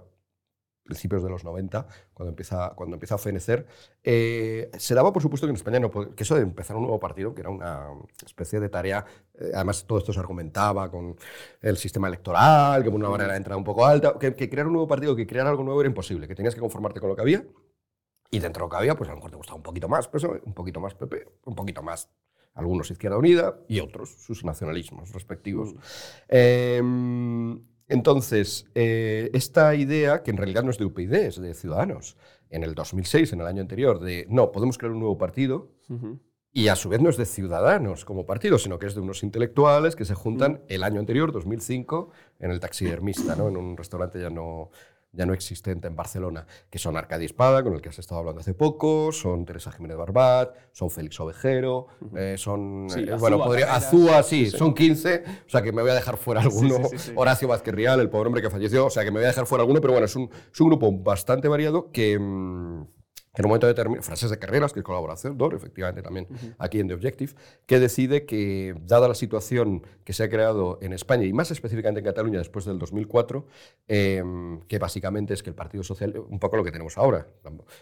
principios 0.85 1.23
de 1.23 1.29
los 1.29 1.43
90, 1.43 1.85
cuando 2.13 2.29
empieza, 2.29 2.73
cuando 2.75 2.95
empieza 2.95 3.15
a 3.15 3.17
fenecer, 3.17 3.65
eh, 4.03 4.69
se 4.77 4.93
daba 4.93 5.11
por 5.11 5.21
supuesto 5.21 5.47
que 5.47 5.49
en 5.49 5.55
España 5.55 5.79
no 5.79 5.91
que 5.91 6.23
eso 6.23 6.35
de 6.35 6.41
empezar 6.41 6.77
un 6.77 6.83
nuevo 6.83 6.99
partido, 6.99 7.33
que 7.33 7.41
era 7.41 7.49
una 7.49 7.89
especie 8.25 8.59
de 8.59 8.69
tarea, 8.69 9.03
eh, 9.33 9.51
además 9.53 9.85
todo 9.85 9.97
esto 9.97 10.13
se 10.13 10.19
argumentaba 10.19 10.89
con 10.89 11.17
el 11.61 11.77
sistema 11.77 12.07
electoral, 12.07 12.83
que 12.83 12.91
por 12.91 12.99
una 12.99 13.09
manera 13.09 13.31
de 13.31 13.37
entrada 13.37 13.57
un 13.57 13.63
poco 13.63 13.85
alta, 13.85 14.17
que, 14.19 14.33
crear 14.49 14.67
un 14.67 14.73
nuevo 14.73 14.87
partido, 14.87 15.15
que 15.15 15.27
crear 15.27 15.47
algo 15.47 15.63
nuevo 15.63 15.81
era 15.81 15.89
imposible, 15.89 16.27
que 16.27 16.35
tenías 16.35 16.53
que 16.53 16.61
conformarte 16.61 16.99
con 16.99 17.09
lo 17.09 17.15
que 17.15 17.21
había, 17.23 17.43
y 18.29 18.39
dentro 18.39 18.61
de 18.61 18.65
lo 18.65 18.69
que 18.69 18.77
había, 18.77 18.95
pues 18.95 19.09
a 19.09 19.13
lo 19.13 19.17
mejor 19.17 19.31
te 19.31 19.37
gustaba 19.37 19.57
un 19.57 19.63
poquito 19.63 19.89
más 19.89 20.07
PSOE, 20.07 20.41
un 20.45 20.53
poquito 20.53 20.79
más 20.79 20.93
PP, 20.93 21.27
un 21.45 21.55
poquito 21.55 21.81
más 21.81 22.09
algunos 22.53 22.89
Izquierda 22.89 23.17
Unida 23.17 23.59
y 23.67 23.81
otros 23.81 24.09
sus 24.09 24.45
nacionalismos 24.45 25.11
respectivos. 25.11 25.75
Eh, 26.29 26.81
entonces, 27.87 28.65
eh, 28.73 29.29
esta 29.33 29.75
idea, 29.75 30.23
que 30.23 30.31
en 30.31 30.37
realidad 30.37 30.63
no 30.63 30.71
es 30.71 30.77
de 30.77 30.85
UPyD, 30.85 31.13
es 31.13 31.41
de 31.41 31.53
Ciudadanos, 31.53 32.17
en 32.49 32.63
el 32.63 32.73
2006, 32.73 33.33
en 33.33 33.41
el 33.41 33.47
año 33.47 33.61
anterior, 33.61 33.99
de 33.99 34.25
no, 34.29 34.51
podemos 34.51 34.77
crear 34.77 34.93
un 34.93 34.99
nuevo 34.99 35.17
partido, 35.17 35.71
y 36.51 36.69
a 36.69 36.75
su 36.75 36.89
vez 36.89 37.01
no 37.01 37.09
es 37.09 37.17
de 37.17 37.25
Ciudadanos 37.25 38.05
como 38.05 38.25
partido, 38.25 38.57
sino 38.57 38.79
que 38.79 38.87
es 38.87 38.95
de 38.95 39.01
unos 39.01 39.23
intelectuales 39.23 39.95
que 39.95 40.05
se 40.05 40.15
juntan 40.15 40.63
el 40.67 40.83
año 40.83 40.99
anterior, 40.99 41.31
2005, 41.31 42.11
en 42.39 42.51
el 42.51 42.59
taxidermista, 42.59 43.35
¿no? 43.35 43.49
en 43.49 43.57
un 43.57 43.77
restaurante 43.77 44.21
ya 44.21 44.29
no, 44.29 44.71
ya 45.15 45.25
no 45.25 45.34
existente 45.34 45.88
en 45.88 45.95
Barcelona, 45.95 46.45
que 46.69 46.80
son 46.80 46.97
Arcadi 46.97 47.25
Espada, 47.25 47.63
con 47.63 47.73
el 47.73 47.82
que 47.82 47.89
has 47.89 47.99
estado 47.99 48.19
hablando 48.19 48.41
hace 48.41 48.54
poco, 48.54 49.12
son 49.12 49.45
Teresa 49.45 49.71
Jiménez 49.71 49.97
Barbat, 49.97 50.56
son 50.71 50.89
Félix 50.89 51.19
Ovejero, 51.19 51.88
eh, 52.15 52.36
son. 52.38 52.88
Eh, 52.95 53.15
bueno, 53.19 53.39
podría. 53.39 53.73
Azúa, 53.75 54.23
sí, 54.23 54.49
son 54.49 54.73
15, 54.73 55.23
o 55.45 55.49
sea 55.49 55.62
que 55.62 55.71
me 55.71 55.82
voy 55.82 55.91
a 55.91 55.95
dejar 55.95 56.17
fuera 56.17 56.41
alguno. 56.41 56.80
Horacio 57.15 57.47
Vázquez 57.47 57.73
Rial, 57.73 57.99
el 57.99 58.10
pobre 58.10 58.28
hombre 58.28 58.41
que 58.41 58.49
falleció, 58.49 58.88
o 58.88 58.89
sea 58.89 59.04
que 59.04 59.12
me 59.12 59.19
voy 59.19 59.25
a 59.25 59.30
dejar 59.30 59.45
fuera 59.45 59.63
alguno, 59.63 59.82
pero 59.82 59.93
bueno, 59.93 60.06
es 60.06 60.15
un, 60.15 60.30
es 60.51 60.62
un 60.62 60.67
grupo 60.67 60.91
bastante 60.91 61.47
variado 61.47 61.91
que. 61.91 62.19
Mm, 62.19 62.94
en 63.37 63.45
un 63.45 63.49
momento 63.49 63.67
determinado, 63.67 64.03
frases 64.03 64.29
de 64.29 64.37
carreras, 64.37 64.73
que 64.73 64.79
es 64.79 64.83
colaboración, 64.83 65.37
efectivamente 65.53 66.01
también 66.01 66.27
aquí 66.57 66.79
en 66.79 66.87
The 66.87 66.93
Objective, 66.93 67.33
que 67.65 67.79
decide 67.79 68.25
que, 68.25 68.75
dada 68.85 69.07
la 69.07 69.15
situación 69.15 69.83
que 70.03 70.13
se 70.13 70.23
ha 70.23 70.29
creado 70.29 70.77
en 70.81 70.93
España 70.93 71.25
y 71.25 71.33
más 71.33 71.51
específicamente 71.51 71.99
en 71.99 72.05
Cataluña 72.05 72.39
después 72.39 72.65
del 72.65 72.79
2004, 72.79 73.45
em, 73.87 74.61
que 74.61 74.79
básicamente 74.79 75.33
es 75.33 75.43
que 75.43 75.49
el 75.49 75.55
Partido 75.55 75.83
Social, 75.83 76.17
un 76.17 76.39
poco 76.39 76.57
lo 76.57 76.63
que 76.63 76.71
tenemos 76.71 76.97
ahora, 76.97 77.27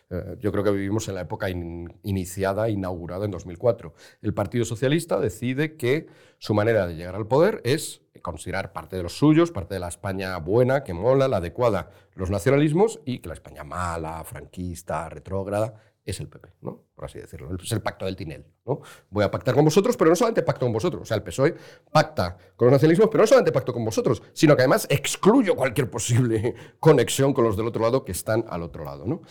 eh, 0.10 0.38
yo 0.40 0.52
creo 0.52 0.64
que 0.64 0.72
vivimos 0.72 1.08
en 1.08 1.16
la 1.16 1.22
época 1.22 1.50
iniciada, 1.50 2.70
inaugurada 2.70 3.26
en 3.26 3.32
2004, 3.32 3.94
el 4.22 4.34
Partido 4.34 4.66
Socialista 4.66 5.20
decide 5.20 5.76
que 5.76 6.08
su 6.38 6.54
manera 6.54 6.88
de 6.88 6.96
llegar 6.96 7.16
al 7.16 7.28
poder 7.28 7.62
es 7.64 8.03
considerar 8.22 8.74
parte 8.74 8.96
de 8.96 9.04
los 9.04 9.18
suyos, 9.18 9.52
parte 9.52 9.74
de 9.74 9.80
la 9.80 9.88
España 9.88 10.38
buena, 10.38 10.84
que 10.84 10.94
mola, 10.94 11.28
la 11.28 11.38
adecuada, 11.38 11.90
los 12.16 12.30
nacionalismos, 12.30 13.00
y 13.06 13.20
que 13.20 13.28
la 13.28 13.34
España 13.34 13.64
mala, 13.64 14.24
franquista, 14.24 15.10
retrógrada, 15.10 15.76
es 16.06 16.20
el 16.20 16.28
PP, 16.28 16.50
¿no? 16.62 16.84
por 16.96 17.06
así 17.06 17.20
decirlo. 17.20 17.56
Es 17.56 17.72
el 17.72 17.82
pacto 17.82 18.06
del 18.06 18.16
Tinel. 18.16 18.46
¿no? 18.66 18.82
Voy 19.10 19.24
a 19.24 19.32
pactar 19.32 19.56
con 19.56 19.64
vosotros, 19.64 19.96
pero 19.96 20.10
no 20.10 20.16
solamente 20.16 20.44
pacto 20.44 20.66
con 20.66 20.74
vosotros. 20.74 21.04
O 21.04 21.06
sea, 21.06 21.16
el 21.16 21.24
PSOE 21.24 21.56
pacta 21.92 22.38
con 22.56 22.68
los 22.68 22.74
nacionalismos, 22.74 23.10
pero 23.10 23.24
no 23.24 23.28
solamente 23.28 23.52
pacto 23.52 23.74
con 23.74 23.86
vosotros, 23.86 24.22
sino 24.34 24.56
que 24.56 24.64
además 24.64 24.86
excluyo 24.90 25.56
cualquier 25.56 25.90
posible 25.90 26.56
conexión 26.80 27.34
con 27.34 27.46
los 27.46 27.56
del 27.56 27.68
otro 27.68 27.82
lado 27.82 28.04
que 28.04 28.12
están 28.12 28.46
al 28.50 28.64
otro 28.64 28.84
lado. 28.84 29.06
¿no? 29.06 29.22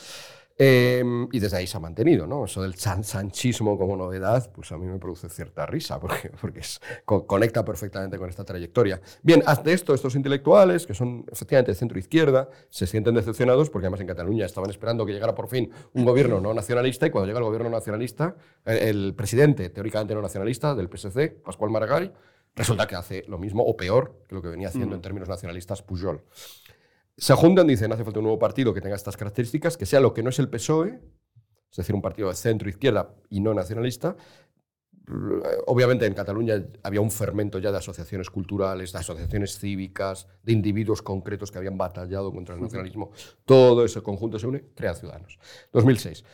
Em, 0.64 1.26
y 1.32 1.40
desde 1.40 1.56
ahí 1.56 1.66
se 1.66 1.76
ha 1.76 1.80
mantenido, 1.80 2.24
¿no? 2.24 2.44
Eso 2.44 2.62
del 2.62 2.76
sanchismo 2.76 3.76
como 3.76 3.96
novedad, 3.96 4.48
pues 4.52 4.70
a 4.70 4.78
mí 4.78 4.86
me 4.86 4.96
produce 5.00 5.28
cierta 5.28 5.66
risa, 5.66 5.98
porque, 6.00 6.30
porque 6.40 6.60
conecta 7.04 7.64
perfectamente 7.64 8.16
con 8.16 8.28
esta 8.28 8.44
trayectoria. 8.44 9.00
Bien, 9.24 9.42
de 9.64 9.72
esto, 9.72 9.92
estos 9.92 10.14
intelectuales, 10.14 10.86
que 10.86 10.94
son 10.94 11.24
efectivamente 11.32 11.72
de 11.72 11.74
centro-izquierda, 11.74 12.48
se 12.70 12.86
sienten 12.86 13.16
decepcionados 13.16 13.70
porque 13.70 13.86
además 13.86 14.02
en 14.02 14.06
Cataluña 14.06 14.46
estaban 14.46 14.70
esperando 14.70 15.04
que 15.04 15.12
llegara 15.12 15.34
por 15.34 15.48
fin 15.48 15.68
un 15.94 16.04
gobierno 16.04 16.40
no 16.40 16.54
nacionalista, 16.54 17.08
y 17.08 17.10
cuando 17.10 17.26
llega 17.26 17.40
el 17.40 17.44
gobierno 17.44 17.68
nacionalista, 17.68 18.36
el 18.64 19.14
presidente 19.16 19.68
teóricamente 19.68 20.14
no 20.14 20.22
nacionalista 20.22 20.76
del 20.76 20.88
PSC, 20.88 21.42
Pascual 21.42 21.72
Maragall, 21.72 22.12
resulta 22.54 22.86
que 22.86 22.94
hace 22.94 23.24
lo 23.26 23.36
mismo 23.36 23.64
o 23.64 23.76
peor 23.76 24.14
que 24.28 24.36
lo 24.36 24.42
que 24.42 24.48
venía 24.48 24.68
haciendo 24.68 24.90
mm. 24.90 24.98
en 24.98 25.02
términos 25.02 25.28
nacionalistas 25.28 25.82
Pujol. 25.82 26.22
Se 27.16 27.34
juntan, 27.34 27.66
dicen, 27.66 27.92
hace 27.92 28.04
falta 28.04 28.20
un 28.20 28.24
nuevo 28.24 28.38
partido 28.38 28.72
que 28.72 28.80
tenga 28.80 28.96
estas 28.96 29.16
características, 29.16 29.76
que 29.76 29.86
sea 29.86 30.00
lo 30.00 30.14
que 30.14 30.22
no 30.22 30.30
es 30.30 30.38
el 30.38 30.48
PSOE, 30.48 31.00
es 31.70 31.76
decir, 31.76 31.94
un 31.94 32.02
partido 32.02 32.28
de 32.28 32.34
centro-izquierda 32.34 33.14
y 33.30 33.40
no 33.40 33.54
nacionalista. 33.54 34.16
Obviamente 35.66 36.06
en 36.06 36.14
Cataluña 36.14 36.64
había 36.82 37.00
un 37.00 37.10
fermento 37.10 37.58
ya 37.58 37.72
de 37.72 37.78
asociaciones 37.78 38.30
culturales, 38.30 38.92
de 38.92 38.98
asociaciones 38.98 39.58
cívicas, 39.58 40.28
de 40.42 40.52
individuos 40.52 41.02
concretos 41.02 41.50
que 41.50 41.58
habían 41.58 41.76
batallado 41.76 42.32
contra 42.32 42.54
el 42.54 42.60
nacionalismo. 42.60 43.10
Todo 43.44 43.84
ese 43.84 44.00
conjunto 44.02 44.38
se 44.38 44.46
une, 44.46 44.64
crea 44.74 44.94
Ciudadanos. 44.94 45.38
2006. 45.72 46.24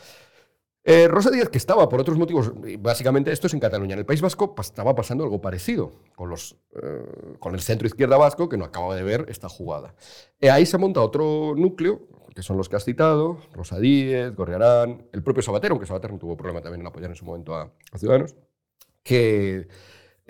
Eh, 0.85 1.09
Rosa 1.09 1.31
Díaz, 1.31 1.49
que 1.49 1.59
estaba 1.59 1.89
por 1.89 2.01
otros 2.01 2.17
motivos, 2.17 2.53
básicamente 2.79 3.31
esto 3.33 3.47
es 3.47 3.55
en 3.55 3.61
Cataluña, 3.61 3.95
en 3.95 3.99
el 3.99 4.07
País 4.07 4.21
Vasco 4.23 4.55
estaba 4.59 4.95
pasando 4.95 5.25
algo 5.25 5.41
parecido 5.41 5.93
con, 6.17 6.31
los, 6.31 6.57
eh, 6.83 7.37
con 7.39 7.55
el 7.55 7.61
centro 7.61 7.87
izquierda 7.87 8.17
vasco, 8.17 8.49
que 8.49 8.57
no 8.57 8.65
acaba 8.65 8.95
de 8.95 9.03
ver 9.03 9.27
esta 9.29 9.49
jugada. 9.49 9.95
Eh, 10.41 10.51
ahí 10.51 10.65
se 10.65 10.79
monta 10.79 11.01
otro 11.01 11.55
núcleo, 11.57 12.09
que 12.35 12.43
son 12.43 12.57
los 12.57 12.69
que 12.69 12.77
has 12.77 12.85
citado, 12.85 13.39
Rosa 13.53 13.79
Díez, 13.79 14.35
Gorriarán, 14.35 15.09
el 15.13 15.23
propio 15.23 15.43
Sabater, 15.43 15.73
aunque 15.73 15.87
Sabater 15.87 16.13
no 16.13 16.19
tuvo 16.19 16.37
problema 16.37 16.63
también 16.63 16.81
en 16.81 16.87
apoyar 16.87 17.11
en 17.11 17.17
su 17.17 17.25
momento 17.25 17.55
a 17.55 17.71
Ciudadanos, 17.97 18.37
que 19.03 19.69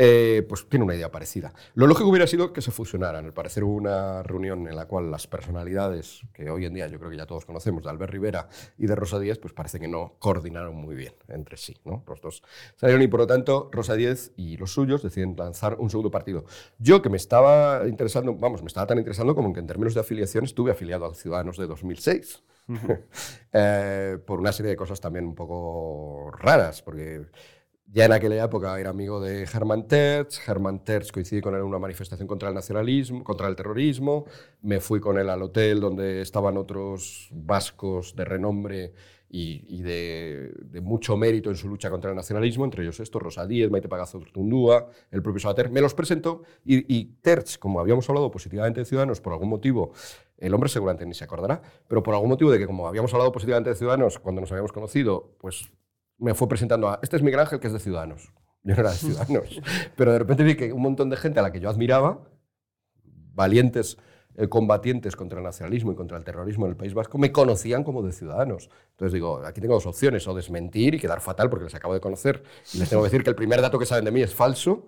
eh, 0.00 0.46
pues 0.48 0.68
tiene 0.68 0.84
una 0.84 0.94
idea 0.94 1.10
parecida. 1.10 1.52
Lo 1.74 1.88
lógico 1.88 2.08
hubiera 2.08 2.28
sido 2.28 2.52
que 2.52 2.62
se 2.62 2.70
fusionaran. 2.70 3.24
Al 3.24 3.32
parecer 3.32 3.64
hubo 3.64 3.74
una 3.74 4.22
reunión 4.22 4.68
en 4.68 4.76
la 4.76 4.86
cual 4.86 5.10
las 5.10 5.26
personalidades 5.26 6.20
que 6.32 6.48
hoy 6.50 6.66
en 6.66 6.74
día 6.74 6.86
yo 6.86 7.00
creo 7.00 7.10
que 7.10 7.16
ya 7.16 7.26
todos 7.26 7.44
conocemos, 7.44 7.82
de 7.82 7.90
Albert 7.90 8.12
Rivera 8.12 8.48
y 8.78 8.86
de 8.86 8.94
Rosa 8.94 9.18
Díez, 9.18 9.38
pues 9.38 9.52
parece 9.52 9.80
que 9.80 9.88
no 9.88 10.14
coordinaron 10.20 10.76
muy 10.76 10.94
bien 10.94 11.14
entre 11.26 11.56
sí. 11.56 11.76
¿no? 11.84 12.04
Los 12.06 12.20
dos 12.20 12.44
salieron 12.76 13.02
y 13.02 13.08
por 13.08 13.18
lo 13.18 13.26
tanto 13.26 13.70
Rosa 13.72 13.94
Díez 13.94 14.30
y 14.36 14.56
los 14.56 14.72
suyos 14.72 15.02
deciden 15.02 15.34
lanzar 15.36 15.76
un 15.80 15.90
segundo 15.90 16.12
partido. 16.12 16.44
Yo 16.78 17.02
que 17.02 17.10
me 17.10 17.16
estaba 17.16 17.88
interesando, 17.88 18.36
vamos, 18.36 18.62
me 18.62 18.68
estaba 18.68 18.86
tan 18.86 18.98
interesando 18.98 19.34
como 19.34 19.52
que 19.52 19.58
en 19.58 19.66
términos 19.66 19.94
de 19.94 20.00
afiliación 20.00 20.44
estuve 20.44 20.70
afiliado 20.70 21.06
a 21.06 21.14
Ciudadanos 21.14 21.58
de 21.58 21.66
2006. 21.66 22.42
Eh, 23.50 24.18
por 24.26 24.40
una 24.40 24.52
serie 24.52 24.68
de 24.68 24.76
cosas 24.76 25.00
también 25.00 25.24
un 25.24 25.34
poco 25.34 26.30
raras, 26.32 26.82
porque 26.82 27.22
ya 27.90 28.04
en 28.04 28.12
aquella 28.12 28.44
época 28.44 28.78
era 28.78 28.90
amigo 28.90 29.20
de 29.20 29.42
Hermann 29.42 29.88
Terz. 29.88 30.46
Hermann 30.46 30.84
Terz 30.84 31.10
coincidí 31.10 31.40
con 31.40 31.54
él 31.54 31.60
en 31.60 31.66
una 31.66 31.78
manifestación 31.78 32.28
contra 32.28 32.50
el 32.50 32.54
nacionalismo, 32.54 33.24
contra 33.24 33.48
el 33.48 33.56
terrorismo. 33.56 34.26
Me 34.60 34.80
fui 34.80 35.00
con 35.00 35.18
él 35.18 35.30
al 35.30 35.42
hotel 35.42 35.80
donde 35.80 36.20
estaban 36.20 36.58
otros 36.58 37.30
vascos 37.32 38.14
de 38.14 38.24
renombre 38.26 38.92
y, 39.30 39.82
de, 39.82 40.52
mucho 40.82 41.16
mérito 41.16 41.50
en 41.50 41.56
su 41.56 41.68
lucha 41.68 41.90
contra 41.90 42.10
el 42.10 42.16
nacionalismo, 42.16 42.64
entre 42.64 42.82
ellos 42.82 42.98
estos, 43.00 43.22
Rosa 43.22 43.46
Díez, 43.46 43.70
Maite 43.70 43.88
Pagazo 43.88 44.20
Tundúa, 44.32 44.90
el 45.10 45.22
propio 45.22 45.40
Sabater. 45.40 45.70
Me 45.70 45.80
los 45.80 45.94
presentó 45.94 46.42
y, 46.64 46.94
y 46.94 47.16
como 47.58 47.80
habíamos 47.80 48.08
hablado 48.08 48.30
positivamente 48.30 48.80
de 48.80 48.86
Ciudadanos, 48.86 49.20
por 49.20 49.32
algún 49.32 49.48
motivo, 49.48 49.92
el 50.38 50.54
hombre 50.54 50.68
seguramente 50.68 51.04
ni 51.06 51.14
se 51.14 51.24
acordará, 51.24 51.60
pero 51.88 52.02
por 52.02 52.14
algún 52.14 52.30
motivo 52.30 52.50
de 52.50 52.58
que 52.58 52.66
como 52.66 52.86
habíamos 52.86 53.12
hablado 53.12 53.32
positivamente 53.32 53.70
de 53.70 53.76
Ciudadanos 53.76 54.18
cuando 54.18 54.40
nos 54.40 54.50
habíamos 54.50 54.72
conocido, 54.72 55.34
pues 55.38 55.70
me 56.18 56.34
fue 56.34 56.48
presentando 56.48 56.88
a, 56.88 56.98
este 57.02 57.16
es 57.16 57.22
Miguel 57.22 57.40
Ángel, 57.40 57.60
que 57.60 57.68
es 57.68 57.72
de 57.72 57.78
Ciudadanos. 57.78 58.32
Yo 58.62 58.74
no 58.74 58.80
era 58.80 58.90
de 58.90 58.96
Ciudadanos. 58.98 59.60
Pero 59.96 60.12
de 60.12 60.18
repente 60.18 60.42
vi 60.44 60.56
que 60.56 60.72
un 60.72 60.82
montón 60.82 61.10
de 61.10 61.16
gente 61.16 61.40
a 61.40 61.42
la 61.42 61.52
que 61.52 61.60
yo 61.60 61.70
admiraba, 61.70 62.20
valientes 63.34 63.98
eh, 64.36 64.48
combatientes 64.48 65.16
contra 65.16 65.38
el 65.38 65.44
nacionalismo 65.44 65.92
y 65.92 65.94
contra 65.96 66.16
el 66.16 66.24
terrorismo 66.24 66.66
en 66.66 66.70
el 66.70 66.76
País 66.76 66.94
Vasco, 66.94 67.18
me 67.18 67.32
conocían 67.32 67.82
como 67.82 68.02
de 68.02 68.12
Ciudadanos. 68.12 68.68
Entonces 68.90 69.12
digo, 69.12 69.44
aquí 69.44 69.60
tengo 69.60 69.74
dos 69.74 69.86
opciones, 69.86 70.28
o 70.28 70.34
desmentir 70.34 70.94
y 70.94 71.00
quedar 71.00 71.20
fatal 71.20 71.50
porque 71.50 71.64
les 71.64 71.74
acabo 71.74 71.94
de 71.94 72.00
conocer 72.00 72.42
y 72.72 72.78
les 72.78 72.88
tengo 72.88 73.02
que 73.02 73.08
decir 73.08 73.24
que 73.24 73.30
el 73.30 73.36
primer 73.36 73.60
dato 73.60 73.78
que 73.78 73.86
saben 73.86 74.04
de 74.04 74.10
mí 74.10 74.22
es 74.22 74.34
falso, 74.34 74.86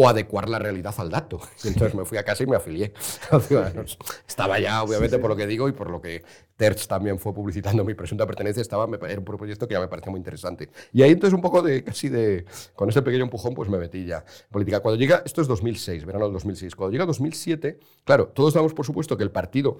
o 0.00 0.08
adecuar 0.08 0.48
la 0.48 0.60
realidad 0.60 0.94
al 0.98 1.10
dato. 1.10 1.40
Entonces 1.64 1.96
me 1.96 2.04
fui 2.04 2.18
a 2.18 2.22
casa 2.22 2.44
y 2.44 2.46
me 2.46 2.54
afilié 2.54 2.92
a 3.32 3.40
Ciudadanos. 3.40 3.98
Estaba 4.28 4.60
ya, 4.60 4.84
obviamente, 4.84 5.18
por 5.18 5.30
lo 5.30 5.36
que 5.36 5.48
digo 5.48 5.68
y 5.68 5.72
por 5.72 5.90
lo 5.90 6.00
que 6.00 6.22
Terz 6.56 6.86
también 6.86 7.18
fue 7.18 7.34
publicitando 7.34 7.84
mi 7.84 7.94
presunta 7.94 8.24
pertenencia, 8.24 8.60
estaba, 8.60 8.88
era 9.08 9.18
un 9.18 9.24
proyecto 9.24 9.66
que 9.66 9.74
ya 9.74 9.80
me 9.80 9.88
parecía 9.88 10.12
muy 10.12 10.18
interesante. 10.18 10.70
Y 10.92 11.02
ahí 11.02 11.10
entonces 11.10 11.34
un 11.34 11.40
poco 11.40 11.62
de, 11.62 11.82
casi 11.82 12.08
de, 12.08 12.44
con 12.76 12.88
ese 12.88 13.02
pequeño 13.02 13.24
empujón, 13.24 13.54
pues 13.54 13.68
me 13.68 13.76
metí 13.76 14.06
ya 14.06 14.18
en 14.18 14.50
política. 14.52 14.78
Cuando 14.78 15.00
llega, 15.00 15.22
esto 15.24 15.42
es 15.42 15.48
2006, 15.48 16.04
verano 16.04 16.26
del 16.26 16.34
2006, 16.34 16.76
cuando 16.76 16.92
llega 16.92 17.04
2007, 17.04 17.80
claro, 18.04 18.28
todos 18.28 18.54
damos 18.54 18.74
por 18.74 18.86
supuesto 18.86 19.16
que 19.16 19.24
el 19.24 19.32
partido, 19.32 19.78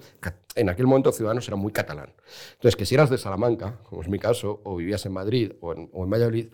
en 0.55 0.67
aquel 0.67 0.85
momento 0.85 1.13
Ciudadanos 1.13 1.47
era 1.47 1.55
muy 1.55 1.71
catalán. 1.71 2.11
Entonces, 2.55 2.75
que 2.75 2.85
si 2.85 2.95
eras 2.95 3.09
de 3.09 3.17
Salamanca, 3.17 3.77
como 3.83 4.01
es 4.01 4.09
mi 4.09 4.19
caso, 4.19 4.59
o 4.65 4.75
vivías 4.75 5.05
en 5.05 5.13
Madrid 5.13 5.53
o 5.61 5.73
en, 5.73 5.89
o 5.93 6.03
en 6.03 6.09
Valladolid, 6.09 6.49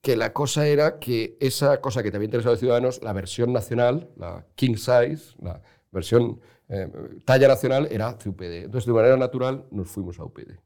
que 0.00 0.16
la 0.16 0.32
cosa 0.32 0.66
era 0.66 0.98
que 0.98 1.36
esa 1.40 1.80
cosa 1.80 2.02
que 2.02 2.10
te 2.10 2.16
había 2.16 2.26
interesado 2.26 2.54
de 2.54 2.60
Ciudadanos, 2.60 3.02
la 3.02 3.12
versión 3.12 3.52
nacional, 3.52 4.10
la 4.16 4.46
king 4.54 4.76
size, 4.76 5.34
la 5.40 5.62
versión 5.90 6.40
eh, 6.68 6.88
talla 7.24 7.48
nacional, 7.48 7.88
era 7.90 8.16
UPD. 8.24 8.64
Entonces, 8.64 8.86
de 8.86 8.92
manera 8.92 9.16
natural, 9.16 9.66
nos 9.70 9.88
fuimos 9.88 10.18
a 10.18 10.24
UPD. 10.24 10.58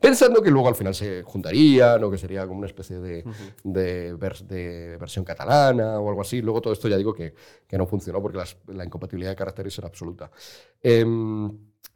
Pensando 0.00 0.42
que 0.42 0.50
luego 0.50 0.68
al 0.68 0.74
final 0.74 0.94
se 0.94 1.22
juntarían 1.22 2.02
o 2.04 2.10
que 2.10 2.18
sería 2.18 2.46
como 2.46 2.58
una 2.58 2.66
especie 2.66 2.98
de, 2.98 3.24
de, 3.64 4.96
versión 4.98 5.24
catalana 5.24 5.98
o 5.98 6.08
algo 6.08 6.20
así. 6.20 6.42
Luego 6.42 6.60
todo 6.60 6.72
esto 6.72 6.88
ya 6.88 6.96
digo 6.96 7.14
que, 7.14 7.34
que 7.66 7.78
no 7.78 7.86
funcionó 7.86 8.20
porque 8.20 8.38
la 8.66 8.84
incompatibilidad 8.84 9.30
de 9.30 9.36
caracteres 9.36 9.78
era 9.78 9.88
absoluta. 9.88 10.30
Em, 10.82 11.50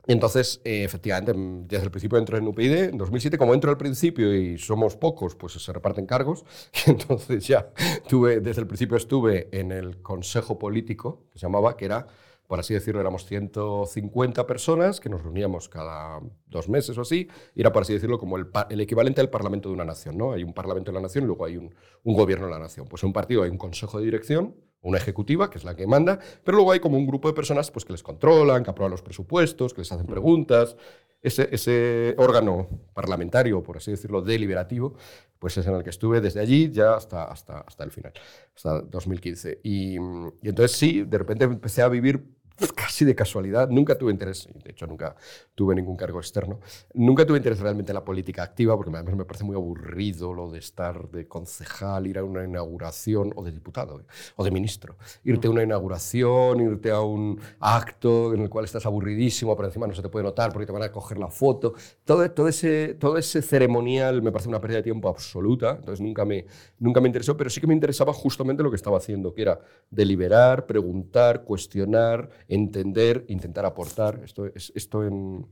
entonces, 0.07 0.61
eh, 0.65 0.83
efectivamente, 0.85 1.33
mm, 1.33 1.69
desde 1.69 1.85
el 1.85 1.91
principio 1.91 2.19
entré 2.19 2.39
en 2.39 2.49
UPyD. 2.49 2.91
En 2.91 2.99
2007, 2.99 3.39
como 3.39 3.55
entro 3.55 3.71
al 3.71 3.79
principio 3.79 4.35
y 4.35 4.59
somos 4.59 4.97
pocos, 4.97 5.37
pues 5.37 5.53
se 5.53 5.73
reparten 5.73 6.07
cargos. 6.07 6.45
Y 6.87 6.91
entonces 6.91 7.47
ya 7.47 7.71
tuve, 8.09 8.41
desde 8.41 8.63
el 8.63 8.67
principio 8.67 8.97
estuve 8.97 9.49
en 9.53 9.71
el 9.71 10.03
consejo 10.03 10.59
político, 10.59 11.27
que 11.33 11.39
se 11.39 11.47
llamaba, 11.47 11.77
que 11.77 11.85
era, 11.85 12.07
por 12.49 12.59
así 12.59 12.75
decirlo, 12.75 13.01
éramos 13.01 13.25
150 13.27 14.47
personas 14.47 15.01
que 15.01 15.09
nos 15.09 15.23
reuníamos 15.23 15.69
cada 15.69 16.21
dos 16.47 16.69
meses 16.69 16.99
o 16.99 17.03
así. 17.03 17.29
Y 17.55 17.61
era, 17.61 17.73
por 17.73 17.83
así 17.83 17.93
decirlo, 17.93 18.19
como 18.19 18.37
el, 18.37 18.49
el 18.71 18.81
equivalente 18.81 19.21
al 19.21 19.31
parlamento 19.31 19.69
de 19.69 19.75
una 19.75 19.85
nación. 19.85 20.19
¿no? 20.19 20.33
Hay 20.33 20.43
un 20.43 20.53
parlamento 20.53 20.91
de 20.91 20.97
la 20.97 21.03
nación 21.03 21.27
luego 21.27 21.45
hay 21.45 21.57
un, 21.57 21.75
un 22.03 22.15
gobierno 22.15 22.47
de 22.47 22.53
la 22.53 22.59
nación. 22.59 22.89
Pues 22.89 23.03
en 23.05 23.09
un 23.09 23.13
partido 23.13 23.45
hay 23.45 23.51
un 23.51 23.59
consejo 23.59 23.99
de 23.99 24.07
dirección 24.07 24.57
una 24.83 24.99
ejecutiva, 24.99 25.49
que 25.49 25.59
es 25.59 25.65
la 25.65 25.75
que 25.75 25.87
manda, 25.87 26.19
pero 26.45 26.57
luego 26.57 26.73
hay 26.73 26.81
como 26.81 26.99
un 26.99 27.07
grupo 27.07 27.29
de 27.29 27.35
personas 27.35 27.71
pues, 27.71 27.85
que 27.85 27.93
les 27.93 28.03
controlan, 28.03 28.63
que 28.65 28.71
aprueban 28.71 28.91
los 28.91 29.03
presupuestos, 29.03 29.73
que 29.73 29.81
les 29.81 29.93
hacen 29.93 30.07
preguntas. 30.07 30.77
Ese, 31.23 31.49
ese, 31.53 32.17
órgano 32.19 32.69
parlamentario, 32.93 33.63
por 33.63 33.77
así 33.77 33.93
decirlo, 33.93 34.23
deliberativo, 34.23 34.95
pues 35.39 35.57
es 35.57 35.67
en 35.67 35.75
el 35.75 35.85
que 35.85 35.91
estuve 35.91 36.21
desde 36.21 36.41
allí 36.41 36.71
ya 36.73 36.95
hasta, 36.97 37.25
hasta, 37.25 37.61
hasta 37.61 37.85
el 37.85 37.93
final, 37.93 38.13
hasta 38.57 38.81
2015. 38.81 39.61
Y, 39.63 39.95
y 39.95 40.49
entonces 40.49 40.73
sí, 40.77 41.05
de 41.05 41.19
repente 41.19 41.45
empecé 41.45 41.83
a 41.83 41.89
vivir 41.89 42.25
casi 42.75 43.05
de 43.05 43.15
casualidad, 43.15 43.69
nunca 43.69 43.97
tuve 43.97 44.13
interés, 44.13 44.49
de 44.63 44.71
hecho 44.71 44.87
nunca 44.87 45.15
tuve 45.55 45.75
ningún 45.75 45.97
cargo 45.97 46.19
externo, 46.19 46.61
nunca 46.95 47.27
tuve 47.27 47.39
interés 47.39 47.61
realmente 47.61 47.93
en 47.93 47.95
la 47.95 48.05
política 48.05 48.43
activa, 48.43 48.77
porque 48.77 48.95
además 48.95 49.17
me 49.17 49.25
parece 49.25 49.45
muy 49.45 49.57
aburrido 49.57 50.33
lo 50.33 50.51
de 50.51 50.59
estar 50.59 51.11
de 51.11 51.27
concejal, 51.27 52.07
ir 52.07 52.19
a 52.19 52.25
una 52.25 52.45
inauguración, 52.45 53.33
o 53.37 53.43
de 53.43 53.53
diputado, 53.53 54.03
o 54.37 54.45
de 54.45 54.51
ministro, 54.51 54.97
irte 55.25 55.49
a 55.49 55.51
una 55.51 55.63
inauguración, 55.63 56.61
irte 56.61 56.91
a 56.91 57.01
un 57.01 57.41
acto 57.61 58.35
en 58.35 58.43
el 58.43 58.49
cual 58.49 58.65
estás 58.65 58.87
aburridísimo, 58.87 59.57
pero 59.57 59.69
encima 59.69 59.87
no 59.87 59.95
se 59.95 60.03
te 60.03 60.09
puede 60.09 60.25
notar 60.25 60.53
porque 60.53 60.67
te 60.67 60.73
van 60.73 60.83
a 60.83 60.93
coger 60.93 61.19
la 61.19 61.29
foto, 61.29 61.75
todo, 62.05 62.31
todo, 62.31 62.49
ese, 62.49 62.95
todo 62.95 63.17
ese 63.17 63.43
ceremonial 63.43 64.23
me 64.23 64.33
parece 64.33 64.49
una 64.49 64.61
pérdida 64.61 64.79
de 64.79 64.85
tiempo 64.85 65.09
absoluta, 65.09 65.77
entonces 65.79 66.01
nunca 66.01 66.25
me, 66.25 66.47
nunca 66.79 67.01
me 67.01 67.09
interesó, 67.09 67.37
pero 67.37 67.51
sí 67.51 67.61
que 67.61 67.67
me 67.67 67.75
interesaba 67.75 68.13
justamente 68.13 68.63
lo 68.63 68.71
que 68.71 68.77
estaba 68.77 68.99
haciendo, 68.99 69.33
que 69.33 69.43
era 69.43 69.61
deliberar, 69.91 70.67
preguntar, 70.67 71.45
cuestionar, 71.45 72.29
entender, 72.55 73.25
intentar 73.29 73.65
aportar. 73.65 74.21
Esto, 74.25 74.47
esto 74.55 75.05
en, 75.05 75.47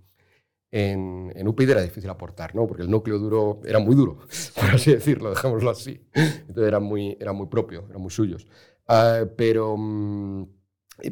en, 0.71 1.33
en 1.35 1.55
era 1.59 1.83
difícil 1.83 2.11
aportar, 2.11 2.55
¿no? 2.55 2.67
porque 2.67 2.83
el 2.83 2.91
núcleo 2.91 3.19
duro 3.19 3.61
era 3.65 3.79
muy 3.79 3.95
duro, 3.95 4.19
por 4.55 4.71
así 4.75 4.93
decirlo, 4.93 5.31
dejémoslo 5.31 5.71
así. 5.71 6.01
Entonces 6.13 6.69
era 6.69 6.81
muy, 6.81 7.17
era 7.21 7.33
muy 7.33 7.47
propio, 7.47 7.87
eran 7.89 8.03
muy 8.03 8.11
suyos. 8.11 8.47
Ah, 8.87 9.25
pero, 9.37 9.77
mm, 9.77 10.45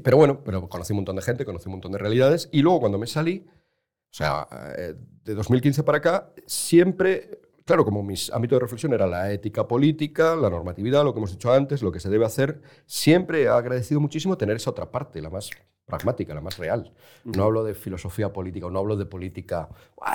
pero 0.02 0.16
bueno, 0.16 0.42
pero 0.44 0.68
conocí 0.68 0.92
un 0.92 0.98
montón 0.98 1.16
de 1.16 1.22
gente, 1.22 1.44
conocí 1.44 1.68
un 1.68 1.72
montón 1.72 1.92
de 1.92 1.98
realidades 1.98 2.48
y 2.52 2.62
luego 2.62 2.80
cuando 2.80 2.98
me 2.98 3.06
salí, 3.06 3.46
o 3.48 4.14
sea, 4.14 4.46
eh, 4.76 4.94
de 5.24 5.34
2015 5.34 5.82
para 5.82 5.98
acá, 5.98 6.32
siempre 6.46 7.40
Claro, 7.68 7.84
como 7.84 8.02
mis 8.02 8.32
ámbitos 8.32 8.56
de 8.56 8.60
reflexión 8.60 8.94
era 8.94 9.06
la 9.06 9.30
ética 9.30 9.68
política, 9.68 10.34
la 10.34 10.48
normatividad, 10.48 11.04
lo 11.04 11.12
que 11.12 11.18
hemos 11.18 11.32
dicho 11.32 11.52
antes, 11.52 11.82
lo 11.82 11.92
que 11.92 12.00
se 12.00 12.08
debe 12.08 12.24
hacer, 12.24 12.62
siempre 12.86 13.42
he 13.42 13.48
agradecido 13.48 14.00
muchísimo 14.00 14.38
tener 14.38 14.56
esa 14.56 14.70
otra 14.70 14.90
parte, 14.90 15.20
la 15.20 15.28
más 15.28 15.50
pragmática, 15.88 16.34
la 16.34 16.40
más 16.40 16.58
real. 16.58 16.92
No 17.24 17.44
hablo 17.44 17.64
de 17.64 17.74
filosofía 17.74 18.32
política, 18.32 18.68
no 18.70 18.78
hablo 18.78 18.96
de 18.96 19.06
política. 19.06 19.68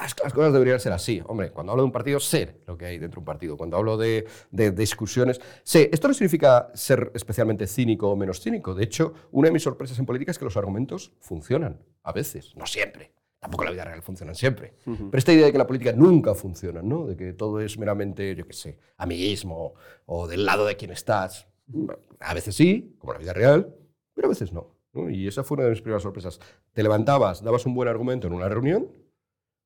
es 0.05 0.15
que 0.15 0.23
las 0.23 0.33
cosas 0.33 0.53
deberían 0.53 0.79
ser 0.79 0.93
así. 0.93 1.21
Hombre, 1.25 1.51
cuando 1.51 1.73
hablo 1.73 1.83
de 1.83 1.87
un 1.87 1.91
partido, 1.91 2.19
sé 2.19 2.61
lo 2.65 2.77
que 2.77 2.85
hay 2.85 2.99
dentro 2.99 3.17
de 3.17 3.21
un 3.21 3.25
partido. 3.25 3.57
Cuando 3.57 3.75
hablo 3.75 3.97
de, 3.97 4.25
de, 4.51 4.71
discusiones, 4.71 5.41
sé. 5.63 5.89
Esto 5.91 6.07
no 6.07 6.13
significa 6.13 6.69
ser 6.73 7.11
especialmente 7.13 7.67
cínico 7.67 8.09
o 8.09 8.15
menos 8.15 8.39
cínico. 8.39 8.73
De 8.73 8.83
hecho, 8.83 9.13
una 9.31 9.47
de 9.49 9.51
mis 9.51 9.63
sorpresas 9.63 9.99
en 9.99 10.05
política 10.05 10.31
es 10.31 10.39
que 10.39 10.45
los 10.45 10.55
argumentos 10.55 11.11
funcionan, 11.19 11.79
a 12.03 12.13
veces, 12.13 12.55
no 12.55 12.65
siempre. 12.65 13.11
Tampoco 13.43 13.65
la 13.65 13.71
vida 13.71 13.83
real 13.83 14.01
funciona 14.01 14.33
siempre. 14.33 14.73
Pero 14.85 15.17
esta 15.17 15.33
idea 15.33 15.47
de 15.47 15.51
que 15.51 15.57
la 15.57 15.67
política 15.67 15.91
nunca 15.91 16.33
funciona, 16.33 16.81
¿no? 16.81 17.05
de 17.05 17.17
que 17.17 17.33
todo 17.33 17.59
es 17.59 17.77
meramente, 17.77 18.33
yo 18.35 18.47
qué 18.47 18.53
sé, 18.53 18.79
amiguismo 18.95 19.73
o 20.05 20.29
del 20.29 20.45
lado 20.45 20.65
de 20.65 20.77
quien 20.77 20.91
estás. 20.91 21.45
A 22.21 22.33
veces 22.33 22.55
sí, 22.55 22.95
como 22.99 23.11
la 23.11 23.19
vida 23.19 23.33
real, 23.33 23.75
pero 24.13 24.27
a 24.27 24.29
veces 24.29 24.53
no. 24.53 24.77
¿No? 24.93 25.09
Y 25.09 25.27
esa 25.27 25.43
fue 25.43 25.55
una 25.55 25.65
de 25.65 25.71
mis 25.71 25.81
primeras 25.81 26.03
sorpresas. 26.03 26.39
Te 26.73 26.83
levantabas, 26.83 27.43
dabas 27.43 27.65
un 27.65 27.73
buen 27.73 27.89
argumento 27.89 28.27
en 28.27 28.33
una 28.33 28.47
reunión 28.47 28.89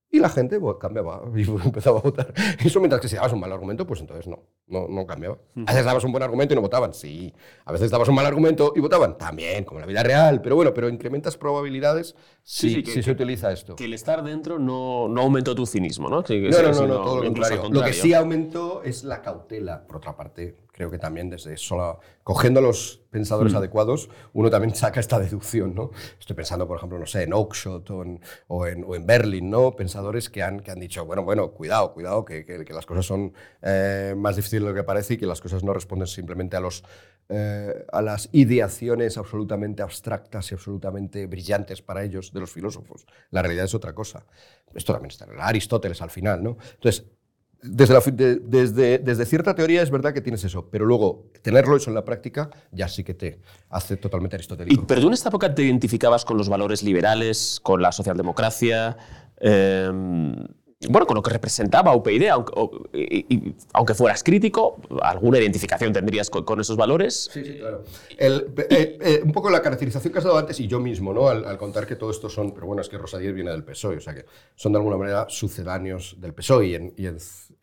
y 0.10 0.20
la 0.20 0.30
gente 0.30 0.60
pues, 0.60 0.78
cambiaba 0.80 1.22
y 1.36 1.42
empezaba 1.42 2.00
a 2.00 2.02
votar. 2.02 2.34
Eso 2.64 2.80
mientras 2.80 3.02
que 3.02 3.10
si 3.10 3.16
dabas 3.16 3.34
un 3.34 3.40
mal 3.40 3.52
argumento, 3.52 3.86
pues 3.86 4.00
entonces 4.00 4.28
no, 4.28 4.44
no, 4.68 4.88
no 4.88 5.06
cambiaba. 5.06 5.38
A 5.66 5.72
veces 5.72 5.86
dabas 5.86 6.04
un 6.06 6.12
buen 6.12 6.24
argumento 6.24 6.54
y 6.54 6.56
no 6.56 6.62
votaban, 6.62 6.94
sí. 6.94 7.34
A 7.66 7.72
veces 7.74 7.92
dabas 7.92 8.08
un 8.08 8.16
mal 8.16 8.26
argumento 8.26 8.72
y 8.76 8.80
votaban, 8.80 9.18
también, 9.18 9.66
como 9.66 9.80
en 9.80 9.82
la 9.82 9.88
vida 9.88 10.04
real. 10.04 10.42
Pero 10.42 10.56
bueno, 10.56 10.74
pero 10.74 10.88
incrementas 10.88 11.36
probabilidades 11.36 12.16
si, 12.42 12.82
sí, 12.84 13.04
se 13.04 13.12
utiliza 13.12 13.52
esto. 13.52 13.76
Que 13.76 13.86
el 13.86 13.94
estar 13.94 14.24
dentro 14.24 14.60
no, 14.60 15.10
no 15.10 15.22
aumentó 15.22 15.54
tu 15.56 15.66
cinismo, 15.66 16.10
¿no? 16.10 16.22
no, 16.22 16.62
no, 16.62 16.72
no, 16.72 16.88
no, 16.88 17.04
todo 17.04 17.18
lo 17.18 17.24
contrario. 17.24 17.70
Lo 17.70 17.84
que 17.84 17.94
sí 17.94 18.14
aumentó 18.14 18.84
es 18.84 19.04
la 19.04 19.22
cautela, 19.22 19.86
por 19.86 19.98
otra 19.98 20.16
parte. 20.16 20.67
Creo 20.78 20.92
que 20.92 21.00
también 21.00 21.28
desde 21.32 21.58
solo 21.58 22.00
cogiendo 22.24 22.62
los 22.62 23.02
pensadores 23.10 23.54
mm. 23.54 23.58
adecuados, 23.58 24.12
uno 24.34 24.52
también 24.52 24.76
saca 24.76 25.00
esta 25.00 25.18
deducción, 25.18 25.74
¿no? 25.74 25.90
Estoy 26.20 26.36
pensando, 26.36 26.68
por 26.68 26.78
ejemplo, 26.78 27.00
no 27.00 27.08
sé, 27.08 27.24
en 27.24 27.34
Oakshott 27.34 27.90
o 27.90 28.04
en, 28.04 28.22
o 28.48 28.68
en, 28.68 28.84
o 28.84 28.96
en 28.96 29.08
Berlin, 29.08 29.50
¿no? 29.50 29.76
Pensadores 29.76 30.30
que 30.30 30.44
han, 30.44 30.60
que 30.60 30.70
han 30.70 30.80
dicho, 30.80 31.04
bueno, 31.04 31.24
bueno, 31.24 31.50
cuidado, 31.50 31.96
cuidado, 31.96 32.24
que, 32.24 32.46
que, 32.46 32.64
las 32.72 32.86
cosas 32.86 33.08
son 33.08 33.34
eh, 33.64 34.14
más 34.16 34.36
difíciles 34.36 34.62
de 34.62 34.70
lo 34.70 34.76
que 34.76 34.84
parece 34.84 35.16
y 35.16 35.18
que 35.18 35.26
las 35.26 35.42
cosas 35.42 35.64
no 35.64 35.74
responden 35.74 36.06
simplemente 36.06 36.56
a, 36.56 36.60
los, 36.60 36.84
eh, 37.30 37.84
a 37.92 38.04
las 38.04 38.30
ideaciones 38.32 39.18
absolutamente 39.18 39.82
abstractas 39.82 40.52
y 40.52 40.54
absolutamente 40.54 41.26
brillantes 41.26 41.82
para 41.82 42.04
ellos 42.04 42.32
de 42.32 42.40
los 42.40 42.52
filósofos. 42.52 43.08
La 43.32 43.42
realidad 43.42 43.66
es 43.66 43.74
otra 43.74 43.96
cosa. 43.96 44.28
Esto 44.76 44.94
también 44.94 45.10
está 45.10 45.26
en 45.26 45.40
Aristóteles 45.40 46.04
al 46.04 46.12
final, 46.12 46.44
¿no? 46.44 46.58
Entonces, 46.76 47.04
desde, 47.62 48.40
desde, 48.40 49.00
desde, 49.00 49.26
cierta 49.26 49.56
teoría 49.56 49.82
es 49.82 49.90
verdad 49.90 50.14
que 50.14 50.22
tienes 50.22 50.44
eso, 50.44 50.70
pero 50.70 50.86
luego 50.86 51.32
tenerlo 51.42 51.76
eso 51.76 51.90
en 51.90 51.96
la 51.96 52.06
práctica 52.06 52.50
ya 52.72 52.88
sí 52.88 53.04
que 53.04 53.14
te 53.14 53.40
hace 53.70 53.98
totalmente 53.98 54.36
aristotélico. 54.36 54.82
¿Y, 54.82 54.86
pero 54.86 55.02
tú 55.02 55.08
en 55.08 55.14
esta 55.14 55.30
época 55.30 55.54
te 55.54 55.64
identificabas 55.64 56.24
con 56.24 56.38
los 56.38 56.50
valores 56.50 56.84
liberales, 56.84 57.60
con 57.62 57.82
la 57.82 57.92
socialdemocracia, 57.92 58.98
em, 59.40 60.36
bueno, 60.90 61.08
con 61.08 61.16
lo 61.16 61.24
que 61.24 61.32
representaba 61.32 61.96
UPyD, 61.96 62.28
aunque, 62.28 62.54
aunque 63.74 63.96
fueras 63.96 64.24
crítico, 64.24 64.80
alguna 65.02 65.40
identificación 65.40 65.92
tendrías 65.92 66.30
con, 66.30 66.60
esos 66.60 66.78
valores. 66.78 67.30
Sí, 67.34 67.44
sí, 67.44 67.58
claro. 67.58 67.84
El, 68.16 68.54
eh, 68.70 68.98
eh, 69.02 69.22
un 69.24 69.32
poco 69.32 69.50
la 69.50 69.62
caracterización 69.64 70.14
que 70.14 70.20
has 70.20 70.26
dado 70.26 70.38
antes 70.38 70.60
y 70.60 70.68
yo 70.68 70.80
mismo, 70.80 71.14
¿no? 71.14 71.30
Al, 71.30 71.58
contar 71.58 71.88
que 71.88 71.96
todo 71.96 72.12
esto 72.12 72.30
son, 72.30 72.54
pero 72.54 72.68
bueno, 72.68 72.84
es 72.84 72.90
que 72.90 72.98
Rosa 73.00 73.18
viene 73.18 73.50
del 73.50 73.64
PSOE, 73.64 73.98
o 73.98 74.02
sea 74.02 74.14
que 74.14 74.26
son 74.56 74.72
de 74.72 74.78
alguna 74.78 74.98
manera 74.98 75.26
sucedáneos 75.30 76.16
del 76.20 76.36
PSOE 76.36 76.68
y 76.68 76.76
en, 76.76 76.94
y 76.96 77.08
en 77.08 77.18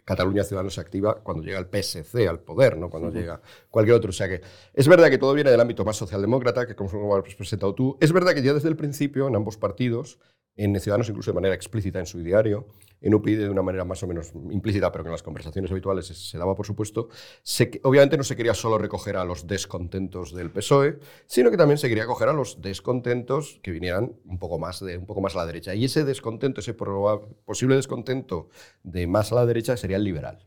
Cataluña 0.04 0.44
Ciudadanos 0.44 0.74
se 0.74 0.80
activa 0.80 1.22
cuando 1.22 1.42
llega 1.42 1.58
el 1.58 1.66
PSC 1.66 2.28
al 2.28 2.40
poder, 2.40 2.76
no 2.76 2.90
cuando 2.90 3.10
llega 3.10 3.40
cualquier 3.70 3.96
otro. 3.96 4.10
O 4.10 4.12
sea 4.12 4.28
que 4.28 4.42
es 4.72 4.88
verdad 4.88 5.08
que 5.08 5.18
todo 5.18 5.32
viene 5.34 5.50
del 5.50 5.60
ámbito 5.60 5.84
más 5.84 5.96
socialdemócrata, 5.96 6.66
que 6.66 6.74
como 6.74 6.90
lo 6.92 7.16
has 7.16 7.34
presentado 7.34 7.74
tú. 7.74 7.96
Es 8.00 8.12
verdad 8.12 8.34
que 8.34 8.42
ya 8.42 8.52
desde 8.52 8.68
el 8.68 8.76
principio, 8.76 9.28
en 9.28 9.36
ambos 9.36 9.56
partidos, 9.56 10.18
en 10.56 10.78
Ciudadanos 10.78 11.08
incluso 11.08 11.30
de 11.30 11.36
manera 11.36 11.54
explícita 11.54 11.98
en 11.98 12.06
su 12.06 12.18
diario, 12.18 12.66
en 13.00 13.14
UPyD 13.14 13.38
de 13.38 13.48
una 13.50 13.62
manera 13.62 13.84
más 13.84 14.02
o 14.02 14.06
menos 14.06 14.32
implícita, 14.50 14.90
pero 14.90 15.04
que 15.04 15.08
en 15.08 15.12
las 15.12 15.22
conversaciones 15.22 15.70
habituales 15.70 16.06
se, 16.06 16.38
daba 16.38 16.54
por 16.54 16.66
supuesto, 16.66 17.08
se, 17.42 17.80
obviamente 17.82 18.16
no 18.16 18.24
se 18.24 18.36
quería 18.36 18.54
solo 18.54 18.78
recoger 18.78 19.16
a 19.16 19.24
los 19.24 19.46
descontentos 19.46 20.34
del 20.34 20.50
PSOE, 20.50 20.98
sino 21.26 21.50
que 21.50 21.56
también 21.56 21.78
se 21.78 21.88
quería 21.88 22.06
coger 22.06 22.28
a 22.28 22.32
los 22.32 22.62
descontentos 22.62 23.60
que 23.62 23.70
vinieran 23.70 24.14
un 24.24 24.38
poco 24.38 24.58
más, 24.58 24.80
de, 24.80 24.98
un 24.98 25.06
poco 25.06 25.20
más 25.20 25.34
a 25.34 25.38
la 25.38 25.46
derecha. 25.46 25.74
Y 25.74 25.84
ese 25.84 26.04
descontento, 26.04 26.60
ese 26.60 26.74
posible 26.74 27.76
descontento 27.76 28.48
de 28.82 29.06
más 29.06 29.32
a 29.32 29.36
la 29.36 29.46
derecha 29.46 29.76
sería 29.76 29.96
el 29.96 30.04
liberal 30.04 30.46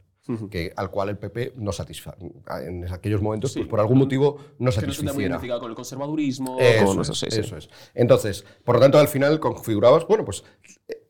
que, 0.49 0.73
al 0.75 0.91
cual 0.91 1.09
el 1.09 1.17
PP 1.17 1.53
no 1.55 1.71
satisface. 1.71 2.17
En 2.65 2.85
aquellos 2.91 3.21
momentos, 3.21 3.53
pues 3.53 3.67
por 3.67 3.79
algún 3.79 3.97
motivo 3.97 4.37
no 4.59 4.71
satisficiera. 4.71 5.39
Que 5.39 5.47
no 5.47 5.59
con 5.59 5.69
el 5.69 5.75
conservadurismo. 5.75 6.57
Eso, 6.59 7.01
es, 7.01 7.23
eso 7.23 7.57
es. 7.57 7.69
Entonces, 7.93 8.45
por 8.63 8.75
lo 8.75 8.81
tanto, 8.81 8.99
al 8.99 9.07
final 9.07 9.39
configurabas, 9.39 10.05
bueno, 10.07 10.25
pues 10.25 10.43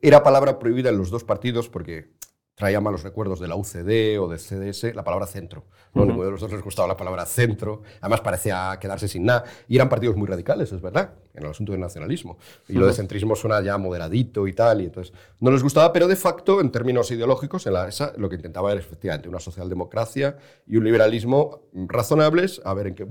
era 0.07 0.23
palabra 0.23 0.59
prohibida 0.59 0.89
en 0.89 0.97
los 0.97 1.09
dos 1.09 1.23
partidos 1.23 1.69
porque 1.69 2.11
traía 2.57 2.81
malos 2.81 3.03
recuerdos 3.03 3.39
de 3.39 3.47
la 3.47 3.55
UCD 3.55 4.19
o 4.19 4.27
de 4.27 4.39
CDS 4.39 4.95
la 4.95 5.03
palabra 5.03 5.27
centro. 5.27 5.65
¿no? 5.93 6.05
Ninguno 6.05 6.25
de 6.25 6.31
los 6.31 6.41
dos 6.41 6.51
les 6.51 6.63
gustaba 6.63 6.87
la 6.87 6.97
palabra 6.97 7.23
centro. 7.27 7.83
Además, 8.01 8.21
parecía 8.21 8.75
quedarse 8.81 9.07
sin 9.07 9.25
nada. 9.25 9.43
Y 9.67 9.75
eran 9.75 9.89
partidos 9.89 10.15
muy 10.15 10.27
radicales, 10.27 10.71
es 10.71 10.81
verdad, 10.81 11.13
en 11.35 11.43
el 11.43 11.51
asunto 11.51 11.73
del 11.73 11.81
nacionalismo. 11.81 12.39
Y 12.67 12.73
lo 12.73 12.87
de 12.87 12.93
centrismo 12.93 13.35
suena 13.35 13.61
ya 13.61 13.77
moderadito 13.77 14.47
y 14.47 14.53
tal. 14.53 14.81
Y 14.81 14.85
entonces 14.85 15.13
no 15.39 15.51
les 15.51 15.61
gustaba, 15.61 15.93
pero 15.93 16.07
de 16.07 16.15
facto, 16.15 16.59
en 16.59 16.71
términos 16.71 17.11
ideológicos, 17.11 17.67
en 17.67 17.73
la, 17.73 17.87
esa, 17.87 18.13
lo 18.17 18.27
que 18.27 18.37
intentaba 18.37 18.71
era 18.71 18.79
efectivamente 18.79 19.29
una 19.29 19.39
socialdemocracia 19.39 20.37
y 20.65 20.77
un 20.77 20.83
liberalismo 20.83 21.69
razonables. 21.73 22.59
A 22.65 22.73
ver 22.73 22.87
en 22.87 22.95
qué 22.95 23.05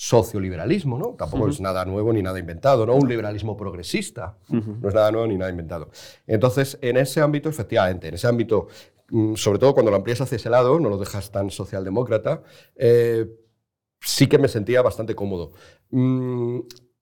socioliberalismo, 0.00 0.96
¿no? 0.96 1.16
Tampoco 1.18 1.48
es 1.48 1.60
nada 1.60 1.84
nuevo 1.84 2.12
ni 2.12 2.22
nada 2.22 2.38
inventado, 2.38 2.86
¿no? 2.86 2.94
Un 2.94 3.08
liberalismo 3.08 3.56
progresista, 3.56 4.38
no 4.48 4.88
es 4.88 4.94
nada 4.94 5.10
nuevo 5.10 5.26
ni 5.26 5.36
nada 5.36 5.50
inventado. 5.50 5.90
Entonces, 6.24 6.78
en 6.82 6.98
ese 6.98 7.20
ámbito, 7.20 7.48
efectivamente, 7.48 8.06
en 8.06 8.14
ese 8.14 8.28
ámbito, 8.28 8.68
mm, 9.10 9.34
sobre 9.34 9.58
todo 9.58 9.74
cuando 9.74 9.90
lo 9.90 9.96
amplías 9.96 10.20
hacia 10.20 10.36
ese 10.36 10.50
lado, 10.50 10.78
no 10.78 10.88
lo 10.88 10.98
dejas 10.98 11.32
tan 11.32 11.50
socialdemócrata, 11.50 12.44
eh, 12.76 13.26
sí 14.00 14.28
que 14.28 14.38
me 14.38 14.46
sentía 14.46 14.82
bastante 14.82 15.16
cómodo. 15.16 15.50
Mm, 15.90 16.60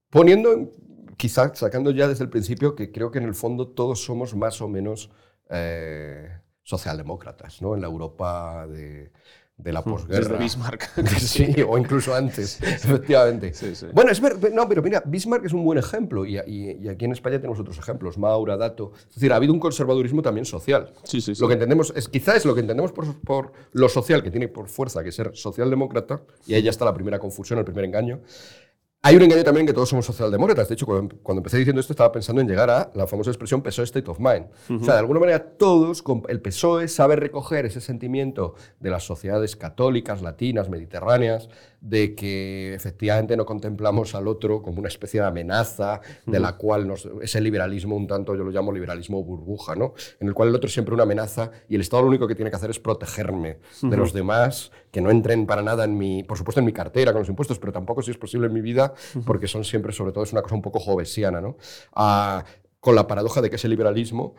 poniendo, 0.09 0.71
quizás 1.19 1.59
sacando 1.59 1.91
ya 1.91 2.09
desde 2.09 2.25
el 2.25 2.31
principio, 2.31 2.75
que 2.75 2.93
creo 2.93 3.11
que 3.11 3.19
en 3.19 3.25
el 3.25 3.35
fondo 3.35 3.69
todos 3.69 4.03
somos 4.03 4.35
más 4.35 4.63
o 4.63 4.69
menos 4.69 5.11
eh, 5.51 6.31
socialdemócratas, 6.63 7.61
¿no? 7.61 7.75
En 7.75 7.83
la 7.83 7.89
Europa 7.89 8.67
de 8.67 9.13
de 9.59 9.73
la 9.73 9.83
posguerra. 9.83 10.21
Desde 10.21 10.37
Bismarck. 10.37 11.09
sí, 11.19 11.55
o 11.67 11.79
incluso 11.79 12.15
antes, 12.15 12.61
efectivamente. 12.61 13.53
Bueno, 13.93 14.11
es 14.11 14.21
ver, 14.21 14.53
no, 14.53 14.69
pero 14.69 14.83
mira, 14.83 15.03
Bismarck 15.05 15.47
es 15.47 15.53
un 15.53 15.65
buen 15.65 15.79
ejemplo 15.79 16.27
y, 16.27 16.39
aquí 16.39 17.05
en 17.05 17.13
España 17.13 17.39
tenemos 17.39 17.59
otros 17.59 17.79
ejemplos, 17.79 18.19
Maura, 18.19 18.57
Dato. 18.57 18.93
Es 19.09 19.15
decir, 19.15 19.33
ha 19.33 19.37
habido 19.37 19.53
un 19.53 19.61
conservadurismo 19.61 20.23
también 20.23 20.45
social. 20.45 20.93
Sí, 21.05 21.21
sí, 21.21 21.33
Lo 21.39 21.49
que 21.49 21.55
entendemos 21.55 21.93
es, 21.97 22.09
quizás 22.09 22.45
lo 22.45 22.55
que 22.55 22.61
entendemos 22.61 22.93
por, 22.93 23.19
por, 23.21 23.53
lo 23.73 23.89
social, 23.89 24.23
que 24.23 24.31
tiene 24.31 24.49
por 24.49 24.69
fuerza 24.69 25.03
que 25.03 25.11
ser 25.11 25.31
socialdemócrata, 25.35 26.21
y 26.47 26.55
ahí 26.55 26.63
ya 26.63 26.71
está 26.71 26.85
la 26.85 26.95
primera 26.95 27.19
confusión, 27.19 27.59
el 27.59 27.65
primer 27.65 27.87
engaño, 27.87 28.21
hay 29.03 29.15
un 29.15 29.23
engaño 29.23 29.45
también 29.45 29.67
que 29.67 29.73
todos 29.73 29.89
somos 29.89 30.05
socialdemócratas. 30.05 30.69
De 30.69 30.75
hecho, 30.75 30.85
cuando, 30.85 31.39
empecé 31.39 31.59
diciendo 31.59 31.81
esto, 31.81 31.93
estaba 31.93 32.11
pensando 32.11 32.41
en 32.41 32.49
llegar 32.49 32.71
a 32.71 32.91
la 32.95 33.07
famosa 33.07 33.31
expresión 33.31 33.63
PSOE 33.63 33.85
State 33.85 34.11
of 34.11 34.19
Mind. 34.19 34.47
O 34.81 34.85
sea, 34.85 34.95
de 34.95 35.01
alguna 35.01 35.21
manera, 35.21 35.39
todos, 35.57 36.03
el 36.29 36.41
PSOE 36.41 36.89
sabe 36.89 37.15
recoger 37.15 37.67
ese 37.67 37.81
sentimiento 37.81 38.55
de 38.81 38.91
las 38.91 39.05
sociedades 39.05 39.55
católicas, 39.55 40.23
latinas, 40.23 40.69
mediterráneas, 40.69 41.49
de 41.81 42.17
que 42.17 42.75
efectivamente 42.75 43.37
no 43.37 43.47
contemplamos 43.47 44.17
al 44.17 44.27
otro 44.27 44.61
como 44.61 44.81
una 44.81 44.89
especie 44.89 45.21
de 45.21 45.27
amenaza, 45.27 46.01
de 46.27 46.41
la 46.41 46.57
cual 46.57 46.89
nos, 46.89 47.09
ese 47.23 47.41
liberalismo, 47.41 47.95
un 47.95 48.09
tanto 48.09 48.35
yo 48.35 48.43
lo 48.43 48.51
llamo 48.51 48.73
liberalismo 48.73 49.23
burbuja, 49.23 49.77
¿no? 49.77 49.95
en 50.19 50.27
el 50.27 50.35
cual 50.35 50.49
el 50.49 50.55
otro 50.57 50.67
es 50.67 50.73
siempre 50.73 50.95
una 50.95 51.05
amenaza 51.05 51.53
y 51.69 51.77
el 51.77 51.81
Estado 51.83 52.03
lo 52.03 52.09
único 52.09 52.27
que 52.27 52.35
tiene 52.35 52.51
que 52.51 52.57
hacer 52.57 52.71
es 52.71 52.81
protegerme 52.81 53.59
de 53.83 53.97
los 53.97 54.13
demás, 54.13 54.73
que 54.97 55.03
no 55.03 55.11
entren 55.11 55.45
para 55.45 55.61
nada 55.61 55.85
en 55.85 55.99
mi, 55.99 56.23
por 56.23 56.39
supuesto 56.39 56.61
en 56.61 56.65
mi 56.65 56.73
cartera 56.73 57.13
con 57.13 57.21
los 57.21 57.29
impuestos, 57.29 57.59
pero 57.59 57.71
tampoco 57.71 58.01
si 58.01 58.13
es 58.13 58.17
posible 58.17 58.47
en 58.47 58.55
mi 58.55 58.63
vida, 58.63 58.95
porque 59.27 59.47
son 59.47 59.63
siempre, 59.63 59.93
sobre 59.93 60.11
todo, 60.11 60.25
es 60.25 60.33
una 60.33 60.41
cosa 60.41 60.55
un 60.55 60.63
poco 60.63 60.81
jovesiana, 60.81 61.39
¿no? 61.39 61.59
Ah, 61.95 62.43
con 62.81 62.95
la 62.95 63.07
paradoja 63.07 63.43
de 63.43 63.51
que 63.51 63.57
ese 63.57 63.69
liberalismo 63.69 64.37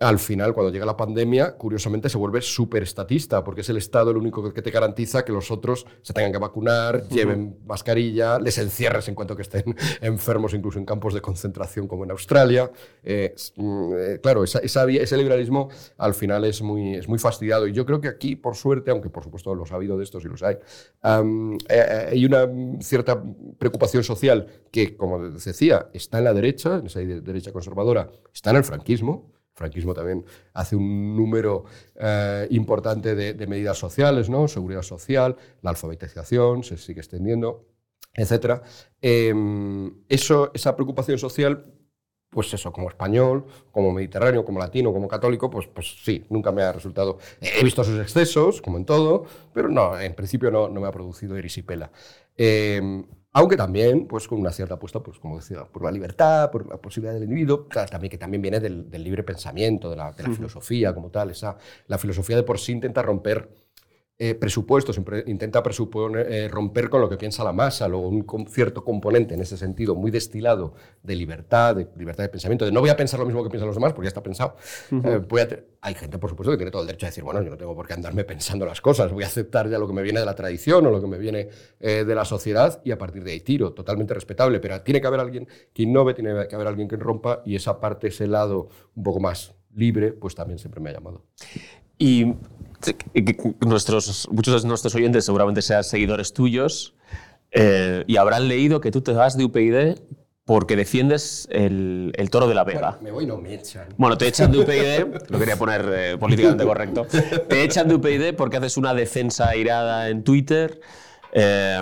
al 0.00 0.20
final, 0.20 0.54
cuando 0.54 0.72
llega 0.72 0.86
la 0.86 0.96
pandemia, 0.96 1.56
curiosamente 1.56 2.08
se 2.08 2.18
vuelve 2.18 2.40
súper 2.40 2.84
estatista, 2.84 3.42
porque 3.42 3.62
es 3.62 3.68
el 3.68 3.78
Estado 3.78 4.12
el 4.12 4.16
único 4.16 4.52
que 4.52 4.62
te 4.62 4.70
garantiza 4.70 5.24
que 5.24 5.32
los 5.32 5.50
otros 5.50 5.86
se 6.02 6.12
tengan 6.12 6.30
que 6.30 6.38
vacunar, 6.38 7.08
lleven 7.08 7.58
mascarilla, 7.66 8.38
les 8.38 8.58
encierres 8.58 9.08
en 9.08 9.16
cuanto 9.16 9.34
que 9.34 9.42
estén 9.42 9.64
enfermos, 10.00 10.54
incluso 10.54 10.78
en 10.78 10.84
campos 10.84 11.14
de 11.14 11.20
concentración 11.20 11.88
como 11.88 12.04
en 12.04 12.12
Australia. 12.12 12.70
Eh, 13.02 13.34
mm, 13.56 13.92
eh, 13.98 14.20
claro, 14.22 14.44
ese 14.44 15.16
liberalismo 15.16 15.68
al 15.96 16.14
final 16.14 16.44
es 16.44 16.62
muy, 16.62 16.94
es 16.94 17.08
muy 17.08 17.18
fastidiado. 17.18 17.66
Y 17.66 17.72
yo 17.72 17.84
creo 17.84 18.00
que 18.00 18.06
aquí, 18.06 18.36
por 18.36 18.54
suerte, 18.54 18.92
aunque 18.92 19.10
por 19.10 19.24
supuesto 19.24 19.52
los 19.52 19.72
ha 19.72 19.74
habido 19.74 19.98
de 19.98 20.04
estos 20.04 20.24
y 20.24 20.28
los 20.28 20.44
hay, 20.44 20.58
eh, 21.68 22.08
hay 22.12 22.24
una 22.24 22.48
cierta 22.80 23.20
preocupación 23.58 24.04
social 24.04 24.46
que, 24.70 24.96
como 24.96 25.28
decía, 25.28 25.88
está 25.92 26.18
en 26.18 26.24
la 26.24 26.34
derecha, 26.34 26.76
en 26.76 26.86
esa 26.86 27.00
derecha 27.00 27.52
conservadora, 27.52 28.08
está 28.32 28.50
en 28.50 28.56
el 28.56 28.64
franquismo 28.64 29.37
franquismo 29.58 29.92
también 29.92 30.24
hace 30.54 30.76
un 30.76 31.16
número 31.16 31.64
eh, 31.96 32.46
importante 32.50 33.14
de, 33.14 33.46
medidas 33.46 33.76
sociales, 33.76 34.30
¿no? 34.30 34.48
seguridad 34.48 34.82
social, 34.82 35.36
la 35.62 35.70
alfabetización 35.70 36.62
se 36.62 36.76
sigue 36.76 37.00
extendiendo, 37.00 37.66
etc. 38.14 38.62
Em, 39.00 39.92
esa 40.08 40.76
preocupación 40.76 41.18
social, 41.18 41.64
pues 42.30 42.52
eso, 42.52 42.72
como 42.72 42.88
español, 42.88 43.46
como 43.70 43.92
mediterráneo, 43.92 44.44
como 44.44 44.58
latino, 44.58 44.92
como 44.92 45.08
católico, 45.08 45.50
pues, 45.50 45.66
pues 45.66 45.96
sí, 46.04 46.24
nunca 46.28 46.52
me 46.52 46.62
ha 46.62 46.72
resultado... 46.72 47.18
He 47.40 47.64
visto 47.64 47.82
sus 47.84 48.00
excesos, 48.00 48.60
como 48.60 48.76
en 48.76 48.84
todo, 48.84 49.24
pero 49.52 49.68
no, 49.68 49.98
en 49.98 50.14
principio 50.14 50.50
no, 50.50 50.68
no 50.68 50.80
me 50.80 50.88
ha 50.88 50.92
producido 50.92 51.36
erisipela. 51.36 51.90
Eh, 52.36 53.02
aunque 53.32 53.56
también 53.56 54.06
pues, 54.06 54.26
con 54.26 54.40
una 54.40 54.52
cierta 54.52 54.74
apuesta, 54.74 55.00
pues, 55.00 55.18
como 55.18 55.36
decía, 55.36 55.64
por 55.64 55.84
la 55.84 55.90
libertad, 55.90 56.50
por 56.50 56.66
la 56.66 56.78
posibilidad 56.78 57.14
del 57.14 57.24
individuo, 57.24 57.66
también, 57.90 58.10
que 58.10 58.18
también 58.18 58.42
viene 58.42 58.60
del, 58.60 58.90
libre 58.90 59.22
pensamiento, 59.22 59.90
de 59.90 59.96
la, 59.96 60.12
de 60.12 60.22
la 60.24 60.30
filosofía 60.30 60.94
como 60.94 61.10
tal. 61.10 61.30
Esa, 61.30 61.56
la 61.86 61.98
filosofía 61.98 62.36
de 62.36 62.42
por 62.42 62.58
sí 62.58 62.72
intenta 62.72 63.02
romper 63.02 63.67
eh, 64.20 64.34
presupuestos, 64.34 65.00
intenta 65.26 65.62
presuponer, 65.62 66.26
eh, 66.28 66.48
romper 66.48 66.90
con 66.90 67.00
lo 67.00 67.08
que 67.08 67.16
piensa 67.16 67.44
la 67.44 67.52
masa, 67.52 67.86
luego 67.86 68.08
un 68.08 68.48
cierto 68.48 68.82
componente 68.82 69.34
en 69.34 69.40
ese 69.40 69.56
sentido 69.56 69.94
muy 69.94 70.10
destilado 70.10 70.74
de 71.04 71.14
libertad, 71.14 71.76
de 71.76 71.88
libertad 71.96 72.24
de 72.24 72.28
pensamiento, 72.28 72.64
de 72.64 72.72
no 72.72 72.80
voy 72.80 72.90
a 72.90 72.96
pensar 72.96 73.20
lo 73.20 73.26
mismo 73.26 73.44
que 73.44 73.50
piensan 73.50 73.68
los 73.68 73.76
demás 73.76 73.92
porque 73.92 74.06
ya 74.06 74.08
está 74.08 74.24
pensado. 74.24 74.56
Eh, 74.90 75.64
hay 75.80 75.94
gente, 75.94 76.18
por 76.18 76.30
supuesto, 76.30 76.50
que 76.50 76.56
tiene 76.56 76.72
todo 76.72 76.82
el 76.82 76.88
derecho 76.88 77.06
a 77.06 77.10
decir, 77.10 77.22
bueno, 77.22 77.40
yo 77.42 77.50
no 77.50 77.56
tengo 77.56 77.76
por 77.76 77.86
qué 77.86 77.92
andarme 77.92 78.24
pensando 78.24 78.66
las 78.66 78.80
cosas, 78.80 79.12
voy 79.12 79.22
a 79.22 79.28
aceptar 79.28 79.70
ya 79.70 79.78
lo 79.78 79.86
que 79.86 79.92
me 79.92 80.02
viene 80.02 80.18
de 80.18 80.26
la 80.26 80.34
tradición 80.34 80.84
o 80.86 80.90
lo 80.90 81.00
que 81.00 81.06
me 81.06 81.18
viene 81.18 81.48
de 81.78 82.14
la 82.16 82.24
sociedad 82.24 82.82
y 82.84 82.90
a 82.90 82.98
partir 82.98 83.22
de 83.22 83.30
ahí 83.30 83.40
tiro, 83.40 83.72
totalmente 83.72 84.14
respetable, 84.14 84.58
pero 84.58 84.80
tiene 84.82 85.00
que 85.00 85.06
haber 85.06 85.20
alguien 85.20 85.46
que 85.72 85.84
innove, 85.84 86.14
tiene 86.14 86.48
que 86.48 86.56
haber 86.56 86.66
alguien 86.66 86.88
que 86.88 86.96
rompa 86.96 87.42
y 87.46 87.54
esa 87.54 87.78
parte, 87.78 88.08
ese 88.08 88.26
lado 88.26 88.68
un 88.96 89.04
poco 89.04 89.20
más 89.20 89.54
libre, 89.76 90.12
pues 90.12 90.34
también 90.34 90.58
siempre 90.58 90.80
me 90.80 90.90
ha 90.90 90.94
llamado. 90.94 91.22
Y 91.98 92.34
nuestros, 93.60 94.28
muchos 94.30 94.62
de 94.62 94.68
nuestros 94.68 94.94
oyentes 94.94 95.24
seguramente 95.24 95.62
sean 95.62 95.82
seguidores 95.82 96.32
tuyos 96.32 96.94
eh, 97.50 98.04
y 98.06 98.16
habrán 98.16 98.46
leído 98.48 98.80
que 98.80 98.90
tú 98.90 99.00
te 99.00 99.12
vas 99.12 99.36
de 99.36 99.44
UPyD 99.44 99.98
porque 100.44 100.76
defiendes 100.76 101.46
el, 101.50 102.12
el 102.16 102.30
toro 102.30 102.48
de 102.48 102.54
la 102.54 102.64
Vega. 102.64 102.98
me 103.02 103.10
voy 103.10 103.26
no 103.26 103.36
me 103.36 103.52
echan. 103.52 103.88
Bueno, 103.98 104.16
te 104.16 104.28
echan 104.28 104.50
de 104.50 104.60
UPyD, 104.60 105.28
lo 105.28 105.38
quería 105.38 105.56
poner 105.56 105.90
eh, 105.92 106.16
políticamente 106.18 106.64
correcto, 106.64 107.06
te 107.48 107.64
echan 107.64 107.88
de 107.88 107.96
UPyD 107.96 108.34
porque 108.34 108.56
haces 108.56 108.76
una 108.76 108.94
defensa 108.94 109.48
airada 109.48 110.08
en 110.08 110.24
Twitter 110.24 110.80
eh, 111.32 111.78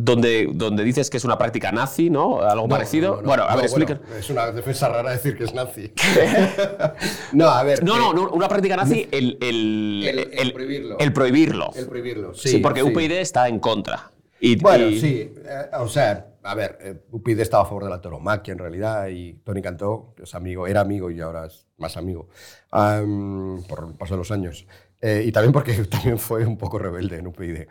donde, 0.00 0.48
donde 0.52 0.84
dices 0.84 1.10
que 1.10 1.16
es 1.16 1.24
una 1.24 1.36
práctica 1.36 1.72
nazi, 1.72 2.08
¿no? 2.08 2.40
Algo 2.40 2.68
parecido. 2.68 3.20
bueno, 3.22 3.42
a 3.42 3.56
ver, 3.56 3.64
explica. 3.64 4.00
es 4.16 4.30
una 4.30 4.50
defensa 4.52 4.88
rara 4.88 5.10
decir 5.10 5.36
que 5.36 5.44
es 5.44 5.54
nazi. 5.54 5.92
no, 7.32 7.48
a 7.48 7.62
ver. 7.64 7.82
No, 7.82 8.12
no, 8.12 8.30
una 8.30 8.48
práctica 8.48 8.76
nazi, 8.76 9.08
el, 9.10 9.38
el, 9.40 10.30
el, 10.32 10.52
prohibirlo. 10.52 10.98
El 10.98 11.12
prohibirlo. 11.12 11.70
El 11.74 11.86
prohibirlo, 11.86 12.34
sí. 12.34 12.58
porque 12.58 12.82
UPyD 12.82 13.12
está 13.12 13.48
en 13.48 13.58
contra. 13.58 14.10
Y, 14.40 14.56
bueno, 14.56 14.88
sí. 14.90 15.34
Eh, 15.44 15.70
o 15.80 15.88
sea, 15.88 16.28
a 16.44 16.54
ver, 16.54 16.78
eh, 16.80 16.94
UPyD 17.10 17.40
estaba 17.40 17.64
a 17.64 17.66
favor 17.66 17.84
de 17.84 17.90
la 17.90 18.00
toromaquia 18.00 18.52
en 18.52 18.58
realidad 18.58 19.08
y 19.08 19.32
Tony 19.44 19.60
Cantó, 19.60 20.14
que 20.16 20.22
es 20.22 20.34
amigo, 20.36 20.68
era 20.68 20.80
amigo 20.80 21.10
y 21.10 21.20
ahora 21.20 21.46
es 21.46 21.66
más 21.76 21.96
amigo, 21.96 22.28
por 22.70 23.88
el 23.88 23.94
paso 23.98 24.14
de 24.14 24.18
los 24.18 24.30
años. 24.30 24.64
Eh, 25.00 25.24
y 25.26 25.32
también 25.32 25.52
porque 25.52 25.72
también 25.90 26.18
fue 26.18 26.46
un 26.46 26.56
poco 26.56 26.78
rebelde 26.78 27.18
en 27.18 27.26
UPyD. 27.26 27.66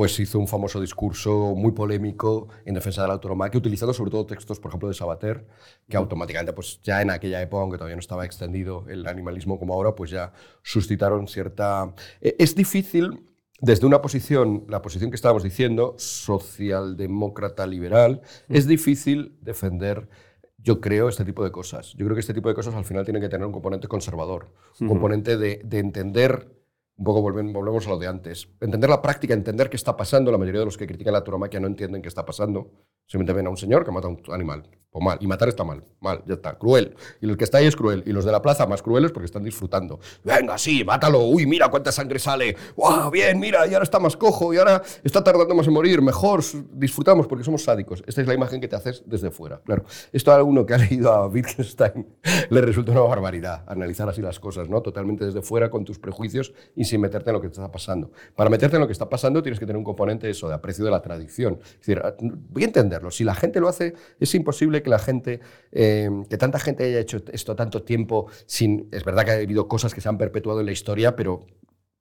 Pues 0.00 0.18
hizo 0.18 0.38
un 0.38 0.48
famoso 0.48 0.80
discurso 0.80 1.54
muy 1.54 1.72
polémico 1.72 2.48
en 2.64 2.72
defensa 2.72 3.02
de 3.02 3.08
la 3.08 3.12
autonomía, 3.12 3.50
utilizando 3.52 3.92
sobre 3.92 4.10
todo 4.10 4.24
textos, 4.24 4.58
por 4.58 4.70
ejemplo, 4.70 4.88
de 4.88 4.94
Sabater, 4.94 5.46
que 5.90 5.94
automáticamente, 5.98 6.54
pues 6.54 6.80
ya 6.82 7.02
en 7.02 7.10
aquella 7.10 7.42
época, 7.42 7.60
aunque 7.60 7.76
todavía 7.76 7.96
no 7.96 8.00
estaba 8.00 8.24
extendido 8.24 8.86
el 8.88 9.06
animalismo 9.06 9.58
como 9.58 9.74
ahora, 9.74 9.94
pues 9.94 10.10
ya 10.10 10.32
suscitaron 10.62 11.28
cierta... 11.28 11.94
Eh, 12.22 12.34
es 12.38 12.54
difícil, 12.54 13.26
desde 13.60 13.84
una 13.84 14.00
posición, 14.00 14.64
la 14.70 14.80
posición 14.80 15.10
que 15.10 15.16
estábamos 15.16 15.42
diciendo, 15.42 15.96
socialdemócrata 15.98 17.66
liberal, 17.66 18.22
es 18.48 18.66
difícil 18.66 19.36
defender 19.42 20.08
yo 20.56 20.80
creo 20.80 21.10
este 21.10 21.26
tipo 21.26 21.44
de 21.44 21.52
cosas. 21.52 21.92
Yo 21.92 22.06
creo 22.06 22.14
que 22.14 22.20
este 22.20 22.32
tipo 22.32 22.48
de 22.48 22.54
cosas 22.54 22.74
al 22.74 22.86
final 22.86 23.04
tienen 23.04 23.20
que 23.20 23.28
tener 23.28 23.46
un 23.46 23.52
componente 23.52 23.86
conservador, 23.86 24.48
un 24.80 24.88
componente 24.88 25.36
de, 25.36 25.60
de 25.62 25.78
entender 25.78 26.59
un 27.00 27.04
poco 27.04 27.22
volvemos 27.22 27.86
a 27.86 27.90
lo 27.90 27.98
de 27.98 28.06
antes. 28.06 28.46
Entender 28.60 28.90
la 28.90 29.00
práctica, 29.00 29.32
entender 29.32 29.70
qué 29.70 29.76
está 29.76 29.96
pasando. 29.96 30.30
La 30.30 30.36
mayoría 30.36 30.60
de 30.60 30.66
los 30.66 30.76
que 30.76 30.86
critican 30.86 31.14
la 31.14 31.24
tauromaquia 31.24 31.58
no 31.58 31.66
entienden 31.66 32.02
qué 32.02 32.08
está 32.08 32.26
pasando. 32.26 32.72
Simplemente 33.06 33.32
ven 33.32 33.46
a 33.46 33.50
un 33.50 33.56
señor 33.56 33.86
que 33.86 33.90
mata 33.90 34.06
a 34.06 34.10
un 34.10 34.20
animal. 34.30 34.68
O 34.92 35.00
mal. 35.00 35.16
Y 35.20 35.26
matar 35.26 35.48
está 35.48 35.64
mal. 35.64 35.82
Mal, 36.00 36.22
ya 36.26 36.34
está. 36.34 36.58
Cruel. 36.58 36.94
Y 37.22 37.30
el 37.30 37.36
que 37.38 37.44
está 37.44 37.58
ahí 37.58 37.66
es 37.66 37.74
cruel. 37.74 38.02
Y 38.06 38.12
los 38.12 38.24
de 38.24 38.32
la 38.32 38.42
plaza 38.42 38.66
más 38.66 38.82
crueles 38.82 39.12
porque 39.12 39.24
están 39.24 39.44
disfrutando. 39.44 39.98
Venga, 40.24 40.58
sí, 40.58 40.84
mátalo. 40.84 41.20
Uy, 41.20 41.46
mira 41.46 41.68
cuánta 41.68 41.90
sangre 41.90 42.18
sale. 42.18 42.54
¡Wow! 42.76 43.10
Bien, 43.10 43.38
mira, 43.40 43.66
y 43.66 43.72
ahora 43.72 43.84
está 43.84 43.98
más 43.98 44.16
cojo. 44.16 44.52
Y 44.52 44.58
ahora 44.58 44.82
está 45.02 45.24
tardando 45.24 45.54
más 45.54 45.66
en 45.66 45.72
morir. 45.72 46.02
Mejor 46.02 46.42
disfrutamos 46.72 47.26
porque 47.26 47.44
somos 47.44 47.62
sádicos. 47.62 48.02
Esta 48.06 48.20
es 48.20 48.26
la 48.26 48.34
imagen 48.34 48.60
que 48.60 48.68
te 48.68 48.76
haces 48.76 49.02
desde 49.06 49.30
fuera. 49.30 49.62
Claro. 49.64 49.84
Esto 50.12 50.32
a 50.32 50.36
alguno 50.36 50.66
que 50.66 50.74
ha 50.74 50.78
leído 50.78 51.10
a 51.10 51.28
Wittgenstein 51.28 52.06
le 52.50 52.60
resulta 52.60 52.92
una 52.92 53.00
barbaridad. 53.02 53.64
Analizar 53.68 54.08
así 54.08 54.20
las 54.20 54.38
cosas, 54.38 54.68
¿no? 54.68 54.82
Totalmente 54.82 55.24
desde 55.24 55.40
fuera 55.40 55.70
con 55.70 55.84
tus 55.84 55.98
prejuicios 55.98 56.52
y 56.74 56.89
sin 56.90 57.00
meterte 57.00 57.30
en 57.30 57.34
lo 57.34 57.40
que 57.40 57.46
está 57.46 57.70
pasando. 57.70 58.10
Para 58.34 58.50
meterte 58.50 58.76
en 58.76 58.80
lo 58.80 58.86
que 58.86 58.92
está 58.92 59.08
pasando 59.08 59.42
tienes 59.42 59.58
que 59.58 59.66
tener 59.66 59.78
un 59.78 59.84
componente 59.84 60.28
eso, 60.28 60.48
de 60.48 60.54
aprecio 60.54 60.84
de 60.84 60.90
la 60.90 61.00
tradición. 61.00 61.58
Es 61.62 61.78
decir, 61.78 62.00
ah, 62.04 62.14
voy 62.20 62.62
a 62.62 62.66
entenderlo. 62.66 63.10
Si 63.10 63.24
la 63.24 63.34
gente 63.34 63.60
lo 63.60 63.68
hace, 63.68 63.94
es 64.18 64.34
imposible 64.34 64.82
que 64.82 64.90
la 64.90 64.98
gente, 64.98 65.40
eh, 65.72 66.10
que 66.28 66.36
tanta 66.36 66.58
gente 66.58 66.84
haya 66.84 66.98
hecho 66.98 67.22
esto 67.32 67.56
tanto 67.56 67.82
tiempo 67.82 68.26
sin... 68.46 68.88
Es 68.92 69.04
verdad 69.04 69.24
que 69.24 69.30
ha 69.30 69.34
habido 69.34 69.68
cosas 69.68 69.94
que 69.94 70.00
se 70.00 70.08
han 70.08 70.18
perpetuado 70.18 70.60
en 70.60 70.66
la 70.66 70.72
historia, 70.72 71.16
pero 71.16 71.46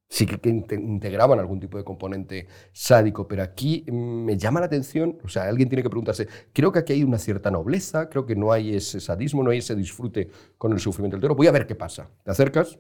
sí 0.09 0.25
que, 0.25 0.49
integraban 0.49 1.39
algún 1.39 1.59
tipo 1.59 1.77
de 1.77 1.83
componente 1.83 2.47
sádico, 2.73 3.27
pero 3.27 3.43
aquí 3.43 3.85
me 3.91 4.37
llama 4.37 4.59
la 4.59 4.65
atención, 4.65 5.19
o 5.23 5.29
sea, 5.29 5.43
alguien 5.43 5.69
tiene 5.69 5.83
que 5.83 5.89
preguntarse, 5.89 6.27
creo 6.51 6.71
que 6.71 6.79
aquí 6.79 6.93
hay 6.93 7.03
una 7.03 7.19
cierta 7.19 7.51
nobleza, 7.51 8.09
creo 8.09 8.25
que 8.25 8.35
no 8.35 8.51
hay 8.51 8.75
ese 8.75 8.99
sadismo, 8.99 9.43
no 9.43 9.51
hay 9.51 9.59
ese 9.59 9.75
disfrute 9.75 10.29
con 10.57 10.73
el 10.73 10.79
sufrimiento 10.79 11.15
del 11.15 11.21
toro, 11.21 11.35
voy 11.35 11.47
a 11.47 11.51
ver 11.51 11.67
qué 11.67 11.75
pasa. 11.75 12.09
Te 12.23 12.31
acercas, 12.31 12.79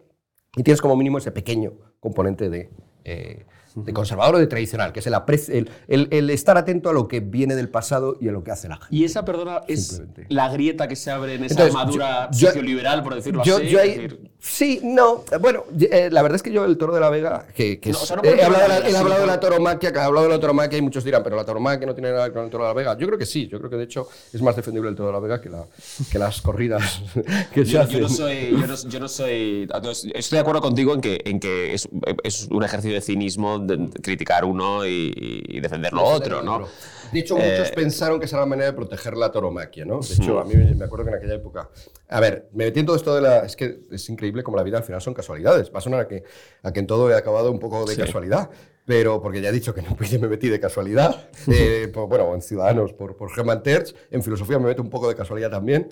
y 0.55 0.63
tienes 0.63 0.81
como 0.81 0.95
mínimo 0.95 1.17
ese 1.17 1.31
pequeño 1.31 1.73
componente 1.99 2.49
de, 2.49 2.69
eh, 3.03 3.45
de 3.75 3.93
conservador 3.93 4.35
o 4.35 4.39
de 4.39 4.47
tradicional, 4.47 4.91
que 4.91 4.99
es 4.99 5.07
el, 5.07 5.69
el, 5.87 6.29
estar 6.29 6.57
atento 6.57 6.89
a 6.89 6.93
lo 6.93 7.07
que 7.07 7.19
viene 7.19 7.55
del 7.55 7.69
pasado 7.69 8.17
y 8.19 8.27
a 8.27 8.31
lo 8.31 8.43
que 8.43 8.51
hace 8.51 8.67
la 8.67 8.77
gente. 8.77 8.95
Y 8.95 9.03
esa, 9.03 9.25
perdona, 9.25 9.61
es 9.67 10.01
la 10.29 10.49
grieta 10.49 10.87
que 10.87 10.95
se 10.95 11.11
abre 11.11 11.35
en 11.35 11.43
esa 11.43 11.63
armadura 11.63 12.29
socioliberal, 12.31 13.03
por 13.03 13.15
decirlo 13.15 13.41
así. 13.41 14.07
sí, 14.39 14.81
no. 14.83 15.23
Bueno, 15.39 15.65
eh, 15.79 16.09
la 16.11 16.21
verdad 16.21 16.37
es 16.37 16.43
que 16.43 16.51
yo, 16.51 16.65
el 16.65 16.77
toro 16.77 16.93
de 16.93 16.99
la 16.99 17.09
Vega, 17.09 17.45
que, 17.53 17.79
que 17.79 17.91
he, 17.91 18.43
hablado 18.43 18.63
de 18.63 18.67
la, 18.67 18.89
he 18.89 18.97
hablado 18.97 19.21
de 19.21 19.27
la 19.27 19.39
toromaquia, 19.39 19.91
que 19.91 19.99
hablado 19.99 20.27
de 20.27 20.33
la 20.33 20.39
toromaquia 20.39 20.77
y 20.77 20.81
muchos 20.81 21.03
dirán, 21.03 21.23
pero 21.23 21.35
la 21.35 21.45
toromaquia 21.45 21.85
no 21.85 21.93
tiene 21.93 22.11
nada 22.11 22.23
que 22.25 22.29
ver 22.29 22.33
con 22.33 22.45
el 22.45 22.49
toro 22.49 22.63
de 22.63 22.69
la 22.69 22.73
Vega. 22.73 22.97
Yo 22.97 23.07
creo 23.07 23.19
que 23.19 23.25
sí, 23.25 23.47
yo 23.47 23.59
creo 23.59 23.69
que 23.69 23.77
de 23.77 23.83
hecho 23.83 24.07
es 24.33 24.41
más 24.41 24.55
defendible 24.55 24.89
el 24.89 24.95
toro 24.95 25.09
de 25.09 25.13
la 25.13 25.19
Vega 25.19 25.41
que, 25.41 25.49
la, 25.49 25.65
que 26.11 26.19
las 26.19 26.41
corridas 26.41 27.01
que 27.53 27.65
se 27.65 27.77
hacen. 27.77 27.99
Yo 27.99 28.07
no, 28.07 28.09
soy, 28.09 28.55
yo, 28.89 28.99
no, 28.99 29.07
soy. 29.07 29.67
Estoy 30.13 30.37
de 30.37 30.39
acuerdo 30.39 30.61
contigo 30.61 30.93
en 30.93 31.01
que, 31.01 31.21
en 31.25 31.39
que 31.39 31.73
es, 31.73 31.87
es 32.23 32.47
un 32.49 32.63
ejercicio 32.63 32.95
de 32.95 33.01
cinismo 33.01 33.58
criticar 34.01 34.45
uno 34.45 34.85
y, 34.85 35.59
defender 35.61 35.93
lo 35.93 36.03
otro, 36.03 36.41
¿no? 36.41 36.67
De 37.11 37.19
hecho, 37.19 37.35
muchos 37.35 37.69
eh, 37.69 37.73
pensaron 37.75 38.19
que 38.19 38.25
esa 38.25 38.35
era 38.35 38.45
la 38.45 38.49
manera 38.49 38.67
de 38.67 38.73
proteger 38.73 39.17
la 39.17 39.31
toromaquia, 39.31 39.83
¿no? 39.83 39.99
De 39.99 40.13
hecho, 40.13 40.39
a 40.39 40.45
mí 40.45 40.53
me 40.55 40.85
acuerdo 40.85 41.05
que 41.05 41.11
en 41.11 41.17
aquella 41.17 41.35
época... 41.35 41.69
A 42.07 42.19
ver, 42.19 42.49
me 42.53 42.65
metí 42.65 42.79
en 42.79 42.85
todo 42.85 42.95
esto 42.95 43.15
de 43.15 43.21
la... 43.21 43.39
Es 43.39 43.55
que 43.55 43.79
es 43.91 44.09
increíble 44.09 44.43
como 44.43 44.57
la 44.57 44.63
vida 44.63 44.77
al 44.77 44.83
final 44.83 45.01
son 45.01 45.13
casualidades. 45.13 45.71
Va 45.73 45.79
a 45.79 45.81
sonar 45.81 46.01
a 46.01 46.07
que, 46.07 46.23
a 46.61 46.71
que 46.71 46.79
en 46.79 46.87
todo 46.87 47.09
he 47.09 47.15
acabado 47.15 47.51
un 47.51 47.59
poco 47.59 47.85
de 47.85 47.95
casualidad 47.95 48.49
pero 48.89 49.21
porque 49.21 49.39
ya 49.39 49.49
he 49.49 49.51
dicho 49.51 49.75
que 49.75 49.83
no 49.83 49.95
me 50.19 50.27
metí 50.27 50.49
de 50.49 50.59
casualidad, 50.59 51.29
eh, 51.45 51.91
bueno, 52.09 52.33
en 52.33 52.41
Ciudadanos 52.41 52.91
por, 52.93 53.15
por 53.15 53.29
Germán 53.31 53.61
Terz, 53.61 53.93
en 54.09 54.23
Filosofía 54.23 54.57
me 54.57 54.65
meto 54.65 54.81
un 54.81 54.89
poco 54.89 55.07
de 55.07 55.15
casualidad 55.15 55.51
también. 55.51 55.89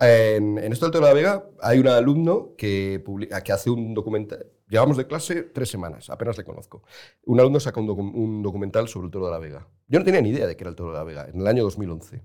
En, 0.00 0.58
esto 0.58 0.86
del 0.86 0.92
Toro 0.92 1.06
de 1.06 1.10
la 1.12 1.14
Vega 1.14 1.44
hay 1.60 1.78
un 1.78 1.86
alumno 1.86 2.54
que, 2.58 3.00
publica, 3.04 3.40
que 3.42 3.52
hace 3.52 3.70
un 3.70 3.94
documental, 3.94 4.46
llevamos 4.70 4.96
de 4.96 5.06
clase 5.06 5.42
tres 5.42 5.68
semanas, 5.68 6.08
apenas 6.08 6.38
le 6.38 6.44
conozco. 6.44 6.82
Un 7.26 7.40
alumno 7.40 7.60
saca 7.60 7.80
un, 7.80 8.42
documental 8.42 8.88
sobre 8.88 9.06
el 9.06 9.10
Toro 9.10 9.26
de 9.26 9.32
la 9.32 9.38
Vega. 9.38 9.68
Yo 9.88 9.98
no 9.98 10.04
tenía 10.04 10.22
ni 10.22 10.30
idea 10.30 10.46
de 10.46 10.56
que 10.56 10.64
era 10.64 10.70
el 10.70 10.76
Toro 10.76 10.92
de 10.92 10.98
la 10.98 11.04
Vega, 11.04 11.28
en 11.28 11.40
el 11.40 11.46
año 11.46 11.62
2011. 11.64 12.22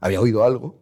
Había 0.00 0.20
oído 0.20 0.44
algo, 0.44 0.80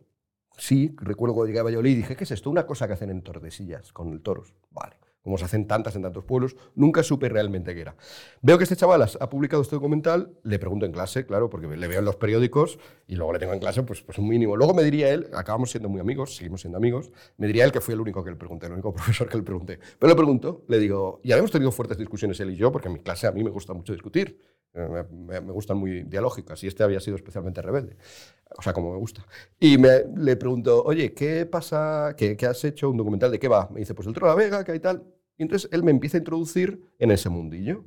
sí, 0.57 0.95
recuerdo 0.99 1.34
cuando 1.34 1.49
llegué 1.49 1.61
a 1.61 1.64
Valladolid 1.64 1.93
y 1.93 1.97
dije, 1.97 2.14
¿qué 2.14 2.24
es 2.24 2.30
esto? 2.30 2.51
Una 2.51 2.66
cosa 2.66 2.86
que 2.86 2.93
hacen 2.93 3.11
en 3.11 3.22
Tordesillas 3.22 3.93
con 3.93 4.12
el 4.12 4.22
toros. 4.22 4.55
Vale 4.70 4.97
como 5.23 5.39
se 5.39 5.45
hacen 5.45 5.66
tantas 5.66 5.95
en 5.97 6.03
tantos 6.03 6.25
pueblos, 6.25 6.57
nunca 6.75 7.03
supe 7.03 7.29
realmente 7.29 7.75
qué 7.75 7.83
era. 7.83 7.97
Veo 8.41 8.59
que 8.59 8.64
este 8.64 8.77
chaval 8.77 9.03
ha 9.03 9.31
publicado 9.31 9.62
este 9.62 9.77
documental, 9.77 10.33
le 10.43 10.59
pregunto 10.59 10.87
en 10.87 10.93
clase, 10.93 11.27
claro, 11.27 11.49
porque 11.49 11.68
le 11.68 11.89
veo 11.89 12.01
en 12.01 12.05
los 12.05 12.16
periódicos 12.16 12.79
y 13.07 13.14
luego 13.14 13.33
le 13.33 13.39
tengo 13.39 13.53
en 13.53 13.61
clase, 13.61 13.83
pues, 13.83 14.03
pues 14.03 14.18
un 14.18 14.29
mínimo. 14.29 14.57
Luego 14.57 14.75
me 14.75 14.83
diría 14.83 15.11
él, 15.11 15.29
acabamos 15.35 15.70
siendo 15.70 15.89
muy 15.89 16.01
amigos, 16.01 16.37
seguimos 16.37 16.61
siendo 16.61 16.79
amigos, 16.79 17.11
me 17.37 17.47
diría 17.47 17.64
él 17.64 17.73
que 17.73 17.81
fui 17.81 17.95
el 17.95 18.01
único 18.01 18.25
que 18.25 18.31
le 18.31 18.37
pregunté, 18.37 18.66
el 18.66 18.73
único 18.73 18.93
profesor 18.95 19.29
que 19.29 19.37
le 19.37 19.43
pregunté. 19.43 19.79
Pero 19.99 20.11
le 20.11 20.16
pregunto, 20.16 20.64
le 20.68 20.79
digo, 20.79 21.20
y 21.23 21.33
habíamos 21.33 21.51
tenido 21.51 21.70
fuertes 21.70 21.99
discusiones 21.99 22.41
él 22.41 22.51
y 22.51 22.57
yo, 22.57 22.73
porque 22.73 22.89
en 22.89 22.95
mi 22.95 23.01
clase 23.01 23.27
a 23.27 23.33
mí 23.33 23.45
me 23.45 23.51
gusta 23.51 23.73
mucho 23.73 23.93
discutir, 23.93 24.41
me, 24.75 25.41
gustan 25.41 25.77
muy 25.77 26.03
dialógicas 26.05 26.62
y 26.64 26.66
este 26.66 26.83
había 26.83 27.01
sido 27.01 27.16
especialmente 27.16 27.61
rebelde 27.62 27.97
o 28.57 28.62
sea, 28.62 28.73
como 28.73 28.93
me 28.93 28.99
gusta. 28.99 29.25
Y 29.59 29.79
me, 29.79 30.05
le 30.16 30.37
pregunto, 30.37 30.83
oye, 30.85 31.14
¿qué 31.14 31.47
pasa? 31.47 32.14
¿Qué, 32.16 32.37
¿Qué, 32.37 32.47
has 32.47 32.62
hecho? 32.64 32.91
¿Un 32.91 32.97
documental 32.97 33.31
de 33.31 33.39
qué 33.39 33.49
va? 33.49 33.68
Me 33.73 33.81
dice, 33.81 33.95
pues 33.95 34.07
el 34.07 34.14
Toro 34.14 34.27
de 34.27 34.33
la 34.33 34.37
Vega, 34.37 34.64
que 34.64 34.73
hay 34.73 34.81
tal. 34.81 35.05
Y 35.39 35.43
entonces 35.43 35.68
él 35.73 35.83
me 35.83 35.91
empieza 35.91 36.16
a 36.16 36.20
introducir 36.20 36.83
en 36.99 37.11
ese 37.11 37.29
mundillo. 37.29 37.85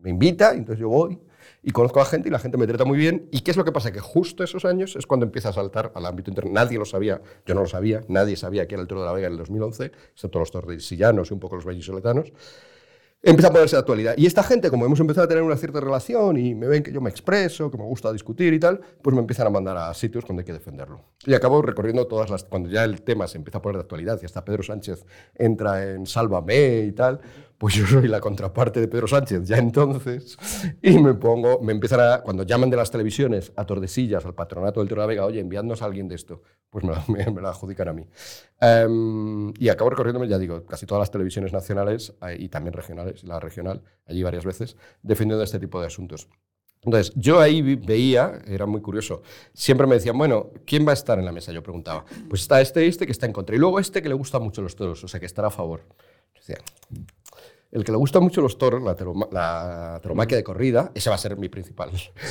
Me 0.00 0.10
invita, 0.10 0.54
y 0.54 0.58
entonces 0.58 0.80
yo 0.80 0.88
voy 0.88 1.20
y 1.62 1.72
conozco 1.72 2.00
a 2.00 2.04
gente 2.04 2.28
y 2.28 2.32
la 2.32 2.38
gente 2.38 2.56
me 2.56 2.66
trata 2.66 2.84
muy 2.84 2.98
bien. 2.98 3.28
¿Y 3.32 3.40
qué 3.40 3.50
es 3.50 3.56
lo 3.56 3.64
que 3.64 3.72
pasa? 3.72 3.92
Que 3.92 4.00
justo 4.00 4.44
esos 4.44 4.64
años 4.64 4.96
es 4.96 5.06
cuando 5.06 5.26
empieza 5.26 5.48
a 5.48 5.52
saltar 5.52 5.92
al 5.94 6.06
ámbito 6.06 6.30
interno. 6.30 6.52
Nadie 6.52 6.78
lo 6.78 6.84
sabía, 6.84 7.20
yo 7.46 7.54
no 7.54 7.62
lo 7.62 7.66
sabía, 7.66 8.04
nadie 8.08 8.36
sabía 8.36 8.66
que 8.66 8.74
era 8.74 8.82
el 8.82 8.88
Toro 8.88 9.00
de 9.00 9.06
la 9.06 9.12
Vega 9.12 9.26
en 9.26 9.32
el 9.32 9.38
2011, 9.38 9.92
excepto 10.12 10.38
los 10.38 10.50
torresillanos 10.50 11.30
y 11.30 11.34
un 11.34 11.40
poco 11.40 11.56
los 11.56 11.64
vallisoletanos 11.64 12.32
empieza 13.22 13.48
a 13.48 13.52
ponerse 13.52 13.76
de 13.76 13.80
actualidad. 13.80 14.14
Y 14.16 14.26
esta 14.26 14.42
gente, 14.42 14.70
como 14.70 14.84
hemos 14.84 15.00
empezado 15.00 15.24
a 15.24 15.28
tener 15.28 15.42
una 15.42 15.56
cierta 15.56 15.80
relación 15.80 16.36
y 16.36 16.54
me 16.54 16.66
ven 16.66 16.82
que 16.82 16.92
yo 16.92 17.00
me 17.00 17.10
expreso, 17.10 17.70
que 17.70 17.76
me 17.76 17.84
gusta 17.84 18.12
discutir 18.12 18.54
y 18.54 18.60
tal, 18.60 18.80
pues 19.02 19.14
me 19.14 19.20
empiezan 19.20 19.46
a 19.46 19.50
mandar 19.50 19.76
a 19.76 19.92
sitios 19.94 20.24
donde 20.24 20.42
hay 20.42 20.46
que 20.46 20.52
defenderlo. 20.52 21.04
Y 21.26 21.34
acabo 21.34 21.60
recorriendo 21.62 22.06
todas 22.06 22.30
las... 22.30 22.44
Cuando 22.44 22.68
ya 22.68 22.84
el 22.84 23.02
tema 23.02 23.26
se 23.26 23.38
empieza 23.38 23.58
a 23.58 23.62
poner 23.62 23.76
de 23.76 23.82
actualidad 23.82 24.18
y 24.22 24.26
hasta 24.26 24.44
Pedro 24.44 24.62
Sánchez 24.62 25.04
entra 25.34 25.90
en 25.90 26.06
Sálvame 26.06 26.80
y 26.80 26.92
tal, 26.92 27.20
pues 27.58 27.74
yo 27.74 27.86
soy 27.86 28.06
la 28.06 28.20
contraparte 28.20 28.80
de 28.80 28.86
Pedro 28.86 29.08
Sánchez 29.08 29.42
ya 29.44 29.58
entonces, 29.58 30.38
y 30.80 30.98
me 30.98 31.14
pongo, 31.14 31.60
me 31.60 31.72
empiezan 31.72 32.00
a, 32.00 32.20
cuando 32.20 32.44
llaman 32.44 32.70
de 32.70 32.76
las 32.76 32.90
televisiones 32.90 33.52
a 33.56 33.66
Tordesillas, 33.66 34.24
al 34.24 34.34
patronato 34.34 34.80
del 34.80 34.88
Toro 34.88 35.02
de 35.02 35.06
la 35.06 35.08
Vega, 35.08 35.24
oye, 35.24 35.40
enviadnos 35.40 35.82
a 35.82 35.86
alguien 35.86 36.06
de 36.08 36.14
esto, 36.14 36.42
pues 36.70 36.84
me 36.84 36.92
la, 36.92 37.04
me, 37.32 37.40
la 37.42 37.50
adjudican 37.50 37.88
a 37.88 37.92
mí. 37.92 38.06
Em, 38.60 39.52
y 39.58 39.68
acabo 39.68 39.90
recorriéndome, 39.90 40.28
ya 40.28 40.38
digo, 40.38 40.64
casi 40.66 40.86
todas 40.86 41.00
las 41.00 41.10
televisiones 41.10 41.52
nacionales 41.52 42.14
eh, 42.22 42.36
y 42.38 42.48
también 42.48 42.72
regionales, 42.72 43.24
la 43.24 43.40
regional, 43.40 43.82
allí 44.06 44.22
varias 44.22 44.44
veces, 44.44 44.76
defendiendo 45.02 45.42
este 45.42 45.58
tipo 45.58 45.80
de 45.80 45.88
asuntos. 45.88 46.28
Entonces, 46.82 47.12
yo 47.16 47.40
ahí 47.40 47.60
veía, 47.60 48.40
era 48.46 48.64
muy 48.66 48.80
curioso, 48.80 49.22
siempre 49.52 49.86
me 49.86 49.96
decían, 49.96 50.16
bueno, 50.16 50.50
¿quién 50.64 50.86
va 50.86 50.92
a 50.92 50.94
estar 50.94 51.18
en 51.18 51.24
la 51.24 51.32
mesa? 51.32 51.50
Yo 51.52 51.60
preguntaba, 51.60 52.04
pues 52.28 52.42
está 52.42 52.60
este, 52.60 52.86
este 52.86 53.04
que 53.04 53.12
está 53.12 53.26
en 53.26 53.32
contra, 53.32 53.56
y 53.56 53.58
luego 53.58 53.80
este 53.80 54.00
que 54.00 54.08
le 54.08 54.14
gusta 54.14 54.38
mucho 54.38 54.62
los 54.62 54.76
toros, 54.76 55.02
o 55.02 55.08
sea, 55.08 55.18
que 55.18 55.26
estará 55.26 55.48
a 55.48 55.50
favor. 55.50 55.80
decía, 56.34 56.58
el 57.70 57.84
que 57.84 57.92
le 57.92 57.98
gusta 57.98 58.20
mucho 58.20 58.40
los 58.40 58.56
toros, 58.56 58.82
la, 58.82 60.00
teromaquia 60.02 60.36
de 60.36 60.44
corrida, 60.44 60.90
ese 60.94 61.10
va 61.10 61.16
a 61.16 61.18
ser 61.18 61.36
mi 61.36 61.48
principal 61.48 61.90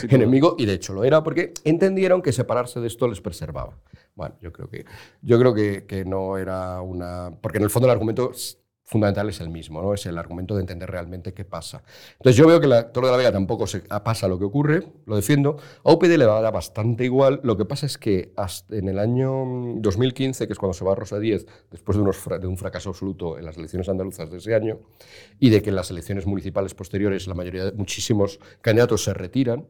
enemigo, 0.10 0.56
y 0.58 0.66
de 0.66 0.74
hecho 0.74 0.94
lo 0.94 1.04
era 1.04 1.24
porque 1.24 1.54
entendieron 1.64 2.22
que 2.22 2.32
separarse 2.32 2.80
de 2.80 2.88
esto 2.88 3.08
les 3.08 3.22
preservaba. 3.22 3.78
Bueno, 4.16 4.36
yo 4.42 4.52
creo 4.52 4.70
que, 4.70 4.86
yo 5.22 5.38
creo 5.38 5.54
que, 5.54 5.86
que 5.86 6.06
no 6.06 6.38
era 6.38 6.82
una... 6.82 7.38
Porque 7.40 7.60
en 7.60 7.66
el 7.66 7.70
fondo 7.70 7.88
el 7.88 7.92
argumento 7.92 8.32
fundamental 8.88 9.28
es 9.28 9.42
el 9.42 9.50
mismo, 9.50 9.82
¿no? 9.82 9.94
es 9.94 10.06
el 10.06 10.18
argumento 10.18 10.56
de 10.56 10.62
entender 10.62 10.90
realmente 10.90 11.34
qué 11.34 11.44
pasa. 11.44 11.84
Entonces 12.14 12.38
yo 12.38 12.48
veo 12.48 12.62
que 12.62 12.68
la 12.68 12.94
Toro 12.94 13.08
de 13.08 13.12
la 13.12 13.18
Vega 13.18 13.34
tampoco 13.34 13.68
se 13.68 13.82
pasa 13.82 14.30
lo 14.30 14.40
que 14.40 14.46
ocurre, 14.46 14.88
lo 15.06 15.18
defiendo. 15.18 15.58
A 15.84 15.92
UPD 15.92 16.18
le 16.18 16.26
va 16.26 16.38
a 16.38 16.42
dar 16.42 16.54
bastante 16.54 17.04
igual. 17.04 17.42
Lo 17.44 17.58
que 17.58 17.66
pasa 17.66 17.86
es 17.86 17.98
que 17.98 18.32
hasta 18.38 18.78
en 18.78 18.88
el 18.88 18.98
año 18.98 19.30
2015, 19.76 20.48
que 20.48 20.54
es 20.54 20.58
cuando 20.60 20.74
se 20.74 20.86
va 20.86 20.94
a 20.94 20.96
Rosa 20.96 21.20
10, 21.20 21.46
después 21.70 21.98
de, 21.98 22.02
unos, 22.02 22.18
de, 22.40 22.48
un 22.48 22.58
fracaso 22.58 22.90
absoluto 22.92 23.38
en 23.38 23.44
las 23.44 23.58
elecciones 23.58 23.90
andaluzas 23.90 24.32
de 24.32 24.38
ese 24.38 24.56
año, 24.56 24.80
y 25.38 25.50
de 25.50 25.62
que 25.62 25.70
en 25.70 25.76
las 25.76 25.92
elecciones 25.92 26.26
municipales 26.26 26.74
posteriores 26.74 27.28
la 27.28 27.34
mayoría 27.34 27.66
de 27.66 27.72
muchísimos 27.74 28.40
candidatos 28.62 29.04
se 29.04 29.14
retiran, 29.14 29.68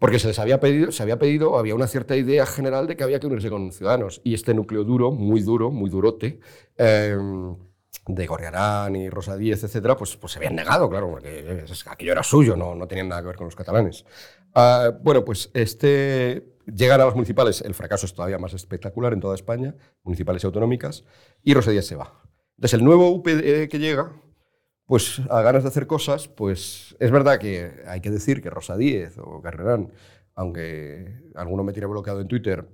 porque 0.00 0.18
se 0.18 0.26
les 0.26 0.40
había 0.40 0.58
pedido, 0.58 0.90
se 0.90 1.04
había 1.04 1.20
pedido, 1.20 1.56
había 1.56 1.76
una 1.76 1.86
cierta 1.86 2.16
idea 2.16 2.44
general 2.46 2.88
de 2.88 2.96
que 2.96 3.04
había 3.04 3.20
que 3.20 3.28
unirse 3.28 3.48
con 3.48 3.70
ciudadanos. 3.70 4.20
Y 4.24 4.34
este 4.34 4.54
núcleo 4.54 4.82
duro, 4.82 5.12
muy 5.12 5.40
duro, 5.42 5.70
muy 5.70 5.88
durote, 5.88 6.40
eh, 6.76 7.16
de 8.06 8.26
Gorriarán 8.26 8.96
y 8.96 9.10
Rosa 9.10 9.36
Díez, 9.36 9.62
etcétera, 9.62 9.96
pues, 9.96 10.16
pues 10.16 10.32
se 10.32 10.38
habían 10.38 10.56
negado, 10.56 10.88
claro, 10.88 11.10
porque 11.10 11.64
aquello 11.86 12.12
era 12.12 12.22
suyo, 12.22 12.56
no, 12.56 12.74
no 12.74 12.86
tenían 12.86 13.08
nada 13.08 13.20
que 13.20 13.28
ver 13.28 13.36
con 13.36 13.46
los 13.46 13.56
catalanes. 13.56 14.04
Ah, 14.54 14.90
bueno, 15.02 15.24
pues 15.24 15.50
este, 15.54 16.56
llegan 16.66 17.00
a 17.00 17.04
las 17.04 17.14
municipales, 17.14 17.60
el 17.60 17.74
fracaso 17.74 18.06
es 18.06 18.14
todavía 18.14 18.38
más 18.38 18.54
espectacular 18.54 19.12
en 19.12 19.20
toda 19.20 19.34
España, 19.34 19.74
municipales 20.02 20.42
y 20.42 20.46
autonómicas, 20.46 21.04
y 21.42 21.54
Rosa 21.54 21.70
Díez 21.70 21.86
se 21.86 21.96
va. 21.96 22.22
Entonces 22.56 22.78
el 22.78 22.84
nuevo 22.84 23.10
UPD 23.10 23.68
que 23.68 23.78
llega, 23.78 24.12
pues 24.86 25.20
a 25.30 25.40
ganas 25.42 25.62
de 25.62 25.68
hacer 25.68 25.86
cosas, 25.86 26.28
pues 26.28 26.96
es 26.98 27.10
verdad 27.10 27.38
que 27.38 27.82
hay 27.86 28.00
que 28.00 28.10
decir 28.10 28.42
que 28.42 28.50
Rosa 28.50 28.76
Díez 28.76 29.18
o 29.18 29.40
Garrerán, 29.40 29.92
aunque 30.34 31.22
alguno 31.34 31.62
me 31.62 31.72
tiene 31.72 31.86
bloqueado 31.86 32.20
en 32.20 32.28
Twitter, 32.28 32.66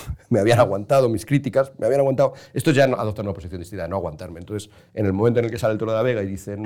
me 0.28 0.40
habían 0.40 0.58
aguantado 0.58 1.08
mis 1.08 1.26
críticas, 1.26 1.72
me 1.78 1.86
habían 1.86 2.00
aguantado. 2.00 2.34
Esto 2.54 2.70
ya 2.70 2.84
adoptan 2.84 3.26
una 3.26 3.34
posición 3.34 3.60
distinta, 3.60 3.88
no 3.88 3.96
aguantarme. 3.96 4.40
Entonces, 4.40 4.70
en 4.94 5.06
el 5.06 5.12
momento 5.12 5.40
en 5.40 5.46
el 5.46 5.50
que 5.50 5.58
sale 5.58 5.72
el 5.72 5.78
Toro 5.78 5.92
de 5.92 5.98
la 5.98 6.02
Vega 6.02 6.22
y 6.22 6.26
dicen, 6.26 6.62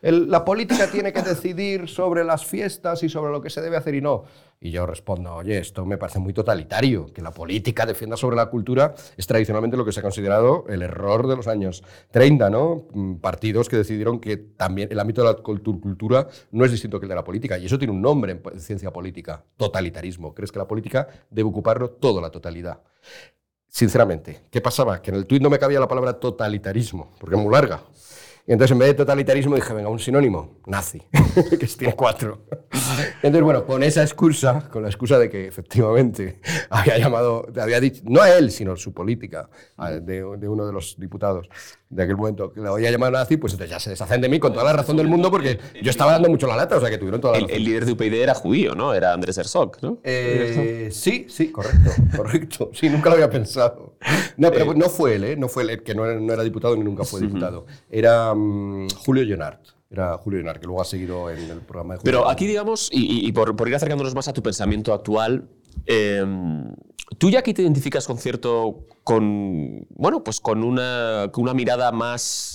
la 0.00 0.44
política 0.44 0.90
tiene 0.90 1.12
que 1.12 1.22
decidir 1.22 1.88
sobre 1.88 2.24
las 2.24 2.44
fiestas 2.44 3.02
y 3.02 3.08
sobre 3.08 3.32
lo 3.32 3.40
que 3.40 3.50
se 3.50 3.60
debe 3.60 3.76
hacer 3.76 3.94
y 3.94 4.00
no. 4.00 4.24
Y 4.60 4.70
yo 4.70 4.86
respondo, 4.86 5.34
oye, 5.34 5.58
esto 5.58 5.84
me 5.84 5.98
parece 5.98 6.18
muy 6.18 6.32
totalitario, 6.32 7.12
que 7.12 7.20
la 7.20 7.32
política 7.32 7.84
defienda 7.84 8.16
sobre 8.16 8.36
la 8.36 8.46
cultura 8.46 8.94
es 9.16 9.26
tradicionalmente 9.26 9.76
lo 9.76 9.84
que 9.84 9.92
se 9.92 10.00
ha 10.00 10.02
considerado 10.02 10.64
el 10.70 10.80
error 10.80 11.26
de 11.26 11.36
los 11.36 11.48
años 11.48 11.82
30, 12.12 12.48
¿no? 12.48 12.86
Mm, 12.94 13.16
Partidos 13.16 13.68
que 13.68 13.76
decidieron 13.76 14.20
que 14.20 14.38
también 14.38 14.88
el 14.90 14.98
ámbito 15.00 15.22
de 15.22 15.28
la 15.32 15.36
cultu- 15.36 15.78
cultura 15.80 16.28
no 16.50 16.64
es 16.64 16.70
distinto 16.70 16.98
que 16.98 17.04
el 17.04 17.10
de 17.10 17.14
la 17.14 17.24
política. 17.24 17.58
Y 17.58 17.66
eso 17.66 17.78
tiene 17.78 17.92
un 17.92 18.00
nombre 18.00 18.40
en 18.52 18.60
ciencia 18.60 18.90
política, 18.90 19.44
totalitarismo. 19.58 20.34
¿Crees 20.34 20.50
que 20.50 20.58
la 20.58 20.66
política 20.66 21.08
debe 21.30 21.48
ocuparlo 21.48 21.90
todo, 21.90 22.20
la 22.22 22.30
totalidad? 22.30 22.80
Sinceramente, 23.68 24.42
¿qué 24.50 24.60
pasaba? 24.60 25.02
Que 25.02 25.10
en 25.10 25.16
el 25.16 25.26
tuit 25.26 25.42
no 25.42 25.50
me 25.50 25.58
cabía 25.58 25.80
la 25.80 25.88
palabra 25.88 26.14
totalitarismo, 26.14 27.12
porque 27.18 27.36
es 27.36 27.42
muy 27.42 27.52
larga. 27.52 27.82
Y 28.46 28.52
entonces 28.52 28.72
en 28.72 28.78
vez 28.78 28.88
de 28.88 28.94
totalitarismo 28.94 29.54
dije, 29.54 29.72
venga, 29.72 29.88
un 29.88 29.98
sinónimo, 29.98 30.58
nazi, 30.66 31.00
que 31.58 31.66
tiene 31.66 31.94
cuatro. 31.94 32.42
Entonces, 33.22 33.42
bueno, 33.42 33.64
con 33.64 33.82
esa 33.82 34.02
excusa, 34.02 34.68
con 34.70 34.82
la 34.82 34.88
excusa 34.88 35.18
de 35.18 35.30
que 35.30 35.46
efectivamente 35.46 36.40
había 36.70 36.98
llamado, 36.98 37.46
había 37.58 37.80
dicho, 37.80 38.02
no 38.04 38.20
a 38.20 38.30
él, 38.36 38.50
sino 38.50 38.76
su 38.76 38.92
política, 38.92 39.48
de, 40.02 40.22
de 40.36 40.48
uno 40.48 40.66
de 40.66 40.72
los 40.74 40.96
diputados 40.98 41.48
de 41.88 42.02
aquel 42.02 42.16
momento, 42.16 42.52
que 42.52 42.60
le 42.60 42.68
había 42.68 42.90
llamado 42.90 43.12
nazi, 43.12 43.36
pues 43.36 43.52
entonces 43.52 43.70
ya 43.70 43.78
se 43.80 43.90
deshacen 43.90 44.20
de 44.20 44.28
mí 44.28 44.38
con 44.40 44.52
toda 44.52 44.64
la 44.64 44.72
razón 44.72 44.96
del 44.96 45.06
mundo 45.06 45.30
porque 45.30 45.58
yo 45.80 45.90
estaba 45.90 46.12
dando 46.12 46.28
mucho 46.28 46.46
la 46.48 46.56
lata, 46.56 46.76
o 46.76 46.80
sea 46.80 46.90
que 46.90 46.98
tuvieron 46.98 47.20
toda 47.20 47.34
la 47.34 47.38
El, 47.38 47.44
razón. 47.44 47.56
el 47.56 47.64
líder 47.64 47.86
de 47.86 47.92
UPyD 47.92 48.14
era 48.14 48.34
judío, 48.34 48.74
¿no? 48.74 48.92
Era 48.94 49.12
Andrés 49.12 49.38
Herzog, 49.38 49.76
¿no? 49.80 49.98
Eh, 50.02 50.88
sí, 50.92 51.26
sí, 51.28 51.50
correcto, 51.52 51.90
correcto. 52.16 52.70
Sí, 52.74 52.90
nunca 52.90 53.08
lo 53.10 53.14
había 53.14 53.30
pensado. 53.30 53.94
No, 54.36 54.50
pero 54.50 54.72
Eh, 54.72 54.74
no 54.76 54.88
fue 54.90 55.14
él, 55.14 55.24
¿eh? 55.24 55.36
No 55.36 55.48
fue 55.48 55.62
él, 55.62 55.82
que 55.84 55.94
no 55.94 56.04
no 56.06 56.32
era 56.32 56.42
diputado 56.42 56.76
ni 56.76 56.82
nunca 56.82 57.04
fue 57.04 57.20
diputado. 57.20 57.66
Era 57.88 58.33
mm, 58.34 58.88
Julio 59.04 59.22
Llonart. 59.24 59.60
Era 59.90 60.16
Julio 60.18 60.40
Llonart, 60.40 60.60
que 60.60 60.66
luego 60.66 60.82
ha 60.82 60.84
seguido 60.84 61.30
en 61.30 61.38
el 61.50 61.58
programa 61.60 61.94
de 61.94 61.98
Julio 62.00 62.04
Pero 62.04 62.18
Llonart. 62.20 62.32
aquí, 62.36 62.46
digamos, 62.46 62.88
y, 62.92 63.00
y- 63.24 63.28
y 63.28 63.32
por, 63.32 63.54
por 63.56 63.68
ir 63.68 63.74
acercándonos 63.76 64.14
más 64.14 64.28
a 64.28 64.32
tu 64.32 64.42
pensamiento 64.42 64.92
actual, 64.92 65.48
eh, 65.86 66.24
tú 67.18 67.30
ya 67.30 67.38
aquí 67.40 67.54
te 67.54 67.62
identificas 67.62 68.06
con 68.06 68.18
cierto, 68.18 68.86
con, 69.04 69.86
bueno, 69.90 70.22
pues 70.24 70.40
con 70.40 70.64
una, 70.64 71.28
con 71.32 71.44
una 71.44 71.54
mirada 71.54 71.92
más, 71.92 72.53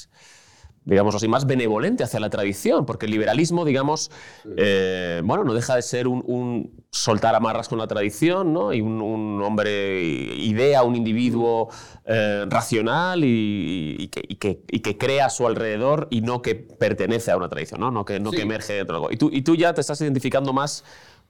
digamos 0.85 1.13
así, 1.15 1.27
más 1.27 1.45
benevolente 1.45 2.03
hacia 2.03 2.19
la 2.19 2.29
tradición, 2.29 2.85
porque 2.85 3.05
el 3.05 3.11
liberalismo, 3.11 3.65
digamos, 3.65 4.09
eh, 4.57 5.21
bueno, 5.23 5.43
no 5.43 5.53
deja 5.53 5.75
de 5.75 5.81
ser 5.81 6.07
un, 6.07 6.23
un 6.25 6.83
soltar 6.91 7.35
amarras 7.35 7.69
con 7.69 7.77
la 7.77 7.87
tradición, 7.87 8.53
¿no? 8.53 8.73
Y 8.73 8.81
un, 8.81 9.01
un 9.01 9.41
hombre, 9.43 10.01
idea, 10.03 10.83
un 10.83 10.95
individuo 10.95 11.69
eh, 12.05 12.45
racional 12.49 13.23
y, 13.23 13.95
y 13.99 14.07
que, 14.07 14.23
y 14.27 14.35
que- 14.35 14.63
y 14.71 14.79
que 14.79 14.97
crea 14.97 15.27
a 15.27 15.29
su 15.29 15.45
alrededor 15.45 16.07
y 16.09 16.21
no 16.21 16.41
que 16.41 16.55
pertenece 16.55 17.31
a 17.31 17.37
una 17.37 17.49
tradición, 17.49 17.81
¿no? 17.81 17.91
No 17.91 18.05
que, 18.05 18.19
no 18.19 18.31
Sí. 18.31 18.37
que 18.37 18.43
emerge 18.43 18.73
de 18.73 18.81
algo. 18.81 19.11
Y 19.11 19.17
tú, 19.17 19.29
y 19.31 19.41
tú 19.43 19.55
ya 19.55 19.73
te 19.73 19.81
estás 19.81 20.01
identificando 20.01 20.53
más 20.53 20.83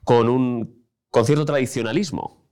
con 0.04 0.30
un 0.30 0.80
con 1.12 1.26
cierto 1.26 1.44
tradicionalismo. 1.46 2.48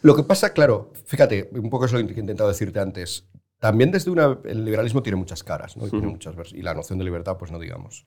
Lo 0.00 0.14
que 0.16 0.22
pasa, 0.22 0.52
claro, 0.54 0.92
fíjate, 1.04 1.50
un 1.52 1.70
poco 1.70 1.84
es 1.86 1.92
lo 1.92 1.98
que 2.06 2.14
he 2.14 2.20
intentado 2.20 2.48
decirte 2.48 2.80
antes. 2.80 3.28
También 3.58 3.90
desde 3.90 4.10
una. 4.10 4.38
El 4.44 4.64
liberalismo 4.64 5.02
tiene 5.02 5.16
muchas 5.16 5.42
caras, 5.42 5.76
¿no? 5.76 5.86
Y, 5.86 5.90
tiene 5.90 6.06
muchas 6.06 6.34
y 6.52 6.62
la 6.62 6.74
noción 6.74 6.98
de 6.98 7.04
libertad, 7.04 7.36
pues 7.38 7.50
no 7.50 7.58
digamos. 7.58 8.06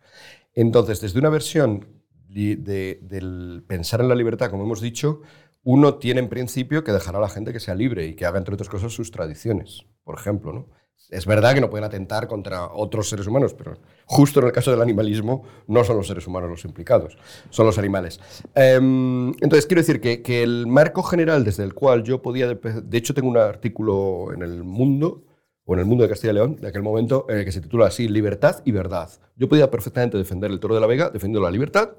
Entonces, 0.54 1.02
desde 1.02 1.20
una 1.20 1.30
versión 1.30 1.88
de- 2.30 2.99
del 3.02 3.64
pensar 3.68 3.99
en 4.02 4.08
la 4.10 4.16
libertad, 4.16 4.49
como 4.49 4.64
hemos 4.64 4.80
dicho, 4.80 5.22
uno 5.64 5.95
tiene 5.95 6.22
en 6.22 6.30
principio 6.30 6.84
que 6.84 6.91
dejar 6.91 7.16
a 7.16 7.20
la 7.20 7.30
gente 7.30 7.54
que 7.54 7.60
sea 7.60 7.76
libre 7.76 8.06
y 8.08 8.16
que 8.16 8.26
haga, 8.26 8.39
entre 8.39 8.54
otras 8.54 8.70
cosas, 8.70 8.93
sus 8.93 9.12
tradiciones, 9.12 9.86
por 10.04 10.18
ejemplo, 10.18 10.54
¿no? 10.54 10.68
Es 11.10 11.26
verdad 11.26 11.54
que 11.54 11.60
no 11.62 11.70
pueden 11.70 11.84
atentar 11.84 12.28
contra 12.28 12.72
otros 12.72 13.10
seres 13.10 13.28
humanos, 13.28 13.54
pero 13.54 13.74
justo 14.06 14.39
en 14.39 14.45
el 14.45 14.52
caso 14.54 14.72
del 14.72 14.82
animalismo 14.82 15.43
no 15.68 15.84
son 15.84 15.97
los 15.97 16.08
seres 16.08 16.26
humanos 16.26 16.49
los 16.49 16.64
implicados, 16.64 17.18
son 17.49 17.66
los 17.66 17.78
animales. 17.78 18.22
Em, 18.56 19.30
entonces, 19.41 19.66
quiero 19.66 19.82
decir 19.82 19.99
que, 19.99 20.22
que 20.22 20.41
el 20.41 20.68
marco 20.68 21.04
general 21.04 21.43
desde 21.43 21.64
el 21.64 21.74
cual 21.74 22.04
yo 22.04 22.22
podía... 22.22 22.47
De, 22.47 22.56
de 22.82 22.97
hecho, 22.97 23.14
tengo 23.14 23.28
un 23.28 23.38
artículo 23.38 24.32
en 24.34 24.41
El 24.41 24.64
Mundo, 24.64 25.26
o 25.72 25.74
en 25.74 25.80
El 25.80 25.86
Mundo 25.86 26.03
de 26.03 26.09
Castilla 26.09 26.32
y 26.32 26.36
León, 26.36 26.57
de 26.59 26.67
aquel 26.67 26.82
momento, 26.82 27.26
eh, 27.30 27.45
que 27.45 27.51
se 27.53 27.61
titula 27.61 27.88
así, 27.88 28.09
Libertad 28.09 28.61
y 28.65 28.74
Verdad. 28.74 29.09
Yo 29.38 29.47
podía 29.47 29.72
perfectamente 29.72 30.17
defender 30.17 30.51
el 30.51 30.59
Toro 30.59 30.76
de 30.76 30.82
la 30.82 30.88
Vega 30.88 31.09
defendiendo 31.09 31.39
la 31.39 31.49
libertad, 31.49 31.91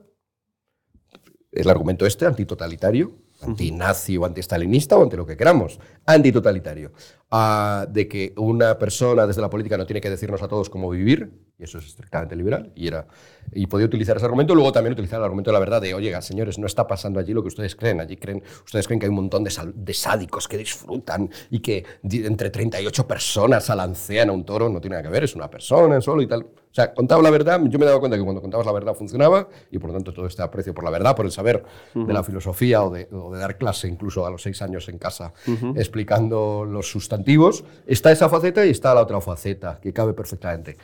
el 1.51 1.71
argumento 1.71 2.05
este, 2.05 2.27
antitotalitario, 2.27 3.15
antinazi 3.41 4.19
o 4.19 4.27
antiestalinista 4.27 4.99
o 4.99 5.03
ante 5.03 5.17
lo 5.17 5.25
que 5.25 5.39
queramos, 5.39 5.81
antitotalitario, 6.05 6.93
ah, 7.31 7.87
de 7.89 8.09
que 8.09 8.35
una 8.37 8.79
persona 8.79 9.27
desde 9.27 9.41
la 9.41 9.49
política 9.49 9.79
no 9.79 9.87
tiene 9.87 10.03
que 10.03 10.11
decirnos 10.11 10.43
a 10.43 10.49
todos 10.49 10.69
cómo 10.69 10.91
vivir, 10.91 11.31
y 11.59 11.65
eso 11.65 11.79
es 11.79 11.87
estrictamente 11.87 12.37
liberal, 12.37 12.73
y, 12.75 12.89
era, 12.89 13.07
y 13.53 13.67
podía 13.67 13.87
utilizar 13.87 14.17
ese 14.17 14.25
argumento, 14.25 14.55
luego 14.55 14.73
también 14.73 14.93
utilizar 14.93 15.19
el 15.19 15.25
argumento 15.25 15.51
de 15.51 15.55
la 15.55 15.61
verdad 15.61 15.81
de, 15.81 15.95
oye, 15.95 16.21
señores, 16.23 16.59
no 16.59 16.67
está 16.67 16.87
pasando 16.87 17.21
allí 17.21 17.33
lo 17.33 17.43
que 17.43 17.49
ustedes 17.49 17.77
creen, 17.77 18.01
allí 18.01 18.17
creen, 18.17 18.43
ustedes 18.65 18.87
creen 18.87 19.01
que 19.01 19.07
hay 19.07 19.11
un 19.11 19.17
montón 19.17 19.45
de, 19.45 19.53
de 19.75 19.95
sádicos 19.95 20.49
que 20.49 20.57
disfrutan 20.57 21.31
y 21.51 21.61
que 21.61 21.85
entre 22.03 22.51
38 22.51 23.07
personas 23.07 23.69
alancean 23.71 24.31
a 24.31 24.33
un 24.33 24.45
toro, 24.45 24.69
no 24.69 24.81
tiene 24.81 24.97
nada 24.97 25.03
que 25.03 25.13
ver, 25.13 25.25
es 25.25 25.35
una 25.35 25.49
persona 25.51 26.01
solo 26.01 26.23
y 26.23 26.27
tal. 26.27 26.43
O 26.43 26.75
sea, 26.75 26.95
contaba 26.95 27.23
la 27.23 27.29
verdad, 27.29 27.61
yo 27.65 27.79
me 27.79 27.85
daba 27.85 28.01
cuenta 28.01 28.17
que 28.17 28.23
cuando 28.23 28.41
contabas 28.41 28.65
la 28.65 28.73
verdad 28.73 28.95
funcionaba 28.95 29.47
y 29.71 29.79
por 29.79 29.91
lo 29.91 29.95
tanto 29.95 30.15
todo 30.15 30.27
este 30.27 30.43
aprecio 30.43 30.73
por 30.73 30.85
la 30.85 30.91
verdad, 30.91 31.15
por 31.15 31.27
el 31.27 31.33
saber 31.33 31.63
de 31.95 32.13
la 32.13 32.25
filosofía 32.25 32.83
o 32.83 32.91
de, 32.91 33.09
o 33.13 33.31
de 33.31 33.39
dar 33.39 33.59
clase 33.59 33.89
incluso 33.89 34.25
a 34.25 34.31
los 34.31 34.43
seis 34.43 34.63
años 34.63 34.89
en 34.89 34.97
casa 34.97 35.35
explicando 35.77 36.65
los 36.65 36.91
sustantivos, 36.91 37.65
está 37.87 38.11
esa 38.11 38.31
faceta 38.31 38.65
y 38.65 38.71
está 38.71 38.95
la 38.95 39.03
otra 39.03 39.21
faceta 39.21 39.79
que 39.83 39.93
cabe 39.93 40.15
perfectamente. 40.15 40.79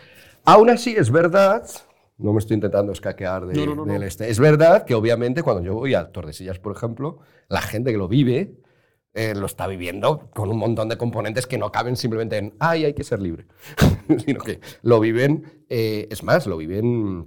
Aún 0.45 0.69
así 0.69 0.95
es 0.97 1.11
verdad, 1.11 1.67
no 2.19 2.33
me 2.33 2.39
estoy 2.41 2.55
intentando 2.57 2.93
escaquear 2.93 3.47
de- 3.47 3.55
No, 3.55 3.67
no, 3.67 3.75
no, 3.75 3.87
no. 3.87 3.93
del 3.93 4.03
este, 4.03 4.29
es 4.29 4.39
verdad 4.39 4.85
que 4.85 4.95
obviamente 4.95 5.43
cuando 5.43 5.63
yo 5.63 5.75
voy 5.75 5.95
a 5.95 6.11
Tordesillas, 6.13 6.59
por 6.59 6.77
ejemplo, 6.77 7.19
la 7.49 7.61
gente 7.63 7.91
que 7.93 7.99
lo 7.99 8.09
vive 8.09 8.59
eh, 9.15 9.35
lo 9.35 9.47
está 9.47 9.67
viviendo 9.67 10.31
con 10.35 10.51
un 10.51 10.59
montón 10.59 10.89
de 10.89 10.97
componentes 10.99 11.47
que 11.47 11.59
no 11.59 11.73
caben 11.73 11.97
simplemente 11.97 12.37
en, 12.37 12.55
ay, 12.61 12.85
hay 12.85 12.95
que 12.95 13.03
ser 13.05 13.21
libre, 13.21 13.47
sino 14.25 14.41
que 14.41 14.61
lo 14.83 15.01
viven, 15.01 15.65
eh, 15.69 16.07
es 16.11 16.23
más, 16.23 16.47
lo 16.47 16.57
viven 16.57 17.27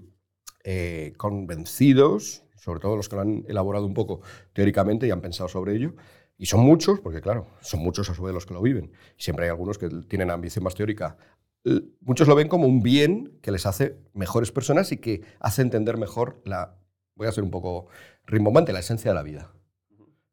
eh, 0.64 1.14
convencidos, 1.18 2.44
sobre 2.56 2.80
todo 2.80 2.96
los 2.96 3.10
que 3.10 3.16
lo 3.16 3.22
han 3.24 3.44
elaborado 3.48 3.86
un 3.86 3.94
poco 3.94 4.22
teóricamente 4.54 5.08
y 5.08 5.12
han 5.12 5.22
pensado 5.22 5.50
sobre 5.50 5.76
ello, 5.76 5.96
y 6.38 6.46
son 6.46 6.62
muchos, 6.62 7.00
porque 7.00 7.22
claro, 7.22 7.48
son 7.62 7.82
muchos 7.82 8.10
a 8.10 8.14
su 8.16 8.24
vez 8.24 8.34
los 8.34 8.46
que 8.46 8.54
lo 8.54 8.62
viven, 8.62 8.92
siempre 9.18 9.46
hay 9.46 9.52
algunos 9.52 9.78
que 9.78 9.90
tienen 10.08 10.32
ambición 10.32 10.64
más 10.64 10.76
teórica. 10.76 11.18
Muchos 12.00 12.28
lo 12.28 12.36
ven 12.36 12.48
como 12.48 12.68
un 12.68 12.82
bien 12.82 13.38
que 13.42 13.52
les 13.52 13.66
hace 13.66 13.98
mejores 14.14 14.52
personas 14.52 14.92
y 14.92 14.98
que 14.98 15.22
hace 15.40 15.62
entender 15.62 15.98
mejor 15.98 16.42
la, 16.44 16.76
voy 17.16 17.28
a 17.28 17.32
ser 17.32 17.44
un 17.44 17.52
poco 17.52 17.88
rimbombante, 18.26 18.74
la 18.74 18.80
esencia 18.80 19.12
de 19.12 19.16
la 19.16 19.22
vida. 19.22 19.52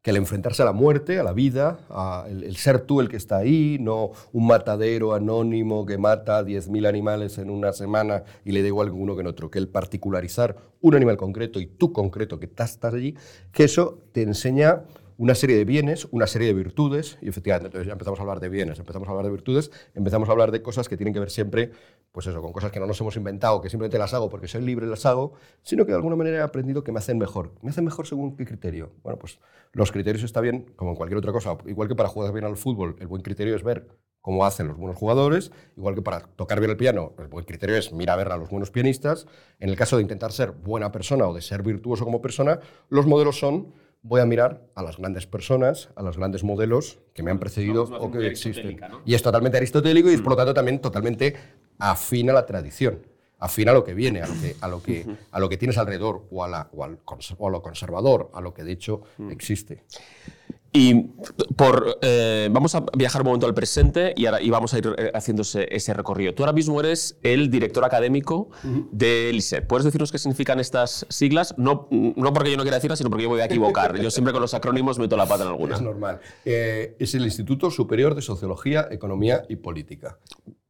Que 0.00 0.10
el 0.10 0.16
enfrentarse 0.16 0.62
a 0.62 0.64
la 0.64 0.72
muerte, 0.72 1.18
a 1.18 1.22
la 1.22 1.32
vida, 1.32 1.80
a 1.90 2.24
el, 2.28 2.56
ser 2.56 2.80
tú 2.80 3.00
el 3.00 3.08
que 3.08 3.16
está 3.16 3.36
ahí, 3.36 3.76
no 3.78 4.12
un 4.32 4.46
matadero 4.46 5.12
anónimo 5.12 5.84
que 5.84 5.98
mata 5.98 6.38
a 6.38 6.44
10.000 6.44 6.88
animales 6.88 7.36
en 7.36 7.50
una 7.50 7.72
semana 7.72 8.22
y 8.44 8.52
le 8.52 8.62
da 8.62 8.68
igual 8.68 8.90
uno 8.90 9.14
que 9.14 9.20
en 9.20 9.26
otro, 9.26 9.50
que 9.50 9.58
el 9.58 9.68
particularizar 9.68 10.56
un 10.80 10.94
animal 10.94 11.18
concreto 11.18 11.60
y 11.60 11.66
tú 11.66 11.92
concreto 11.92 12.38
que 12.38 12.46
estás 12.46 12.78
allí, 12.84 13.16
que 13.52 13.64
eso 13.64 13.98
te 14.12 14.22
enseña 14.22 14.84
una 15.18 15.34
serie 15.34 15.56
de 15.56 15.64
bienes, 15.64 16.06
una 16.12 16.28
serie 16.28 16.46
de 16.46 16.54
virtudes, 16.54 17.18
y 17.20 17.28
efectivamente, 17.28 17.66
entonces 17.66 17.88
ya 17.88 17.92
empezamos 17.92 18.20
a 18.20 18.22
hablar 18.22 18.38
de 18.38 18.48
bienes, 18.48 18.78
empezamos 18.78 19.08
a 19.08 19.10
hablar 19.10 19.26
de 19.26 19.32
virtudes, 19.32 19.70
empezamos 19.94 20.28
a 20.28 20.32
hablar 20.32 20.52
de 20.52 20.62
cosas 20.62 20.88
que 20.88 20.96
tienen 20.96 21.12
que 21.12 21.18
ver 21.18 21.30
siempre, 21.30 21.72
pues 22.12 22.28
eso, 22.28 22.40
con 22.40 22.52
cosas 22.52 22.70
que 22.70 22.78
no 22.78 22.86
nos 22.86 23.00
hemos 23.00 23.16
inventado, 23.16 23.60
que 23.60 23.68
simplemente 23.68 23.98
las 23.98 24.14
hago 24.14 24.30
porque 24.30 24.46
soy 24.46 24.62
libre, 24.62 24.86
las 24.86 25.04
hago, 25.06 25.32
sino 25.62 25.84
que 25.84 25.90
de 25.90 25.96
alguna 25.96 26.14
manera 26.14 26.38
he 26.38 26.40
aprendido 26.40 26.84
que 26.84 26.92
me 26.92 27.00
hacen 27.00 27.18
mejor. 27.18 27.52
¿Me 27.62 27.70
hacen 27.70 27.84
mejor 27.84 28.06
según 28.06 28.36
qué 28.36 28.46
criterio? 28.46 28.92
Bueno, 29.02 29.18
pues 29.18 29.40
los 29.72 29.90
criterios 29.90 30.22
está 30.22 30.40
bien, 30.40 30.72
como 30.76 30.92
en 30.92 30.96
cualquier 30.96 31.18
otra 31.18 31.32
cosa, 31.32 31.58
igual 31.66 31.88
que 31.88 31.96
para 31.96 32.08
jugar 32.08 32.32
bien 32.32 32.44
al 32.44 32.56
fútbol, 32.56 32.94
el 33.00 33.08
buen 33.08 33.22
criterio 33.22 33.56
es 33.56 33.64
ver 33.64 33.88
cómo 34.20 34.44
hacen 34.44 34.68
los 34.68 34.76
buenos 34.76 34.96
jugadores, 34.96 35.50
igual 35.76 35.96
que 35.96 36.02
para 36.02 36.20
tocar 36.20 36.60
bien 36.60 36.70
el 36.70 36.76
piano, 36.76 37.14
el 37.18 37.26
buen 37.26 37.44
criterio 37.44 37.76
es 37.76 37.92
mira 37.92 38.12
a 38.12 38.16
ver 38.16 38.30
a 38.30 38.36
los 38.36 38.50
buenos 38.50 38.70
pianistas. 38.70 39.26
En 39.58 39.68
el 39.68 39.76
caso 39.76 39.96
de 39.96 40.02
intentar 40.02 40.30
ser 40.30 40.52
buena 40.52 40.92
persona 40.92 41.26
o 41.26 41.34
de 41.34 41.40
ser 41.40 41.62
virtuoso 41.64 42.04
como 42.04 42.20
persona, 42.20 42.60
los 42.88 43.06
modelos 43.06 43.38
son 43.38 43.72
voy 44.08 44.20
a 44.20 44.26
mirar 44.26 44.62
a 44.74 44.82
las 44.82 44.96
grandes 44.96 45.26
personas, 45.26 45.90
a 45.94 46.02
los 46.02 46.16
grandes 46.16 46.42
modelos 46.42 46.98
que 47.14 47.22
me 47.22 47.30
han 47.30 47.38
precedido 47.38 47.84
o 48.00 48.10
que 48.10 48.18
existen. 48.26 48.62
Y 49.04 49.14
es 49.14 49.22
totalmente 49.22 49.58
aristotélico 49.58 50.10
y 50.10 50.14
es 50.14 50.20
por 50.22 50.32
lo 50.32 50.36
tanto 50.36 50.54
también 50.54 50.80
totalmente 50.80 51.36
afín 51.78 52.30
a 52.30 52.32
la 52.32 52.46
tradición, 52.46 53.06
afín 53.38 53.68
a 53.68 53.72
lo 53.72 53.84
que 53.84 53.94
viene, 53.94 54.22
a 54.22 54.26
lo 54.26 54.34
que, 54.40 54.56
a 54.60 54.68
lo 54.68 54.82
que, 54.82 55.06
a 55.30 55.38
lo 55.40 55.48
que 55.48 55.56
tienes 55.58 55.78
alrededor 55.78 56.26
o 56.30 56.42
a, 56.42 56.48
la, 56.48 56.68
o 56.72 56.82
al 56.84 57.04
cons- 57.04 57.34
o 57.38 57.48
a 57.48 57.50
lo 57.50 57.60
conservador, 57.62 58.30
a 58.32 58.40
lo 58.40 58.54
que 58.54 58.64
de 58.64 58.72
hecho 58.72 59.02
existe. 59.30 59.84
Y 60.72 60.94
por, 61.56 61.98
eh, 62.02 62.48
vamos 62.50 62.74
a 62.74 62.84
viajar 62.94 63.22
un 63.22 63.26
momento 63.26 63.46
al 63.46 63.54
presente 63.54 64.12
y, 64.16 64.26
ahora, 64.26 64.42
y 64.42 64.50
vamos 64.50 64.74
a 64.74 64.78
ir 64.78 64.94
eh, 64.98 65.10
haciendo 65.14 65.42
ese, 65.42 65.94
recorrido. 65.94 66.34
Tú 66.34 66.42
ahora 66.42 66.52
mismo 66.52 66.78
eres 66.80 67.18
el 67.22 67.50
director 67.50 67.84
académico 67.84 68.50
del 68.92 69.36
ISEP. 69.36 69.66
¿Puedes 69.66 69.86
decirnos 69.86 70.12
qué 70.12 70.18
significan 70.18 70.60
estas 70.60 71.06
siglas? 71.08 71.54
No, 71.56 71.88
no 71.90 72.32
porque 72.34 72.50
yo 72.50 72.58
no 72.58 72.64
quiera 72.64 72.76
decirlas, 72.76 72.98
sino 72.98 73.08
porque 73.08 73.24
yo 73.24 73.30
me 73.30 73.36
voy 73.36 73.42
a 73.42 73.46
equivocar. 73.46 73.98
yo 73.98 74.10
siempre 74.10 74.32
con 74.32 74.42
los 74.42 74.52
acrónimos 74.52 74.98
meto 74.98 75.16
la 75.16 75.26
pata 75.26 75.44
en 75.44 75.48
alguna. 75.48 75.76
Es 75.76 75.80
normal. 75.80 76.20
Eh, 76.44 76.96
es 76.98 77.14
el 77.14 77.24
Instituto 77.24 77.70
Superior 77.70 78.14
de 78.14 78.20
Sociología, 78.20 78.88
Economía 78.90 79.44
y 79.48 79.56
Política. 79.56 80.18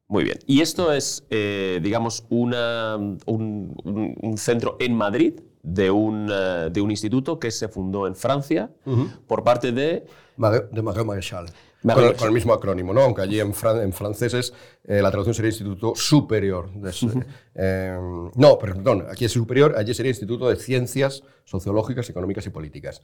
Muy 0.07 0.24
bien. 0.24 0.38
Y 0.46 0.61
esto 0.61 0.92
es, 0.92 1.24
digamos, 1.28 2.24
una, 2.30 2.96
un, 2.96 3.74
un 3.84 4.38
centro 4.38 4.76
en 4.78 4.94
Madrid 4.94 5.40
de 5.72 5.90
un, 5.90 6.28
eh, 6.30 6.70
de 6.72 6.80
un 6.80 6.90
instituto 6.90 7.38
que 7.38 7.50
se 7.50 7.68
fundó 7.68 8.06
en 8.06 8.16
Francia 8.16 8.70
por 9.26 9.44
parte 9.44 9.72
de... 9.72 10.06
De 10.72 10.82
Marie 10.82 11.04
Maréchal. 11.04 11.46
Con 11.81 12.26
el, 12.26 12.33
mismo 12.33 12.53
acrónimo, 12.53 12.93
¿no? 12.93 13.03
aunque 13.03 13.22
allí 13.22 13.39
en, 13.39 13.53
en 13.53 13.93
francés 13.93 14.53
eh, 14.85 15.01
la 15.01 15.11
traducción 15.11 15.35
sería 15.35 15.51
Instituto 15.51 15.93
Superior. 15.95 16.72
De, 16.72 16.91
eh, 17.55 17.97
no, 18.35 18.59
perdón, 18.59 19.07
aquí 19.09 19.26
es 19.26 19.33
superior, 19.33 19.74
allí 19.76 19.95
sería 19.95 20.11
Instituto 20.11 20.49
de 20.49 20.57
Ciencias 20.57 21.22
Sociológicas, 21.45 22.11
Económicas 22.11 22.45
y 22.47 22.51
Políticas. 22.51 23.01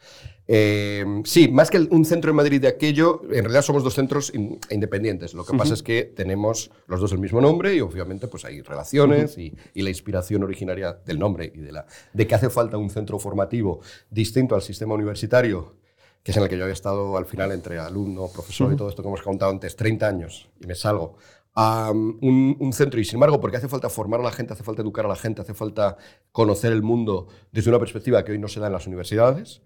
Eh, 0.49 1.05
sí, 1.25 1.49
más 1.49 1.71
que 1.71 1.79
un 1.79 2.05
centro 2.05 2.31
en 2.31 2.37
Madrid 2.37 2.61
de 2.61 2.67
aquello, 2.67 3.23
en 3.25 3.45
realidad 3.45 3.63
somos 3.63 3.85
dos 3.85 3.95
centros 3.95 4.33
independientes. 4.35 5.35
Lo 5.35 5.45
que 5.45 5.57
pasa 5.57 5.75
es 5.75 5.83
que 5.85 6.03
tenemos 6.03 6.73
los 6.89 7.01
dos 7.01 7.13
el 7.13 7.21
mismo 7.21 7.41
nombre 7.41 7.77
y 7.77 7.81
obviamente 7.81 8.27
pues 8.27 8.45
hay 8.45 8.61
relaciones 8.61 9.39
y, 9.39 9.55
y, 9.73 9.83
la 9.83 9.91
inspiración 9.91 10.43
originaria 10.43 10.99
del 11.07 11.21
nombre 11.21 11.53
y 11.55 11.61
de, 11.61 11.71
la, 11.71 11.87
de 12.13 12.27
que 12.27 12.35
hace 12.35 12.51
falta 12.51 12.77
un 12.77 12.91
centro 12.91 13.21
formativo 13.21 13.81
distinto 14.11 14.57
al 14.57 14.63
sistema 14.63 14.95
universitario 14.95 15.84
que 16.25 16.31
es 16.31 16.37
en 16.39 16.43
el 16.43 16.49
que 16.49 16.57
yo 16.57 16.65
había 16.65 16.73
estado 16.73 17.19
al 17.19 17.27
final 17.27 17.53
entre 17.53 17.79
alumno, 17.79 18.29
profesor 18.29 18.73
y 18.73 18.77
todo 18.77 18.89
esto 18.89 19.03
que 19.03 19.09
hemos 19.09 19.21
contado 19.21 19.53
antes, 19.53 19.77
30 19.77 20.09
años, 20.09 20.49
y 20.59 20.67
me 20.67 20.75
salgo 20.75 21.17
a 21.55 21.91
um, 21.93 22.19
un, 22.59 22.73
centro. 22.73 22.99
Y 22.99 23.05
sin 23.05 23.17
embargo, 23.17 23.41
porque 23.41 23.59
hace 23.59 23.69
falta 23.69 23.91
formar 23.91 24.21
a 24.21 24.23
la 24.23 24.33
gente, 24.33 24.55
hace 24.55 24.65
falta 24.65 24.81
educar 24.81 25.05
a 25.05 25.09
la 25.09 25.17
gente, 25.17 25.43
hace 25.43 25.53
falta 25.53 25.99
conocer 26.33 26.73
el 26.73 26.83
mundo 26.83 27.29
desde 27.53 27.69
una 27.69 27.79
perspectiva 27.79 28.25
que 28.25 28.33
hoy 28.33 28.39
no 28.39 28.49
se 28.49 28.59
da 28.59 28.69
en 28.69 28.73
las 28.73 28.87
universidades, 28.87 29.61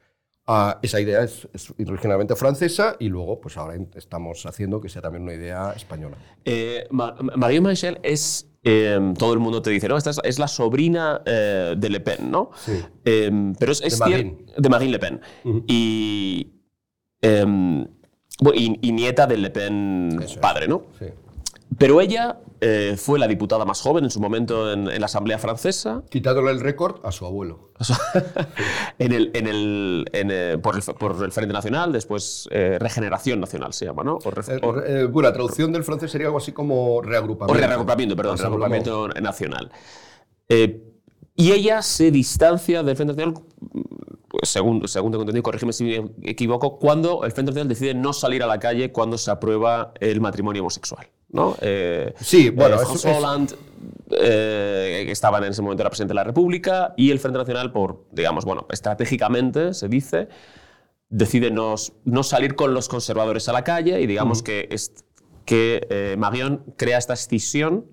uh, 0.49 0.73
esa 0.83 1.01
idea 1.01 1.23
es, 1.23 1.47
originalmente 1.79 2.35
francesa 2.35 2.97
y 2.99 3.09
luego, 3.09 3.41
pues 3.41 3.57
ahora 3.57 3.79
estamos 3.95 4.45
haciendo 4.45 4.81
que 4.81 4.89
sea 4.89 5.01
también 5.01 5.23
una 5.23 5.35
idea 5.35 5.73
española. 5.77 6.17
Eh, 6.45 6.89
Marie 6.91 7.61
Michel 7.61 8.01
es 8.03 8.48
Em, 8.63 9.15
todo 9.15 9.33
el 9.33 9.39
mundo 9.39 9.63
te 9.63 9.71
dice, 9.71 9.89
no, 9.89 9.97
esta 9.97 10.11
es, 10.25 10.39
la 10.39 10.49
sobrina 10.49 11.23
eh, 11.25 11.75
de 11.77 11.91
Le 11.91 12.01
Pen, 12.01 12.31
¿no? 12.31 12.51
Sí. 12.57 12.73
Em, 13.05 13.55
pero 13.55 13.73
es, 13.73 13.81
de, 13.81 13.97
Marine. 13.97 14.37
de 14.57 14.69
Marine 14.69 14.93
Le 14.93 14.99
Pen. 14.99 15.21
y, 15.67 16.53
em, 17.23 17.87
y, 18.55 18.93
nieta 18.93 19.27
del 19.27 19.43
Le 19.43 19.51
Pen 19.51 20.19
padre, 20.41 20.67
¿no? 20.67 20.87
Sí. 20.99 21.07
Pero 21.77 22.01
ella 22.01 22.41
eh, 22.61 22.97
fue 22.97 23.19
la 23.19 23.29
diputada 23.29 23.65
más 23.65 23.81
joven 23.81 24.05
en 24.05 24.11
su 24.11 24.21
momento 24.21 24.73
en, 24.73 24.87
la 24.87 25.07
Asamblea 25.07 25.39
Francesa. 25.39 26.03
Quitándole 26.09 26.51
el 26.51 26.61
récord 26.61 27.05
a 27.05 27.13
su 27.13 27.27
abuelo. 27.27 27.71
en 28.99 29.13
el, 29.13 29.31
en 29.35 29.47
el, 29.47 30.05
eh, 30.13 30.59
por, 30.61 30.77
el, 30.77 30.83
por, 30.95 31.23
el, 31.23 31.31
Frente 31.31 31.53
Nacional, 31.53 31.93
después 31.93 32.49
eh, 32.51 32.79
Regeneración 32.81 33.39
Nacional 33.39 33.73
se 33.73 33.85
llama, 33.85 34.03
¿no? 34.03 34.19
bueno, 34.19 35.23
la 35.23 35.33
traducción 35.33 35.73
del 35.73 35.85
francés 35.85 36.11
sería 36.11 36.27
algo 36.27 36.39
así 36.39 36.53
como 36.53 37.01
reagrupamiento. 37.03 37.53
O 37.53 37.67
reagrupamiento, 37.67 38.17
perdón, 38.17 38.39
reagrupamiento 38.39 39.09
nacional. 39.09 39.71
y 40.49 41.53
ella 41.53 41.83
se 41.83 42.11
distancia 42.11 42.83
del 42.83 42.97
Frente 42.97 43.15
Nacional 43.15 43.45
según, 44.43 44.87
según 44.87 45.13
tengo 45.13 45.23
entendido, 45.23 45.43
corrígeme 45.43 45.73
si 45.73 45.85
me 45.85 46.11
equivoco, 46.23 46.79
cuando 46.79 47.25
el 47.25 47.33
Frente 47.33 47.51
Nacional 47.51 47.69
decide 47.69 47.95
no 47.95 48.13
salir 48.13 48.43
a 48.43 48.47
la 48.47 48.59
calle 48.59 48.93
cuando 48.93 49.19
se 49.19 49.31
aprueba 49.31 49.93
el 50.01 50.21
matrimonio 50.21 50.63
homosexual. 50.63 51.09
¿no? 51.31 51.57
Eh, 51.61 52.15
sí, 52.21 52.51
bueno, 52.51 52.77
eh, 52.81 53.11
Hollande, 53.11 53.55
eh, 54.13 55.03
que 55.07 55.13
estaba 55.13 55.39
en 55.39 55.45
ese 55.45 55.63
momento 55.63 55.83
era 55.83 55.91
presidente 55.91 56.13
de 56.13 56.17
la 56.17 56.25
República, 56.25 56.95
y 56.97 57.11
el 57.11 57.19
Frente 57.19 57.39
Nacional, 57.39 57.73
por, 57.73 58.07
digamos, 58.13 58.45
bueno, 58.45 58.67
estratégicamente, 58.71 59.75
se 59.75 59.89
dice, 59.89 60.29
decide 61.09 61.51
no, 61.51 61.75
no 62.05 62.23
salir 62.23 62.55
con 62.55 62.75
los 62.75 62.89
conservadores 62.89 63.49
a 63.49 63.53
la 63.53 63.65
calle 63.65 64.01
y 64.01 64.07
digamos 64.07 64.43
que, 64.43 64.69
es, 64.71 65.05
que 65.45 66.15
Marion 66.19 66.75
crea 66.77 66.99
esta 66.99 67.15
escisión 67.15 67.87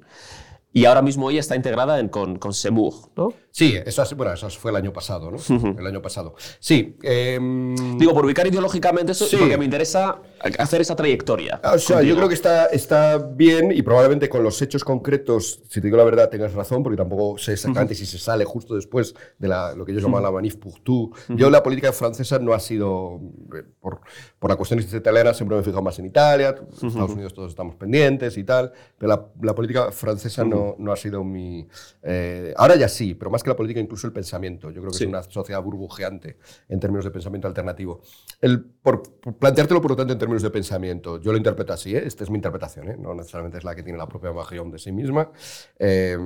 y 0.74 0.86
ahora 0.86 1.02
mismo 1.02 1.32
ella 1.32 1.40
está 1.40 1.56
integrada 1.56 2.00
en, 2.00 2.10
con, 2.10 2.38
con 2.38 2.54
Semur, 2.54 2.94
¿no? 3.16 3.34
Sí, 3.56 3.74
eso, 3.86 4.04
bueno, 4.18 4.34
eso 4.34 4.50
fue 4.50 4.72
el 4.72 4.76
año 4.76 4.92
pasado, 4.92 5.32
¿no? 5.32 5.38
El 5.80 5.88
año 5.88 6.02
pasado. 6.02 6.36
Sí. 6.60 6.98
Em, 7.02 7.74
Digo, 7.98 8.14
por 8.14 8.26
ubicar 8.26 8.46
ideológicamente 8.46 9.14
eso, 9.14 9.26
porque 9.40 9.58
me 9.58 9.64
interesa 9.64 10.22
hacer 10.60 10.82
esa 10.82 10.94
trayectoria. 10.94 11.62
Ah, 11.64 11.76
o 11.76 11.80
sea, 11.80 12.02
yo 12.02 12.18
creo 12.18 12.28
que 12.28 12.34
está, 12.34 12.66
está 12.66 13.18
bien 13.18 13.72
y 13.72 13.82
probablemente 13.82 14.28
con 14.28 14.44
los 14.44 14.62
hechos 14.62 14.84
concretos, 14.84 15.62
si 15.70 15.80
te 15.80 15.88
digo 15.88 15.96
la 15.96 16.04
verdad, 16.04 16.30
tengas 16.30 16.54
razón, 16.54 16.84
porque 16.84 16.98
tampoco 16.98 17.38
sé 17.38 17.54
exactamente 17.54 17.96
si 17.96 18.06
se 18.06 18.18
sale 18.18 18.44
justo 18.44 18.76
después 18.76 19.16
de 19.40 19.48
la, 19.48 19.74
lo 19.74 19.86
que 19.86 19.94
ellos 19.94 20.04
llaman 20.04 20.22
la 20.22 20.32
manif 20.32 20.58
pour 20.58 20.78
tout. 20.82 21.16
Yo 21.30 21.50
la 21.50 21.64
política 21.64 21.94
francesa 21.94 22.38
no 22.40 22.54
ha 22.54 22.60
sido, 22.60 23.22
eh, 23.56 23.64
por, 23.80 24.02
por 24.38 24.50
la 24.50 24.58
cuestión 24.58 24.82
italiana, 24.82 25.34
siempre 25.34 25.56
me 25.56 25.62
he 25.62 25.64
fijado 25.64 25.82
más 25.82 25.98
en 25.98 26.08
Italia, 26.08 26.56
Estados 26.74 27.12
Unidos 27.12 27.34
todos 27.34 27.52
estamos 27.52 27.76
pendientes 27.78 28.38
y 28.38 28.44
tal, 28.44 28.74
pero 28.98 29.10
la, 29.16 29.26
la 29.42 29.56
política 29.56 29.94
francesa 29.94 30.44
no, 30.44 30.76
no, 30.78 30.92
ha 30.92 30.98
sido 30.98 31.24
mi... 31.24 31.66
Eh, 32.04 32.54
ahora 32.58 32.76
ya 32.76 32.90
sí, 32.90 33.14
pero 33.14 33.32
más 33.32 33.45
que 33.46 33.52
la 33.52 33.56
política, 33.56 33.80
incluso 33.80 34.08
el 34.08 34.14
pensamiento. 34.14 34.72
Yo 34.72 34.82
creo 34.82 34.92
que 34.92 34.98
es 34.98 35.08
una 35.08 35.24
sociedad 35.24 35.62
burbujeante 35.62 36.38
en 36.68 36.80
términos 36.80 37.06
de 37.06 37.12
pensamiento 37.12 37.48
alternativo. 37.48 38.02
El, 38.42 38.64
por, 38.64 39.04
planteártelo, 39.40 39.82
por 39.82 39.92
lo 39.92 39.98
tanto, 39.98 40.14
en 40.14 40.20
términos 40.20 40.44
de 40.44 40.50
pensamiento, 40.50 41.22
yo 41.22 41.32
lo 41.32 41.38
interpreto 41.38 41.74
así, 41.74 41.96
¿eh? 41.96 42.04
esta 42.06 42.24
es 42.24 42.30
mi 42.30 42.38
interpretación, 42.38 42.90
¿eh? 42.90 42.98
no 43.00 43.14
necesariamente 43.14 43.58
es 43.58 43.64
la 43.64 43.76
que 43.76 43.84
tiene 43.84 43.98
la 43.98 44.08
propia 44.08 44.32
Magión 44.32 44.72
de 44.72 44.80
sí 44.80 44.92
misma, 44.92 45.32
eh, 45.80 46.18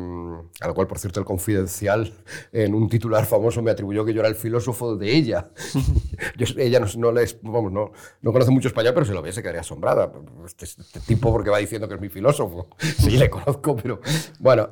a 0.61 0.67
lo 0.67 0.73
cual, 0.73 0.87
por 0.87 0.99
cierto, 0.99 1.19
el 1.19 1.25
Confidencial, 1.25 2.13
en 2.51 2.73
un 2.73 2.89
titular 2.89 3.25
famoso, 3.25 3.61
me 3.61 3.71
atribuyó 3.71 4.05
que 4.05 4.13
yo 4.13 4.21
era 4.21 4.29
el 4.29 4.35
filósofo 4.35 4.95
de 4.95 5.15
ella. 5.15 5.49
ella 6.57 6.79
no, 6.79 7.11
no, 7.11 7.21
vamos, 7.43 7.71
no, 7.71 7.91
no, 8.21 8.31
conoce 8.31 8.51
mucho 8.51 8.69
español, 8.69 8.93
pero 8.93 9.05
si 9.05 9.11
lo 9.11 9.21
ve 9.21 9.31
se 9.31 9.41
quedaría 9.41 9.61
asombrada. 9.61 10.11
Este, 10.45 10.65
este, 10.65 10.99
tipo, 11.01 11.31
porque 11.31 11.49
va 11.49 11.57
diciendo 11.59 11.87
que 11.87 11.95
es 11.95 12.01
mi 12.01 12.09
filósofo. 12.09 12.67
Sí, 12.99 13.17
le 13.17 13.29
conozco, 13.29 13.75
pero 13.75 14.01
bueno, 14.39 14.69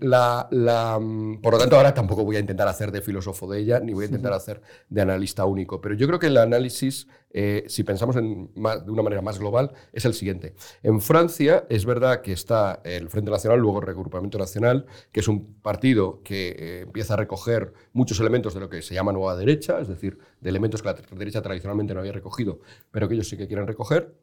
la, 0.00 0.48
la, 0.50 0.98
por 1.42 1.52
lo 1.52 1.58
tanto, 1.58 1.63
ahora 1.72 1.94
tampoco 1.94 2.24
voy 2.24 2.36
a 2.36 2.40
intentar 2.40 2.68
hacer 2.68 2.92
de 2.92 3.00
filósofo 3.00 3.50
de 3.50 3.60
ella, 3.60 3.80
ni 3.80 3.92
voy 3.92 4.04
a 4.04 4.06
intentar 4.06 4.32
hacer 4.32 4.60
de 4.88 5.00
analista 5.00 5.44
único. 5.44 5.80
Pero 5.80 5.94
yo 5.94 6.06
creo 6.06 6.18
que 6.18 6.26
el 6.26 6.36
análisis, 6.36 7.06
eh, 7.30 7.64
si 7.68 7.82
pensamos 7.82 8.16
en 8.16 8.52
de 8.54 8.90
una 8.90 9.02
manera 9.02 9.22
más 9.22 9.38
global, 9.38 9.72
es 9.92 10.04
el 10.04 10.14
siguiente. 10.14 10.54
En 10.82 11.00
Francia 11.00 11.64
es 11.68 11.84
verdad 11.84 12.20
que 12.20 12.32
está 12.32 12.80
el 12.84 13.08
Frente 13.08 13.30
Nacional, 13.30 13.60
luego 13.60 13.80
el 13.80 13.86
Regrupamiento 13.86 14.38
Nacional, 14.38 14.86
que 15.12 15.20
es 15.20 15.28
un 15.28 15.54
partido 15.60 16.22
que 16.22 16.48
eh, 16.58 16.80
empieza 16.82 17.14
a 17.14 17.16
recoger 17.16 17.72
muchos 17.92 18.20
elementos 18.20 18.54
de 18.54 18.60
lo 18.60 18.68
que 18.68 18.82
se 18.82 18.94
llama 18.94 19.12
nueva 19.12 19.36
derecha, 19.36 19.80
es 19.80 19.88
decir, 19.88 20.18
de 20.40 20.50
elementos 20.50 20.82
que 20.82 20.88
la 20.88 20.96
derecha 21.16 21.42
tradicionalmente 21.42 21.94
no 21.94 22.00
había 22.00 22.12
recogido, 22.12 22.60
pero 22.90 23.08
que 23.08 23.14
ellos 23.14 23.28
sí 23.28 23.36
que 23.36 23.46
quieren 23.46 23.66
recoger 23.66 24.14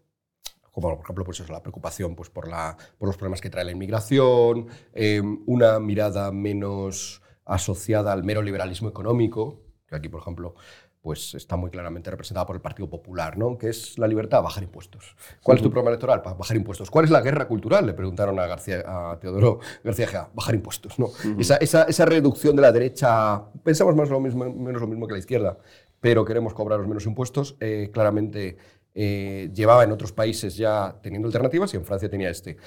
como 0.72 0.96
por 0.96 1.04
ejemplo 1.04 1.26
pues 1.26 1.50
la 1.50 1.62
preocupación 1.62 2.16
pues, 2.16 2.30
por, 2.30 2.48
la, 2.48 2.78
por 2.98 3.08
los 3.08 3.18
problemas 3.18 3.42
que 3.42 3.50
trae 3.50 3.66
la 3.66 3.72
inmigración, 3.72 4.68
eh, 4.94 5.22
una 5.46 5.80
mirada 5.80 6.32
menos 6.32 7.21
asociada 7.46 8.12
al 8.14 8.24
mero 8.24 8.42
liberalismo 8.42 8.90
económico, 8.90 9.62
que 9.88 9.96
aquí, 9.96 10.10
por 10.10 10.22
ejemplo, 10.22 10.56
pues 11.02 11.34
está 11.34 11.56
muy 11.56 11.72
claramente 11.72 12.12
representada 12.12 12.46
por 12.46 12.56
el 12.56 12.62
Partido 12.62 12.88
Popular, 12.88 13.36
¿no? 13.38 13.58
que 13.58 13.70
es 13.70 13.98
la 13.98 14.08
libertad, 14.08 14.44
bajar 14.44 14.64
impuestos. 14.64 15.16
¿Cuál 15.42 15.58
es 15.58 15.64
tu 15.64 15.70
programa 15.70 15.90
electoral? 15.90 16.22
Bajar 16.38 16.56
impuestos. 16.56 16.92
¿Cuál 16.92 17.06
es 17.06 17.12
la 17.12 17.22
guerra 17.22 17.48
cultural? 17.48 17.88
Le 17.88 17.94
preguntaron 17.94 18.40
a, 18.40 18.46
García, 18.46 18.84
a 18.86 19.20
Teodoro 19.20 19.60
García 19.84 20.08
Gea. 20.08 20.30
Bajar 20.34 20.54
impuestos. 20.54 21.00
¿no? 21.00 21.10
esa, 21.40 21.58
esa, 21.58 21.84
esa, 21.84 22.06
reducción 22.06 22.56
de 22.56 22.62
la 22.62 22.72
derecha, 22.72 23.44
pensamos 23.64 23.96
más 23.96 24.10
lo 24.10 24.20
mismo, 24.20 24.46
menos 24.54 24.80
lo 24.80 24.88
mismo 24.88 25.08
que 25.08 25.14
la 25.14 25.20
izquierda, 25.20 25.58
pero 26.00 26.24
queremos 26.24 26.54
cobrar 26.54 26.78
los 26.80 26.88
menos 26.88 27.06
impuestos, 27.08 27.58
eh, 27.60 27.90
claramente 27.92 28.58
eh, 28.94 29.50
llevaba 29.54 29.84
en 29.86 29.92
otros 29.92 30.12
países 30.12 30.58
ya 30.58 31.00
teniendo 31.02 31.28
alternativas 31.28 31.74
y 31.74 31.78
en 31.78 31.86
Francia 31.86 32.10
tenía 32.10 32.30
este. 32.30 32.58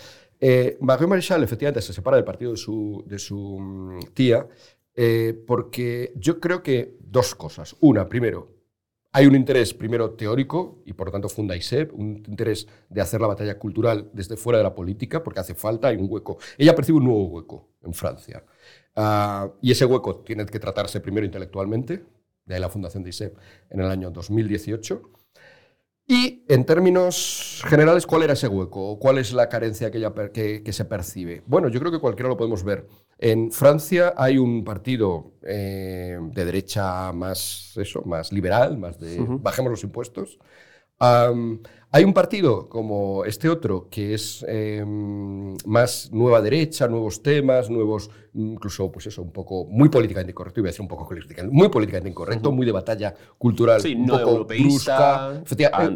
Eh, 0.41 0.76
Maréchal 0.80 1.43
efectivamente 1.43 1.80
se 1.80 1.93
separa 1.93 2.16
del 2.16 2.24
partido 2.24 2.51
de 2.53 2.57
su, 2.57 3.05
de 3.07 3.18
su 3.18 3.59
mm, 3.59 3.99
tía 4.14 4.47
eh, 4.97 5.43
porque 5.47 6.12
yo 6.16 6.39
creo 6.39 6.62
que 6.62 6.97
dos 7.01 7.35
cosas. 7.35 7.76
Una, 7.80 8.09
primero, 8.09 8.55
hay 9.12 9.26
un 9.26 9.35
interés 9.35 9.74
primero 9.74 10.11
teórico 10.12 10.82
y 10.85 10.93
por 10.93 11.09
lo 11.09 11.12
tanto 11.12 11.28
funda 11.28 11.57
ISEP, 11.57 11.93
un 11.95 12.22
interés 12.26 12.66
de 12.89 13.01
hacer 13.01 13.20
la 13.20 13.28
batalla 13.28 13.59
cultural 13.59 14.11
desde 14.12 14.37
fuera 14.37 14.59
de 14.59 14.64
la 14.64 14.74
política 14.74 15.22
porque 15.22 15.41
hace 15.41 15.55
falta, 15.55 15.89
hay 15.89 15.97
un 15.97 16.07
hueco. 16.11 16.39
Ella 16.59 16.74
percibe 16.74 16.99
un 16.99 17.05
nuevo 17.05 17.26
hueco 17.26 17.68
en 17.82 17.93
Francia 17.95 18.45
ah, 18.97 19.51
y 19.61 19.72
ese 19.72 19.85
hueco 19.85 20.16
tiene 20.16 20.47
que 20.47 20.59
tratarse 20.59 21.01
primero 21.01 21.24
intelectualmente, 21.26 22.05
de 22.45 22.55
ahí 22.55 22.61
la 22.61 22.68
fundación 22.68 23.03
de 23.03 23.11
ISEP 23.11 23.37
en 23.70 23.80
el 23.80 23.87
año 23.91 24.11
2018. 24.11 25.14
Y 26.07 26.45
en 26.49 26.67
términos 26.67 27.63
generales, 27.67 28.07
¿cuál 28.07 28.25
era 28.25 28.35
ese 28.35 28.47
hueco? 28.47 28.99
¿Cuál 28.99 29.17
es 29.19 29.33
la 29.33 29.49
carencia 29.49 29.91
que, 29.91 29.99
ella 29.99 30.15
per- 30.15 30.33
que- 30.33 30.63
que 30.63 30.73
se 30.73 30.85
percibe? 30.85 31.43
Bueno, 31.47 31.69
yo 31.69 31.81
creo 31.81 31.91
que 31.91 31.99
cualquiera 31.99 32.29
lo 32.29 32.37
podemos 32.37 32.63
ver. 32.63 32.87
En 33.19 33.51
Francia 33.51 34.13
hay 34.17 34.37
un 34.37 34.65
partido 34.65 35.33
eh, 35.43 36.19
de 36.21 36.45
derecha 36.45 37.11
más, 37.13 37.73
eso, 37.77 38.03
más 38.05 38.33
liberal, 38.33 38.77
más 38.77 38.99
de 39.01 39.33
bajemos 39.41 39.71
los 39.71 39.83
impuestos. 39.85 40.39
Hay 41.97 42.03
un 42.03 42.12
partido 42.12 42.68
como 42.68 43.24
este 43.24 43.49
otro 43.49 43.86
que 43.88 44.14
es 44.14 44.45
em, 44.49 45.55
más 45.64 46.11
nueva 46.12 46.42
derecha, 46.42 46.88
nuevos 46.88 47.22
temas, 47.22 47.70
nuevos, 47.70 48.11
incluso 48.34 48.90
pues 48.90 49.07
eso, 49.07 49.22
un 49.22 49.30
poco 49.30 49.64
muy 49.66 49.88
políticamente 49.88 50.32
incorrecto, 50.32 50.59
iba 50.59 50.70
a 50.70 50.72
decir 50.72 50.80
un 50.82 50.88
poco 50.88 51.09
muy 51.53 51.68
políticamente 51.68 52.09
incorrecto, 52.09 52.51
muy 52.51 52.66
de 52.66 52.72
batalla 52.72 53.14
cultural, 53.38 53.80
Sí, 53.80 53.95
un 53.95 54.07
no 54.07 54.18
poco 54.18 54.45
brusca, 54.45 55.40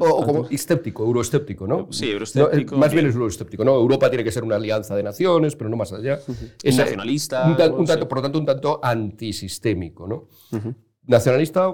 o, 0.00 0.06
o 0.08 0.24
como 0.24 0.46
escéptico, 0.48 1.02
euroescéptico, 1.04 1.66
¿no? 1.66 1.88
Sí, 1.90 2.12
euroescéptico, 2.12 2.76
No, 2.76 2.76
eh, 2.76 2.80
más 2.80 2.92
bien 2.92 3.06
es 3.06 3.14
euroescéptico, 3.14 3.64
¿no? 3.64 3.74
Europa 3.74 4.08
tiene 4.08 4.22
que 4.22 4.30
ser 4.30 4.44
una 4.44 4.54
alianza 4.54 4.94
de 4.94 5.02
naciones, 5.02 5.56
pero 5.56 5.68
no 5.68 5.76
más 5.76 5.92
allá. 5.92 6.20
Ese- 6.62 6.78
Nacionalista, 6.80 7.44
Un, 7.50 7.56
tan- 7.56 7.70
¿no? 7.72 7.76
un 7.78 7.86
tanto, 7.86 8.04
Sí. 8.04 8.08
Por 8.08 8.18
lo 8.18 8.22
tanto, 8.22 8.38
un 8.38 8.46
tanto 8.46 8.78
antisistémico, 8.84 10.06
¿no? 10.06 10.28
Nacionalista, 11.06 11.72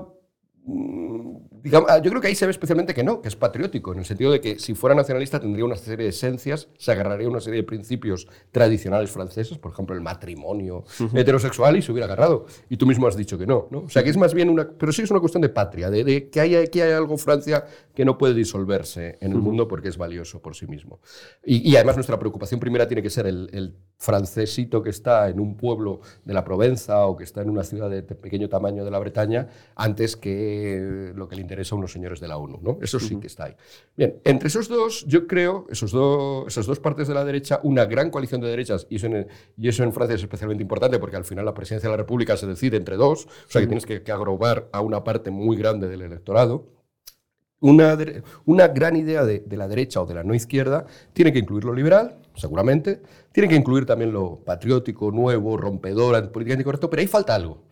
mm, 0.65 1.37
digamos, 1.65 1.91
ah, 1.91 1.99
yo 1.99 2.11
creo 2.11 2.21
que 2.21 2.29
ahí 2.29 2.35
se 2.35 2.45
ve 2.45 2.51
especialmente 2.51 2.93
que 2.93 3.03
no, 3.03 3.23
que 3.23 3.29
es 3.29 3.37
patriótico, 3.37 3.93
en 3.93 4.01
el 4.01 4.05
sentido 4.05 4.31
de 4.31 4.39
que 4.39 4.59
si 4.59 4.75
fuera 4.75 4.95
nacionalista 4.95 5.41
tendría 5.41 5.65
una 5.65 5.77
serie 5.77 6.05
de 6.05 6.11
esencias, 6.11 6.69
se 6.77 6.93
agarraría 6.93 7.27
a 7.27 7.31
una 7.31 7.41
serie 7.41 7.63
de 7.63 7.67
principios 7.67 8.29
tradicionales 8.53 9.11
franceses, 9.11 9.57
por 9.57 9.73
ejemplo, 9.73 9.97
el 9.97 10.03
matrimonio 10.03 10.85
heterosexual, 11.15 11.79
y 11.79 11.83
se 11.83 11.91
hubiera 11.91 12.05
agarrado. 12.05 12.45
Y 12.69 12.77
tú 12.77 12.87
mismo 12.87 13.07
has 13.07 13.17
dicho 13.17 13.39
que 13.39 13.47
no, 13.47 13.67
¿no? 13.71 13.79
O 13.81 13.89
sea, 13.89 14.05
que 14.05 14.11
es 14.11 14.17
más 14.19 14.35
bien 14.35 14.51
una... 14.51 14.69
Pero 14.69 14.93
sí 14.93 15.01
es 15.01 15.11
una 15.11 15.21
cuestión 15.21 15.41
de 15.41 15.49
patria, 15.49 15.89
de, 15.89 16.05
de 16.05 16.29
que 16.29 16.39
hay, 16.39 16.69
que 16.69 16.83
hay 16.83 16.93
algo 16.93 17.17
Francia 17.17 17.65
que 17.95 18.05
no 18.05 18.19
puede 18.19 18.35
disolverse 18.35 19.17
en 19.23 19.33
el 19.33 19.39
mundo 19.39 19.67
porque 19.67 19.89
es 19.89 19.97
valioso 19.97 20.43
por 20.43 20.55
sí 20.55 20.67
mismo. 20.67 21.01
Y, 21.43 21.71
y 21.71 21.77
además 21.77 21.97
nuestra 21.97 22.19
preocupación 22.19 22.61
primera 22.61 22.87
tiene 22.87 23.03
que 23.03 23.09
ser 23.09 23.27
el, 23.27 23.49
el 23.55 23.75
francesito 23.97 24.83
que 24.83 24.91
está 24.91 25.31
en 25.31 25.41
un 25.41 25.57
pueblo 25.57 26.01
de 26.27 26.35
la 26.35 26.45
Provenza 26.45 27.07
o 27.07 27.17
que 27.17 27.25
está 27.25 27.41
en 27.41 27.49
una 27.49 27.65
ciudad 27.65 27.89
de 27.89 28.03
pequeño 28.03 28.51
tamaño 28.51 28.85
de 28.85 28.91
la 28.91 28.99
Bretaña 28.99 29.49
antes 29.77 30.17
que 30.17 31.13
lo 31.15 31.27
que 31.27 31.37
le 31.37 31.43
interesa 31.43 31.54
a 31.61 31.75
unos 31.75 31.93
señores 31.93 32.21
de 32.21 32.29
la 32.29 32.37
ONU. 32.37 32.59
¿no? 32.63 32.79
Eso 32.81 32.99
sí 32.99 33.17
que 33.17 33.27
está 33.27 33.45
ahí. 33.45 33.57
Bien, 33.97 34.21
entre 34.25 34.49
esos 34.49 34.69
dos, 34.69 35.05
yo 35.07 35.27
creo, 35.27 35.67
esos 35.71 35.93
dos, 35.93 36.47
esas 36.47 36.67
dos 36.67 36.81
partes 36.81 37.09
de 37.09 37.15
la 37.15 37.25
derecha, 37.25 37.61
una 37.63 37.85
gran 37.85 38.11
coalición 38.11 38.41
de 38.41 38.49
derechas, 38.49 38.87
y 38.91 38.97
eso, 38.97 39.07
en, 39.07 39.27
y 39.57 39.69
eso 39.69 39.85
en 39.85 39.93
Francia 39.93 40.17
es 40.17 40.23
especialmente 40.23 40.63
importante 40.63 40.99
porque 40.99 41.17
al 41.17 41.25
final 41.25 41.45
la 41.45 41.55
presidencia 41.55 41.89
de 41.89 41.93
la 41.93 41.99
República 41.99 42.37
se 42.37 42.47
decide 42.47 42.77
entre 42.77 42.97
dos, 42.97 43.27
o 43.27 43.51
sea 43.51 43.61
que 43.61 43.67
tienes 43.67 43.87
que, 43.87 44.03
que 44.03 44.13
agrobar 44.13 44.69
a 44.73 44.81
una 44.81 45.05
parte 45.05 45.31
muy 45.31 45.57
grande 45.57 45.89
del 45.89 46.03
electorado. 46.03 46.69
Una, 47.61 47.97
una 48.45 48.69
gran 48.69 48.95
idea 48.95 49.25
de, 49.25 49.39
de 49.41 49.57
la 49.57 49.69
derecha 49.69 50.03
o 50.03 50.07
de 50.07 50.15
la 50.15 50.23
no 50.23 50.35
izquierda 50.35 50.85
tiene 51.15 51.33
que 51.33 51.39
incluir 51.39 51.65
lo 51.65 51.73
liberal, 51.73 52.19
seguramente, 52.35 53.01
tiene 53.33 53.49
que 53.49 53.55
incluir 53.55 53.87
también 53.87 54.13
lo 54.13 54.41
patriótico, 54.45 55.11
nuevo, 55.11 55.57
rompedor, 55.57 56.31
políticamente 56.31 56.63
incorrecto, 56.63 56.91
pero 56.91 57.01
ahí 57.01 57.07
falta 57.07 57.35
algo 57.35 57.63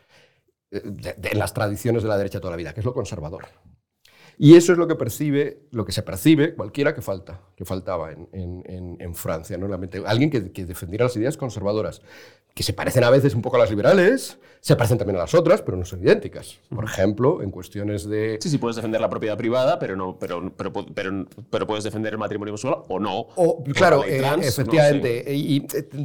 de- 0.81 1.15
de- 1.15 1.35
las 1.35 1.53
tradiciones 1.55 2.03
de 2.03 2.09
la 2.09 2.17
derecha 2.17 2.41
toda 2.41 2.53
la 2.53 2.57
vida, 2.57 2.73
que 2.75 2.81
es 2.81 2.87
lo 2.87 2.95
conservador. 2.95 3.45
Y 4.39 4.57
eso 4.57 4.73
es 4.73 4.79
lo 4.79 4.89
que 4.89 4.95
percibe, 4.97 5.69
lo 5.71 5.85
que 5.85 5.93
se 5.93 6.03
percibe 6.03 6.55
cualquiera 6.55 6.95
que 6.95 7.03
falta, 7.03 7.43
que 7.55 7.65
faltaba 7.65 8.11
en, 8.13 8.29
en- 8.33 8.97
en- 8.99 9.15
Francia, 9.15 9.59
¿no? 9.59 9.69
Alguien 10.07 10.31
que, 10.31 10.51
que 10.53 10.65
defendiera 10.65 11.05
las 11.05 11.17
ideas 11.17 11.37
conservadoras, 11.37 12.01
que 12.55 12.63
se 12.63 12.73
parecen 12.73 13.05
a 13.05 13.11
veces 13.11 13.35
un 13.35 13.43
poco 13.43 13.57
a 13.57 13.59
las 13.61 13.71
liberales, 13.71 14.39
se 14.61 14.75
parecen 14.75 14.97
también 14.99 15.17
a 15.17 15.21
las 15.21 15.35
otras, 15.35 15.61
pero 15.63 15.77
no 15.77 15.85
son 15.85 16.01
idénticas. 16.03 16.61
Por 16.75 16.85
ejemplo, 16.85 17.43
en 17.43 17.51
cuestiones 17.51 18.09
de 18.09 18.39
Sí, 18.41 18.49
sí, 18.49 18.59
puedes 18.59 18.77
defender 18.77 19.01
la 19.01 19.11
propiedad 19.11 19.37
privada, 19.37 19.79
pero, 19.79 19.97
no, 19.97 20.19
pero, 20.19 20.51
pero, 20.57 20.73
pero, 20.73 21.27
pero 21.51 21.67
puedes 21.67 21.85
defender 21.85 22.15
el 22.15 22.19
matrimonio 22.19 22.53
homosexual 22.53 22.83
o 22.89 22.99
no. 22.99 23.27
O, 23.37 23.63
la 23.67 23.73
claro, 23.75 24.03
eh, 24.05 24.19
trans, 24.19 24.43
¿no? 24.43 24.49
efectivamente. 24.49 25.25
Y, 25.35 25.61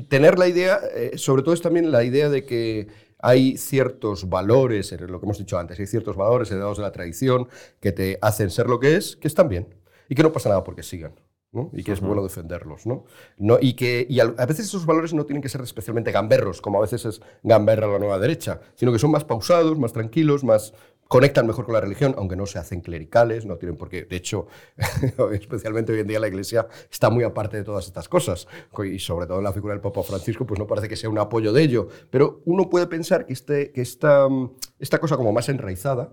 tener 0.10 0.38
la 0.38 0.48
idea, 0.48 0.80
eh, 0.94 1.12
sobre 1.18 1.44
todo 1.44 1.54
es 1.54 1.62
también 1.62 1.92
la 1.92 2.04
idea 2.04 2.30
de 2.30 2.46
que 2.46 2.88
hay 3.20 3.58
ciertos 3.58 4.30
valores, 4.30 4.92
lo 4.92 5.20
que 5.20 5.26
hemos 5.26 5.38
dicho 5.38 5.58
antes, 5.58 5.80
hay 5.80 5.88
ciertos 5.88 6.16
valores 6.16 6.52
heredados 6.52 6.78
de 6.78 6.84
la 6.84 6.92
tradición 6.92 7.48
que 7.80 7.92
te 7.92 8.20
hacen 8.22 8.50
ser 8.50 8.68
lo 8.68 8.80
que 8.80 8.96
es, 8.96 9.16
que 9.16 9.28
están 9.28 9.50
bien. 9.50 9.76
Y 10.10 10.16
que 10.16 10.24
no 10.24 10.32
pasa 10.32 10.50
nada 10.50 10.64
porque 10.64 10.84
sigan. 10.84 11.14
¿No? 11.52 11.70
Y 11.74 11.84
que 11.84 11.94
es 11.94 12.02
bueno 12.02 12.24
defenderlos. 12.24 12.86
¿no? 12.86 13.06
No, 13.38 13.58
y 13.60 13.74
que 13.74 14.06
y 14.10 14.20
al- 14.20 14.36
a 14.38 14.46
veces 14.46 14.66
esos 14.68 14.86
valores 14.86 15.14
no 15.14 15.26
tienen 15.26 15.42
que 15.42 15.50
ser 15.50 15.62
especialmente 15.62 16.12
gamberros, 16.12 16.62
como 16.62 16.78
a 16.78 16.82
veces 16.82 17.06
es 17.06 17.22
gamberra 17.44 17.88
la 17.88 18.00
nueva 18.00 18.20
derecha, 18.20 18.60
sino 18.76 18.92
que 18.92 19.00
son 19.00 19.12
más 19.12 19.24
pausados, 19.24 19.78
más 19.78 19.94
tranquilos, 19.94 20.44
más 20.44 20.74
conectan 21.08 21.48
mejor 21.48 21.64
con 21.64 21.74
la 21.74 21.80
religión, 21.80 22.16
aunque 22.18 22.36
no 22.36 22.46
se 22.46 22.60
hacen 22.60 22.82
clericales, 22.82 23.46
no 23.46 23.56
tienen 23.56 23.78
por 23.78 23.88
qué. 23.88 24.04
De 24.04 24.18
hecho, 24.18 24.48
especialmente 25.32 25.94
hoy 25.94 26.00
en 26.02 26.08
día 26.08 26.20
la 26.20 26.28
Iglesia 26.28 26.68
está 26.92 27.10
muy 27.10 27.24
aparte 27.24 27.56
de 27.58 27.64
todas 27.64 27.86
estas 27.86 28.10
cosas. 28.10 28.48
Y 28.86 29.00
sobre 29.00 29.26
todo 29.26 29.38
en 29.38 29.46
la 29.46 29.54
figura 29.54 29.74
del 29.74 29.82
Papa 29.82 30.04
Francisco, 30.04 30.46
pues 30.46 30.60
no 30.60 30.68
parece 30.68 30.90
que 30.90 30.96
sea 30.98 31.10
un 31.10 31.18
apoyo 31.18 31.54
de 31.54 31.64
ello. 31.64 31.88
Pero 32.10 32.42
uno 32.46 32.70
puede 32.70 32.88
pensar 32.88 33.26
que, 33.26 33.32
este, 33.34 33.72
que 33.72 33.82
esta, 33.82 34.28
mm, 34.28 34.52
esta 34.80 35.00
cosa 35.00 35.16
como 35.16 35.32
más 35.32 35.48
enraizada, 35.50 36.12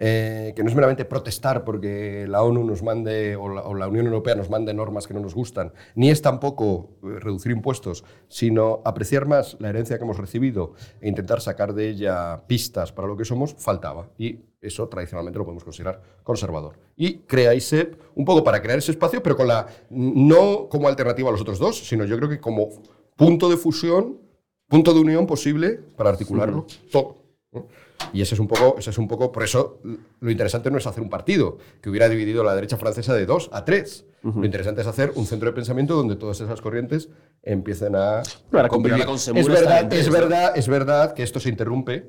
eh, 0.00 0.52
que 0.56 0.64
no 0.64 0.68
es 0.68 0.74
meramente 0.74 1.04
protestar 1.04 1.64
porque 1.64 2.26
la 2.28 2.42
ONU 2.42 2.64
nos 2.64 2.82
mande 2.82 3.36
o 3.36 3.48
la, 3.48 3.62
o 3.62 3.74
la 3.74 3.86
Unión 3.86 4.06
Europea 4.06 4.34
nos 4.34 4.50
mande 4.50 4.74
normas 4.74 5.06
que 5.06 5.14
no 5.14 5.20
nos 5.20 5.34
gustan, 5.34 5.72
ni 5.94 6.10
es 6.10 6.20
tampoco 6.20 6.98
eh, 7.02 7.20
reducir 7.20 7.52
impuestos, 7.52 8.04
sino 8.28 8.82
apreciar 8.84 9.26
más 9.26 9.56
la 9.60 9.68
herencia 9.68 9.96
que 9.96 10.04
hemos 10.04 10.18
recibido 10.18 10.74
e 11.00 11.08
intentar 11.08 11.40
sacar 11.40 11.74
de 11.74 11.90
ella 11.90 12.42
pistas 12.48 12.92
para 12.92 13.06
lo 13.06 13.16
que 13.16 13.24
somos, 13.24 13.54
faltaba. 13.56 14.10
Y 14.18 14.40
eso 14.60 14.88
tradicionalmente 14.88 15.38
lo 15.38 15.44
podemos 15.44 15.62
considerar 15.62 16.02
conservador. 16.22 16.78
Y 16.96 17.18
crea 17.18 17.54
ISEP 17.54 17.94
un 18.16 18.24
poco 18.24 18.42
para 18.42 18.60
crear 18.60 18.78
ese 18.78 18.90
espacio, 18.90 19.22
pero 19.22 19.36
con 19.36 19.46
la, 19.46 19.66
no 19.90 20.68
como 20.68 20.88
alternativa 20.88 21.28
a 21.28 21.32
los 21.32 21.42
otros 21.42 21.58
dos, 21.58 21.86
sino 21.86 22.04
yo 22.04 22.16
creo 22.16 22.28
que 22.28 22.40
como 22.40 22.68
punto 23.14 23.48
de 23.48 23.56
fusión, 23.56 24.18
punto 24.66 24.92
de 24.92 25.00
unión 25.00 25.26
posible 25.26 25.78
para 25.96 26.10
articularlo 26.10 26.66
todo. 26.90 27.18
¿no? 27.52 27.68
Y 28.12 28.22
ese 28.22 28.34
es 28.34 28.40
un 28.40 28.48
poco, 28.48 28.76
ese 28.78 28.90
es 28.90 28.98
un 28.98 29.08
poco, 29.08 29.32
por 29.32 29.42
eso 29.42 29.80
lo 30.20 30.30
interesante 30.30 30.70
no 30.70 30.78
es 30.78 30.86
hacer 30.86 31.02
un 31.02 31.10
partido 31.10 31.58
que 31.80 31.90
hubiera 31.90 32.08
dividido 32.08 32.44
la 32.44 32.54
derecha 32.54 32.76
francesa 32.76 33.14
de 33.14 33.26
dos 33.26 33.50
a 33.52 33.64
tres. 33.64 34.06
Lo 34.22 34.44
interesante 34.44 34.80
es 34.80 34.86
hacer 34.86 35.12
un 35.16 35.26
centro 35.26 35.50
de 35.50 35.54
pensamiento 35.54 35.94
donde 35.94 36.16
todas 36.16 36.40
esas 36.40 36.62
corrientes 36.62 37.10
empiecen 37.42 37.94
a, 37.94 38.22
convivir 38.68 39.04
con 39.04 39.16
es 39.16 39.48
verdad, 39.48 39.92
es 39.92 40.10
verdad, 40.10 40.52
es 40.56 40.66
verdad 40.66 41.12
que 41.12 41.22
esto 41.22 41.40
se 41.40 41.50
interrumpe. 41.50 42.08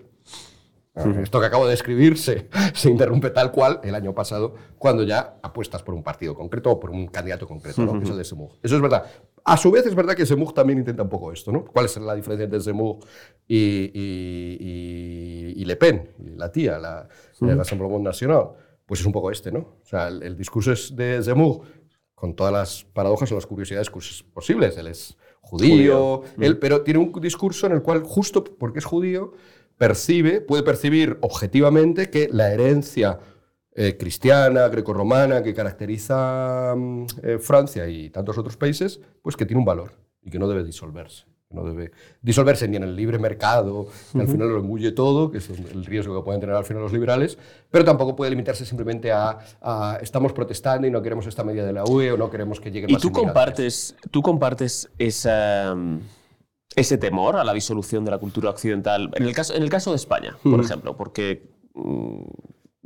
Esto 1.22 1.40
que 1.42 1.46
acabo 1.46 1.68
de 1.68 1.74
escribir 1.74 2.18
se, 2.18 2.48
se 2.74 2.90
interrumpe 2.90 3.30
tal 3.30 3.52
cual 3.52 3.82
el 3.84 3.96
año 3.96 4.14
pasado, 4.16 4.56
cuando 4.78 5.04
ya 5.04 5.38
apuestas 5.44 5.84
por 5.84 5.94
un 5.94 6.02
partido 6.04 6.34
concreto 6.36 6.72
o 6.72 6.80
por 6.80 6.90
un 6.92 7.08
candidato 7.08 7.46
concreto, 7.48 7.86
¿no? 7.86 7.98
que 7.98 8.06
es 8.06 8.10
el 8.12 8.18
de 8.18 8.24
Semur. 8.24 8.52
Eso 8.64 8.76
es 8.78 8.82
verdad. 8.82 9.04
A 9.44 9.58
su 9.58 9.70
vez, 9.72 9.86
es 9.86 9.94
verdad 9.94 10.16
que 10.16 10.26
Semur 10.26 10.54
también 10.54 10.80
intenta 10.80 11.04
un 11.04 11.10
poco 11.10 11.32
esto. 11.34 11.52
¿no? 11.52 11.66
¿Cuál 11.66 11.86
es 11.86 11.98
la 11.98 12.16
diferencia 12.16 12.46
entre 12.46 12.62
Semur 12.62 12.98
y, 13.48 13.92
y- 13.94 14.58
y- 14.60 15.54
y 15.62 15.66
Le 15.66 15.76
Pen, 15.76 16.12
la 16.38 16.52
tía, 16.52 16.78
la, 16.80 17.08
la 17.42 17.56
Rassemblement 17.56 18.02
National? 18.04 18.50
Pues 18.86 19.00
es 19.02 19.06
un 19.06 19.12
poco 19.12 19.32
este. 19.32 19.52
¿no? 19.52 19.60
O 19.60 19.86
sea, 19.86 20.08
el, 20.08 20.24
el 20.24 20.38
discurso 20.38 20.72
es 20.72 20.96
de 20.96 21.22
Zemmour 21.22 21.62
con 22.14 22.36
todas 22.36 22.54
las 22.54 22.84
paradojas 22.94 23.32
o 23.32 23.36
las 23.36 23.46
curiosidades 23.46 23.92
cus- 23.92 24.24
posibles. 24.34 24.78
Él 24.78 24.88
es 24.88 25.18
judío, 25.42 26.22
él, 26.40 26.58
pero 26.58 26.82
tiene 26.84 27.00
un 27.00 27.12
discurso 27.22 27.68
en 27.68 27.74
el 27.74 27.82
cual, 27.82 28.04
justo 28.04 28.44
porque 28.44 28.80
es 28.80 28.86
judío, 28.86 29.34
percibe, 29.78 30.42
puede 30.42 30.64
percibir 30.64 31.18
objetivamente 31.22 32.10
que 32.10 32.30
la 32.32 32.52
herencia 32.52 33.20
eh, 33.78 33.98
cristiana, 33.98 34.70
grecorromana, 34.70 35.44
que 35.44 35.54
caracteriza 35.54 36.74
mm, 36.78 37.06
eh, 37.24 37.40
Francia 37.40 37.88
y 37.90 38.10
tantos 38.10 38.38
otros 38.38 38.56
países, 38.56 39.02
pues 39.22 39.36
que 39.36 39.46
tiene 39.46 39.60
un 39.60 39.66
valor 39.66 39.92
y 40.22 40.30
que 40.30 40.40
no 40.40 40.48
debe 40.48 40.64
disolverse. 40.64 41.26
No 41.50 41.64
debe 41.64 41.92
disolverse 42.22 42.68
ni 42.68 42.78
en 42.78 42.84
el 42.84 42.96
libre 42.96 43.20
mercado, 43.20 43.88
que 44.12 44.20
al 44.20 44.28
final 44.28 44.50
lo 44.50 44.60
engulle 44.60 44.92
todo, 44.92 45.30
que 45.30 45.38
es 45.38 45.50
el 45.50 45.86
riesgo 45.86 46.16
que 46.16 46.26
pueden 46.26 46.42
tener 46.42 46.56
al 46.56 46.66
final 46.66 46.82
los 46.82 46.92
liberales, 46.92 47.38
pero 47.70 47.86
tampoco 47.86 48.16
puede 48.16 48.32
limitarse 48.32 48.66
simplemente 48.66 49.12
a, 49.12 49.38
a 49.62 50.00
estamos 50.02 50.34
protestando 50.34 50.88
y 50.88 50.92
no 50.92 51.02
queremos 51.02 51.28
esta 51.28 51.44
medida 51.44 51.66
de 51.66 51.72
la 51.72 51.84
UE 51.86 52.14
o 52.14 52.18
no 52.18 52.30
queremos 52.30 52.60
que 52.60 52.72
lleguen 52.72 52.90
¿Y 52.90 52.94
más 52.94 53.02
tú 53.02 53.10
inmigrantes. 53.10 53.34
compartes, 53.34 53.96
tú 54.10 54.22
compartes 54.22 54.90
esa, 54.98 55.76
mm, 55.76 56.00
ese 56.76 56.98
temor 56.98 57.38
a 57.38 57.44
la 57.44 57.54
disolución 57.54 58.04
de 58.06 58.12
la 58.12 58.18
cultura 58.18 58.50
occidental? 58.50 59.10
En 59.16 59.24
el 59.24 59.34
caso, 59.34 59.54
en 59.54 59.64
el 59.64 59.70
caso 59.70 59.92
de 59.92 59.96
España, 59.98 60.38
por 60.44 60.60
ejemplo, 60.60 60.96
porque. 60.96 61.50
mm, 61.74 62.22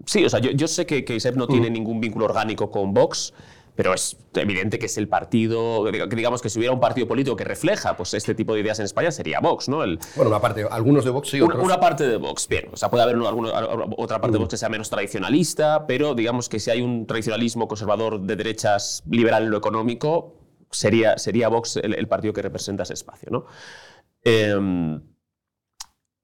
sí, 0.06 0.26
o 0.26 0.30
sea, 0.30 0.40
yo, 0.40 0.52
yo 0.52 0.68
sé 0.68 0.86
que, 0.86 1.04
que 1.06 1.16
ISEP 1.16 1.36
no 1.36 1.48
tiene 1.48 1.70
ningún 1.70 2.00
vínculo 2.00 2.26
orgánico 2.26 2.70
con 2.72 2.94
Vox. 2.94 3.34
Pero 3.76 3.94
es 3.94 4.18
evidente 4.34 4.78
que 4.78 4.88
es 4.88 4.98
el 4.98 5.08
partido, 5.08 5.86
que 5.86 6.14
digamos 6.18 6.42
que 6.42 6.50
si 6.50 6.60
hubiera 6.60 6.74
un 6.74 6.82
partido 6.82 7.08
político 7.08 7.38
que 7.38 7.46
refleja 7.46 7.96
pues, 7.96 8.14
este 8.14 8.36
tipo 8.36 8.54
de 8.54 8.60
ideas 8.60 8.78
en 8.80 8.84
España 8.84 9.10
sería 9.10 9.40
Vox, 9.40 9.70
¿no? 9.70 9.86
El, 9.86 10.00
Bueno, 10.18 10.32
una 10.32 10.42
parte, 10.42 10.66
algunos 10.70 11.06
de 11.06 11.12
Vox 11.12 11.30
sí, 11.30 11.40
una, 11.40 11.54
otros 11.54 11.64
una 11.66 11.80
parte 11.80 12.06
de 12.06 12.18
Vox, 12.18 12.50
bien. 12.50 12.66
O 12.74 12.76
sea, 12.76 12.90
puede 12.90 13.04
haber 13.04 13.16
alguna- 13.16 13.54
otra 13.96 14.20
parte 14.20 14.34
de 14.34 14.40
Vox 14.40 14.50
que 14.50 14.58
sea 14.58 14.68
menos 14.68 14.90
tradicionalista, 14.90 15.88
pero 15.88 16.14
digamos 16.14 16.50
que 16.50 16.60
si 16.60 16.72
hay 16.72 16.82
un 16.82 17.06
tradicionalismo 17.06 17.70
conservador 17.70 18.20
de 18.20 18.36
derechas 18.36 19.02
liberal 19.10 19.44
en 19.44 19.52
lo 19.52 19.58
económico, 19.60 20.34
sería, 20.72 21.18
sería 21.18 21.48
Vox 21.50 21.78
el, 21.78 21.96
el 21.96 22.08
partido 22.08 22.34
que 22.34 22.42
representa 22.42 22.84
ese 22.84 22.94
espacio, 22.94 23.30
¿no? 23.32 23.46
Em, 24.24 25.02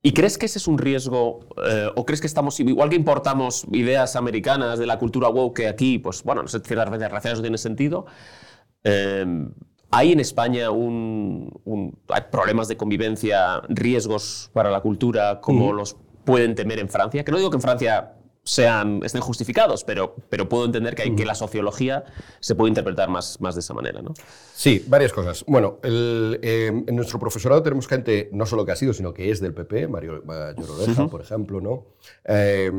¿Y 0.01 0.13
crees 0.13 0.37
que 0.37 0.45
ese 0.45 0.59
es 0.59 0.67
un 0.67 0.77
riesgo? 0.77 1.39
Eh, 1.67 1.89
¿O 1.95 2.05
crees 2.05 2.21
que 2.21 2.27
estamos, 2.27 2.59
igual 2.59 2.89
que 2.89 2.95
importamos 2.95 3.65
ideas 3.71 4.15
americanas 4.15 4.77
de 4.77 4.85
la 4.85 4.99
cultura 4.99 5.29
woke 5.29 5.55
que 5.55 5.67
aquí, 5.67 5.97
pues 5.97 6.21
bueno, 6.21 6.43
no 6.43 6.47
sé, 6.47 6.59
ciertas 6.59 6.91
veces 6.91 7.11
raciales 7.11 7.39
no 7.39 7.41
tiene 7.41 7.57
sentido? 7.57 8.05
Eh, 8.83 9.25
¿Hay 9.89 10.11
en 10.11 10.19
España 10.19 10.69
un, 10.71 11.97
hay 12.09 12.21
problemas 12.29 12.67
de 12.67 12.77
convivencia, 12.77 13.61
riesgos 13.69 14.51
para 14.53 14.69
la 14.69 14.81
cultura 14.81 15.39
como 15.41 15.73
los 15.73 15.95
pueden 16.23 16.53
temer 16.53 16.79
en 16.79 16.89
Francia? 16.89 17.23
Que 17.23 17.31
no 17.31 17.37
digo 17.37 17.49
que 17.49 17.57
en 17.57 17.61
Francia 17.61 18.14
sean, 18.45 19.01
estén 19.03 19.21
justificados, 19.21 19.83
pero, 19.83 20.15
pero 20.29 20.47
puedo 20.47 20.65
entender 20.65 20.95
que, 20.95 21.01
hay, 21.01 21.15
que 21.15 21.25
la 21.25 21.33
sociología 21.33 22.05
se 22.39 22.53
puede 22.53 22.69
interpretar 22.69 23.09
más, 23.09 23.41
más 23.41 23.55
de 23.55 23.59
esa 23.59 23.73
manera. 23.73 24.01
¿no? 24.01 24.13
Sí, 24.53 24.85
varias 24.87 25.11
cosas. 25.11 25.43
Bueno, 25.47 25.79
eh, 25.83 26.83
en 26.87 26.95
nuestro 26.95 27.19
profesorado 27.19 27.63
tenemos 27.63 27.87
gente 27.87 28.29
no 28.31 28.45
solo 28.45 28.63
que 28.63 28.71
ha 28.71 28.75
sido, 28.75 28.93
sino 28.93 29.13
que 29.13 29.31
es 29.31 29.41
del 29.41 29.53
PP, 29.53 29.87
Mario 29.87 30.23
Llorodeja, 30.57 31.07
por 31.07 31.21
ejemplo, 31.21 31.59
¿no? 31.59 31.87
Eh, 32.23 32.71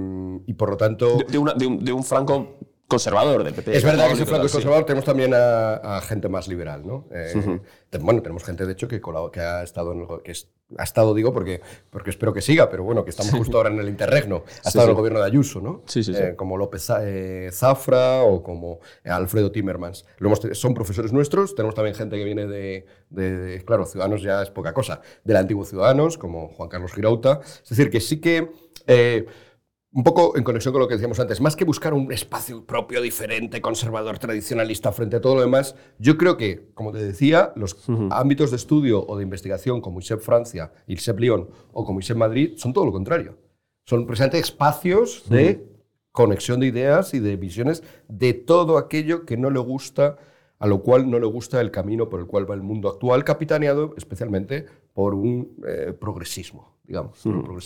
y 0.46 0.54
por 0.54 0.70
lo 0.70 0.76
tanto... 0.76 1.18
De, 1.28 1.36
un, 1.36 1.84
de 1.84 1.92
un 1.92 2.04
franco 2.04 2.58
conservador 2.86 3.42
del 3.44 3.54
PP. 3.54 3.76
Es 3.76 3.84
verdad 3.84 4.06
que 4.06 4.14
ese 4.14 4.26
flanco 4.26 4.46
es 4.46 4.52
conservador. 4.52 4.84
Tenemos 4.84 5.04
también 5.04 5.32
a, 5.34 6.00
gente 6.02 6.28
más 6.28 6.48
liberal, 6.48 6.86
¿no? 6.86 7.06
Eh, 7.10 7.60
bueno, 8.00 8.22
tenemos 8.22 8.44
gente, 8.44 8.66
de 8.66 8.72
hecho, 8.72 8.88
que, 8.88 9.00
que 9.32 9.40
ha 9.40 9.62
estado, 9.62 9.92
en 9.92 10.02
el, 10.02 10.22
que 10.22 10.32
ha 10.76 10.82
estado, 10.82 11.14
digo, 11.14 11.32
porque, 11.32 11.60
porque 11.90 12.10
espero 12.10 12.32
que 12.32 12.42
siga, 12.42 12.68
pero 12.68 12.82
bueno, 12.82 13.04
que 13.04 13.10
estamos 13.10 13.32
justo 13.32 13.56
ahora 13.56 13.70
en 13.70 13.78
el 13.78 13.88
interregno. 13.88 14.44
Ha 14.64 14.68
estado 14.68 14.86
en 14.86 14.90
el 14.90 14.96
gobierno 14.96 15.20
de 15.20 15.26
Ayuso, 15.26 15.60
¿no? 15.60 15.82
Sí, 15.86 16.02
sí, 16.02 16.12
eh, 16.16 16.34
como 16.36 16.56
López 16.56 16.90
eh, 17.00 17.50
Zafra 17.52 18.22
o 18.22 18.42
como 18.42 18.80
Alfredo 19.04 19.52
Timmermans. 19.52 20.04
son 20.52 20.74
profesores 20.74 21.12
nuestros. 21.12 21.54
Tenemos 21.54 21.74
también 21.74 21.94
gente 21.94 22.16
que 22.16 22.24
viene 22.24 22.46
de, 22.46 22.86
de, 23.10 23.62
claro, 23.64 23.86
Ciudadanos 23.86 24.22
ya 24.22 24.42
es 24.42 24.50
poca 24.50 24.74
cosa, 24.74 25.00
del 25.24 25.36
antiguo 25.36 25.64
Ciudadanos, 25.64 26.18
como 26.18 26.48
Juan 26.48 26.68
Carlos 26.68 26.92
Girauta. 26.92 27.40
Es 27.44 27.68
decir, 27.68 27.90
que 27.90 28.00
sí 28.00 28.20
que 28.20 28.50
un 29.96 30.04
poco 30.04 30.36
en 30.36 30.44
conexión 30.44 30.72
con 30.72 30.82
lo 30.82 30.88
que 30.88 30.96
decíamos 30.96 31.18
antes, 31.20 31.40
más 31.40 31.56
que 31.56 31.64
buscar 31.64 31.94
un 31.94 32.12
espacio 32.12 32.66
propio, 32.66 33.00
diferente, 33.00 33.62
conservador, 33.62 34.18
tradicionalista 34.18 34.92
frente 34.92 35.16
a 35.16 35.22
todo 35.22 35.36
lo 35.36 35.40
demás, 35.40 35.74
yo 35.98 36.18
creo 36.18 36.36
que, 36.36 36.68
como 36.74 36.92
te 36.92 36.98
decía, 36.98 37.54
los 37.56 37.78
ámbitos 38.10 38.50
de 38.50 38.58
estudio 38.58 39.06
o 39.06 39.16
de 39.16 39.22
investigación 39.22 39.80
como 39.80 40.00
ISEP 40.00 40.20
Francia, 40.20 40.70
ISEP 40.86 41.18
Lyon 41.20 41.48
o 41.72 41.86
como 41.86 42.00
ISEP 42.00 42.18
Madrid 42.18 42.52
son 42.58 42.74
todo 42.74 42.84
lo 42.84 42.92
contrario. 42.92 43.38
Son 43.86 44.06
precisamente 44.06 44.38
espacios 44.38 45.26
de 45.30 45.66
conexión 46.12 46.60
de 46.60 46.66
ideas 46.66 47.14
y 47.14 47.18
de 47.18 47.36
visiones 47.36 47.82
de 48.06 48.34
todo 48.34 48.76
aquello 48.76 49.24
que 49.24 49.38
no 49.38 49.48
le 49.48 49.60
gusta, 49.60 50.18
a 50.58 50.66
lo 50.66 50.82
cual 50.82 51.10
no 51.10 51.18
le 51.18 51.26
gusta 51.26 51.58
el 51.62 51.70
camino 51.70 52.10
por 52.10 52.20
el 52.20 52.26
cual 52.26 52.50
va 52.50 52.54
el 52.54 52.62
mundo 52.62 52.90
actual, 52.90 53.24
capitaneado 53.24 53.94
especialmente 53.96 54.66
por 54.92 55.14
un 55.14 55.56
eh, 55.66 55.94
progresismo 55.98 56.75
digamos. 56.86 57.18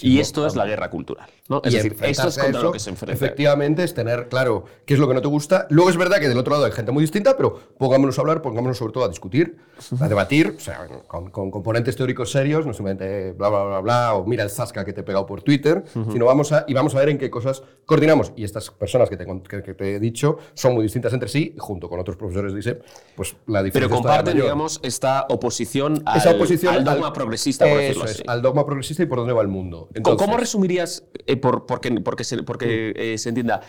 Y 0.02 0.20
esto 0.20 0.46
es 0.46 0.56
la 0.56 0.66
guerra 0.66 0.90
cultural, 0.90 1.28
¿no? 1.48 1.60
Es 1.64 1.72
decir, 1.72 1.96
esto 2.02 2.28
es 2.28 2.38
contra 2.38 2.62
lo 2.62 2.72
que 2.72 2.78
se 2.78 2.90
enfrenta. 2.90 3.12
Efectivamente, 3.12 3.84
es 3.84 3.94
tener 3.94 4.28
claro 4.28 4.64
qué 4.86 4.94
es 4.94 5.00
lo 5.00 5.08
que 5.08 5.14
no 5.14 5.22
te 5.22 5.28
gusta. 5.28 5.66
Luego 5.70 5.90
es 5.90 5.96
verdad 5.96 6.18
que 6.18 6.28
del 6.28 6.38
otro 6.38 6.52
lado 6.52 6.64
hay 6.64 6.72
gente 6.72 6.92
muy 6.92 7.02
distinta, 7.02 7.36
pero 7.36 7.58
pongámonos 7.78 8.18
a 8.18 8.22
hablar, 8.22 8.42
pongámonos 8.42 8.78
sobre 8.78 8.92
todo 8.92 9.04
a 9.04 9.08
discutir, 9.08 9.58
a 10.00 10.08
debatir, 10.08 10.54
o 10.56 10.60
sea, 10.60 10.86
con, 11.06 11.30
componentes 11.50 11.96
teóricos 11.96 12.30
serios, 12.30 12.66
no 12.66 12.72
simplemente 12.72 13.32
bla, 13.32 13.48
bla, 13.48 13.64
bla, 13.64 13.80
bla, 13.80 14.14
o 14.14 14.24
mira 14.24 14.44
el 14.44 14.50
zasca 14.50 14.84
que 14.84 14.92
te 14.92 15.00
he 15.00 15.04
pegado 15.04 15.26
por 15.26 15.42
Twitter, 15.42 15.84
sino 16.12 16.26
vamos 16.26 16.52
a, 16.52 16.64
y 16.66 16.74
vamos 16.74 16.94
a 16.94 16.98
ver 16.98 17.10
en 17.10 17.18
qué 17.18 17.30
cosas 17.30 17.62
coordinamos. 17.84 18.32
Y 18.36 18.44
estas 18.44 18.70
personas 18.70 19.08
que 19.08 19.16
te, 19.16 19.26
que, 19.62 19.74
te 19.74 19.96
he 19.96 20.00
dicho 20.00 20.38
son 20.54 20.74
muy 20.74 20.84
distintas 20.84 21.12
entre 21.12 21.28
sí, 21.28 21.54
y 21.56 21.58
junto 21.58 21.88
con 21.88 22.00
otros 22.00 22.16
profesores 22.16 22.52
de 22.52 22.60
ISEP, 22.60 22.82
pues 23.14 23.36
la 23.46 23.62
diferencia 23.62 23.88
Pero 23.88 24.02
comparten, 24.02 24.36
digamos, 24.36 24.80
esta 24.82 25.26
oposición 25.28 26.02
al, 26.06 26.18
Esa 26.18 26.30
oposición 26.32 26.74
al 26.74 26.84
dogma 26.84 27.12
progresista, 27.12 27.66
por 27.66 27.78
decirlo 27.78 28.04
así. 28.04 28.22
al 28.26 28.42
dogma 28.42 28.64
progresista 28.64 29.02
y 29.02 29.06
por 29.10 29.18
dónde 29.18 29.34
va 29.34 29.42
el 29.42 29.48
mundo. 29.48 29.90
¿Cómo 30.02 30.38
resumirías, 30.38 31.04
eh, 31.26 31.36
por, 31.36 31.66
porque, 31.66 31.90
porque, 32.00 32.24
se, 32.24 32.42
porque 32.44 32.94
eh, 32.96 33.18
se 33.18 33.28
entienda, 33.28 33.60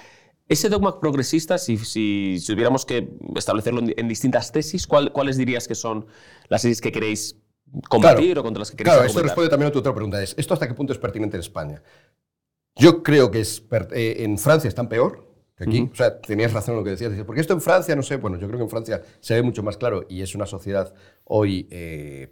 ese 0.47 0.69
dogma 0.69 0.99
progresista, 0.99 1.57
si, 1.57 1.77
si, 1.77 2.37
tuviéramos 2.45 2.85
que 2.85 3.09
establecerlo 3.35 3.81
en, 3.81 4.07
distintas 4.07 4.51
tesis, 4.51 4.87
¿cuáles 4.87 5.37
dirías 5.37 5.67
que 5.67 5.75
son 5.75 6.05
las 6.47 6.61
tesis 6.61 6.79
que 6.79 6.91
queréis 6.91 7.37
combatir 7.89 8.37
o 8.37 8.43
contra 8.43 8.59
las 8.59 8.71
que 8.71 8.77
queréis 8.77 8.93
Claro, 8.93 9.07
esto 9.07 9.23
responde 9.23 9.49
también 9.49 9.69
a 9.69 9.71
tu 9.71 9.79
otra 9.79 9.93
pregunta. 9.93 10.21
Es, 10.21 10.35
¿Esto 10.37 10.53
hasta 10.53 10.67
qué 10.67 10.73
punto 10.73 10.93
es 10.93 10.99
pertinente 10.99 11.37
en 11.37 11.41
España? 11.41 11.81
Yo 12.75 13.03
creo 13.03 13.31
que 13.31 13.41
es 13.41 13.63
eh, 13.91 14.17
en 14.19 14.37
Francia 14.37 14.67
están 14.67 14.87
peor 14.87 15.30
que 15.61 15.69
aquí. 15.69 15.89
O 15.91 15.95
sea, 15.95 16.19
tenías 16.19 16.53
razón 16.53 16.73
en 16.73 16.79
lo 16.79 16.83
que 16.83 16.91
decías. 16.91 17.11
Porque 17.25 17.41
esto 17.41 17.53
en 17.53 17.61
Francia, 17.61 17.95
no 17.95 18.03
sé, 18.03 18.17
bueno, 18.17 18.37
yo 18.37 18.47
creo 18.47 18.59
que 18.59 18.63
en 18.63 18.69
Francia 18.69 19.01
se 19.19 19.35
ve 19.35 19.41
mucho 19.41 19.63
más 19.63 19.77
claro 19.77 20.05
y 20.09 20.21
es 20.21 20.35
una 20.35 20.45
sociedad 20.45 20.93
hoy 21.25 21.67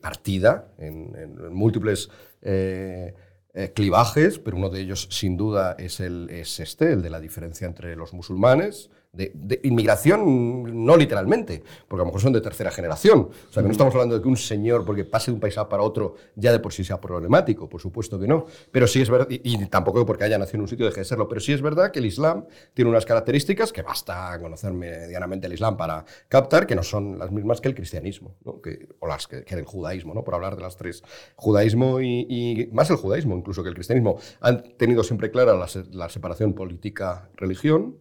partida 0.02 0.74
en, 0.78 1.16
en 1.16 1.54
múltiples... 1.54 2.10
Eh, 2.42 3.74
clivajes, 3.74 4.38
pero 4.38 4.58
uno 4.58 4.70
de 4.70 4.80
ellos 4.80 5.08
sin 5.10 5.36
duda 5.36 5.76
es, 5.80 6.00
el, 6.00 6.30
es 6.30 6.60
este, 6.60 6.94
el 6.94 7.02
de 7.02 7.10
la 7.10 7.20
diferencia 7.20 7.66
entre 7.66 7.96
los 7.96 8.14
musulmanes 8.14 8.92
de, 9.12 9.60
inmigración, 9.64 10.86
no 10.86 10.96
literalmente, 10.96 11.64
porque 11.88 12.02
a 12.02 12.04
lo 12.04 12.08
mejor 12.08 12.22
son 12.22 12.34
de 12.34 12.42
tercera 12.42 12.70
generación. 12.72 13.30
O 13.50 13.52
sea, 13.52 13.64
que 13.64 13.68
no 13.68 13.72
estamos 13.72 13.94
hablando 13.94 14.16
de 14.16 14.22
que 14.22 14.28
un 14.28 14.38
señor, 14.38 14.86
porque 14.86 15.04
pase 15.04 15.32
de 15.32 15.36
un 15.36 15.40
país 15.40 15.56
para 15.56 15.82
otro, 15.82 16.16
ya 16.36 16.52
de 16.52 16.60
por 16.60 16.74
sí 16.74 16.84
sea 16.84 17.02
problemático, 17.02 17.68
por 17.68 17.82
supuesto 17.82 18.20
que 18.20 18.28
no. 18.28 18.46
Pero 18.72 18.88
sí 18.88 19.02
es 19.02 19.10
verdad, 19.10 19.28
y, 19.30 19.66
tampoco 19.66 20.06
porque 20.06 20.26
haya 20.26 20.38
nacido 20.38 20.58
en 20.58 20.62
un 20.62 20.68
sitio 20.68 20.86
deje 20.86 21.02
de 21.02 21.06
serlo, 21.06 21.28
pero 21.28 21.42
sí 21.42 21.54
es 21.54 21.62
verdad 21.62 21.92
que 21.92 22.00
el 22.00 22.06
Islam 22.06 22.46
tiene 22.74 22.92
unas 22.92 23.06
características 23.06 23.74
que 23.74 23.82
basta 23.82 24.38
conocer 24.40 24.74
medianamente 24.74 25.48
el 25.48 25.54
Islam 25.54 25.76
para 25.76 26.06
captar, 26.28 26.68
que 26.68 26.76
no 26.76 26.84
son 26.84 27.18
las 27.18 27.32
mismas 27.32 27.62
que 27.62 27.68
el 27.68 27.76
cristianismo, 27.76 28.36
que, 28.64 28.88
o 29.00 29.08
las 29.08 29.28
que, 29.28 29.44
el 29.48 29.66
judaísmo, 29.66 30.14
¿no? 30.14 30.24
por 30.24 30.36
hablar 30.36 30.56
de 30.56 30.62
las 30.62 30.78
tres. 30.78 31.04
Judaísmo 31.36 32.00
y, 32.00 32.70
más 32.72 32.90
el 32.90 32.98
judaísmo 32.98 33.36
incluso 33.36 33.64
que 33.64 33.70
el 33.70 33.76
cristianismo 33.76 34.20
han 34.40 34.62
tenido 34.78 35.04
siempre 35.04 35.32
clara 35.32 35.54
la, 35.56 35.68
la 35.92 36.10
separación 36.10 36.54
política-religión, 36.54 37.98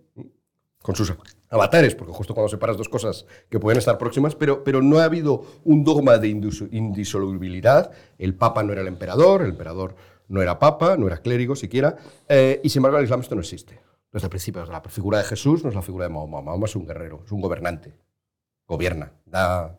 con 0.89 0.97
sus 0.97 1.13
avatares, 1.51 1.95
porque 1.95 2.15
justo 2.15 2.33
cuando 2.33 2.49
separas 2.49 2.79
dos 2.79 2.89
cosas 2.89 3.27
que 3.51 3.61
pueden 3.61 3.77
estar 3.77 3.99
próximas, 3.99 4.35
pero, 4.35 4.65
pero 4.65 4.81
no 4.81 5.01
ha 5.01 5.05
habido 5.05 5.45
un 5.63 5.85
dogma 5.85 6.17
de 6.17 6.29
indisolubilidad. 6.29 7.91
El 8.17 8.35
Papa 8.35 8.63
no 8.63 8.73
era 8.73 8.81
el 8.81 8.89
emperador, 8.89 9.43
el 9.43 9.51
emperador 9.51 9.97
no 10.29 10.41
era 10.41 10.59
Papa, 10.59 10.97
no 10.97 11.07
era 11.07 11.19
clérigo 11.19 11.57
siquiera, 11.57 11.97
eh, 12.27 12.63
y 12.65 12.71
sin 12.71 12.81
embargo 12.81 12.97
el 12.97 13.05
Islam 13.05 13.21
esto 13.21 13.35
no 13.35 13.43
existe. 13.43 13.79
Desde 14.11 14.29
el 14.29 14.31
principio, 14.31 14.65
la 14.65 14.81
figura 14.81 15.19
de 15.19 15.25
Jesús 15.25 15.63
no 15.63 15.69
es 15.69 15.75
la 15.75 15.83
figura 15.83 16.07
de 16.07 16.09
Mahoma. 16.09 16.41
Mahoma 16.41 16.65
es 16.65 16.75
un 16.75 16.87
guerrero, 16.87 17.21
es 17.23 17.33
un 17.33 17.43
gobernante. 17.43 17.93
Gobierna, 18.67 19.13
da, 19.27 19.79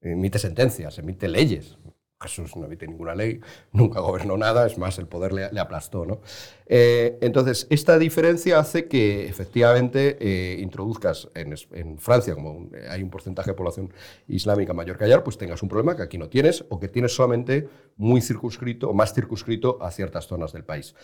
emite 0.00 0.40
sentencias, 0.40 0.98
emite 0.98 1.28
leyes. 1.28 1.78
Jesús 2.20 2.56
no 2.56 2.66
emite 2.66 2.84
ninguna 2.88 3.14
ley, 3.14 3.40
nunca 3.72 4.00
gobernó 4.00 4.36
nada, 4.36 4.66
es 4.66 4.76
más, 4.76 4.98
el 4.98 5.06
poder 5.06 5.32
le, 5.32 5.60
aplastó. 5.60 6.04
¿no? 6.04 6.20
Eh, 6.66 7.16
entonces, 7.20 7.68
esta 7.70 7.96
diferencia 7.96 8.58
hace 8.58 8.88
que 8.88 9.28
efectivamente 9.28 10.16
eh, 10.20 10.60
introduzcas 10.60 11.28
en, 11.34 11.98
Francia, 11.98 12.34
como 12.34 12.70
hay 12.90 13.04
un 13.04 13.10
porcentaje 13.10 13.52
de 13.52 13.54
población 13.54 13.92
islámica 14.26 14.72
mayor 14.72 14.98
que 14.98 15.04
allá, 15.04 15.22
pues 15.22 15.38
tengas 15.38 15.62
un 15.62 15.68
problema 15.68 15.96
que 15.96 16.02
aquí 16.02 16.18
no 16.18 16.28
tienes 16.28 16.64
o 16.68 16.80
que 16.80 16.88
tienes 16.88 17.14
solamente 17.14 17.68
muy 17.96 18.20
circunscrito 18.20 18.90
o 18.90 18.94
más 18.94 19.14
circunscrito 19.14 19.78
a 19.80 19.92
ciertas 19.92 20.26
zonas 20.26 20.52
del 20.52 20.64
país. 20.64 20.96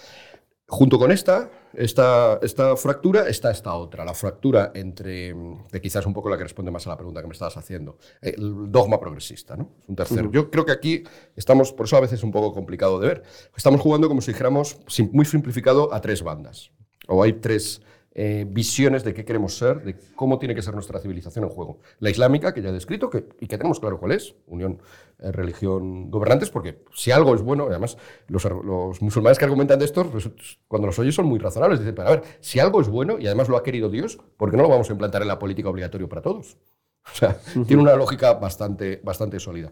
Junto 0.66 0.98
con 0.98 1.12
esta, 1.12 1.50
esta, 1.74 2.38
esta 2.40 2.74
fractura, 2.76 3.28
está 3.28 3.50
esta 3.50 3.74
otra, 3.74 4.02
la 4.02 4.14
fractura 4.14 4.72
entre, 4.74 5.34
que 5.70 5.80
quizás 5.80 6.06
un 6.06 6.14
poco 6.14 6.30
la 6.30 6.38
que 6.38 6.44
responde 6.44 6.70
más 6.70 6.86
a 6.86 6.90
la 6.90 6.96
pregunta 6.96 7.20
que 7.20 7.26
me 7.26 7.34
estabas 7.34 7.56
haciendo, 7.58 7.98
el 8.22 8.72
dogma 8.72 8.98
progresista, 8.98 9.56
¿no? 9.56 9.72
Es 9.82 9.88
un 9.90 9.96
tercero. 9.96 10.30
Yo 10.32 10.50
creo 10.50 10.64
que 10.64 10.72
aquí 10.72 11.04
estamos, 11.36 11.72
por 11.72 11.84
eso 11.84 11.98
a 11.98 12.00
veces 12.00 12.20
es 12.20 12.24
un 12.24 12.32
poco 12.32 12.54
complicado 12.54 12.98
de 12.98 13.08
ver, 13.08 13.22
estamos 13.54 13.80
jugando 13.82 14.08
como 14.08 14.22
si 14.22 14.32
dijéramos, 14.32 14.78
muy 15.12 15.26
simplificado, 15.26 15.92
a 15.92 16.00
tres 16.00 16.22
bandas. 16.22 16.70
O 17.08 17.22
hay 17.22 17.34
tres 17.34 17.82
eh, 18.14 18.46
visiones 18.48 19.02
de 19.02 19.12
qué 19.12 19.24
queremos 19.24 19.58
ser, 19.58 19.82
de 19.82 19.96
cómo 20.14 20.38
tiene 20.38 20.54
que 20.54 20.62
ser 20.62 20.72
nuestra 20.72 21.00
civilización 21.00 21.44
en 21.44 21.50
juego. 21.50 21.80
La 21.98 22.10
islámica, 22.10 22.54
que 22.54 22.62
ya 22.62 22.68
he 22.68 22.72
descrito, 22.72 23.10
que, 23.10 23.26
y 23.40 23.48
que 23.48 23.58
tenemos 23.58 23.80
claro 23.80 23.98
cuál 23.98 24.12
es, 24.12 24.36
unión, 24.46 24.80
religión, 25.18 26.10
gobernantes, 26.10 26.50
porque 26.50 26.82
si 26.94 27.10
algo 27.10 27.34
es 27.34 27.42
bueno, 27.42 27.66
además 27.68 27.96
los, 28.28 28.44
los 28.44 29.00
musulmanes 29.02 29.38
que 29.38 29.44
argumentan 29.44 29.78
de 29.78 29.84
esto, 29.84 30.10
pues, 30.10 30.28
cuando 30.68 30.86
los 30.86 30.98
oyes 30.98 31.14
son 31.14 31.26
muy 31.26 31.38
razonables, 31.38 31.80
dicen, 31.80 31.94
pero 31.94 32.08
a 32.08 32.10
ver, 32.12 32.22
si 32.40 32.58
algo 32.60 32.80
es 32.80 32.88
bueno 32.88 33.18
y 33.18 33.26
además 33.26 33.48
lo 33.48 33.56
ha 33.56 33.62
querido 33.62 33.88
Dios, 33.88 34.18
¿por 34.36 34.50
qué 34.50 34.56
no 34.56 34.62
lo 34.62 34.68
vamos 34.68 34.88
a 34.90 34.92
implantar 34.92 35.22
en 35.22 35.28
la 35.28 35.38
política 35.38 35.68
obligatorio 35.68 36.08
para 36.08 36.22
todos? 36.22 36.56
O 37.06 37.14
sea, 37.14 37.36
tiene 37.66 37.82
una 37.82 37.96
lógica 37.96 38.32
bastante, 38.32 38.98
bastante 39.04 39.38
sólida. 39.38 39.70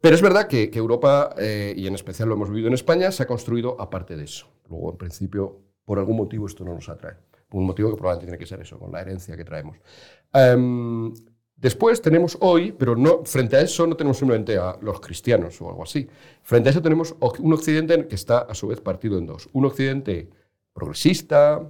Pero 0.00 0.14
es 0.14 0.22
verdad 0.22 0.46
que, 0.46 0.70
Europa, 0.72 1.34
eh, 1.36 1.74
y 1.76 1.88
en 1.88 1.96
especial 1.96 2.28
lo 2.28 2.36
hemos 2.36 2.48
vivido 2.48 2.68
en 2.68 2.74
España, 2.74 3.10
se 3.10 3.24
ha 3.24 3.26
construido 3.26 3.74
aparte 3.80 4.16
de 4.16 4.22
eso. 4.22 4.46
Luego, 4.68 4.92
en 4.92 4.96
principio, 4.96 5.62
por 5.84 5.98
algún 5.98 6.16
motivo 6.16 6.46
esto 6.46 6.64
no 6.64 6.72
nos 6.72 6.88
atrae 6.88 7.16
un 7.52 7.66
motivo 7.66 7.90
que 7.90 7.96
probablemente 7.96 8.26
tiene 8.26 8.38
que 8.38 8.46
ser 8.46 8.60
eso, 8.60 8.78
con 8.78 8.92
la 8.92 9.00
herencia 9.00 9.36
que 9.36 9.44
traemos. 9.44 9.76
Em, 10.32 11.12
después 11.60 12.00
tenemos 12.02 12.36
hoy, 12.40 12.72
pero 12.72 12.96
no, 12.96 13.24
frente 13.24 13.56
a 13.56 13.60
eso 13.60 13.86
no 13.86 13.96
tenemos 13.96 14.18
simplemente 14.18 14.56
a 14.56 14.76
los 14.80 15.00
cristianos 15.00 15.60
o 15.60 15.68
algo 15.68 15.82
así. 15.82 16.08
Frente 16.42 16.68
a 16.68 16.72
eso 16.72 16.82
tenemos 16.82 17.14
un 17.38 17.52
occidente 17.52 18.06
que 18.06 18.14
está 18.14 18.40
a 18.40 18.54
su 18.54 18.68
vez 18.68 18.80
partido 18.80 19.18
en 19.18 19.26
dos. 19.26 19.48
Un 19.52 19.66
occidente 19.66 20.30
progresista, 20.72 21.62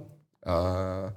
ah, 0.45 1.13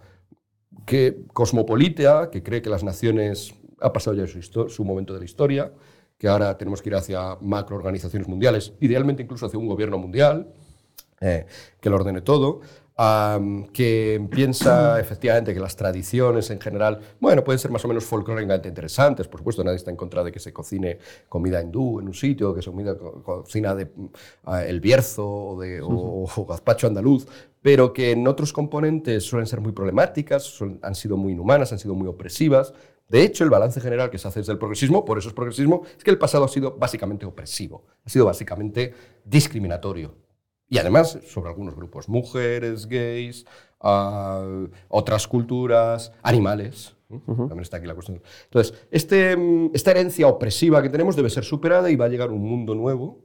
que, 0.85 1.25
cosmopolita, 1.33 2.31
que 2.31 2.43
cree 2.43 2.62
que 2.62 2.70
las 2.70 2.85
naciones 2.85 3.55
ha 3.81 3.93
pasado 3.93 4.16
ya 4.16 4.27
su, 4.27 4.68
su 4.68 4.85
momento 4.85 5.12
de 5.14 5.20
la 5.20 5.25
historia, 5.25 5.72
que 6.18 6.29
ahora 6.29 6.57
tenemos 6.57 6.83
que 6.83 6.89
ir 6.89 6.95
hacia 6.95 7.37
macroorganizaciones 7.41 8.29
mundiales, 8.29 8.72
idealmente 8.81 9.22
incluso 9.22 9.47
hacia 9.47 9.59
un 9.59 9.66
gobierno 9.66 9.99
mundial, 9.99 10.53
eh, 11.20 11.47
que 11.81 11.91
lo 11.91 11.97
ordene 11.97 12.20
todo, 12.20 12.61
que 12.97 14.25
piensa 14.31 15.01
efectivamente 15.01 15.53
que 15.53 15.59
las 15.59 15.75
tradiciones 15.75 16.51
en 16.51 16.61
general, 16.61 17.01
bueno, 17.19 17.43
pueden 17.43 17.59
ser 17.59 17.73
más 17.73 17.85
o 17.85 17.89
menos 17.89 18.05
folclóricamente 18.05 18.69
interesantes, 18.69 19.27
por 19.27 19.41
supuesto, 19.41 19.65
nadie 19.65 19.79
está 19.79 19.91
en 19.91 19.97
contra 19.97 20.23
de 20.23 20.31
que 20.31 20.39
se 20.39 20.53
cocine 20.53 20.99
comida 21.29 21.61
hindú 21.61 21.99
en 21.99 22.07
un 22.07 22.15
sitio, 22.15 22.55
que 22.55 22.63
se 22.63 22.71
comida, 22.71 22.97
cocina 22.97 23.75
de 23.75 23.91
el 24.67 24.81
Bierzo 24.81 25.27
o, 25.27 25.61
de, 25.61 25.81
o, 25.83 26.47
gazpacho 26.49 26.87
andaluz, 26.87 27.27
pero 27.61 27.93
que 27.93 28.13
en 28.13 28.29
otros 28.29 28.53
componentes 28.53 29.25
suelen 29.25 29.49
ser 29.49 29.61
muy 29.61 29.73
problemáticas, 29.73 30.61
han 30.83 30.95
sido 30.95 31.17
muy 31.17 31.33
inhumanas, 31.33 31.73
han 31.73 31.81
sido 31.81 31.95
muy 31.95 32.07
opresivas. 32.07 32.75
De 33.09 33.23
hecho, 33.23 33.43
el 33.43 33.51
balance 33.51 33.81
general 33.81 34.09
que 34.09 34.19
se 34.19 34.29
hace 34.29 34.41
desde 34.41 34.53
el 34.53 34.59
progresismo, 34.59 35.05
por 35.05 35.19
eso 35.19 35.29
es 35.29 35.35
progresismo, 35.35 35.83
es 35.97 36.05
que 36.05 36.11
el 36.11 36.19
pasado 36.19 36.45
ha 36.45 36.49
sido 36.49 36.77
básicamente 36.77 37.27
opresivo, 37.27 37.85
ha 38.05 38.09
sido 38.09 38.27
básicamente 38.27 38.95
discriminatorio 39.25 40.15
y 40.69 40.79
además 40.79 41.19
sobre 41.27 41.51
algunos 41.51 41.75
grupos, 41.75 42.09
mujeres, 42.09 42.87
gays, 42.87 43.45
uh, 43.81 44.69
otras 44.89 45.29
culturas, 45.29 46.12
animales. 46.23 46.97
También 47.27 47.61
está 47.61 47.77
aquí 47.77 47.87
la 47.87 47.95
cuestión. 47.95 48.21
Entonces, 48.45 48.75
este, 48.91 49.37
esta 49.73 49.93
herencia 49.93 50.27
opresiva 50.27 50.83
que 50.83 50.89
tenemos 50.89 51.15
debe 51.15 51.31
ser 51.31 51.45
superada 51.45 51.91
y 51.91 51.97
va 51.97 52.07
a 52.07 52.09
llegar 52.09 52.31
un 52.31 52.43
mundo 52.43 52.75
nuevo, 52.75 53.21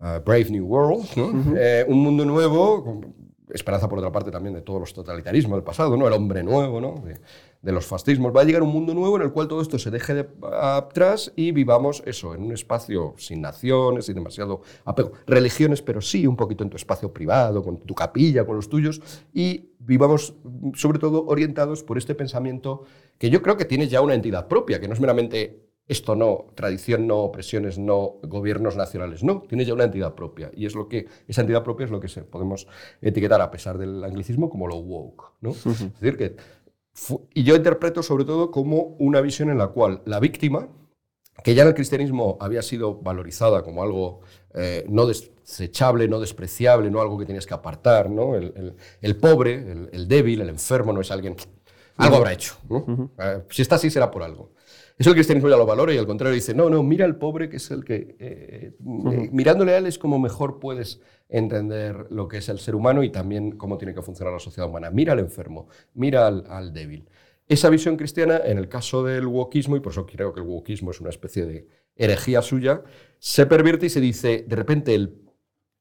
uh, 0.00 0.20
Brave 0.24 0.50
New 0.50 0.66
World, 0.66 1.06
¿no? 1.16 1.56
eh, 1.56 1.84
un 1.86 2.02
mundo 2.02 2.24
nuevo, 2.24 3.02
esperanza 3.50 3.88
por 3.88 3.98
otra 3.98 4.10
parte 4.10 4.30
también 4.30 4.54
de 4.54 4.62
todos 4.62 4.80
los 4.80 4.94
totalitarismos 4.94 5.56
del 5.58 5.64
pasado, 5.64 5.96
¿no? 5.96 6.06
el 6.06 6.12
hombre 6.12 6.42
nuevo, 6.42 6.80
¿no? 6.80 7.04
De, 7.62 7.72
los 7.72 7.86
fascismos. 7.86 8.34
Va 8.34 8.42
a 8.42 8.44
llegar 8.44 8.62
un 8.62 8.72
mundo 8.72 8.94
nuevo 8.94 9.16
en 9.16 9.22
el 9.22 9.32
cual 9.32 9.48
todo 9.48 9.60
esto 9.60 9.78
se 9.78 9.90
deje 9.90 10.14
de 10.14 10.28
atrás 10.52 11.32
y 11.36 11.52
vivamos 11.52 12.02
eso, 12.06 12.34
en 12.34 12.42
un 12.42 12.52
espacio 12.52 13.14
sin 13.16 13.40
naciones, 13.40 14.06
sin 14.06 14.14
demasiado 14.14 14.62
apego. 14.84 15.12
Religiones, 15.26 15.82
pero 15.82 16.00
sí 16.00 16.26
un 16.26 16.36
poquito 16.36 16.64
en 16.64 16.70
tu 16.70 16.76
espacio 16.76 17.12
privado, 17.12 17.62
con 17.62 17.78
tu 17.78 17.94
capilla, 17.94 18.46
con 18.46 18.56
los 18.56 18.68
tuyos, 18.68 19.00
y 19.32 19.70
vivamos 19.78 20.34
sobre 20.74 20.98
todo 20.98 21.26
orientados 21.26 21.82
por 21.82 21.98
este 21.98 22.14
pensamiento 22.14 22.84
que 23.18 23.30
yo 23.30 23.42
creo 23.42 23.56
que 23.56 23.64
tiene 23.64 23.88
ya 23.88 24.00
una 24.00 24.14
entidad 24.14 24.48
propia, 24.48 24.80
que 24.80 24.88
no 24.88 24.94
es 24.94 25.00
meramente 25.00 25.68
esto 25.88 26.14
no, 26.14 26.48
tradición 26.54 27.06
no, 27.06 27.16
opresiones 27.20 27.78
no, 27.78 28.16
gobiernos 28.22 28.76
nacionales 28.76 29.24
no, 29.24 29.42
tiene 29.48 29.64
ya 29.64 29.72
una 29.72 29.84
entidad 29.84 30.14
propia. 30.14 30.50
Y 30.54 30.66
es 30.66 30.74
lo 30.74 30.86
que, 30.86 31.06
esa 31.26 31.40
entidad 31.40 31.64
propia 31.64 31.86
es 31.86 31.90
lo 31.90 31.98
que 31.98 32.08
se, 32.08 32.22
podemos 32.22 32.68
etiquetar, 33.00 33.40
a 33.40 33.50
pesar 33.50 33.78
del 33.78 34.04
anglicismo, 34.04 34.50
como 34.50 34.66
lo 34.66 34.76
woke. 34.76 35.32
¿no? 35.40 35.50
Es 35.50 35.64
decir, 35.64 36.18
que 36.18 36.36
y 37.34 37.42
yo 37.42 37.56
interpreto 37.56 38.02
sobre 38.02 38.24
todo 38.24 38.50
como 38.50 38.96
una 38.98 39.20
visión 39.20 39.50
en 39.50 39.58
la 39.58 39.68
cual 39.68 40.02
la 40.04 40.20
víctima, 40.20 40.68
que 41.42 41.54
ya 41.54 41.62
en 41.62 41.68
el 41.68 41.74
cristianismo 41.74 42.36
había 42.40 42.62
sido 42.62 42.96
valorizada 43.00 43.62
como 43.62 43.82
algo 43.82 44.20
eh, 44.54 44.84
no 44.88 45.06
desechable, 45.06 46.08
no 46.08 46.20
despreciable, 46.20 46.90
no 46.90 47.00
algo 47.00 47.18
que 47.18 47.26
tenías 47.26 47.46
que 47.46 47.54
apartar, 47.54 48.10
¿no? 48.10 48.34
el, 48.34 49.16
pobre, 49.16 49.88
el, 49.92 50.08
débil, 50.08 50.40
el 50.40 50.48
enfermo 50.48 50.92
no 50.92 51.00
es 51.00 51.10
alguien... 51.10 51.36
Algo 51.96 52.16
habrá 52.16 52.32
hecho. 52.32 52.56
Eh, 53.18 53.42
si 53.50 53.62
está 53.62 53.74
así 53.74 53.90
será 53.90 54.08
por 54.08 54.22
algo. 54.22 54.52
Eso 54.98 55.10
el 55.10 55.14
cristianismo 55.14 55.48
ya 55.48 55.56
lo 55.56 55.64
valora 55.64 55.94
y 55.94 55.98
al 55.98 56.06
contrario 56.06 56.34
dice, 56.34 56.54
no, 56.54 56.68
no, 56.68 56.82
mira 56.82 57.04
al 57.04 57.16
pobre 57.16 57.48
que 57.48 57.58
es 57.58 57.70
el 57.70 57.84
que, 57.84 58.16
eh, 58.18 58.72
mirándole 59.30 59.72
a 59.72 59.78
él 59.78 59.86
es 59.86 59.96
como 59.96 60.18
mejor 60.18 60.58
puedes 60.58 61.00
entender 61.28 62.06
lo 62.10 62.26
que 62.26 62.38
es 62.38 62.48
el 62.48 62.58
ser 62.58 62.74
humano 62.74 63.04
y 63.04 63.10
también 63.10 63.52
cómo 63.52 63.78
tiene 63.78 63.94
que 63.94 64.02
funcionar 64.02 64.32
la 64.34 64.40
sociedad 64.40 64.68
humana. 64.68 64.90
Mira 64.90 65.12
al 65.12 65.20
enfermo, 65.20 65.68
mira 65.94 66.26
al, 66.26 66.72
débil. 66.72 67.08
Esa 67.46 67.70
visión 67.70 67.96
cristiana, 67.96 68.40
en 68.44 68.58
el 68.58 68.68
caso 68.68 69.04
del 69.04 69.26
wokismo, 69.26 69.76
y 69.76 69.80
por 69.80 69.92
eso 69.92 70.04
creo 70.04 70.32
que 70.32 70.40
el 70.40 70.46
wokismo 70.46 70.90
es 70.90 71.00
una 71.00 71.10
especie 71.10 71.46
de 71.46 71.68
herejía 71.94 72.42
suya, 72.42 72.82
se 73.20 73.46
pervierte 73.46 73.86
y 73.86 73.90
se 73.90 74.00
dice, 74.00 74.44
de 74.48 74.56
repente 74.56 74.94
el 74.94 75.27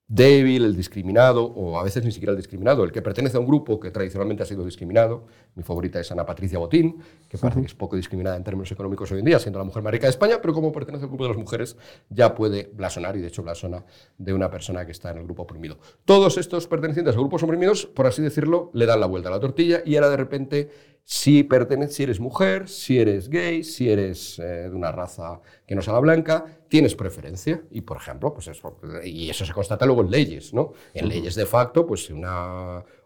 débil, 0.08 0.64
el 0.64 0.76
discriminado, 0.76 1.44
o 1.44 1.78
a 1.78 1.84
veces 1.84 2.04
ni 2.06 2.12
siquiera 2.12 2.32
el 2.32 2.38
discriminado, 2.38 2.84
el 2.86 2.92
que 2.92 3.02
pertenece 3.02 3.36
a 3.36 3.42
un 3.42 3.48
grupo 3.48 3.78
que 3.80 3.92
tradicionalmente 3.92 4.44
ha 4.44 4.46
sido 4.46 4.64
discriminado. 4.64 5.26
Mi 5.56 5.64
favorita 5.64 6.00
es 6.00 6.10
Ana 6.12 6.26
Patricia 6.26 6.58
Botín, 6.60 7.02
que 7.28 7.38
parece 7.38 7.60
que 7.60 7.66
es 7.68 7.76
poco 7.76 7.98
discriminada 7.98 8.38
en 8.38 8.44
términos 8.44 8.72
económicos 8.72 9.12
hoy 9.12 9.20
en 9.20 9.26
día, 9.26 9.40
siendo 9.40 9.60
la 9.60 9.66
mujer 9.66 9.84
más 9.84 9.92
rica 9.92 10.08
de 10.08 10.12
España, 10.12 10.40
pero 10.42 10.54
como 10.54 10.72
pertenece 10.72 11.04
al 11.04 11.10
grupo 11.10 11.26
de 11.26 11.30
las 11.30 11.38
mujeres, 11.38 11.76
ya 12.10 12.34
puede 12.36 12.72
blasonar, 12.74 13.18
y 13.18 13.22
de 13.22 13.28
hecho 13.28 13.44
blasona 13.44 13.84
de 14.18 14.34
una 14.34 14.50
persona 14.50 14.86
que 14.86 14.94
está 14.94 15.12
en 15.12 15.18
el 15.18 15.24
grupo 15.26 15.44
oprimido. 15.44 15.78
Todos 16.06 16.38
estos 16.38 16.68
pertenecientes 16.68 17.16
a 17.16 17.20
grupos 17.20 17.44
oprimidos, 17.44 17.86
por 17.86 18.08
así 18.08 18.22
decirlo, 18.22 18.72
le 18.74 18.86
dan 18.86 19.02
la 19.02 19.08
vuelta 19.08 19.28
a 19.28 19.34
la 19.34 19.40
tortilla 19.42 19.82
y 19.86 19.96
ahora 19.96 20.10
de 20.10 20.18
repente 20.18 20.70
si, 21.10 21.44
perteneces, 21.44 21.96
si 21.96 22.04
eres 22.04 22.20
mujer, 22.20 22.68
si 22.68 23.00
eres 23.00 23.30
gay, 23.30 23.64
si 23.64 23.90
eres 23.90 24.40
eh, 24.40 24.44
de 24.44 24.76
una 24.76 24.92
raza 24.92 25.40
que 25.66 25.74
no 25.74 25.82
sea 25.82 25.94
la 25.94 26.02
blanca, 26.02 26.44
tienes 26.68 26.96
preferencia. 26.96 27.64
Y, 27.72 27.80
por 27.80 27.96
ejemplo, 27.96 28.34
pues 28.34 28.50
eso, 28.50 28.78
y 29.06 29.30
eso 29.30 29.46
se 29.46 29.54
constata 29.54 29.86
luego 29.86 30.02
en 30.02 30.12
leyes. 30.12 30.54
¿no? 30.54 30.74
En 30.94 31.08
leyes 31.08 31.36
de 31.36 31.46
facto, 31.46 31.88
pues 31.88 32.08
si 32.08 32.12
un 32.12 32.26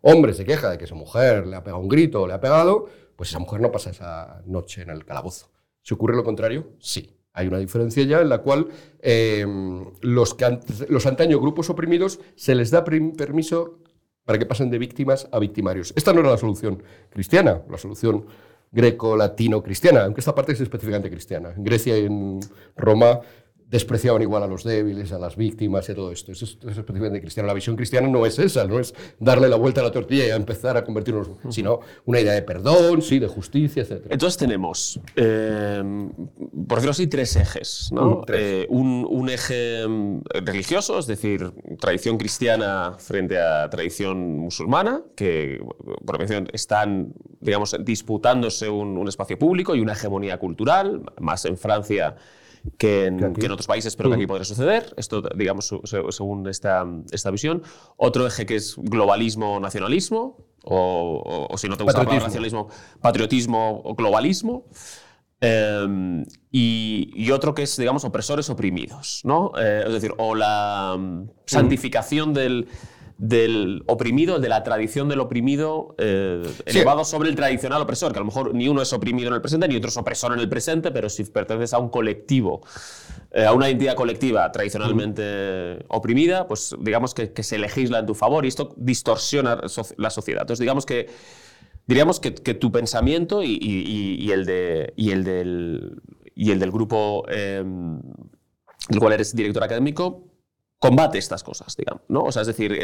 hombre 0.01 0.33
se 0.33 0.43
queja 0.45 0.71
de 0.71 0.79
que 0.79 0.87
su 0.87 0.95
mujer 0.95 1.45
le 1.45 1.55
ha 1.55 1.63
pegado 1.63 1.79
un 1.79 1.87
grito 1.87 2.23
o 2.23 2.27
le 2.27 2.33
ha 2.33 2.41
pegado, 2.41 2.87
pues 3.15 3.29
esa 3.29 3.37
mujer 3.37 3.61
no 3.61 3.71
pasa 3.71 3.91
esa 3.91 4.41
noche 4.47 4.81
en 4.81 4.89
el 4.89 5.05
calabozo. 5.05 5.51
Si 5.83 5.93
ocurre 5.93 6.15
lo 6.15 6.23
contrario, 6.23 6.71
sí. 6.79 7.15
Hay 7.33 7.47
una 7.47 7.59
diferencia 7.59 8.03
ya 8.03 8.21
en 8.21 8.29
la 8.29 8.39
cual 8.39 8.67
eh, 8.99 9.45
los, 10.01 10.33
que, 10.33 10.59
los 10.89 11.05
antaños 11.05 11.39
grupos 11.39 11.69
oprimidos 11.69 12.19
se 12.35 12.55
les 12.55 12.71
da 12.71 12.83
permiso 12.83 13.77
para 14.25 14.37
que 14.39 14.45
pasen 14.45 14.69
de 14.69 14.77
víctimas 14.77 15.27
a 15.31 15.39
victimarios. 15.39 15.93
Esta 15.95 16.13
no 16.13 16.19
era 16.19 16.31
la 16.31 16.37
solución 16.37 16.81
cristiana, 17.09 17.61
la 17.69 17.77
solución 17.77 18.25
greco-latino-cristiana, 18.71 20.05
aunque 20.05 20.21
esta 20.21 20.33
parte 20.33 20.53
es 20.53 20.61
específicamente 20.61 21.09
cristiana. 21.09 21.53
En 21.55 21.63
Grecia 21.63 21.97
y 21.97 22.05
en 22.05 22.39
Roma 22.77 23.19
despreciaban 23.71 24.21
igual 24.21 24.43
a 24.43 24.47
los 24.47 24.65
débiles, 24.65 25.13
a 25.13 25.17
las 25.17 25.37
víctimas 25.37 25.87
y 25.87 25.95
todo 25.95 26.11
esto. 26.11 26.33
Eso 26.33 26.43
es, 26.43 26.51
específicamente 26.51 27.21
cristiano. 27.21 27.47
La 27.47 27.53
visión 27.53 27.77
cristiana 27.77 28.09
no 28.09 28.25
es 28.25 28.37
esa, 28.37 28.65
no 28.65 28.79
es 28.79 28.93
darle 29.17 29.47
la 29.47 29.55
vuelta 29.55 29.79
a 29.79 29.85
la 29.85 29.91
tortilla 29.91 30.27
y 30.27 30.29
empezar 30.31 30.75
a 30.75 30.83
convertirnos, 30.83 31.29
sino 31.49 31.79
una 32.05 32.19
idea 32.19 32.33
de 32.33 32.41
perdón, 32.41 33.01
sí, 33.01 33.17
de 33.17 33.27
justicia, 33.27 33.83
etc. 33.83 34.07
Entonces 34.09 34.37
tenemos, 34.37 34.99
eh, 35.15 35.81
por 36.67 36.77
decirlo 36.77 36.91
así, 36.91 37.07
tres 37.07 37.37
ejes. 37.37 37.89
¿no? 37.93 38.23
Eh, 38.27 38.67
un, 38.69 39.29
eje 39.29 39.87
mm, 39.87 40.21
religioso, 40.43 40.99
es 40.99 41.07
decir, 41.07 41.53
tradición 41.79 42.17
cristiana 42.17 42.95
frente 42.99 43.39
a 43.39 43.69
tradición 43.69 44.37
musulmana, 44.37 45.01
que 45.15 45.63
por 46.05 46.17
definición 46.17 46.49
están, 46.51 47.13
digamos, 47.39 47.73
disputándose 47.79 48.67
un, 48.67 48.97
un 48.97 49.07
espacio 49.07 49.39
público 49.39 49.75
y 49.75 49.79
una 49.79 49.93
hegemonía 49.93 50.37
cultural, 50.37 51.03
más 51.21 51.45
en 51.45 51.57
Francia 51.57 52.17
que 52.77 53.05
en, 53.05 53.23
otros 53.23 53.67
países, 53.67 53.95
pero 53.95 54.09
que 54.09 54.15
aquí 54.15 54.27
podría 54.27 54.45
suceder. 54.45 54.93
Esto, 54.97 55.21
digamos, 55.35 55.73
según 56.09 56.47
esta, 56.47 56.85
esta 57.11 57.31
visión. 57.31 57.63
Otro 57.97 58.27
eje 58.27 58.45
que 58.45 58.55
es 58.55 58.75
globalismo-nacionalismo, 58.77 60.37
o, 60.63 61.55
si 61.57 61.67
no 61.67 61.77
te 61.77 61.83
gusta 61.83 62.01
el 62.01 62.07
nacionalismo, 62.07 62.69
patriotismo 63.01 63.81
o 63.83 63.95
globalismo. 63.95 64.65
Em, 65.43 66.23
y, 66.51 67.31
otro 67.31 67.55
que 67.55 67.63
es, 67.63 67.75
digamos, 67.75 68.03
opresores 68.05 68.49
oprimidos, 68.51 69.21
¿no? 69.23 69.51
Eh, 69.57 69.83
es 69.87 69.93
decir, 69.93 70.13
o 70.17 70.35
la 70.35 70.95
mm, 70.99 71.29
santificación 71.45 72.31
del, 72.33 72.67
del 73.21 73.83
oprimido, 73.85 74.39
de 74.39 74.49
la 74.49 74.63
tradición 74.63 75.07
del 75.07 75.19
oprimido 75.19 75.93
eh, 75.99 76.41
elevado 76.65 77.05
sobre 77.05 77.29
el 77.29 77.35
tradicional 77.35 77.79
opresor, 77.83 78.11
que 78.11 78.17
a 78.17 78.21
lo 78.21 78.25
mejor 78.25 78.55
ni 78.55 78.67
uno 78.67 78.81
es 78.81 78.91
oprimido 78.93 79.27
en 79.27 79.35
el 79.35 79.41
presente 79.41 79.67
ni 79.67 79.75
otro 79.75 79.89
es 79.89 79.97
opresor 79.97 80.33
en 80.33 80.39
el 80.39 80.49
presente, 80.49 80.89
pero 80.89 81.07
si 81.07 81.23
perteneces 81.25 81.75
a 81.75 81.77
un 81.77 81.89
colectivo, 81.89 82.61
eh, 83.29 83.45
a 83.45 83.53
una 83.53 83.69
entidad 83.69 83.93
colectiva 83.93 84.51
tradicionalmente 84.51 85.85
oprimida, 85.89 86.47
pues 86.47 86.75
digamos 86.79 87.13
que, 87.13 87.31
se 87.43 87.59
legisla 87.59 87.99
en 87.99 88.07
tu 88.07 88.15
favor 88.15 88.43
y 88.43 88.47
esto 88.47 88.73
distorsiona 88.75 89.61
la 89.97 90.09
sociedad. 90.09 90.41
Entonces 90.41 90.61
digamos 90.61 90.87
que 90.87 91.07
diríamos 91.85 92.19
que, 92.19 92.31
tu 92.31 92.71
pensamiento 92.71 93.43
y, 93.43 94.31
el 94.31 94.47
de, 94.47 94.93
el 94.97 95.23
del, 95.23 96.01
y 96.33 96.49
el 96.49 96.57
del 96.57 96.71
grupo 96.71 97.23
eh, 97.29 97.63
del 98.89 98.99
cual 98.99 99.13
eres 99.13 99.35
director 99.35 99.63
académico 99.63 100.30
combate 100.81 101.19
estas 101.19 101.43
cosas, 101.43 101.77
digamos, 101.77 102.01
¿no? 102.07 102.23
O 102.23 102.31
sea, 102.31 102.41
es 102.41 102.47
decir, 102.47 102.75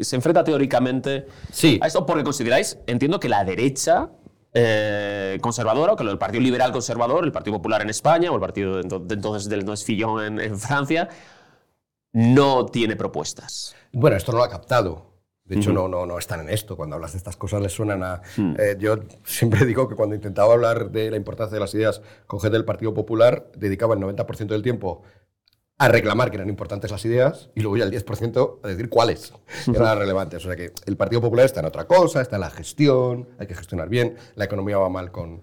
se 0.00 0.16
enfrenta 0.16 0.44
teóricamente 0.44 1.26
sí. 1.50 1.80
a 1.82 1.86
esto 1.86 2.04
porque 2.04 2.24
consideráis, 2.24 2.78
entiendo 2.86 3.18
que 3.18 3.30
la 3.30 3.42
derecha 3.42 4.10
eh, 4.52 5.38
conservadora, 5.40 5.94
o 5.94 5.96
que 5.96 6.04
el 6.04 6.18
Partido 6.18 6.42
Liberal 6.42 6.72
Conservador, 6.72 7.24
el 7.24 7.32
Partido 7.32 7.56
Popular 7.56 7.80
en 7.80 7.88
España, 7.88 8.30
o 8.30 8.34
el 8.34 8.40
partido 8.40 8.82
de 8.82 9.14
entonces 9.14 9.48
del 9.48 9.64
No 9.64 9.72
es 9.72 9.82
Fillón 9.82 10.40
en, 10.42 10.58
Francia, 10.58 11.08
no 12.12 12.66
tiene 12.66 12.96
propuestas. 12.96 13.74
Bueno, 13.94 14.18
esto 14.18 14.32
no 14.32 14.38
lo 14.38 14.44
ha 14.44 14.50
captado. 14.50 15.10
De 15.44 15.56
hecho, 15.56 15.72
no, 15.72 15.88
no, 15.88 16.04
no 16.04 16.18
están 16.18 16.40
en 16.40 16.50
esto. 16.50 16.76
Cuando 16.76 16.96
hablas 16.96 17.12
de 17.12 17.18
estas 17.18 17.36
cosas 17.36 17.62
les 17.62 17.72
suenan 17.72 18.02
a... 18.02 18.20
Hmm. 18.36 18.54
Eh, 18.58 18.76
yo 18.78 18.96
siempre 19.24 19.64
digo 19.66 19.88
que 19.88 19.96
cuando 19.96 20.14
intentaba 20.14 20.52
hablar 20.52 20.90
de 20.90 21.10
la 21.10 21.16
importancia 21.16 21.54
de 21.54 21.60
las 21.60 21.74
ideas 21.74 22.02
con 22.26 22.40
gente 22.40 22.58
del 22.58 22.66
Partido 22.66 22.92
Popular, 22.92 23.50
dedicaba 23.56 23.94
el 23.94 24.00
90% 24.00 24.48
del 24.48 24.62
tiempo 24.62 25.02
a 25.82 25.88
reclamar 25.88 26.30
que 26.30 26.36
eran 26.36 26.48
importantes 26.48 26.92
las 26.92 27.04
ideas 27.04 27.50
y 27.56 27.60
luego 27.60 27.76
ya 27.76 27.82
el 27.82 27.90
10% 27.90 28.58
a 28.62 28.68
decir 28.68 28.88
cuáles 28.88 29.34
eran 29.66 29.98
relevantes. 29.98 30.44
O 30.44 30.46
sea 30.46 30.54
que 30.54 30.70
el 30.86 30.96
Partido 30.96 31.20
Popular 31.20 31.44
está 31.44 31.58
en 31.58 31.66
otra 31.66 31.88
cosa, 31.88 32.20
está 32.20 32.36
en 32.36 32.42
la 32.42 32.50
gestión, 32.50 33.28
hay 33.40 33.48
que 33.48 33.56
gestionar 33.56 33.88
bien, 33.88 34.14
la 34.36 34.44
economía 34.44 34.78
va 34.78 34.88
mal 34.88 35.10
con, 35.10 35.42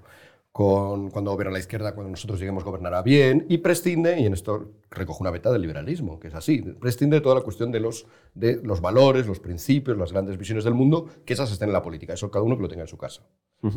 con, 0.54 1.10
cuando 1.10 1.32
gobierna 1.32 1.52
la 1.52 1.60
izquierda, 1.60 1.94
cuando 1.94 2.12
nosotros 2.12 2.40
lleguemos 2.40 2.64
gobernará 2.64 3.02
bien, 3.02 3.48
y 3.50 3.58
prescinde, 3.58 4.18
y 4.18 4.28
en 4.28 4.34
esto 4.34 4.72
recojo 4.90 5.20
una 5.20 5.30
beta 5.30 5.52
del 5.52 5.62
liberalismo, 5.62 6.22
que 6.22 6.30
es 6.30 6.34
así, 6.34 6.62
prescinde 6.62 7.18
de 7.18 7.22
toda 7.22 7.36
la 7.36 7.42
cuestión 7.42 7.70
de 7.74 7.82
los, 7.82 8.06
de 8.34 8.62
los 8.64 8.80
valores, 8.80 9.28
los 9.28 9.42
principios, 9.42 9.98
las 9.98 10.14
grandes 10.14 10.38
visiones 10.38 10.64
del 10.64 10.74
mundo, 10.74 11.08
que 11.26 11.34
esas 11.34 11.52
estén 11.52 11.68
en 11.68 11.74
la 11.74 11.82
política, 11.82 12.14
eso 12.14 12.32
cada 12.32 12.46
uno 12.46 12.56
que 12.56 12.62
lo 12.62 12.70
tenga 12.70 12.84
en 12.84 12.88
su 12.88 12.98
casa. 12.98 13.24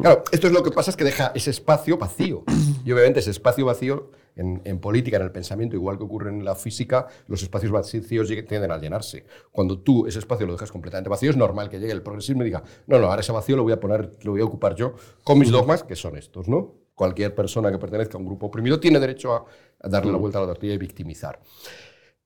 Claro, 0.01 0.23
esto 0.31 0.47
es 0.47 0.53
lo 0.53 0.63
que 0.63 0.71
pasa, 0.71 0.93
es 0.93 0.97
que 0.97 1.03
deja 1.03 1.33
ese 1.35 1.51
espacio 1.51 1.99
vacío, 1.99 2.45
y 2.85 2.93
obviamente 2.93 3.19
ese 3.19 3.33
espacio 3.33 3.67
vacío 3.67 4.13
en, 4.37 4.79
política, 4.81 5.17
en 5.17 5.23
el 5.23 5.33
pensamiento, 5.33 5.77
igual 5.77 5.99
que 5.99 6.05
ocurre 6.05 6.31
en 6.31 6.45
la 6.45 6.55
física, 6.55 7.07
los 7.27 7.43
espacios 7.43 7.71
vacíos 7.73 8.07
tienden 8.09 8.71
a 8.71 8.79
llenarse. 8.79 9.27
Cuando 9.51 9.79
tú 9.79 10.07
ese 10.07 10.19
espacio 10.19 10.47
lo 10.47 10.53
dejas 10.53 10.73
completamente 10.73 11.11
vacío, 11.11 11.31
es 11.31 11.37
normal 11.37 11.69
que 11.69 11.79
llegue 11.79 11.93
el 11.93 12.03
progresismo 12.03 12.43
y 12.43 12.47
diga, 12.47 12.63
no, 12.87 12.99
no, 12.99 13.09
ahora 13.09 13.21
ese 13.21 13.33
vacío 13.33 13.57
lo 13.57 13.63
voy 13.63 13.73
a 13.73 13.81
poner, 13.81 14.17
lo 14.23 14.33
voy 14.33 14.41
a 14.41 14.45
ocupar 14.45 14.75
yo 14.75 14.95
con 15.23 15.39
mis 15.39 15.51
dogmas, 15.51 15.83
que 15.83 15.97
son 15.97 16.17
estos, 16.17 16.49
¿no? 16.49 16.75
Cualquier 16.95 17.35
persona 17.35 17.71
que 17.71 17.79
pertenezca 17.79 18.17
a 18.17 18.21
un 18.21 18.27
grupo 18.27 18.47
oprimido 18.47 18.79
tiene 18.79 19.01
derecho 19.01 19.35
a, 19.35 19.45
darle 19.89 20.13
la 20.13 20.19
vuelta 20.19 20.39
a 20.39 20.43
la 20.43 20.47
tortilla 20.49 20.75
y 20.75 20.79
victimizar. 20.79 21.41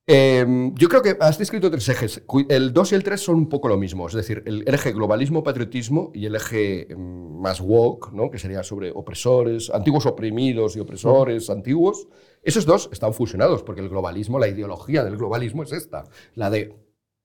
Em, 0.08 0.72
yo 0.76 0.88
creo 0.88 1.02
que 1.02 1.16
has 1.18 1.36
descrito 1.36 1.68
tres 1.68 1.88
ejes. 1.88 2.22
El 2.48 2.72
2 2.72 2.92
y 2.92 2.94
el 2.94 3.02
3 3.02 3.20
son 3.20 3.36
un 3.36 3.48
poco 3.48 3.66
lo 3.66 3.76
mismo. 3.76 4.06
Es 4.06 4.14
decir, 4.14 4.44
el, 4.46 4.62
eje 4.68 4.92
globalismo-patriotismo 4.92 6.12
y 6.14 6.26
el 6.26 6.36
eje 6.36 6.92
em, 6.92 7.40
más 7.40 7.60
woke, 7.60 8.12
¿no? 8.12 8.30
que 8.30 8.38
sería 8.38 8.62
sobre 8.62 8.92
opresores, 8.92 9.68
antiguos 9.70 10.06
oprimidos 10.06 10.76
y 10.76 10.80
opresores 10.80 11.50
antiguos. 11.50 12.06
Esos 12.44 12.66
dos 12.66 12.88
están 12.92 13.14
fusionados 13.14 13.64
porque 13.64 13.80
el 13.80 13.88
globalismo, 13.88 14.38
la 14.38 14.46
ideología 14.46 15.02
del 15.02 15.16
globalismo 15.16 15.64
es 15.64 15.72
esta, 15.72 16.04
la 16.36 16.50
de 16.50 16.76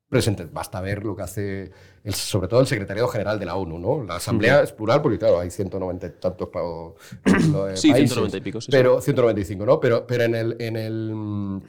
presente. 0.10 0.46
Basta 0.52 0.82
ver 0.82 1.06
lo 1.06 1.16
que 1.16 1.22
hace, 1.22 1.72
sobre 2.06 2.48
todo 2.48 2.62
el 2.62 2.68
secretariado 2.68 3.08
general 3.10 3.40
de 3.40 3.46
la 3.46 3.58
ONU. 3.58 3.78
¿no? 3.78 4.04
La 4.04 4.16
asamblea 4.16 4.64
es 4.64 4.74
plural 4.74 5.04
porque, 5.04 5.20
claro, 5.20 5.40
hay 5.40 5.52
190 5.52 6.08
y 6.08 6.10
tantos 6.20 6.50
sí, 7.76 7.94
190 7.94 8.38
y 8.38 8.42
pico. 8.42 8.60
Sí, 8.60 8.72
pero 8.72 9.00
195, 9.00 9.66
¿no? 9.68 9.80
Pero, 9.80 10.08
pero 10.08 10.24
en 10.24 10.34
el... 10.34 10.56
En 10.60 10.76
el 10.78 11.62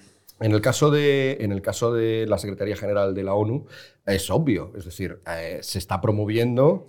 en 0.43 0.53
el, 0.53 0.61
caso 0.61 0.91
de, 0.91 1.39
en 1.41 1.53
el 1.53 1.63
caso 1.63 1.93
de 1.93 2.27
la 2.27 2.37
Secretaría 2.37 2.77
General 2.77 3.15
de 3.15 3.23
la 3.23 3.35
ONU, 3.35 3.67
es 4.05 4.29
obvio, 4.31 4.73
es 4.77 4.85
decir, 4.85 5.21
eh, 5.27 5.61
se 5.63 5.79
está 5.79 6.01
promoviendo 6.01 6.87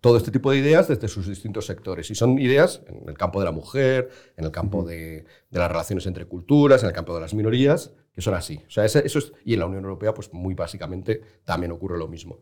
todo 0.00 0.16
este 0.16 0.30
tipo 0.30 0.52
de 0.52 0.58
ideas 0.58 0.86
desde 0.86 1.08
sus 1.08 1.26
distintos 1.26 1.66
sectores. 1.66 2.10
Y 2.10 2.14
son 2.14 2.38
ideas 2.38 2.82
en 2.86 3.08
el 3.08 3.18
campo 3.18 3.40
de 3.40 3.46
la 3.46 3.50
mujer, 3.50 4.10
en 4.36 4.44
el 4.44 4.52
campo 4.52 4.84
de, 4.84 5.24
las 5.50 5.68
relaciones 5.68 6.06
entre 6.06 6.26
culturas, 6.26 6.82
en 6.82 6.88
el 6.88 6.94
campo 6.94 7.14
de 7.14 7.20
las 7.20 7.34
minorías, 7.34 7.92
que 8.12 8.22
son 8.22 8.34
así. 8.34 8.62
O 8.66 8.70
sea, 8.70 8.84
eso 8.84 9.00
es, 9.00 9.32
y 9.44 9.54
en 9.54 9.60
la 9.60 9.66
Unión 9.66 9.82
Europea, 9.82 10.14
pues 10.14 10.32
muy 10.32 10.54
básicamente 10.54 11.20
también 11.44 11.72
ocurre 11.72 11.98
lo 11.98 12.06
mismo. 12.06 12.40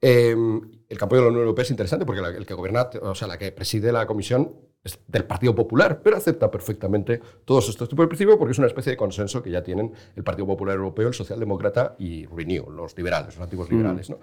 Em, 0.00 0.60
el 0.88 0.96
campo 0.96 1.16
de 1.16 1.22
la 1.22 1.28
Unión 1.28 1.42
Europea 1.42 1.64
es 1.64 1.70
interesante 1.70 2.06
porque 2.06 2.20
el 2.20 2.46
que 2.46 2.54
gobierna, 2.54 2.88
o 3.02 3.16
sea, 3.16 3.26
la 3.26 3.36
que 3.36 3.50
preside 3.50 3.90
la 3.90 4.06
Comisión 4.06 4.67
es 4.88 4.98
del 5.06 5.24
Partido 5.24 5.54
Popular, 5.54 6.00
pero 6.02 6.16
acepta 6.16 6.50
perfectamente 6.50 7.20
todos 7.44 7.68
estos 7.68 7.88
tipos 7.88 8.04
de 8.04 8.08
principios 8.08 8.36
porque 8.36 8.52
es 8.52 8.58
una 8.58 8.66
especie 8.66 8.90
de 8.90 8.96
consenso 8.96 9.42
que 9.42 9.50
ya 9.50 9.62
tienen 9.62 9.92
el 10.16 10.24
Partido 10.24 10.46
Popular 10.46 10.76
Europeo, 10.76 11.08
el 11.08 11.14
Socialdemócrata 11.14 11.94
y 11.98 12.26
Renew, 12.26 12.70
los 12.70 12.96
liberales, 12.96 13.34
los 13.36 13.42
antiguos 13.42 13.70
liberales. 13.70 14.08
Mm. 14.08 14.12
¿no? 14.12 14.18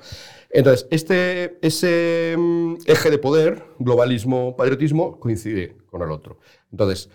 Entonces, 0.49 0.87
este, 0.91 1.57
ese 1.61 2.35
mm, 2.37 2.75
eje 2.85 3.09
de 3.09 3.17
poder, 3.17 3.63
globalismo, 3.79 4.55
patriotismo, 4.55 5.19
coincide 5.19 5.75
con 5.89 6.01
el 6.01 6.11
otro. 6.11 6.39
Entonces, 6.71 7.09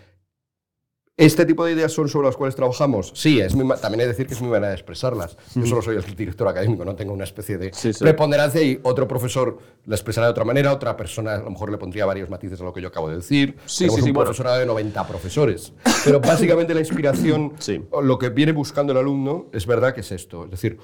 ¿Este 1.21 1.45
tipo 1.45 1.65
de 1.65 1.73
ideas 1.73 1.91
son 1.91 2.09
sobre 2.09 2.27
las 2.27 2.35
cuales 2.35 2.55
trabajamos? 2.55 3.11
Sí, 3.13 3.39
es 3.39 3.53
también 3.53 4.01
hay 4.01 4.05
que 4.05 4.07
decir 4.07 4.25
que 4.25 4.33
es 4.33 4.41
muy 4.41 4.49
manera 4.49 4.69
de 4.69 4.73
expresarlas. 4.73 5.37
Yo 5.53 5.67
solo 5.67 5.83
soy 5.83 5.95
el 5.95 6.15
director 6.15 6.47
académico, 6.47 6.83
no 6.83 6.95
tengo 6.95 7.13
una 7.13 7.25
especie 7.25 7.59
de 7.59 7.71
preponderancia 7.99 8.59
y 8.63 8.79
otro 8.81 9.07
profesor 9.07 9.59
la 9.85 9.95
expresará 9.95 10.25
de 10.25 10.31
otra 10.31 10.45
manera, 10.45 10.73
otra 10.73 10.97
persona 10.97 11.35
a 11.35 11.37
lo 11.37 11.51
mejor 11.51 11.69
le 11.69 11.77
pondría 11.77 12.07
varios 12.07 12.27
matices 12.27 12.59
a 12.61 12.63
lo 12.63 12.73
que 12.73 12.81
yo 12.81 12.87
acabo 12.87 13.07
de 13.07 13.17
decir. 13.17 13.55
Sí, 13.67 13.85
Tenemos 13.85 14.01
un 14.01 14.13
profesorado 14.13 14.59
de 14.59 14.65
90 14.65 15.07
profesores. 15.07 15.73
Pero 16.03 16.19
básicamente 16.19 16.73
la 16.73 16.79
inspiración, 16.79 17.53
lo 18.01 18.17
que 18.17 18.29
viene 18.29 18.51
buscando 18.51 18.91
el 18.91 18.97
alumno, 18.97 19.45
es 19.53 19.67
verdad 19.67 19.93
que 19.93 20.01
es 20.01 20.11
esto. 20.11 20.45
Es 20.45 20.51
decir, 20.51 20.79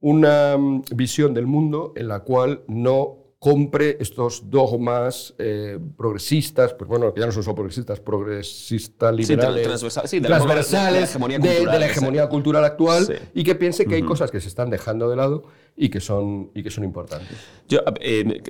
una 0.00 0.56
mm, 0.56 0.82
visión 0.94 1.34
del 1.34 1.46
mundo 1.46 1.92
en 1.94 2.08
la 2.08 2.20
cual 2.20 2.62
no 2.68 3.25
compre 3.46 3.96
estos 4.00 4.50
dogmas 4.50 5.32
eh, 5.38 5.78
progresistas, 5.96 6.74
pues 6.74 6.88
bueno, 6.88 7.14
que 7.14 7.20
ya 7.20 7.26
no 7.26 7.32
son 7.32 7.44
solo 7.44 7.54
progresistas, 7.54 8.00
progresistas 8.00 9.14
liberales, 9.14 9.62
transversales, 9.62 10.20
de, 10.20 11.64
la 11.64 11.86
hegemonía 11.86 12.28
cultural, 12.28 12.64
actual, 12.64 13.06
y 13.34 13.44
que 13.44 13.54
piense 13.54 13.86
que 13.86 13.94
hay 13.94 14.02
cosas 14.02 14.32
que 14.32 14.40
se 14.40 14.48
están 14.48 14.68
dejando 14.68 15.08
de 15.08 15.14
lado 15.14 15.44
y 15.76 15.90
que 15.90 16.00
son, 16.00 16.50
y 16.56 16.64
que 16.64 16.72
son 16.72 16.82
importantes. 16.82 17.38
Yo, 17.68 17.82
eh, 18.00 18.42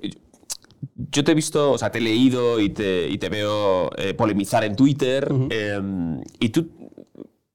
yo 1.10 1.24
te 1.24 1.32
he 1.32 1.34
visto, 1.34 1.72
o 1.72 1.76
sea, 1.76 1.92
te 1.92 1.98
he 1.98 2.00
leído 2.00 2.58
y 2.58 2.70
te, 2.70 3.06
y 3.06 3.18
te 3.18 3.28
veo 3.28 3.90
eh, 3.98 4.14
polemizar 4.14 4.64
en 4.64 4.76
Twitter, 4.76 5.30
y 6.40 6.48
tú 6.48 6.70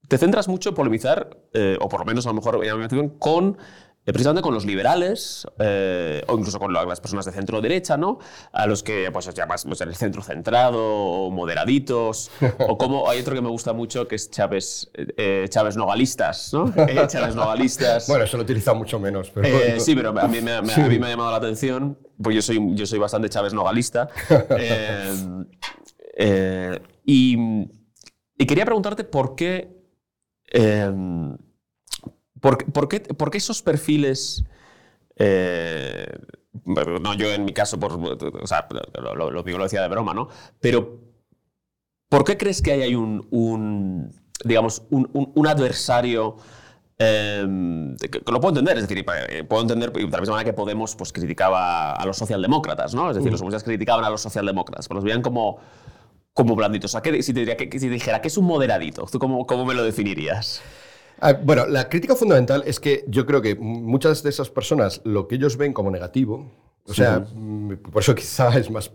te 0.08 0.20
centras 0.20 0.48
mucho 0.48 0.70
en 0.70 0.76
polemizar, 0.76 1.40
o 1.80 1.90
por 1.90 2.02
lo 2.02 2.06
menos 2.06 2.28
a 2.28 2.30
lo 2.30 2.36
mejor 2.36 2.62
con 3.18 3.48
eh, 3.48 3.58
precisamente 4.06 4.42
con 4.42 4.54
los 4.54 4.66
liberales 4.66 5.46
eh, 5.60 6.24
o 6.28 6.38
incluso 6.38 6.60
con 6.60 6.74
las 6.74 7.00
personas 7.00 7.26
de 7.26 7.32
centro 7.32 7.62
derecha, 7.62 7.98
¿no? 7.98 8.18
A 8.52 8.66
los 8.66 8.82
que 8.82 9.10
pues 9.12 9.32
llamas 9.34 9.66
pues, 9.66 9.82
el 9.82 9.96
centro 9.96 10.24
centrado 10.24 10.84
o 10.84 11.30
moderaditos 11.30 12.32
o 12.68 12.78
como 12.78 13.10
hay 13.10 13.22
otro 13.22 13.36
que 13.36 13.42
me 13.42 13.50
gusta 13.50 13.74
mucho 13.74 14.08
que 14.08 14.16
es 14.16 14.32
Chávez 14.32 14.90
eh, 14.96 15.46
Chávez 15.50 15.78
nogalistas, 15.78 16.52
¿no? 16.54 16.74
Chávez 17.08 17.36
nogalistas. 17.36 18.08
bueno, 18.08 18.24
eso 18.24 18.38
lo 18.38 18.44
utiliza 18.44 18.74
mucho 18.74 19.00
menos, 19.00 19.30
pero 19.30 19.48
Sí, 19.80 19.96
pero 19.96 20.18
a 20.20 20.28
mí 20.28 20.42
me, 20.42 20.54
a 20.54 20.62
mí 20.62 21.00
me 21.00 21.06
ha 21.06 21.10
llamado 21.10 21.32
la 21.32 21.38
atención, 21.38 21.98
pues 22.22 22.36
yo 22.36 22.42
soy 22.42 22.60
yo 22.76 22.86
soy 22.86 23.00
bastante 23.00 23.30
Chávez 23.30 23.54
nogalista. 23.54 24.10
y, 27.06 27.38
y, 28.38 28.46
quería 28.46 28.66
preguntarte 28.66 29.04
por 29.04 29.36
qué 29.36 29.82
¿Por, 32.42 32.88
qué, 32.90 33.38
esos 33.38 33.62
perfiles... 33.62 34.44
Eh, 35.16 36.08
no, 36.66 37.14
yo 37.14 37.32
en 37.32 37.46
mi 37.46 37.54
caso, 37.54 37.80
por, 37.80 37.94
o 37.94 38.48
sea, 38.48 38.68
lo, 39.02 39.16
lo, 39.16 39.32
lo, 39.32 39.64
decía 39.64 39.82
de 39.82 39.88
broma, 39.88 40.14
¿no? 40.14 40.28
Pero, 40.60 41.00
¿por 42.10 42.26
qué 42.26 42.38
crees 42.38 42.62
que 42.62 42.72
hay 42.72 42.96
un, 42.96 44.12
digamos, 44.44 44.84
un, 44.90 45.48
adversario 45.48 46.38
em, 46.98 47.96
que, 47.96 48.22
lo 48.32 48.40
puedo 48.42 48.50
entender, 48.50 48.78
es 48.78 48.88
decir, 48.88 49.06
eh, 49.30 49.44
puedo 49.44 49.62
entender 49.62 49.94
de 49.94 50.02
la 50.02 50.20
misma 50.20 50.36
manera 50.36 50.52
que 50.52 50.54
Podemos 50.54 50.96
pues, 50.96 51.14
criticaba 51.14 51.94
a 51.94 52.06
los 52.06 52.18
socialdemócratas, 52.18 52.94
¿no? 52.94 53.10
Es 53.10 53.16
decir, 53.16 53.32
los 53.32 53.40
comunistas 53.40 53.64
criticaban 53.64 54.04
a 54.04 54.10
los 54.10 54.22
socialdemócratas, 54.22 54.88
pero 54.88 54.96
los 54.96 55.06
veían 55.06 55.22
como, 55.22 55.60
como 56.34 56.56
blanditos. 56.56 56.94
O 56.94 57.00
sea, 57.00 57.22
si, 57.22 57.34
te, 57.34 57.80
si 57.80 57.90
dijera 57.90 58.22
que 58.22 58.28
es 58.28 58.38
un 58.38 58.46
moderadito, 58.46 59.06
¿tú 59.10 59.20
cómo, 59.20 59.46
cómo 59.46 59.66
me 59.66 59.74
lo 59.74 59.84
definirías? 59.84 60.62
Ah, 61.24 61.34
bueno, 61.34 61.68
la 61.68 61.88
crítica 61.88 62.16
fundamental 62.16 62.64
es 62.66 62.80
que 62.80 63.06
yo 63.08 63.28
creo 63.28 63.44
que 63.44 63.54
muchas 63.56 64.24
de 64.24 64.32
esas 64.32 64.50
personas 64.50 65.02
lo 65.04 65.28
que 65.28 65.36
ellos 65.36 65.56
ven 65.56 65.72
como 65.72 65.92
negativo 65.92 66.52
o 66.92 66.94
sea, 66.94 67.20
mm, 67.20 67.78
por 67.92 68.02
eso 68.02 68.14
quizá 68.14 68.50
es 68.60 68.70
más 68.70 68.92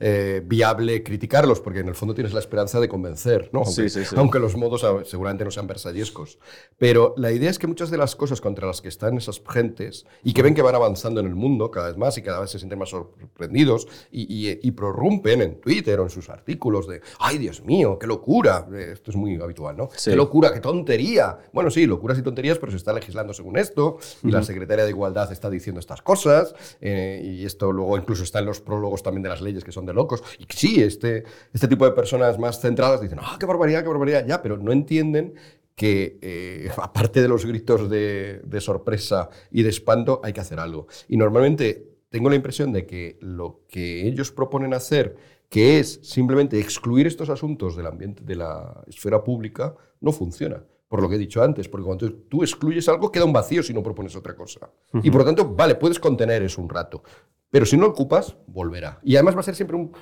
eh, 0.00 0.42
viable 0.44 1.02
criticarlos, 1.02 1.60
porque 1.60 1.80
en 1.80 1.88
el 1.88 1.94
fondo 1.94 2.14
tienes 2.14 2.32
la 2.32 2.40
esperanza 2.40 2.80
de 2.80 2.88
convencer, 2.88 3.50
¿no? 3.52 3.62
Aunque, 3.64 3.90
aunque, 4.16 4.38
los 4.38 4.56
modos 4.56 4.84
seguramente 5.08 5.44
no 5.44 5.50
sean 5.50 5.66
versallescos. 5.66 6.38
Pero 6.78 7.14
la 7.16 7.32
idea 7.32 7.50
es 7.50 7.58
que 7.58 7.66
muchas 7.66 7.90
de 7.90 7.98
las 7.98 8.16
cosas 8.16 8.40
contra 8.40 8.66
las 8.66 8.80
que 8.80 8.88
están 8.88 9.16
esas 9.16 9.40
gentes 9.48 10.06
y 10.24 10.32
que 10.32 10.42
ven 10.42 10.54
que 10.54 10.62
van 10.62 10.74
avanzando 10.74 11.20
en 11.20 11.26
el 11.26 11.34
mundo 11.34 11.70
cada 11.70 11.88
vez 11.88 11.96
más 11.96 12.16
y 12.18 12.22
cada 12.22 12.40
vez 12.40 12.50
se 12.50 12.58
sienten 12.58 12.78
más 12.78 12.90
sorprendidos 12.90 13.86
y, 14.10 14.58
y, 14.60 14.70
prorrumpen 14.72 15.42
en 15.42 15.60
Twitter 15.60 15.98
o 16.00 16.04
en 16.04 16.10
sus 16.10 16.28
artículos 16.28 16.86
de, 16.86 17.00
ay 17.18 17.38
Dios 17.38 17.64
mío, 17.64 17.98
qué 17.98 18.06
locura. 18.06 18.66
Eh, 18.72 18.90
esto 18.92 19.10
es 19.10 19.16
muy 19.16 19.40
habitual, 19.40 19.76
¿no? 19.76 19.88
Qué 19.88 20.16
locura, 20.16 20.52
qué 20.52 20.60
tontería. 20.60 21.38
Bueno, 21.52 21.70
sí, 21.70 21.86
locuras 21.86 22.18
y 22.18 22.22
tonterías, 22.22 22.58
pero 22.58 22.72
se 22.72 22.78
está 22.78 22.92
legislando 22.92 23.32
según 23.32 23.58
esto 23.58 23.98
y 24.22 24.30
la 24.30 24.42
secretaria 24.42 24.84
de 24.84 24.90
Igualdad 24.90 25.30
está 25.32 25.50
diciendo 25.50 25.80
estas 25.80 26.02
cosas. 26.02 26.54
Eh, 26.80 27.20
y 27.26 27.44
esto 27.44 27.72
luego 27.72 27.96
incluso 27.98 28.22
está 28.22 28.38
en 28.38 28.46
los 28.46 28.60
prólogos 28.60 29.02
también 29.02 29.22
de 29.22 29.28
las 29.28 29.40
leyes 29.40 29.64
que 29.64 29.72
son 29.72 29.86
de 29.86 29.92
locos. 29.92 30.22
Y 30.38 30.46
sí, 30.48 30.82
este, 30.82 31.24
este 31.52 31.68
tipo 31.68 31.84
de 31.84 31.92
personas 31.92 32.38
más 32.38 32.60
centradas 32.60 33.00
dicen, 33.00 33.18
ah, 33.20 33.36
qué 33.38 33.46
barbaridad, 33.46 33.82
qué 33.82 33.88
barbaridad, 33.88 34.26
ya, 34.26 34.42
pero 34.42 34.56
no 34.56 34.72
entienden 34.72 35.34
que 35.74 36.18
eh, 36.22 36.70
aparte 36.76 37.20
de 37.20 37.28
los 37.28 37.44
gritos 37.44 37.90
de, 37.90 38.40
de, 38.44 38.60
sorpresa 38.60 39.28
y 39.50 39.62
de 39.62 39.70
espanto, 39.70 40.20
hay 40.22 40.32
que 40.32 40.40
hacer 40.40 40.60
algo. 40.60 40.86
Y 41.08 41.16
normalmente 41.16 41.96
tengo 42.08 42.30
la 42.30 42.36
impresión 42.36 42.72
de 42.72 42.86
que 42.86 43.18
lo 43.20 43.62
que 43.68 44.06
ellos 44.06 44.30
proponen 44.30 44.72
hacer, 44.72 45.16
que 45.48 45.78
es 45.78 46.00
simplemente 46.02 46.58
excluir 46.58 47.06
estos 47.06 47.28
asuntos 47.28 47.76
del 47.76 47.86
ambiente, 47.86 48.22
de 48.24 48.36
la 48.36 48.84
esfera 48.86 49.22
pública, 49.22 49.74
no 50.00 50.12
funciona 50.12 50.64
por 50.88 51.02
lo 51.02 51.08
que 51.08 51.16
he 51.16 51.18
dicho 51.18 51.42
antes, 51.42 51.68
porque 51.68 51.84
cuando 51.84 52.12
tú 52.12 52.42
excluyes 52.42 52.88
algo 52.88 53.10
queda 53.10 53.24
un 53.24 53.32
vacío 53.32 53.62
si 53.62 53.74
no 53.74 53.82
propones 53.82 54.14
otra 54.14 54.34
cosa. 54.34 54.70
Y 55.02 55.10
por 55.10 55.22
lo 55.22 55.24
tanto, 55.24 55.54
vale, 55.54 55.74
puedes 55.74 55.98
contener 55.98 56.42
eso 56.42 56.62
un 56.62 56.68
rato, 56.68 57.02
pero 57.50 57.66
si 57.66 57.76
no 57.76 57.84
lo 57.84 57.90
ocupas, 57.90 58.36
volverá. 58.46 58.98
Y 59.02 59.16
además 59.16 59.36
va 59.36 59.40
a 59.40 59.44
ser 59.44 59.54
siempre 59.54 59.76
un, 59.76 59.92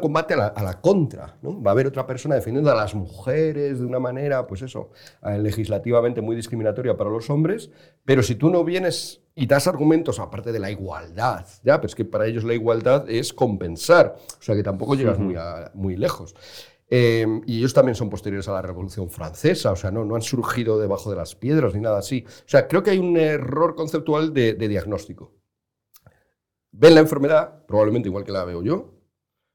combate 0.00 0.34
a 0.34 0.62
la, 0.62 0.80
contra. 0.80 1.36
¿no? 1.42 1.60
Va 1.60 1.70
a 1.70 1.72
haber 1.72 1.86
otra 1.86 2.06
persona 2.06 2.36
defendiendo 2.36 2.70
a 2.70 2.74
las 2.74 2.94
mujeres 2.94 3.80
de 3.80 3.84
una 3.84 3.98
manera, 3.98 4.46
pues 4.46 4.62
eso, 4.62 4.90
eh, 5.22 5.38
legislativamente 5.38 6.20
muy 6.20 6.36
discriminatoria 6.36 6.96
para 6.96 7.10
los 7.10 7.28
hombres, 7.30 7.70
pero 8.04 8.22
si 8.22 8.36
tú 8.36 8.50
no 8.50 8.62
vienes 8.62 9.20
y 9.34 9.46
das 9.46 9.66
argumentos 9.66 10.20
aparte 10.20 10.52
de 10.52 10.60
la 10.60 10.70
igualdad, 10.70 11.46
¿ya? 11.64 11.80
Pero 11.80 11.86
es 11.86 11.94
que 11.94 12.04
para 12.04 12.26
ellos 12.26 12.44
la 12.44 12.54
igualdad 12.54 13.08
es 13.08 13.32
compensar, 13.32 14.16
o 14.38 14.42
sea 14.42 14.54
que 14.54 14.62
tampoco 14.62 14.94
llegas 14.94 15.18
muy, 15.18 15.34
muy 15.74 15.96
lejos. 15.96 16.34
Eh, 16.88 17.26
y 17.46 17.58
ellos 17.58 17.72
también 17.72 17.94
son 17.94 18.10
posteriores 18.10 18.48
a 18.48 18.52
la 18.52 18.62
Revolución 18.62 19.08
Francesa, 19.08 19.72
o 19.72 19.76
sea, 19.76 19.90
no, 19.90 20.04
no 20.04 20.14
han 20.14 20.22
surgido 20.22 20.78
debajo 20.78 21.10
de 21.10 21.16
las 21.16 21.34
piedras 21.34 21.74
ni 21.74 21.80
nada 21.80 21.98
así. 21.98 22.24
O 22.26 22.48
sea, 22.48 22.68
creo 22.68 22.82
que 22.82 22.90
hay 22.90 22.98
un 22.98 23.16
error 23.16 23.74
conceptual 23.74 24.34
de, 24.34 24.54
de 24.54 24.68
diagnóstico. 24.68 25.32
Ven 26.70 26.94
la 26.94 27.00
enfermedad, 27.00 27.64
probablemente 27.66 28.08
igual 28.08 28.24
que 28.24 28.32
la 28.32 28.44
veo 28.44 28.62
yo, 28.62 28.94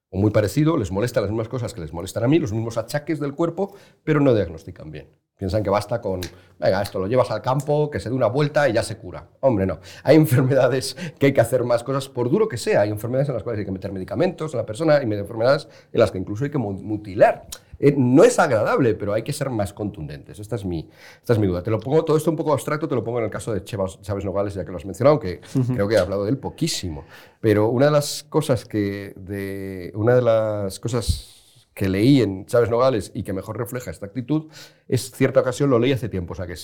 o 0.09 0.17
muy 0.17 0.31
parecido, 0.31 0.77
les 0.77 0.91
molestan 0.91 1.23
las 1.23 1.31
mismas 1.31 1.49
cosas 1.49 1.73
que 1.73 1.81
les 1.81 1.93
molestan 1.93 2.23
a 2.23 2.27
mí, 2.27 2.39
los 2.39 2.53
mismos 2.53 2.77
achaques 2.77 3.19
del 3.19 3.33
cuerpo, 3.33 3.75
pero 4.03 4.19
no 4.19 4.33
diagnostican 4.33 4.91
bien. 4.91 5.09
Piensan 5.38 5.61
que 5.61 5.69
basta 5.69 6.01
con, 6.01 6.19
venga, 6.59 6.81
esto 6.81 6.97
lo 6.97 7.05
llevas 7.05 7.30
al 7.30 7.43
campo, 7.43 7.91
que 7.91 7.99
se 7.99 8.09
dé 8.09 8.15
una 8.15 8.26
vuelta 8.26 8.68
y 8.68 8.73
ya 8.73 8.81
se 8.81 8.97
cura. 8.97 9.27
Hombre, 9.41 9.68
no. 9.68 9.80
Hay 10.03 10.15
enfermedades 10.15 10.97
que 11.19 11.27
hay 11.27 11.34
que 11.34 11.41
hacer 11.41 11.64
más 11.64 11.84
cosas, 11.84 12.09
por 12.09 12.31
duro 12.31 12.47
que 12.47 12.57
sea. 12.57 12.81
Hay 12.81 12.89
enfermedades 12.89 13.30
en 13.30 13.35
las 13.35 13.43
cuales 13.43 13.59
hay 13.59 13.65
que 13.65 13.72
meter 13.72 13.91
medicamentos 13.91 14.53
en 14.53 14.57
la 14.57 14.65
persona, 14.65 14.95
hay 14.95 15.03
enfermedades 15.03 15.68
en 15.93 15.99
las 15.99 16.09
que 16.09 16.18
incluso 16.18 16.43
hay 16.43 16.49
que 16.49 16.57
mutilar. 16.57 17.45
Eh, 17.80 17.93
no 17.95 18.23
es 18.23 18.39
agradable, 18.39 18.95
pero 18.95 19.14
hay 19.14 19.22
que 19.22 19.34
ser 19.34 19.51
más 19.51 19.73
contundentes. 19.73 20.39
Esta 20.39 20.55
es, 20.55 20.65
mi, 20.65 20.89
esta 21.19 21.34
es 21.34 21.39
mi 21.39 21.45
duda. 21.45 21.61
Te 21.61 21.69
lo 21.69 21.80
pongo 21.80 22.03
todo 22.03 22.18
esto 22.18 22.31
un 22.31 22.38
poco 22.38 22.53
abstracto, 22.53 22.88
te 22.88 22.95
lo 22.95 23.03
pongo 23.03 23.19
en 23.19 23.26
el 23.26 23.31
caso 23.31 23.53
de 23.53 23.64
Chávez 23.64 24.26
Nogales, 24.26 24.55
ya 24.55 24.65
que 24.65 24.72
lo 24.72 24.77
has 24.77 24.85
mencionado, 24.85 25.19
que 25.19 25.41
creo 25.73 25.88
que 25.88 25.93
he 25.93 25.99
hablado 25.99 26.23
de 26.23 26.31
él 26.31 26.39
poquísimo. 26.39 27.05
Pero 27.39 27.69
una 27.69 27.85
de 27.85 27.91
las 27.91 28.23
cosas 28.23 28.65
que, 28.65 29.14
de, 29.15 29.91
una 29.93 30.15
de 30.15 30.22
las 30.23 30.80
cosas 30.80 31.36
que 31.77 31.87
leí 31.87 32.21
en 32.21 32.47
Chávez 32.47 32.71
Nogales 32.71 33.11
y 33.13 33.21
que 33.21 33.33
mejor 33.33 33.55
refleja 33.55 33.91
esta 33.91 34.07
actitud, 34.07 34.47
es 34.87 35.11
cierta 35.11 35.41
ocasión, 35.41 35.69
lo 35.69 35.77
leí 35.77 35.91
hace 35.91 36.09
tiempo, 36.09 36.33
o 36.33 36.35
sea 36.35 36.47
que 36.47 36.55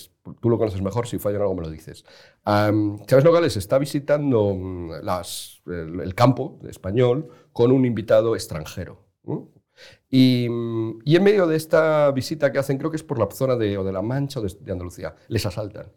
tú 0.41 0.49
lo 0.49 0.57
conoces 0.57 0.81
mejor, 0.81 1.06
si 1.06 1.19
falla 1.19 1.35
en 1.35 1.44
algo 1.44 1.53
me 1.53 1.61
lo 1.61 1.69
dices. 1.69 2.03
Chávez 2.44 3.23
Nogales 3.23 3.56
está 3.56 3.77
visitando 3.77 4.56
mm, 4.56 4.91
el, 6.02 6.15
campo 6.15 6.60
español 6.68 7.30
con 7.53 7.72
un 7.72 7.85
invitado 7.85 8.34
extranjero. 8.34 9.06
Y, 10.10 10.48
y, 11.06 11.15
en 11.15 11.23
medio 11.23 11.45
de 11.45 11.57
esta 11.57 12.11
visita 12.11 12.52
que 12.52 12.57
hacen, 12.57 12.80
creo 12.80 12.90
que 12.90 12.98
es 12.98 13.03
por 13.03 13.19
la 13.19 13.30
zona 13.30 13.56
de, 13.56 13.77
de 13.77 13.91
La 13.91 14.02
Mancha 14.02 14.40
o 14.40 14.44
de 14.44 14.72
Andalucía, 14.72 15.15
les 15.27 15.45
asaltan. 15.45 15.91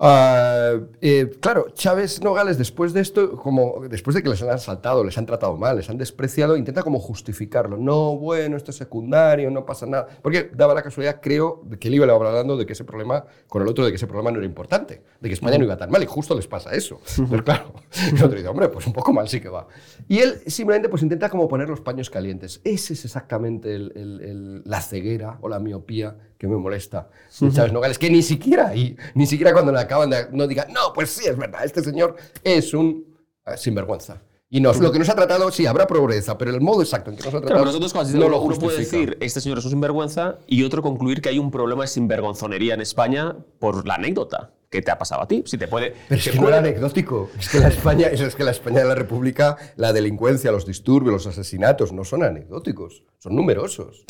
Uh, 0.00 0.86
eh, 1.00 1.28
claro, 1.40 1.70
Chávez 1.74 2.22
Nogales, 2.22 2.56
después 2.56 2.92
de 2.92 3.00
esto, 3.00 3.32
como 3.32 3.82
después 3.90 4.14
de 4.14 4.22
que 4.22 4.28
les 4.28 4.40
han 4.42 4.50
asaltado, 4.50 5.02
les 5.02 5.18
han 5.18 5.26
tratado 5.26 5.56
mal, 5.56 5.76
les 5.76 5.90
han 5.90 5.98
despreciado, 5.98 6.56
intenta 6.56 6.84
como 6.84 7.00
justificarlo. 7.00 7.76
No, 7.76 8.16
bueno, 8.16 8.56
esto 8.56 8.70
es 8.70 8.76
secundario, 8.76 9.50
no 9.50 9.66
pasa 9.66 9.86
nada. 9.86 10.06
Porque 10.22 10.52
daba 10.54 10.72
la 10.72 10.82
casualidad, 10.82 11.18
creo, 11.20 11.64
que 11.80 11.88
él 11.88 11.96
iba 11.96 12.06
hablando 12.12 12.56
de 12.56 12.64
que 12.64 12.74
ese 12.74 12.84
problema, 12.84 13.24
con 13.48 13.62
el 13.62 13.66
otro, 13.66 13.84
de 13.84 13.90
que 13.90 13.96
ese 13.96 14.06
problema 14.06 14.30
no 14.30 14.38
era 14.38 14.46
importante, 14.46 15.02
de 15.20 15.28
que 15.28 15.34
España 15.34 15.58
no 15.58 15.64
iba 15.64 15.76
tan 15.76 15.90
mal, 15.90 16.00
y 16.00 16.06
justo 16.06 16.36
les 16.36 16.46
pasa 16.46 16.70
eso. 16.70 17.00
Pero 17.28 17.42
claro, 17.42 17.74
el 18.12 18.22
otro 18.22 18.36
dice, 18.36 18.46
hombre, 18.46 18.68
pues 18.68 18.86
un 18.86 18.92
poco 18.92 19.12
mal 19.12 19.28
sí 19.28 19.40
que 19.40 19.48
va. 19.48 19.66
Y 20.06 20.20
él 20.20 20.42
simplemente 20.46 20.88
pues 20.88 21.02
intenta 21.02 21.28
como 21.28 21.48
poner 21.48 21.68
los 21.68 21.80
paños 21.80 22.08
calientes. 22.08 22.60
Ese 22.62 22.92
es 22.92 23.04
exactamente 23.04 23.74
el, 23.74 24.62
la 24.64 24.80
ceguera 24.80 25.38
o 25.40 25.48
la 25.48 25.58
miopía 25.58 26.16
que 26.38 26.46
me 26.46 26.56
molesta 26.56 27.10
de 27.40 27.52
Chávez 27.52 27.72
Nogales, 27.72 27.98
que 27.98 28.08
ni 28.08 28.22
siquiera 28.22 28.68
ahí, 28.68 28.96
ni 29.14 29.26
siquiera 29.26 29.52
cuando 29.52 29.72
le 29.72 29.80
acaban 29.80 30.08
de... 30.08 30.28
no 30.32 30.46
diga, 30.46 30.66
no, 30.70 30.92
pues 30.94 31.10
sí, 31.10 31.26
es 31.26 31.36
verdad, 31.36 31.64
este 31.64 31.82
señor 31.82 32.16
es 32.44 32.72
un 32.72 33.04
eh, 33.44 33.56
sinvergüenza. 33.56 34.22
Y 34.50 34.60
no, 34.60 34.72
lo 34.72 34.90
que 34.90 34.98
nos 34.98 35.10
ha 35.10 35.14
tratado, 35.14 35.50
sí, 35.50 35.66
habrá 35.66 35.86
pobreza, 35.86 36.38
pero 36.38 36.50
el 36.52 36.62
modo 36.62 36.80
exacto 36.80 37.10
en 37.10 37.16
que 37.18 37.24
nos 37.24 37.34
ha 37.34 37.40
tratado. 37.40 37.64
Claro, 37.64 37.78
cosas. 37.80 38.14
No 38.14 38.30
lo 38.30 38.40
uno 38.40 38.56
puede 38.56 38.78
decir, 38.78 39.18
este 39.20 39.42
señor 39.42 39.58
es 39.58 39.64
un 39.64 39.72
sinvergüenza, 39.72 40.38
y 40.46 40.64
otro 40.64 40.80
concluir 40.80 41.20
que 41.20 41.28
hay 41.28 41.38
un 41.38 41.50
problema 41.50 41.82
de 41.82 41.88
sinvergonzonería 41.88 42.72
en 42.72 42.80
España 42.80 43.36
por 43.58 43.86
la 43.86 43.96
anécdota 43.96 44.52
que 44.70 44.80
te 44.80 44.90
ha 44.90 44.96
pasado 44.96 45.22
a 45.22 45.28
ti. 45.28 45.42
Si 45.44 45.58
te 45.58 45.68
puede. 45.68 45.94
Pero 46.08 46.18
es 46.18 46.30
que 46.30 46.38
no 46.38 46.48
era 46.48 46.58
anecdótico. 46.58 47.30
Es 47.38 47.48
que 47.50 47.58
la 47.58 47.68
España, 47.68 48.06
es 48.06 48.34
que 48.34 48.44
la 48.44 48.52
España 48.52 48.80
de 48.80 48.86
la 48.86 48.94
República, 48.94 49.56
la 49.76 49.92
delincuencia, 49.92 50.50
los 50.50 50.64
disturbios, 50.64 51.12
los 51.12 51.26
asesinatos 51.26 51.92
no 51.92 52.04
son 52.04 52.22
anecdóticos, 52.22 53.02
son 53.18 53.36
numerosos. 53.36 54.06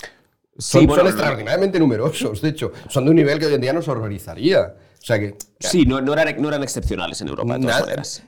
Son, 0.59 0.89
son 0.89 1.07
extraordinariamente 1.07 1.79
numerosos, 1.79 2.43
de 2.43 2.49
hecho. 2.49 2.73
Son 2.89 3.05
de 3.05 3.11
un 3.11 3.17
nivel 3.17 3.39
que 3.39 3.47
hoy 3.47 3.55
en 3.55 3.61
día 3.61 3.73
nos 3.73 3.87
horrorizaría. 3.89 4.75
O 5.01 5.05
sea 5.05 5.19
que 5.19 5.37
Sí, 5.61 5.85
no, 5.85 6.01
no, 6.01 6.13
eran, 6.13 6.41
no, 6.41 6.49
eran, 6.49 6.63
excepcionales 6.63 7.21
en 7.21 7.29
Europa, 7.29 7.55
de 7.55 7.61
todas 7.61 7.81
maneras. 7.81 8.23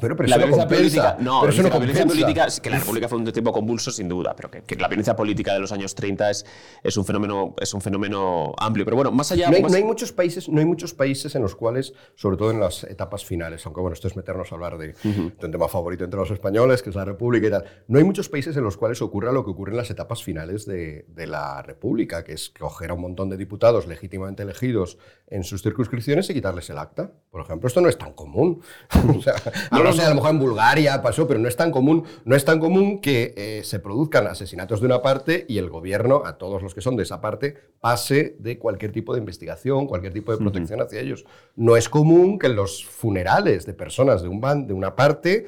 Pero, 0.00 0.16
pero 0.16 0.28
la 0.28 0.38
violencia 0.38 0.66
política, 0.66 1.16
no, 1.20 1.42
pero 1.42 1.62
la 1.68 1.78
violencia 1.78 2.06
política, 2.06 2.46
que 2.62 2.70
la 2.70 2.78
República 2.78 3.08
fue 3.08 3.18
un 3.18 3.24
tiempo 3.32 3.52
convulso, 3.52 3.90
sin 3.90 4.08
duda, 4.08 4.34
pero 4.34 4.50
que, 4.50 4.76
la 4.76 4.88
violencia 4.88 5.14
política 5.14 5.52
de 5.52 5.60
los 5.60 5.72
años 5.72 5.94
30 5.94 6.30
es, 6.30 6.46
es, 6.82 6.96
un, 6.96 7.04
fenómeno, 7.04 7.54
es 7.60 7.74
un 7.74 7.82
fenómeno 7.82 8.54
amplio. 8.56 8.84
Pero 8.84 8.96
bueno, 8.96 9.12
más 9.12 9.30
allá. 9.32 9.50
No 9.50 9.56
hay, 9.56 9.62
no 9.62 9.74
hay, 9.74 9.84
muchos 9.84 10.12
países, 10.12 10.48
no 10.48 10.58
hay 10.60 10.64
muchos 10.64 10.94
países 10.94 11.34
en 11.34 11.42
los 11.42 11.54
cuales, 11.54 11.92
sobre 12.14 12.36
todo 12.36 12.50
en 12.50 12.60
las 12.60 12.84
etapas 12.84 13.24
finales, 13.24 13.66
aunque 13.66 13.80
bueno, 13.80 13.94
esto 13.94 14.08
es 14.08 14.16
meternos 14.16 14.50
a 14.52 14.54
hablar 14.54 14.78
de, 14.78 14.94
un 15.04 15.50
tema 15.50 15.68
favorito 15.68 16.04
entre 16.04 16.18
los 16.18 16.30
españoles, 16.30 16.82
que 16.82 16.90
es 16.90 16.96
la 16.96 17.04
República 17.04 17.46
y 17.46 17.50
tal. 17.50 17.64
No 17.88 17.98
hay 17.98 18.04
muchos 18.04 18.28
países 18.28 18.56
en 18.56 18.64
los 18.64 18.76
cuales 18.78 19.02
ocurra 19.02 19.32
lo 19.32 19.44
que 19.44 19.50
ocurre 19.50 19.72
en 19.72 19.76
las 19.76 19.90
etapas 19.90 20.22
finales 20.22 20.64
de, 20.64 21.04
de 21.08 21.26
la 21.26 21.60
República, 21.62 22.24
que 22.24 22.32
es 22.32 22.50
coger 22.58 22.90
a 22.90 22.94
un 22.94 23.02
montón 23.02 23.28
de 23.28 23.36
diputados 23.36 23.86
legítimamente 23.86 24.44
elegidos 24.44 24.98
en 25.26 25.44
sus 25.44 25.62
circunscripciones 25.62 26.30
y 26.30 26.34
quitarles 26.34 26.69
el 26.70 26.78
acta. 26.78 27.12
Por 27.30 27.42
ejemplo, 27.42 27.68
esto 27.68 27.80
no 27.80 27.88
es 27.88 27.96
tan 27.96 28.12
común. 28.12 28.60
o 29.16 29.22
sea, 29.22 29.34
no, 29.70 29.92
sé, 29.92 30.02
a 30.02 30.08
lo 30.08 30.16
mejor 30.16 30.30
en 30.30 30.40
Bulgaria 30.40 31.00
pasó, 31.00 31.28
pero 31.28 31.38
no 31.38 31.46
es 31.46 31.54
tan 31.56 31.70
común, 31.70 32.04
no 32.24 32.34
es 32.34 32.44
tan 32.44 32.58
común 32.58 33.00
que 33.00 33.34
eh, 33.36 33.62
se 33.62 33.78
produzcan 33.78 34.26
asesinatos 34.26 34.80
de 34.80 34.86
una 34.86 35.00
parte 35.00 35.46
y 35.48 35.58
el 35.58 35.70
gobierno, 35.70 36.22
a 36.24 36.38
todos 36.38 36.60
los 36.60 36.74
que 36.74 36.80
son 36.80 36.96
de 36.96 37.04
esa 37.04 37.20
parte, 37.20 37.54
pase 37.80 38.36
de 38.40 38.58
cualquier 38.58 38.90
tipo 38.90 39.14
de 39.14 39.20
investigación, 39.20 39.86
cualquier 39.86 40.12
tipo 40.12 40.32
de 40.32 40.38
protección 40.38 40.82
hacia 40.82 41.00
ellos. 41.00 41.24
No 41.54 41.76
es 41.76 41.88
común 41.88 42.38
que 42.38 42.48
en 42.48 42.56
los 42.56 42.84
funerales 42.84 43.64
de 43.64 43.74
personas 43.74 44.22
de, 44.22 44.28
un 44.28 44.40
ban, 44.40 44.66
de 44.66 44.74
una 44.74 44.96
parte 44.96 45.46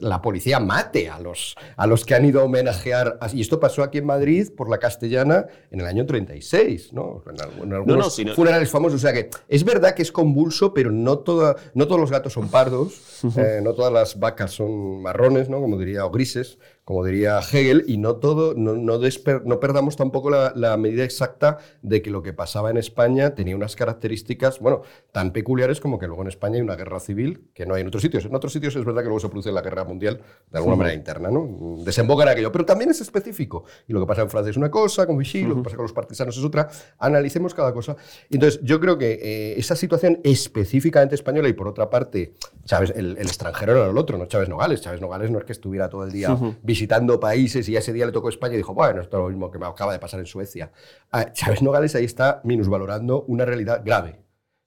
la 0.00 0.20
policía 0.20 0.60
mate 0.60 1.08
a 1.08 1.18
los, 1.18 1.56
a 1.76 1.86
los 1.86 2.04
que 2.04 2.14
han 2.14 2.24
ido 2.24 2.40
a 2.40 2.44
homenajear. 2.44 3.18
Y 3.32 3.40
esto 3.40 3.58
pasó 3.58 3.82
aquí 3.82 3.98
en 3.98 4.06
Madrid 4.06 4.48
por 4.54 4.68
la 4.68 4.78
Castellana 4.78 5.46
en 5.70 5.80
el 5.80 5.86
año 5.86 6.04
36, 6.04 6.92
¿no? 6.92 7.22
En, 7.62 7.72
algunos 7.72 8.20
funerales 8.34 8.70
famosos. 8.70 8.96
O 8.96 9.00
sea 9.00 9.12
que 9.12 9.30
es 9.48 9.64
verdad 9.64 9.94
que 9.94 10.02
es 10.02 10.12
convulso, 10.12 10.51
pero 10.74 10.90
no, 10.90 11.18
toda, 11.18 11.56
no 11.74 11.86
todos 11.86 12.00
los 12.00 12.10
gatos 12.10 12.32
son 12.32 12.48
pardos, 12.48 13.24
eh, 13.36 13.60
no 13.62 13.74
todas 13.74 13.92
las 13.92 14.18
vacas 14.18 14.52
son 14.52 15.02
marrones, 15.02 15.48
¿no? 15.48 15.60
Como 15.60 15.78
diría, 15.78 16.04
o 16.04 16.10
grises 16.10 16.58
como 16.84 17.04
diría 17.04 17.38
Hegel, 17.38 17.84
y 17.86 17.96
no 17.98 18.16
todo, 18.16 18.54
no, 18.54 18.74
no, 18.74 18.98
no 18.98 19.60
perdamos 19.60 19.96
tampoco 19.96 20.30
la, 20.30 20.76
medida 20.76 21.04
exacta 21.04 21.58
de 21.82 22.02
que 22.02 22.10
lo 22.10 22.22
que 22.22 22.32
pasaba 22.32 22.70
en 22.70 22.76
España 22.76 23.34
tenía 23.34 23.54
unas 23.54 23.76
características, 23.76 24.58
bueno, 24.58 24.82
tan 25.12 25.32
peculiares 25.32 25.80
como 25.80 25.98
que 25.98 26.06
luego 26.06 26.22
en 26.22 26.28
España 26.28 26.56
hay 26.56 26.62
una 26.62 26.74
guerra 26.74 26.98
civil 26.98 27.50
que 27.54 27.66
no 27.66 27.74
hay 27.74 27.82
en 27.82 27.88
otros 27.88 28.02
sitios. 28.02 28.24
En 28.24 28.34
otros 28.34 28.52
sitios 28.52 28.74
es 28.74 28.84
verdad 28.84 29.02
que 29.02 29.06
luego 29.06 29.20
se 29.20 29.28
produce 29.28 29.52
la 29.52 29.62
guerra 29.62 29.84
mundial 29.84 30.20
de 30.50 30.58
alguna 30.58 30.74
manera 30.74 30.94
interna, 30.94 31.30
¿no? 31.30 31.76
Desemboca 31.84 32.24
en 32.24 32.30
aquello, 32.30 32.50
pero 32.50 32.64
también 32.64 32.90
es 32.90 33.00
específico. 33.00 33.64
Y 33.86 33.92
lo 33.92 34.00
que 34.00 34.06
pasa 34.06 34.22
en 34.22 34.30
Francia 34.30 34.50
es 34.50 34.56
una 34.56 34.70
cosa, 34.70 35.06
con 35.06 35.18
Vichy, 35.18 35.44
lo 35.44 35.56
que 35.56 35.62
pasa 35.62 35.76
con 35.76 35.84
los 35.84 35.92
partisanos 35.92 36.36
es 36.36 36.44
otra. 36.44 36.68
Analicemos 36.98 37.54
cada 37.54 37.72
cosa. 37.72 37.96
Entonces, 38.28 38.60
yo 38.64 38.80
creo 38.80 38.98
que 38.98 39.20
eh, 39.22 39.54
esa 39.58 39.76
situación 39.76 40.20
específicamente 40.24 41.14
española 41.14 41.48
y 41.48 41.52
por 41.52 41.68
otra 41.68 41.88
parte, 41.88 42.34
Chávez, 42.64 42.92
el, 42.96 43.18
extranjero 43.18 43.76
era 43.76 43.90
el 43.90 43.98
otro, 43.98 44.18
no 44.18 44.26
Chávez 44.26 44.48
Nogales. 44.48 44.80
Chávez 44.80 45.00
Nogales 45.00 45.30
no 45.30 45.38
es 45.38 45.44
que 45.44 45.52
estuviera 45.52 45.88
todo 45.88 46.04
el 46.04 46.10
día 46.10 46.36
visitando 46.72 47.20
países 47.20 47.68
y 47.68 47.76
ese 47.76 47.92
día 47.92 48.06
le 48.06 48.12
tocó 48.12 48.30
España 48.30 48.54
y 48.54 48.56
dijo, 48.56 48.72
bueno, 48.72 49.02
esto 49.02 49.18
es 49.18 49.22
lo 49.22 49.28
mismo 49.28 49.50
que 49.50 49.58
me 49.58 49.66
acaba 49.66 49.92
de 49.92 49.98
pasar 49.98 50.20
en 50.20 50.26
Suecia. 50.26 50.72
Ah, 51.10 51.30
Chávez 51.30 51.60
Nogales 51.60 51.94
ahí 51.94 52.04
está 52.04 52.40
minusvalorando 52.44 53.24
una 53.28 53.44
realidad 53.44 53.82
grave. 53.84 54.20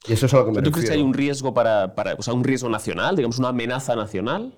Y 0.07 0.13
eso 0.13 0.27
es 0.27 0.33
a 0.35 0.37
lo 0.37 0.45
que 0.45 0.51
me 0.51 0.61
¿Tú 0.61 0.69
crees 0.71 0.87
que 0.87 0.95
hay 0.95 1.01
un 1.01 1.15
riesgo 1.15 1.51
para, 1.53 1.95
para, 1.95 2.13
o 2.13 2.21
sea, 2.21 2.35
un 2.35 2.43
riesgo 2.43 2.69
nacional, 2.69 3.15
digamos, 3.15 3.39
una 3.39 3.49
amenaza 3.49 3.95
nacional? 3.95 4.53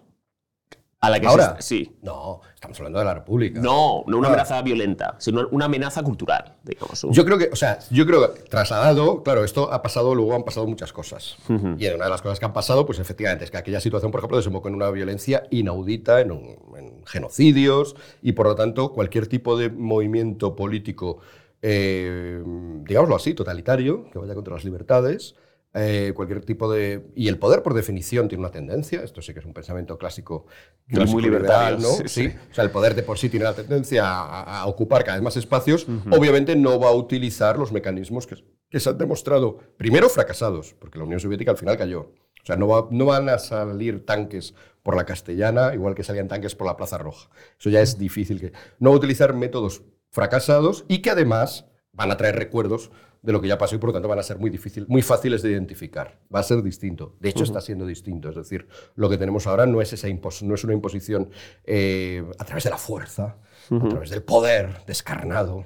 A 1.00 1.12
la 1.12 1.20
que 1.20 1.28
Ahora, 1.28 1.58
sí. 1.60 1.96
No, 2.02 2.42
estamos 2.56 2.78
hablando 2.80 3.00
de 3.00 3.06
la 3.06 3.14
República. 3.14 3.62
No, 3.62 4.04
no 4.08 4.18
una 4.18 4.30
amenaza 4.30 4.62
violenta, 4.64 5.16
sino 5.20 5.48
una 5.52 5.66
amenaza 5.66 6.02
cultural, 6.02 6.56
digamos. 6.64 7.06
Yo 7.12 7.24
creo 7.24 7.38
que, 7.38 7.50
o 7.54 7.56
sea, 7.56 7.78
yo 7.92 8.06
creo 8.08 8.34
que 8.34 8.42
trasladado, 8.42 9.22
claro, 9.22 9.44
esto 9.44 9.72
ha 9.72 9.82
pasado, 9.84 10.16
luego 10.16 10.34
han 10.34 10.44
pasado 10.44 10.66
muchas 10.66 10.92
cosas. 10.92 11.38
Y 11.48 11.88
una 11.88 12.06
de 12.06 12.10
las 12.10 12.22
cosas 12.24 12.40
que 12.40 12.46
han 12.46 12.54
pasado, 12.54 12.86
pues 12.88 12.98
efectivamente, 12.98 13.46
es 13.46 13.52
que 13.52 13.58
aquella 13.58 13.80
situación, 13.80 14.12
por 14.12 14.20
ejemplo, 14.20 14.38
desembocó 14.38 14.70
en 14.70 14.76
una 14.76 14.90
violencia 14.90 15.44
inaudita, 15.52 16.20
en, 16.20 16.32
en 16.32 16.97
genocidios, 17.08 17.96
y 18.22 18.34
por 18.34 18.48
lo 18.48 18.56
tanto, 18.56 18.94
cualquier 18.94 19.28
tipo 19.28 19.58
de 19.58 19.70
movimiento 19.70 20.56
político, 20.56 21.20
eh, 21.62 22.42
digámoslo 22.84 23.16
así, 23.16 23.34
totalitario, 23.34 24.10
que 24.12 24.20
vaya 24.20 24.36
contra 24.36 24.54
las 24.54 24.64
libertades, 24.64 25.36
eh, 25.74 26.14
cualquier 26.16 26.44
tipo 26.44 26.72
de... 26.72 27.12
Y 27.16 27.28
el 27.28 27.38
poder, 27.38 27.62
por 27.62 27.74
definición, 27.74 28.28
tiene 28.28 28.40
una 28.42 28.52
tendencia, 28.52 29.04
esto 29.04 29.22
sí 29.22 29.34
que 29.34 29.40
es 29.40 29.46
un 29.46 29.54
pensamiento 29.54 29.98
clásico, 29.98 30.48
muy 30.88 31.22
liberal, 31.22 31.80
¿no? 31.80 31.90
Sí, 32.08 32.34
O 32.52 32.54
sea, 32.54 32.64
el 32.64 32.72
poder 32.72 32.96
de 32.96 33.04
por 33.04 33.20
sí 33.20 33.30
tiene 33.30 33.44
la 33.44 33.54
tendencia 33.54 34.04
a, 34.06 34.66
ocupar 34.66 35.04
cada 35.04 35.18
vez 35.18 35.24
más 35.24 35.38
espacios. 35.38 35.86
Obviamente 36.10 36.56
no 36.56 36.80
va 36.80 36.90
a 36.90 36.94
utilizar 36.94 37.60
los 37.60 37.72
mecanismos 37.72 38.26
que, 38.26 38.38
que, 38.70 38.80
se 38.80 38.90
han 38.90 38.98
demostrado, 38.98 39.60
primero, 39.78 40.10
fracasados, 40.10 40.74
porque 40.80 40.98
la 40.98 41.04
Unión 41.04 41.20
Soviética 41.20 41.52
al 41.52 41.58
final 41.58 41.78
cayó. 41.78 42.00
O 42.02 42.46
sea, 42.48 42.56
no, 42.56 42.88
no 42.90 43.06
van 43.06 43.30
a 43.30 43.38
salir 43.38 44.06
tanques 44.06 44.56
por 44.88 44.96
la 44.96 45.06
Castellana, 45.06 45.74
igual 45.74 45.96
que 45.96 46.04
salían 46.06 46.30
tanques 46.30 46.56
por 46.56 46.66
la 46.66 46.78
Plaza 46.78 46.98
Roja. 46.98 47.30
Eso 47.60 47.70
ya 47.70 47.82
es 47.82 47.98
difícil. 47.98 48.40
que 48.40 48.54
No 48.80 48.92
utilizar 48.92 49.34
métodos 49.34 49.82
fracasados 50.12 50.86
y 50.88 51.00
que 51.02 51.10
además 51.10 51.66
van 51.92 52.10
a 52.10 52.16
traer 52.16 52.38
recuerdos 52.38 52.90
de 53.22 53.34
lo 53.34 53.42
que 53.42 53.50
ya 53.50 53.58
pasó 53.58 53.76
y 53.76 53.80
por 53.80 53.90
lo 53.90 53.94
tanto 53.96 54.08
van 54.08 54.20
a 54.20 54.24
ser 54.24 54.40
muy, 54.40 54.50
difícil, 54.50 54.86
muy 54.88 55.02
fáciles 55.02 55.42
de 55.42 55.52
identificar. 55.52 56.22
Va 56.34 56.40
a 56.40 56.44
ser 56.44 56.64
distinto. 56.64 57.18
De 57.20 57.28
hecho, 57.28 57.44
está 57.44 57.60
siendo 57.60 57.86
distinto. 57.86 58.30
Es 58.30 58.38
decir, 58.38 58.66
lo 58.96 59.10
que 59.10 59.18
tenemos 59.18 59.46
ahora 59.46 59.66
no 59.66 59.82
es, 59.82 59.92
esa 59.92 60.08
no 60.08 60.56
es 60.56 60.64
una 60.64 60.74
imposición 60.74 61.32
eh, 61.66 62.24
a 62.40 62.46
través 62.46 62.64
de 62.64 62.70
la 62.70 62.78
fuerza, 62.78 63.40
a 63.70 63.90
través 63.90 64.10
del 64.10 64.24
poder 64.24 64.86
descarnado, 64.88 65.66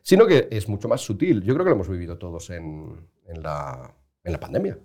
sino 0.00 0.26
que 0.26 0.48
es 0.50 0.66
mucho 0.66 0.88
más 0.88 1.02
sutil. 1.02 1.42
Yo 1.42 1.52
creo 1.52 1.66
que 1.66 1.70
lo 1.72 1.76
hemos 1.76 1.90
vivido 1.90 2.16
todos 2.16 2.48
en, 2.48 3.06
en, 3.26 3.42
la, 3.42 3.94
en 4.24 4.32
la, 4.32 4.40
pandemia. 4.40 4.78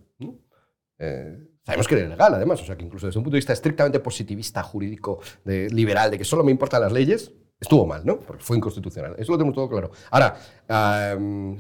Eh, 1.00 1.51
sabemos 1.66 1.88
que 1.88 1.96
es 1.96 2.10
legal, 2.10 2.34
además, 2.34 2.62
o 2.62 2.66
sea 2.66 2.76
que 2.76 2.86
incluso 2.86 3.06
desde 3.06 3.20
un 3.20 3.24
punto 3.24 3.36
de 3.36 3.40
vista 3.40 3.54
estrictamente 3.54 4.00
positivista, 4.00 4.64
jurídico, 4.64 5.20
liberal, 5.46 6.12
de 6.12 6.18
que 6.18 6.26
solo 6.26 6.44
me 6.44 6.52
importan 6.52 6.82
las 6.82 6.92
leyes, 6.92 7.32
estuvo 7.62 7.86
mal, 7.86 8.02
¿no? 8.04 8.18
Porque 8.18 8.44
fue 8.44 8.58
inconstitucional. 8.58 9.14
Eso 9.20 9.32
lo 9.32 9.38
tenemos 9.38 9.54
todo 9.54 9.70
claro. 9.70 9.92
Ahora, 10.10 10.36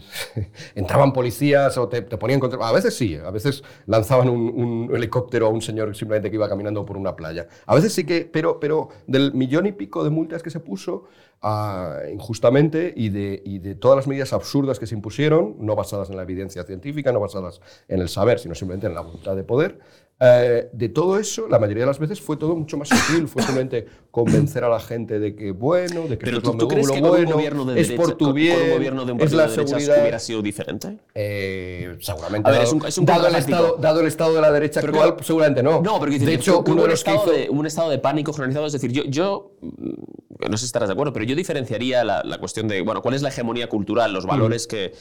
entraban 0.75 1.13
policías 1.13 1.77
o 1.77 1.87
te, 1.87 2.01
ponían 2.01 2.39
contra... 2.39 2.67
A 2.67 2.71
veces 2.71 2.97
sí, 2.97 3.15
a 3.15 3.29
veces 3.29 3.63
lanzaban 3.85 4.27
un, 4.27 4.89
helicóptero 4.93 5.45
a 5.45 5.49
un 5.49 5.61
señor 5.61 5.95
simplemente 5.95 6.31
que 6.31 6.37
iba 6.37 6.49
caminando 6.49 6.83
por 6.83 6.97
una 6.97 7.15
playa. 7.15 7.47
A 7.67 7.75
veces 7.75 7.93
sí 7.93 8.03
que, 8.03 8.25
pero, 8.25 8.59
pero 8.59 8.89
del 9.05 9.33
millón 9.33 9.67
y 9.67 9.73
pico 9.73 10.03
de 10.03 10.09
multas 10.09 10.41
que 10.41 10.49
se 10.49 10.59
puso 10.59 11.03
uh, 11.43 12.09
injustamente 12.11 12.91
y 12.95 13.09
de, 13.09 13.39
y 13.45 13.59
de 13.59 13.75
todas 13.75 13.95
las 13.95 14.07
medidas 14.07 14.33
absurdas 14.33 14.79
que 14.79 14.87
se 14.87 14.95
impusieron, 14.95 15.55
no 15.59 15.75
basadas 15.75 16.09
en 16.09 16.17
la 16.17 16.23
evidencia 16.23 16.63
científica, 16.63 17.11
no 17.11 17.19
basadas 17.19 17.61
en 17.87 18.01
el 18.01 18.09
saber, 18.09 18.39
sino 18.39 18.55
simplemente 18.55 18.87
en 18.87 18.95
la 18.95 19.01
voluntad 19.01 19.35
de 19.35 19.43
poder, 19.43 19.77
eh, 20.23 20.69
de 20.71 20.89
todo 20.89 21.17
eso, 21.17 21.47
la 21.47 21.57
mayoría 21.57 21.81
de 21.81 21.87
las 21.87 21.97
veces 21.97 22.21
fue 22.21 22.37
todo 22.37 22.55
mucho 22.55 22.77
más 22.77 22.89
sutil, 22.89 23.27
fue 23.27 23.41
simplemente 23.41 23.87
convencer 24.11 24.63
a 24.63 24.69
la 24.69 24.79
gente 24.79 25.19
de 25.19 25.35
que 25.35 25.49
bueno, 25.49 26.03
de 26.03 26.19
que 26.19 26.25
Pero 26.25 26.43
tú, 26.43 26.67
crees 26.67 26.91
que 26.91 27.01
bueno, 27.01 27.17
un 27.25 27.31
gobierno 27.31 27.65
de 27.65 27.81
es 27.81 27.91
por 27.93 28.15
tu 28.15 28.31
bien, 28.31 28.55
con 28.55 28.65
un 28.67 28.73
gobierno 28.75 29.05
de 29.05 29.11
un 29.13 29.21
es 29.21 29.33
la 29.33 29.47
de 29.47 29.55
seguridad, 29.55 29.99
hubiera 29.99 30.19
sido 30.19 30.43
diferente? 30.43 30.99
Eh, 31.15 31.97
seguramente. 32.01 32.47
A 32.47 32.51
ver, 32.51 32.61
dado, 32.65 32.87
es 32.87 32.97
un, 32.99 33.05
dado, 33.05 33.27
el 33.27 33.35
estado, 33.35 33.77
dado, 33.79 33.99
el 34.01 34.05
estado, 34.05 34.35
de 34.35 34.41
la 34.41 34.51
derecha 34.51 34.79
actual, 34.81 35.15
seguramente 35.21 35.63
no. 35.63 35.81
No, 35.81 35.99
pero 35.99 36.11
de 36.11 36.33
hecho, 36.35 36.63
uno 36.67 36.83
de 36.83 36.89
los 36.89 36.99
estado 36.99 37.23
hizo... 37.23 37.31
de, 37.31 37.49
un 37.49 37.65
estado 37.65 37.89
de 37.89 37.97
pánico 37.97 38.31
generalizado, 38.31 38.67
es 38.67 38.73
decir, 38.73 38.91
yo, 38.91 39.03
yo 39.05 39.53
mm, 39.61 40.49
no 40.51 40.57
sé 40.57 40.59
si 40.59 40.65
estarás 40.67 40.89
de 40.89 40.93
acuerdo, 40.93 41.13
pero 41.13 41.25
yo 41.25 41.35
diferenciaría 41.35 42.03
la, 42.03 42.21
la 42.23 42.37
cuestión 42.37 42.67
de, 42.67 42.81
bueno, 42.81 43.01
¿cuál 43.01 43.15
es 43.15 43.23
la 43.23 43.29
hegemonía 43.29 43.67
cultural, 43.67 44.13
los 44.13 44.27
valores 44.27 44.67
que 44.67 44.93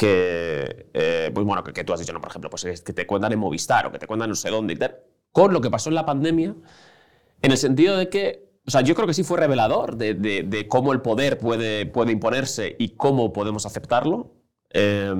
que, 0.00 0.86
eh, 0.94 1.30
pues 1.34 1.44
bueno, 1.44 1.62
que, 1.62 1.84
tú 1.84 1.92
has 1.92 2.00
dicho, 2.00 2.14
no, 2.14 2.22
por 2.22 2.30
ejemplo, 2.30 2.48
pues 2.48 2.64
que 2.80 2.94
te 2.94 3.06
cuentan 3.06 3.32
en 3.32 3.38
Movistar 3.38 3.86
o 3.86 3.92
que 3.92 3.98
te 3.98 4.06
cuentan 4.06 4.30
no 4.30 4.34
sé 4.34 4.48
dónde 4.48 4.72
y 4.72 4.76
tal, 4.76 4.96
con 5.30 5.52
lo 5.52 5.60
que 5.60 5.68
pasó 5.68 5.90
en 5.90 5.94
la 5.94 6.06
pandemia, 6.06 6.54
en 7.42 7.50
el 7.50 7.58
sentido 7.58 7.98
de 7.98 8.08
que, 8.08 8.50
o 8.66 8.70
sea, 8.70 8.80
yo 8.80 8.94
creo 8.94 9.06
que 9.06 9.12
sí 9.12 9.24
fue 9.24 9.36
revelador 9.36 9.98
de, 9.98 10.14
de, 10.14 10.68
cómo 10.68 10.94
el 10.94 11.02
poder 11.02 11.36
puede, 11.36 11.84
puede 11.84 12.12
imponerse 12.12 12.76
y 12.78 12.96
cómo 12.96 13.34
podemos 13.34 13.66
aceptarlo. 13.66 14.32
Eh, 14.70 15.12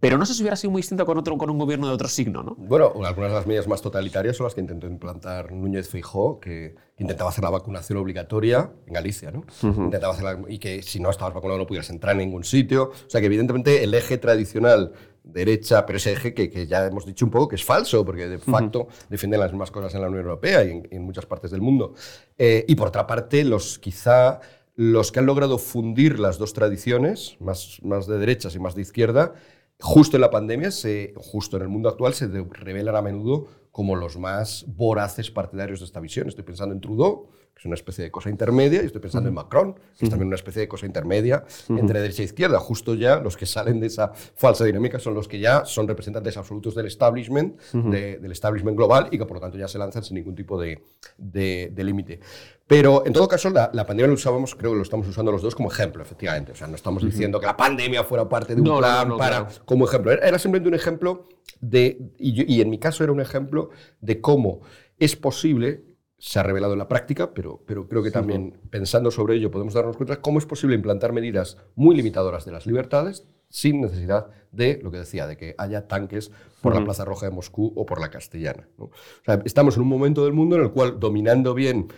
pero 0.00 0.16
no 0.16 0.24
sé 0.26 0.34
si 0.34 0.42
hubiera 0.42 0.56
sido 0.56 0.70
muy 0.70 0.80
distinto 0.80 1.04
con, 1.04 1.18
otro, 1.18 1.36
con 1.36 1.50
un 1.50 1.58
gobierno 1.58 1.88
de 1.88 1.94
otro 1.94 2.08
signo, 2.08 2.42
¿no? 2.42 2.54
Bueno, 2.56 2.92
algunas 3.04 3.30
de 3.30 3.36
las 3.36 3.46
medidas 3.46 3.66
más 3.66 3.82
totalitarias 3.82 4.36
son 4.36 4.44
las 4.44 4.54
que 4.54 4.60
intentó 4.60 4.86
implantar 4.86 5.50
Núñez 5.50 5.88
Feijóo, 5.88 6.38
que 6.38 6.76
intentaba 6.98 7.30
hacer 7.30 7.42
la 7.42 7.50
vacunación 7.50 7.98
obligatoria 7.98 8.70
en 8.86 8.92
Galicia, 8.92 9.32
¿no? 9.32 9.44
Intentaba 9.62 10.14
hacer 10.14 10.38
y 10.48 10.58
que 10.58 10.82
si 10.82 11.00
no 11.00 11.10
estabas 11.10 11.34
vacunado 11.34 11.58
no 11.58 11.66
pudieras 11.66 11.90
entrar 11.90 12.12
en 12.12 12.18
ningún 12.18 12.44
sitio. 12.44 12.92
O 13.06 13.10
sea 13.10 13.20
que 13.20 13.26
evidentemente 13.26 13.82
el 13.82 13.92
eje 13.92 14.18
tradicional 14.18 14.92
derecha, 15.24 15.84
pero 15.84 15.98
ese 15.98 16.12
eje 16.12 16.32
que, 16.32 16.48
que, 16.48 16.66
ya 16.66 16.86
hemos 16.86 17.04
dicho 17.04 17.24
un 17.24 17.30
poco 17.30 17.48
que 17.48 17.56
es 17.56 17.64
falso, 17.64 18.04
porque 18.04 18.28
de 18.28 18.38
facto 18.38 18.88
defienden 19.10 19.40
las 19.40 19.52
mismas 19.52 19.70
cosas 19.70 19.94
en 19.94 20.00
la 20.00 20.08
Unión 20.08 20.24
Europea 20.24 20.64
y 20.64 20.82
en, 20.90 21.02
muchas 21.02 21.26
partes 21.26 21.50
del 21.50 21.60
mundo. 21.60 21.94
Eh, 22.38 22.64
y 22.68 22.74
por 22.76 22.88
otra 22.88 23.06
parte, 23.06 23.44
los 23.44 23.78
quizá 23.78 24.40
los 24.76 25.10
que 25.10 25.18
han 25.18 25.26
logrado 25.26 25.58
fundir 25.58 26.20
las 26.20 26.38
dos 26.38 26.52
tradiciones, 26.52 27.36
más, 27.40 27.80
más 27.82 28.06
de 28.06 28.16
derechas 28.16 28.54
y 28.54 28.60
más 28.60 28.76
de 28.76 28.82
izquierda, 28.82 29.34
justo 29.80 30.16
en 30.16 30.20
la 30.22 30.30
pandemia, 30.30 30.70
se, 30.70 31.14
justo 31.16 31.56
en 31.56 31.62
el 31.62 31.68
mundo 31.68 31.88
actual, 31.88 32.14
se 32.14 32.26
revelan 32.26 32.96
a 32.96 33.02
menudo 33.02 33.46
como 33.70 33.96
los 33.96 34.16
más 34.18 34.64
voraces 34.66 35.30
partidarios 35.30 35.80
de 35.80 35.86
esta 35.86 36.00
visión. 36.00 36.28
Estoy 36.28 36.44
pensando 36.44 36.74
en 36.74 36.80
Trudeau, 36.80 37.28
que 37.58 37.62
es 37.62 37.66
una 37.66 37.74
especie 37.74 38.04
de 38.04 38.10
cosa 38.12 38.30
intermedia, 38.30 38.80
y 38.82 38.86
estoy 38.86 39.00
pensando 39.00 39.28
en 39.28 39.34
Macron, 39.34 39.74
que 39.74 40.04
es 40.04 40.10
también 40.10 40.28
una 40.28 40.36
especie 40.36 40.60
de 40.60 40.68
cosa 40.68 40.86
intermedia 40.86 41.44
entre 41.68 42.00
derecha 42.00 42.22
e 42.22 42.26
izquierda. 42.26 42.60
Justo 42.60 42.94
ya 42.94 43.18
los 43.18 43.36
que 43.36 43.46
salen 43.46 43.80
de 43.80 43.88
esa 43.88 44.12
falsa 44.12 44.64
dinámica 44.64 45.00
son 45.00 45.14
los 45.14 45.26
que 45.26 45.40
ya 45.40 45.64
son 45.64 45.88
representantes 45.88 46.36
absolutos 46.36 46.74
del 46.76 46.86
establishment, 46.86 47.60
del 47.72 48.30
establishment 48.30 48.76
global, 48.76 49.08
y 49.10 49.18
que 49.18 49.26
por 49.26 49.38
lo 49.38 49.40
tanto 49.40 49.58
ya 49.58 49.66
se 49.66 49.78
lanzan 49.78 50.04
sin 50.04 50.14
ningún 50.14 50.36
tipo 50.36 50.60
de, 50.60 50.82
de, 51.16 51.72
de 51.74 51.84
límite. 51.84 52.20
Pero 52.68 53.04
en 53.06 53.14
todo 53.14 53.26
caso, 53.26 53.48
la, 53.48 53.72
pandemia 53.72 54.06
lo 54.06 54.12
usábamos, 54.12 54.54
creo 54.54 54.72
que 54.72 54.76
lo 54.76 54.82
estamos 54.82 55.08
usando 55.08 55.32
los 55.32 55.40
dos 55.40 55.54
como 55.54 55.72
ejemplo, 55.72 56.02
efectivamente. 56.02 56.52
O 56.52 56.54
sea, 56.54 56.66
no 56.66 56.76
estamos 56.76 57.02
diciendo 57.02 57.40
que 57.40 57.46
la 57.46 57.56
pandemia 57.56 58.04
fuera 58.04 58.28
parte 58.28 58.54
de 58.54 58.60
un 58.60 58.78
plan 58.78 59.16
para, 59.16 59.48
como 59.64 59.86
ejemplo. 59.86 60.12
Era 60.12 60.38
simplemente 60.38 60.68
un 60.68 60.74
ejemplo 60.74 61.26
de, 61.60 62.12
y, 62.18 62.60
en 62.60 62.68
mi 62.68 62.78
caso 62.78 63.02
era 63.04 63.12
un 63.12 63.22
ejemplo 63.22 63.70
de 64.02 64.20
cómo 64.20 64.60
es 64.98 65.16
posible, 65.16 65.82
se 66.18 66.38
ha 66.38 66.42
revelado 66.42 66.72
en 66.72 66.80
la 66.80 66.88
práctica, 66.88 67.32
pero, 67.32 67.62
pero 67.64 67.88
creo 67.88 68.02
que 68.02 68.10
también 68.10 68.60
pensando 68.70 69.10
sobre 69.10 69.36
ello 69.36 69.50
podemos 69.50 69.74
darnos 69.74 69.96
cuenta 69.96 70.20
cómo 70.20 70.38
es 70.38 70.46
posible 70.46 70.74
implantar 70.74 71.12
medidas 71.12 71.56
muy 71.76 71.94
limitadoras 71.96 72.44
de 72.44 72.52
las 72.52 72.66
libertades 72.66 73.26
sin 73.48 73.80
necesidad 73.80 74.28
de, 74.52 74.80
lo 74.82 74.90
que 74.90 74.98
decía, 74.98 75.26
de 75.26 75.36
que 75.36 75.54
haya 75.58 75.86
tanques 75.86 76.30
por 76.60 76.74
la 76.74 76.84
Plaza 76.84 77.04
Roja 77.04 77.26
de 77.26 77.32
Moscú 77.32 77.72
o 77.76 77.86
por 77.86 78.00
la 78.00 78.10
Castellana. 78.10 78.68
O 78.78 78.90
sea, 79.24 79.40
estamos 79.44 79.76
en 79.76 79.82
un 79.82 79.88
momento 79.88 80.24
del 80.24 80.32
mundo 80.32 80.56
en 80.56 80.62
el 80.62 80.70
cual, 80.70 80.98
dominando 80.98 81.54
bien 81.54 81.88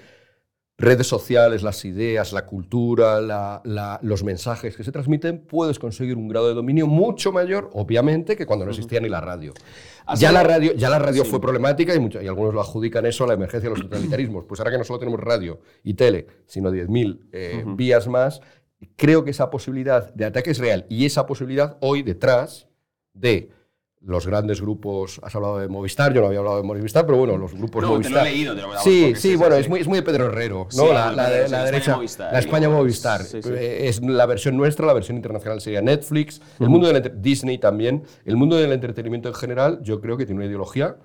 redes 0.80 1.06
sociales, 1.06 1.62
las 1.62 1.84
ideas, 1.84 2.32
la 2.32 2.46
cultura, 2.46 3.20
los 4.02 4.24
mensajes 4.24 4.76
que 4.76 4.84
se 4.84 4.92
transmiten, 4.92 5.44
puedes 5.46 5.78
conseguir 5.78 6.16
un 6.16 6.28
grado 6.28 6.48
de 6.48 6.54
dominio 6.54 6.86
mucho 6.86 7.32
mayor, 7.32 7.70
obviamente, 7.74 8.36
que 8.36 8.46
cuando 8.46 8.64
no 8.64 8.70
existía 8.70 9.00
ni 9.00 9.08
la 9.08 9.20
radio. 9.20 9.52
Ya 10.16 10.32
la 10.32 10.42
radio, 10.42 10.74
ya 10.74 10.88
la 10.90 10.98
radio 10.98 11.24
fue 11.24 11.40
problemática 11.40 11.94
y, 11.94 11.98
y, 12.22 12.28
algunos 12.28 12.54
lo 12.54 12.60
adjudican 12.60 13.06
eso 13.06 13.24
a 13.24 13.28
la 13.28 13.34
emergencia 13.34 13.68
de 13.68 13.76
los 13.76 13.84
totalitarismos. 13.84 14.44
Pues 14.44 14.60
ahora 14.60 14.70
que 14.70 14.78
no 14.78 14.84
solo 14.84 14.98
tenemos 14.98 15.20
radio 15.20 15.60
y 15.82 15.94
tele, 15.94 16.26
sino 16.46 16.70
10.000 16.70 17.28
eh, 17.32 17.64
vías 17.66 18.08
más, 18.08 18.40
creo 18.96 19.24
que 19.24 19.30
esa 19.30 19.50
posibilidad 19.50 20.12
de 20.14 20.24
ataque 20.24 20.50
es 20.50 20.58
real. 20.58 20.86
Y 20.88 21.06
esa 21.06 21.26
posibilidad 21.26 21.76
hoy 21.80 22.02
detrás 22.02 22.68
de 23.12 23.50
los 24.02 24.26
grandes 24.26 24.60
grupos, 24.62 25.20
has 25.22 25.34
hablado 25.34 25.58
de 25.58 25.68
Movistar, 25.68 26.14
yo 26.14 26.22
no 26.22 26.28
había 26.28 26.38
hablado 26.38 26.56
de 26.56 26.62
Movistar, 26.62 27.04
pero 27.04 27.18
bueno, 27.18 27.36
los 27.36 27.52
grupos 27.52 27.82
no, 27.82 27.90
Movistar. 27.90 28.12
Te 28.12 28.20
lo 28.20 28.26
he 28.26 28.32
leído, 28.32 28.54
te 28.54 28.62
lo 28.62 28.78
Sí, 28.78 29.14
sí, 29.14 29.36
bueno, 29.36 29.56
es 29.56 29.68
muy, 29.68 29.80
es 29.80 29.88
muy 29.88 29.98
de 29.98 30.02
Pedro 30.02 30.26
Herrero, 30.26 30.68
¿no? 30.74 30.92
la, 30.92 31.12
la, 31.12 31.28
derecha, 31.28 31.98
la 32.18 32.38
España 32.38 32.70
Movistar. 32.70 33.20
Eh, 33.32 33.88
es 33.88 34.02
la 34.02 34.24
versión 34.24 34.56
nuestra, 34.56 34.86
la 34.86 34.94
versión 34.94 35.16
internacional 35.16 35.60
sería 35.60 35.82
Netflix, 35.82 36.40
el 36.58 36.70
mundo 36.70 36.90
del 36.90 37.20
Disney 37.20 37.58
también, 37.58 38.04
el 38.24 38.36
mundo 38.36 38.56
del 38.56 38.72
entretenimiento 38.72 39.28
en 39.28 39.34
general, 39.34 39.80
yo 39.82 40.00
creo 40.00 40.16
que 40.16 40.24
tiene 40.24 40.38
una 40.38 40.46
ideología 40.46 40.96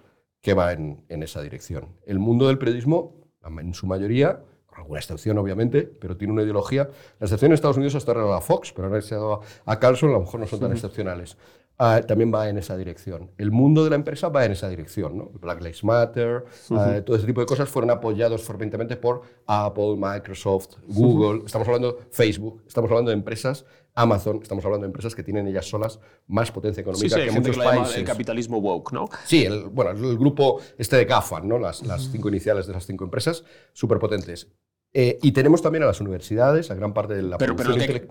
que 0.42 0.54
va 0.54 0.72
en, 0.72 1.04
en 1.10 1.24
esa 1.24 1.42
dirección. 1.42 1.98
El 2.06 2.20
mundo 2.20 2.48
del 2.48 2.58
periodismo, 2.58 3.16
en 3.60 3.74
su 3.74 3.88
mayoría, 3.88 4.40
con 4.68 4.80
alguna 4.80 5.00
excepción 5.00 5.38
obviamente, 5.38 5.84
pero 5.84 6.16
tiene 6.16 6.34
una 6.34 6.44
ideología. 6.44 6.90
La 7.20 7.26
excepción 7.26 7.52
en 7.52 7.56
Estados 7.56 7.78
Unidos 7.78 7.96
hasta 7.96 8.12
ahora 8.12 8.38
a 8.38 8.42
Fox, 8.42 8.72
pero 8.74 8.88
ahora 8.88 9.02
se 9.02 9.16
ha 9.16 9.18
dado 9.18 9.42
a 9.66 9.80
Carlson, 9.80 10.10
a 10.10 10.14
lo 10.14 10.20
mejor 10.22 10.40
no 10.40 10.48
son 10.48 10.60
tan 10.60 10.72
excepcionales. 10.72 11.38
Ah, 11.78 12.02
también 12.08 12.34
va 12.34 12.48
en 12.48 12.58
esa 12.58 12.78
dirección. 12.78 13.32
El 13.38 13.52
mundo 13.52 13.84
de 13.84 13.90
la 13.90 13.98
empresa 13.98 14.30
va 14.30 14.46
en 14.46 14.54
esa 14.54 14.70
dirección. 14.70 15.18
¿no? 15.18 15.32
Black 15.42 15.60
Lives 15.60 15.84
Matter, 15.84 16.46
ah, 16.72 17.02
todo 17.06 17.18
ese 17.18 17.26
tipo 17.26 17.42
de 17.42 17.46
cosas 17.46 17.68
fueron 17.68 17.92
apoyados 17.92 18.44
fervientemente 18.44 18.96
por 18.96 19.22
Apple, 19.46 19.96
Microsoft, 19.98 20.78
Google. 20.88 21.44
Estamos 21.46 21.68
hablando 21.68 21.94
de 21.94 22.04
Facebook, 22.12 22.64
estamos 22.66 22.90
hablando 22.90 23.12
de 23.12 23.18
empresas, 23.18 23.66
Amazon, 23.94 24.40
estamos 24.42 24.64
hablando 24.66 24.86
de 24.86 24.90
empresas 24.90 25.16
que 25.16 25.24
tienen 25.24 25.48
ellas 25.48 25.66
solas 25.66 26.00
más 26.28 26.52
potencia 26.52 26.82
económica 26.82 27.16
que 27.16 27.32
muchos 27.32 27.58
países. 27.58 27.98
El 27.98 28.06
capitalismo 28.06 28.58
woke, 28.60 28.94
¿no? 28.94 29.10
Sí, 29.26 29.46
el, 29.46 29.66
bueno, 29.66 29.92
el 29.92 30.18
grupo 30.18 30.62
este 30.78 30.98
de 30.98 31.06
GAFAN, 31.06 31.48
¿no? 31.48 31.58
las, 31.60 31.82
las 31.84 32.10
cinco 32.12 32.30
iniciales 32.30 32.68
de 32.68 32.74
las 32.74 32.86
cinco 32.86 33.04
empresas, 33.04 33.44
súper 33.74 34.00
potentes. 34.00 34.50
Eh, 34.98 35.20
y 35.22 35.34
tenemos 35.34 35.62
también 35.62 35.84
a 35.84 35.88
las 35.88 36.00
universidades, 36.00 36.72
a 36.72 36.74
gran 36.74 36.94
parte 36.94 37.16
de 37.16 37.22
la 37.22 37.38
pero, 37.38 37.54
producción 37.54 38.08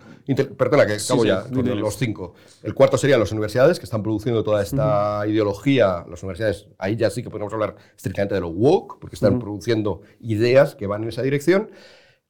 Perdona, 0.55 0.85
que 0.85 0.93
acabo 0.93 1.25
ya 1.25 1.45
con 1.45 1.81
los 1.81 1.97
cinco. 1.97 2.35
El 2.63 2.75
cuarto 2.75 2.99
sería 2.99 3.17
las 3.17 3.33
universidades, 3.33 3.79
que 3.79 3.87
están 3.87 4.03
produciendo 4.03 4.45
toda 4.45 4.63
esta 4.63 5.23
ideología. 5.27 6.05
Las 6.07 6.23
universidades, 6.23 6.69
ahí 6.77 6.95
ya 6.95 7.09
sí 7.09 7.23
que 7.23 7.31
podemos 7.31 7.51
hablar 7.55 7.77
estrictamente 7.97 8.35
de 8.35 8.43
lo 8.43 8.49
woke, 8.49 8.99
porque 9.01 9.17
están 9.17 9.39
produciendo 9.39 10.03
ideas 10.21 10.75
que 10.75 10.87
van 10.87 11.05
en 11.05 11.09
esa 11.09 11.23
dirección. 11.23 11.71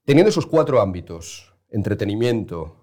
Teniendo 0.04 0.30
esos 0.30 0.46
cuatro 0.46 0.80
ámbitos, 0.80 1.52
entretenimiento, 1.68 2.76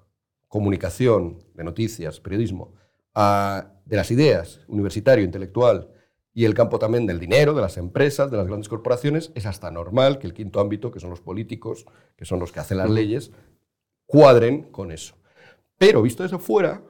comunicación, 0.50 1.40
de 1.54 1.64
noticias, 1.64 2.20
periodismo, 2.20 2.74
de 3.16 3.96
las 3.96 4.12
ideas, 4.12 4.60
universitario, 4.68 5.24
intelectual, 5.24 5.88
y 6.34 6.46
el 6.46 6.54
campo 6.54 6.80
también 6.80 7.06
del 7.06 7.20
dinero, 7.20 7.54
de 7.54 7.62
las 7.62 7.78
empresas, 7.78 8.32
de 8.32 8.38
las 8.38 8.48
grandes 8.48 8.70
corporaciones, 8.70 9.32
es 9.36 9.46
hasta 9.46 9.70
normal 9.70 10.18
que 10.18 10.28
el 10.28 10.34
quinto 10.34 10.60
ámbito, 10.60 10.92
que 10.92 11.00
son 11.00 11.10
los 11.10 11.22
políticos, 11.22 11.86
que 12.16 12.26
son 12.26 12.40
los 12.40 12.52
que 12.52 12.62
hacen 12.62 12.78
las 12.78 12.90
leyes, 12.90 13.32
cuadren 14.06 14.64
con 14.72 14.92
eso. 14.92 15.16
Pero 15.78 16.02
visto 16.02 16.24
desde 16.24 16.38
fuera, 16.38 16.82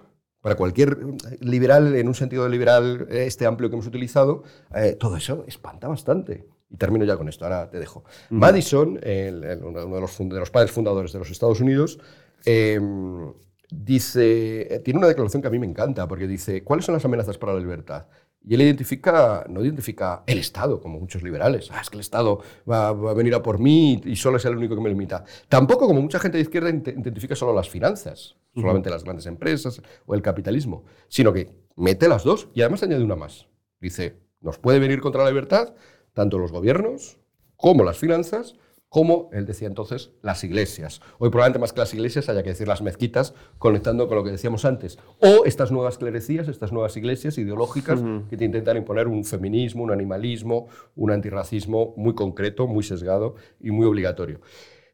para 0.41 0.55
cualquier 0.55 0.97
liberal, 1.39 1.95
en 1.95 2.07
un 2.07 2.15
sentido 2.15 2.49
liberal 2.49 3.07
este 3.09 3.45
amplio 3.45 3.69
que 3.69 3.75
hemos 3.75 3.87
utilizado, 3.87 4.43
eh, 4.75 4.95
todo 4.99 5.15
eso 5.17 5.43
espanta 5.47 5.87
bastante. 5.87 6.47
Y 6.69 6.77
termino 6.77 7.03
ya 7.05 7.17
con 7.17 7.27
esto, 7.27 7.45
ahora 7.45 7.69
te 7.69 7.79
dejo. 7.79 8.03
Madison, 8.29 8.89
uno 8.91 8.99
de 9.01 10.01
los, 10.01 10.17
de 10.17 10.39
los, 10.39 10.49
padres 10.49 10.71
fundadores 10.71 11.11
de 11.11 11.19
los 11.19 11.29
Estados 11.29 11.59
Unidos, 11.59 11.99
em, 12.45 13.33
dice, 13.69 14.81
tiene 14.83 14.99
una 14.99 15.07
declaración 15.07 15.41
que 15.41 15.47
a 15.47 15.51
mí 15.51 15.59
me 15.59 15.67
encanta, 15.67 16.07
porque 16.07 16.27
dice, 16.27 16.63
¿cuáles 16.63 16.85
son 16.85 16.93
las 16.93 17.03
amenazas 17.03 17.37
para 17.37 17.53
la 17.53 17.59
libertad? 17.59 18.05
Y 18.43 18.55
él 18.55 18.61
identifica, 18.61 19.45
no 19.49 19.63
identifica 19.63 20.23
el 20.25 20.39
Estado, 20.39 20.81
como 20.81 20.99
muchos 20.99 21.21
liberales. 21.21 21.69
Ah, 21.71 21.79
es 21.81 21.89
que 21.89 21.97
el 21.97 22.01
Estado 22.01 22.41
va, 22.69 22.87
a 22.87 23.13
venir 23.13 23.35
a 23.35 23.43
por 23.43 23.59
mí 23.59 24.01
y 24.03 24.15
solo 24.15 24.37
es 24.37 24.45
el 24.45 24.57
único 24.57 24.75
que 24.75 24.81
me 24.81 24.89
limita. 24.89 25.23
Tampoco, 25.47 25.87
como 25.87 26.01
mucha 26.01 26.19
gente 26.19 26.37
de 26.37 26.43
izquierda, 26.43 26.69
identifica 26.69 27.35
solo 27.35 27.53
las 27.53 27.69
finanzas, 27.69 28.35
solamente 28.55 28.89
las 28.89 29.03
grandes 29.03 29.27
empresas 29.27 29.81
o 30.05 30.15
el 30.15 30.21
capitalismo, 30.21 30.85
sino 31.07 31.31
que 31.31 31.51
mete 31.75 32.07
las 32.07 32.23
dos 32.23 32.49
y 32.53 32.61
además 32.61 32.81
añade 32.83 33.03
una 33.03 33.15
más. 33.15 33.47
Dice, 33.79 34.17
nos 34.41 34.57
puede 34.57 34.79
venir 34.79 35.01
contra 35.01 35.23
la 35.23 35.29
libertad 35.29 35.73
tanto 36.13 36.37
los 36.37 36.51
gobiernos 36.51 37.17
como 37.55 37.83
las 37.83 37.97
finanzas, 37.97 38.55
como 38.91 39.29
él 39.31 39.45
decía 39.45 39.69
entonces, 39.69 40.11
las 40.21 40.43
iglesias. 40.43 40.99
Hoy 41.17 41.29
probablemente 41.29 41.59
más 41.59 41.71
que 41.71 41.79
las 41.79 41.93
iglesias 41.93 42.27
haya 42.27 42.43
que 42.43 42.49
decir 42.49 42.67
las 42.67 42.81
mezquitas, 42.81 43.33
conectando 43.57 44.09
con 44.09 44.17
lo 44.17 44.23
que 44.25 44.31
decíamos 44.31 44.65
antes. 44.65 44.99
O 45.21 45.45
estas 45.45 45.71
nuevas 45.71 45.97
clerecías, 45.97 46.49
estas 46.49 46.73
nuevas 46.73 46.97
iglesias 46.97 47.37
ideológicas 47.37 48.03
que 48.29 48.35
te 48.35 48.43
intentan 48.43 48.75
imponer 48.75 49.07
un 49.07 49.23
feminismo, 49.23 49.83
un 49.83 49.91
animalismo, 49.91 50.67
un 50.97 51.11
antirracismo 51.11 51.93
muy 51.95 52.15
concreto, 52.15 52.67
muy 52.67 52.83
sesgado 52.83 53.35
y 53.61 53.71
muy 53.71 53.85
obligatorio. 53.85 54.41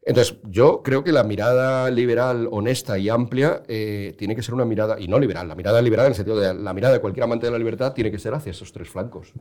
Entonces, 0.08 0.38
yo 0.44 0.82
creo 0.82 1.04
que 1.04 1.12
la 1.12 1.22
mirada 1.22 1.90
liberal, 1.90 2.48
honesta 2.50 2.98
y 2.98 3.10
amplia 3.10 3.62
eh, 3.68 4.14
tiene 4.16 4.34
que 4.34 4.42
ser 4.42 4.54
una 4.54 4.64
mirada, 4.64 4.98
y 4.98 5.06
no 5.06 5.18
liberal, 5.18 5.46
la 5.46 5.54
mirada 5.54 5.82
liberal 5.82 6.06
en 6.06 6.12
el 6.12 6.16
sentido 6.16 6.40
de 6.40 6.54
la 6.54 6.72
mirada 6.72 6.94
de 6.94 7.00
cualquier 7.00 7.24
amante 7.24 7.44
de 7.44 7.52
la 7.52 7.58
libertad 7.58 7.92
tiene 7.92 8.10
que 8.10 8.18
ser 8.18 8.32
hacia 8.32 8.52
esos 8.52 8.72
tres 8.72 8.88
flancos. 8.88 9.34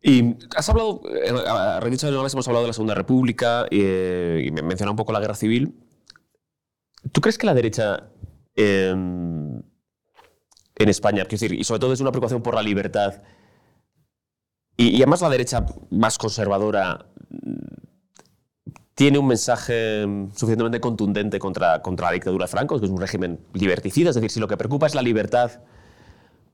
Y 0.00 0.34
has 0.56 0.66
hablado, 0.70 1.02
eh, 1.14 1.34
a 1.46 1.80
de 1.80 1.92
hemos 1.92 2.48
hablado 2.48 2.62
de 2.62 2.68
la 2.68 2.72
Segunda 2.72 2.94
República 2.94 3.66
eh, 3.70 4.42
y, 4.46 4.50
me 4.52 4.62
menciona 4.62 4.90
un 4.90 4.96
poco 4.96 5.12
la 5.12 5.20
guerra 5.20 5.34
civil. 5.34 5.74
¿Tú 7.12 7.20
crees 7.20 7.36
que 7.36 7.44
la 7.44 7.52
derecha 7.52 8.08
en 8.54 9.62
España, 10.76 11.24
quiero 11.24 11.42
decir, 11.42 11.52
y 11.52 11.62
sobre 11.62 11.80
todo 11.80 11.92
es 11.92 12.00
una 12.00 12.10
preocupación 12.10 12.42
por 12.42 12.54
la 12.54 12.62
libertad, 12.62 13.22
y 14.78 14.96
además 14.96 15.20
la 15.20 15.28
derecha 15.28 15.66
más 15.90 16.16
conservadora, 16.16 17.06
tiene 18.96 19.18
un 19.18 19.28
mensaje 19.28 20.04
suficientemente 20.32 20.80
contundente 20.80 21.38
contra, 21.38 21.80
contra 21.82 22.06
la 22.06 22.12
dictadura 22.14 22.46
de 22.46 22.48
Franco, 22.48 22.80
que 22.80 22.86
es 22.86 22.90
un 22.90 23.00
régimen 23.00 23.38
liberticida? 23.52 24.08
Es 24.08 24.16
decir, 24.16 24.30
si 24.30 24.40
lo 24.40 24.48
que 24.48 24.56
preocupa 24.56 24.86
es 24.86 24.94
la 24.96 25.02
libertad 25.02 25.60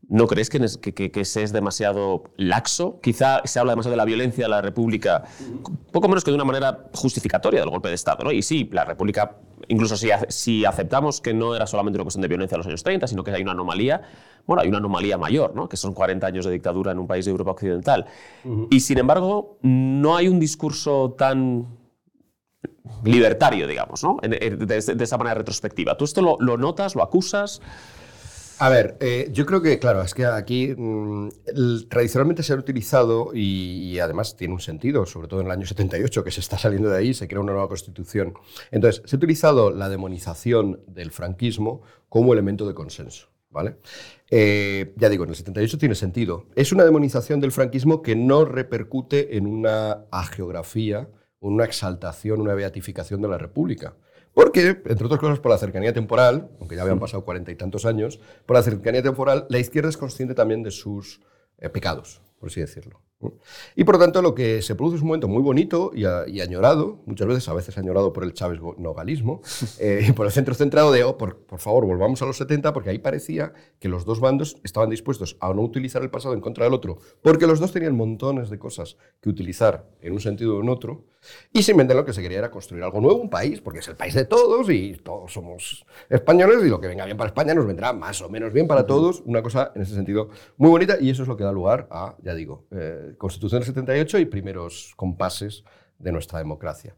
¿No 0.09 0.27
crees 0.27 0.51
que, 0.51 0.61
que, 0.93 1.25
se 1.25 1.43
es 1.43 1.53
demasiado 1.53 2.25
laxo? 2.37 3.01
Quizá 3.01 3.41
se 3.45 3.59
habla 3.61 3.73
demasiado 3.73 3.93
de 3.93 3.97
la 3.97 4.05
violencia 4.05 4.45
de 4.45 4.51
la 4.51 4.61
República, 4.61 5.25
poco 5.93 6.09
menos 6.09 6.25
que 6.25 6.31
de 6.31 6.35
una 6.35 6.45
manera 6.45 6.87
justificatoria 6.93 7.61
del 7.61 7.71
golpe 7.71 7.89
de 7.89 7.95
Estado. 7.95 8.25
¿no? 8.25 8.33
Y 8.33 8.43
sí, 8.43 8.69
la 8.73 8.85
República, 8.85 9.37
incluso 9.69 9.97
si, 9.97 10.09
si 10.29 10.65
aceptamos 10.65 11.21
que 11.21 11.33
no 11.33 11.55
era 11.55 11.67
solamente 11.67 11.97
una 11.97 12.05
cuestión 12.05 12.21
de 12.23 12.29
violencia 12.29 12.57
en 12.57 12.59
los 12.59 12.67
años 12.67 12.83
30, 12.83 13.07
sino 13.07 13.23
que 13.23 13.31
hay 13.31 13.43
una 13.43 13.53
anomalía, 13.53 14.03
bueno, 14.45 14.61
hay 14.61 14.69
una 14.69 14.79
anomalía 14.79 15.17
mayor, 15.17 15.55
¿no? 15.55 15.69
que 15.69 15.77
son 15.77 15.95
40 15.95 16.27
años 16.27 16.45
de 16.45 16.51
dictadura 16.51 16.91
en 16.93 16.99
un 16.99 17.07
país 17.07 17.25
de 17.25 17.31
Europa 17.31 17.53
Occidental. 17.53 18.05
Y 18.71 18.81
sin 18.81 18.99
embargo, 18.99 19.57
no 19.63 20.17
hay 20.17 20.27
un 20.27 20.41
discurso 20.41 21.15
tan 21.17 21.69
libertario, 23.05 23.67
digamos, 23.67 24.03
¿no? 24.03 24.19
de, 24.23 24.77
esa 24.77 25.19
manera 25.19 25.35
retrospectiva. 25.35 25.97
¿Tú 25.97 26.05
esto 26.05 26.39
lo, 26.39 26.57
notas, 26.57 26.95
lo 26.95 27.03
acusas? 27.03 27.61
A 28.59 28.69
ver, 28.69 28.97
eh, 29.01 29.29
yo 29.33 29.45
creo 29.45 29.61
que, 29.61 29.79
claro, 29.79 30.03
es 30.03 30.15
que 30.15 30.25
aquí 30.25 30.73
mm, 30.77 31.29
tradicionalmente 31.89 32.43
se 32.43 32.53
ha 32.53 32.57
utilizado 32.57 33.31
y, 33.35 33.99
además 33.99 34.37
tiene 34.37 34.55
un 34.55 34.61
sentido, 34.61 35.05
sobre 35.05 35.27
todo 35.27 35.41
en 35.41 35.47
el 35.47 35.53
año 35.53 35.67
78, 35.67 36.23
que 36.23 36.31
se 36.31 36.41
está 36.41 36.59
saliendo 36.59 36.89
de 36.89 36.99
ahí, 36.99 37.15
se 37.15 37.27
crea 37.27 37.41
una 37.41 37.53
nueva 37.53 37.69
constitución. 37.69 38.35
Entonces, 38.71 39.03
se 39.05 39.17
ha 39.17 39.19
utilizado 39.19 39.71
la 39.71 39.89
demonización 39.89 40.81
del 40.87 41.11
franquismo 41.11 41.83
como 42.09 42.33
elemento 42.33 42.67
de 42.67 42.75
consenso. 42.75 43.29
¿Vale? 43.51 43.77
Eh, 44.31 44.95
ya 44.97 45.11
digo, 45.11 45.25
en 45.25 45.31
el 45.31 45.37
78 45.37 45.77
tiene 45.77 45.95
sentido. 45.95 46.47
Es 46.57 46.73
una 46.73 46.85
demonización 46.85 47.39
del 47.39 47.53
franquismo 47.53 48.01
que 48.01 48.17
no 48.17 48.47
repercute 48.47 49.37
en 49.37 49.47
una 49.47 50.07
ageografía, 50.11 51.09
una 51.43 51.65
exaltación, 51.65 52.41
una 52.41 52.55
beatificación 52.55 53.21
de 53.21 53.29
la 53.29 53.37
República. 53.37 53.95
Porque, 54.33 54.81
entre 54.87 55.05
otras 55.05 55.21
cosas, 55.21 55.41
por 55.41 55.51
la 55.51 55.59
cercanía 55.59 55.93
temporal, 55.93 56.49
aunque 56.59 56.77
ya 56.77 56.83
habían 56.83 57.01
pasado 57.01 57.25
cuarenta 57.25 57.51
y 57.51 57.57
tantos 57.57 57.85
años, 57.85 58.21
por 58.47 58.57
la 58.57 58.63
cercanía 58.63 59.03
temporal, 59.03 59.47
la 59.51 59.59
izquierda 59.59 59.91
es 59.91 59.97
consciente 59.97 60.35
también 60.35 60.63
de 60.63 60.71
sus 60.71 61.21
eh, 61.59 61.69
pecados, 61.69 62.23
por 62.39 62.49
así 62.49 62.61
decirlo. 62.61 63.01
Y 63.77 63.85
por 63.85 63.97
lo 63.97 64.01
tanto, 64.01 64.23
lo 64.23 64.35
que 64.35 64.63
se 64.63 64.75
produce 64.75 64.97
es 64.97 65.03
un 65.03 65.09
momento 65.09 65.29
muy 65.29 65.43
bonito 65.43 65.93
y, 65.95 66.05
añorado, 66.41 67.03
muchas 67.07 67.27
veces, 67.27 67.49
a 67.49 67.55
veces 67.55 67.77
añorado 67.79 68.13
por 68.13 68.25
el 68.25 68.33
Chávez 68.33 68.61
nogalismo, 68.79 69.41
eh, 69.79 70.07
y 70.09 70.13
por 70.13 70.27
el 70.27 70.33
centro 70.33 70.55
centrado 70.55 70.93
de, 70.93 71.05
oh, 71.05 71.17
por, 71.19 71.39
por, 71.39 71.59
favor, 71.59 71.87
volvamos 71.87 72.21
a 72.23 72.27
los 72.27 72.37
70, 72.37 72.73
porque 72.73 72.91
ahí 72.91 72.99
parecía 72.99 73.53
que 73.79 73.89
los 73.89 74.05
dos 74.05 74.21
bandos 74.21 74.57
estaban 74.65 74.91
dispuestos 74.91 75.37
a 75.41 75.53
no 75.53 75.63
utilizar 75.63 76.03
el 76.03 76.11
pasado 76.11 76.35
en 76.35 76.41
contra 76.41 76.65
del 76.65 76.75
otro, 76.75 76.99
porque 77.23 77.47
los 77.47 77.61
dos 77.61 77.73
tenían 77.73 77.97
montones 77.97 78.51
de 78.51 78.59
cosas 78.59 78.97
que 79.21 79.29
utilizar 79.29 79.89
en 80.01 80.13
un 80.13 80.21
sentido 80.21 80.57
o 80.57 80.63
en 80.63 80.69
otro, 80.69 81.05
y 81.53 81.63
simplemente 81.63 81.95
lo 81.95 82.05
que 82.05 82.13
se 82.13 82.23
quería 82.23 82.39
era 82.39 82.51
construir 82.51 82.83
algo 82.83 83.01
nuevo, 83.01 83.21
un 83.21 83.31
país, 83.31 83.61
porque 83.61 83.79
es 83.79 83.89
el 83.89 83.97
país 83.97 84.15
de 84.15 84.25
todos 84.25 84.69
y 84.71 84.95
todos 84.95 85.33
somos 85.33 85.85
españoles 86.09 86.65
y 86.65 86.69
lo 86.69 86.81
que 86.81 86.89
venga 86.89 87.05
bien 87.05 87.17
para 87.17 87.29
España 87.29 87.55
nos 87.55 87.67
vendrá 87.67 87.93
más 87.93 88.21
o 88.23 88.29
menos 88.29 88.53
bien 88.53 88.67
para 88.67 88.87
todos. 88.87 89.23
Una 89.25 89.43
cosa 89.43 89.73
en 89.75 89.83
ese 89.83 89.95
sentido 89.95 90.31
muy 90.57 90.71
bonita 90.71 90.97
y 91.01 91.11
eso 91.11 91.23
es 91.23 91.29
lo 91.29 91.37
que 91.37 91.45
da 91.45 91.53
lugar 91.53 91.87
a, 91.91 92.17
ya 92.23 92.35
digo, 92.35 92.65
eh, 92.71 93.12
Constitución 93.17 93.61
del 93.61 93.67
78 93.67 94.19
y 94.19 94.25
primeros 94.27 94.93
compases 94.97 95.65
de 95.99 96.13
nuestra 96.13 96.39
democracia. 96.39 96.95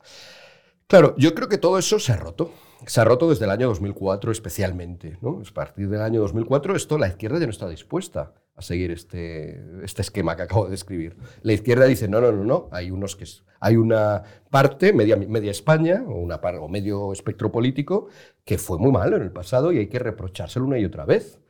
Claro, 0.87 1.15
yo 1.17 1.35
creo 1.35 1.49
que 1.49 1.59
todo 1.59 1.79
eso 1.79 1.99
se 1.99 2.13
ha 2.13 2.17
roto. 2.17 2.51
Se 2.87 3.01
ha 3.01 3.05
roto 3.05 3.31
desde 3.31 3.47
el 3.47 3.51
año 3.51 3.69
2004 3.69 4.31
especialmente. 4.33 5.19
¿no? 5.23 5.41
A 5.49 5.55
partir 5.55 5.89
del 5.89 6.03
año 6.03 6.21
2004 6.21 6.77
esto 6.77 6.99
la 6.99 7.09
izquierda 7.09 7.39
ya 7.39 7.47
no 7.47 7.51
está 7.51 7.69
dispuesta 7.69 8.35
a 8.57 8.63
seguir 8.63 8.91
este, 8.91 9.63
este 9.83 10.03
esquema 10.03 10.37
que 10.37 10.43
acabo 10.43 10.67
de 10.67 10.73
describir. 10.73 11.17
La 11.43 11.53
izquierda 11.53 11.87
dice, 11.87 12.07
no, 12.07 12.21
no, 12.21 12.31
no, 12.31 12.45
no, 12.45 12.69
hay, 12.71 12.91
unos 12.91 13.17
que, 13.17 13.25
hay 13.59 13.77
una 13.77 14.23
parte, 14.51 14.93
media, 14.93 15.17
media 15.17 15.51
España, 15.51 16.05
o, 16.07 16.21
una, 16.21 16.37
o 16.37 16.69
medio 16.69 17.13
espectro 17.13 17.51
político, 17.51 18.09
que 18.45 18.59
fue 18.59 18.79
muy 18.79 18.93
malo 18.93 19.17
en 19.17 19.23
el 19.23 19.33
pasado 19.33 19.73
y 19.73 19.79
hay 19.79 19.89
que 19.89 19.99
reprochárselo 19.99 20.67
una 20.67 20.79
y 20.79 20.85
otra 20.85 21.05
vez. 21.05 21.41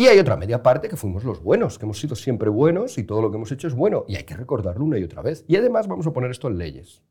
Y 0.00 0.08
hay 0.08 0.18
otra 0.18 0.34
media 0.34 0.62
parte 0.62 0.88
que 0.88 0.96
fuimos 0.96 1.24
los 1.24 1.42
buenos, 1.42 1.78
que 1.78 1.84
hemos 1.84 2.00
sido 2.00 2.16
siempre 2.16 2.48
buenos 2.48 2.96
y 2.96 3.04
todo 3.04 3.20
lo 3.20 3.30
que 3.30 3.36
hemos 3.36 3.52
hecho 3.52 3.68
es 3.68 3.74
bueno 3.74 4.06
y 4.08 4.16
hay 4.16 4.24
que 4.24 4.34
recordarlo 4.34 4.82
una 4.82 4.96
y 4.96 5.04
otra 5.04 5.20
vez. 5.20 5.44
Y 5.46 5.56
además 5.56 5.88
vamos 5.88 6.06
a 6.06 6.12
poner 6.14 6.30
esto 6.30 6.48
en 6.48 6.56
leyes 6.56 7.02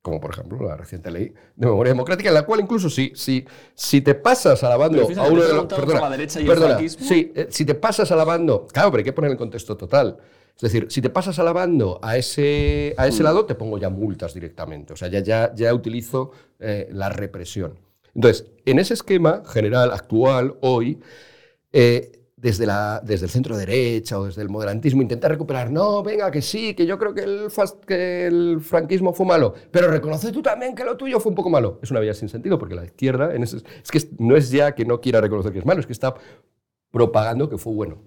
como 0.00 0.20
por 0.20 0.30
ejemplo 0.30 0.64
la 0.64 0.76
reciente 0.76 1.10
ley 1.10 1.34
de 1.56 1.66
memoria 1.66 1.92
democrática, 1.92 2.28
en 2.28 2.34
la 2.36 2.46
cual 2.46 2.60
incluso 2.60 2.88
si, 2.88 3.10
si, 3.16 3.44
si 3.74 4.00
te 4.00 4.14
pasas 4.14 4.62
alabando 4.62 5.02
a 5.02 5.28
uno 5.28 5.42
de 5.42 5.54
los... 5.54 5.66
Perdona, 5.66 6.02
la 6.02 6.10
derecha 6.10 6.40
y 6.40 6.46
perdona, 6.46 6.78
sí, 6.88 7.32
eh, 7.34 7.48
si 7.50 7.64
te 7.64 7.74
pasas 7.74 8.12
alabando... 8.12 8.68
Claro, 8.68 8.92
pero 8.92 9.00
hay 9.00 9.04
que 9.04 9.12
poner 9.12 9.32
el 9.32 9.36
contexto 9.36 9.76
total. 9.76 10.16
Es 10.54 10.62
decir, 10.62 10.86
si 10.88 11.02
te 11.02 11.10
pasas 11.10 11.40
alabando 11.40 11.98
a 12.00 12.16
ese, 12.16 12.94
a 12.96 13.08
ese 13.08 13.22
mm. 13.22 13.24
lado, 13.24 13.46
te 13.46 13.56
pongo 13.56 13.76
ya 13.76 13.90
multas 13.90 14.32
directamente. 14.32 14.92
O 14.92 14.96
sea, 14.96 15.08
ya, 15.08 15.18
ya, 15.18 15.52
ya 15.52 15.74
utilizo 15.74 16.30
eh, 16.60 16.88
la 16.92 17.08
represión. 17.08 17.76
Entonces, 18.14 18.46
en 18.64 18.78
ese 18.78 18.94
esquema 18.94 19.42
general, 19.44 19.90
actual, 19.90 20.54
hoy, 20.60 21.00
eh, 21.72 22.12
desde, 22.36 22.66
la, 22.66 23.00
desde 23.02 23.24
el 23.24 23.30
centro 23.30 23.56
derecha 23.56 24.18
o 24.18 24.26
desde 24.26 24.42
el 24.42 24.50
moderantismo 24.50 25.00
intentar 25.00 25.30
recuperar, 25.30 25.70
no, 25.70 26.02
venga, 26.02 26.30
que 26.30 26.42
sí, 26.42 26.74
que 26.74 26.84
yo 26.84 26.98
creo 26.98 27.14
que 27.14 27.22
el, 27.22 27.48
que 27.86 28.26
el 28.26 28.60
franquismo 28.60 29.14
fue 29.14 29.24
malo, 29.24 29.54
pero 29.70 29.90
reconoce 29.90 30.30
tú 30.32 30.42
también 30.42 30.74
que 30.74 30.84
lo 30.84 30.96
tuyo 30.96 31.18
fue 31.18 31.30
un 31.30 31.36
poco 31.36 31.48
malo. 31.48 31.78
Es 31.82 31.90
una 31.90 32.00
vía 32.00 32.12
sin 32.12 32.28
sentido, 32.28 32.58
porque 32.58 32.74
la 32.74 32.84
izquierda 32.84 33.34
en 33.34 33.42
ese, 33.42 33.56
es 33.56 33.90
que 33.90 34.00
no 34.18 34.36
es 34.36 34.50
ya 34.50 34.74
que 34.74 34.84
no 34.84 35.00
quiera 35.00 35.20
reconocer 35.20 35.52
que 35.52 35.60
es 35.60 35.66
malo, 35.66 35.80
es 35.80 35.86
que 35.86 35.94
está 35.94 36.14
propagando 36.90 37.48
que 37.48 37.56
fue 37.56 37.72
bueno. 37.72 38.02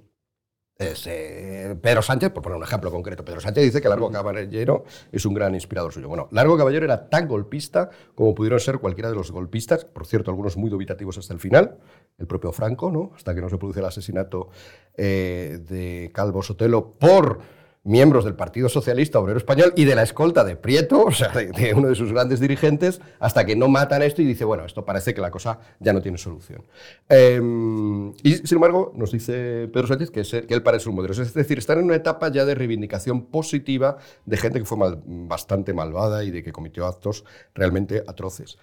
Eh, 0.81 1.75
Pedro 1.81 2.01
Sánchez, 2.01 2.31
por 2.31 2.41
poner 2.41 2.57
un 2.57 2.63
ejemplo 2.63 2.89
concreto, 2.89 3.25
Pedro 3.25 3.41
Sánchez 3.41 3.65
dice 3.65 3.81
que 3.81 3.89
Largo 3.89 4.09
Caballero 4.09 4.85
es 5.11 5.25
un 5.25 5.33
gran 5.33 5.53
inspirador 5.53 5.91
suyo. 5.91 6.07
Bueno, 6.07 6.29
Largo 6.31 6.57
Caballero 6.57 6.85
era 6.85 7.09
tan 7.09 7.27
golpista 7.27 7.89
como 8.15 8.33
pudieron 8.33 8.61
ser 8.61 8.79
cualquiera 8.79 9.09
de 9.09 9.15
los 9.15 9.29
golpistas, 9.29 9.83
por 9.83 10.07
cierto, 10.07 10.31
algunos 10.31 10.55
muy 10.55 10.69
dubitativos 10.69 11.17
hasta 11.17 11.33
el 11.33 11.41
final, 11.41 11.79
el 12.17 12.27
propio 12.27 12.53
Franco, 12.53 12.89
¿no? 12.91 13.11
hasta 13.13 13.35
que 13.35 13.41
no 13.41 13.49
se 13.49 13.57
produce 13.57 13.81
el 13.81 13.87
asesinato 13.87 14.51
eh, 14.95 15.59
de 15.67 16.11
Calvo 16.13 16.41
Sotelo 16.41 16.93
por 16.93 17.39
miembros 17.83 18.25
del 18.25 18.35
Partido 18.35 18.67
Socialista 18.69 19.19
Obrero 19.19 19.37
Español 19.37 19.73
y 19.75 19.85
de 19.85 19.95
la 19.95 20.03
escolta 20.03 20.43
de 20.43 20.55
Prieto, 20.55 21.05
o 21.05 21.11
sea, 21.11 21.29
de, 21.29 21.73
uno 21.73 21.87
de 21.87 21.95
sus 21.95 22.11
grandes 22.11 22.39
dirigentes, 22.39 22.99
hasta 23.19 23.45
que 23.45 23.55
no 23.55 23.67
matan 23.67 24.01
esto 24.01 24.21
y 24.21 24.25
dice, 24.25 24.45
bueno, 24.45 24.65
esto 24.65 24.85
parece 24.85 25.13
que 25.13 25.21
la 25.21 25.31
cosa 25.31 25.59
ya 25.79 25.93
no 25.93 26.01
tiene 26.01 26.17
solución. 26.17 26.63
Em, 27.07 28.11
y 28.23 28.35
sin 28.35 28.57
embargo, 28.57 28.91
nos 28.95 29.11
dice 29.11 29.69
Pedro 29.71 29.87
Sánchez 29.87 30.11
que, 30.11 30.23
que 30.45 30.53
él 30.53 30.63
parece 30.63 30.89
un 30.89 30.95
modelo. 30.95 31.13
Es 31.13 31.33
decir, 31.33 31.57
están 31.57 31.79
en 31.79 31.85
una 31.85 31.95
etapa 31.95 32.29
ya 32.29 32.45
de 32.45 32.55
reivindicación 32.55 33.25
positiva 33.27 33.97
de 34.25 34.37
gente 34.37 34.59
que 34.59 34.65
fue 34.65 34.77
bastante 35.05 35.73
malvada 35.73 36.23
y 36.23 36.31
de 36.31 36.43
que 36.43 36.51
cometió 36.51 36.85
actos 36.85 37.23
realmente 37.55 38.03
atroces. 38.05 38.57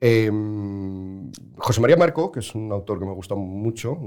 Em, 0.00 1.30
José 1.58 1.80
María 1.80 1.96
Marco, 1.96 2.32
que 2.32 2.40
es 2.40 2.54
un 2.54 2.72
autor 2.72 2.98
que 2.98 3.04
me 3.04 3.12
gusta 3.12 3.34
mucho, 3.34 3.98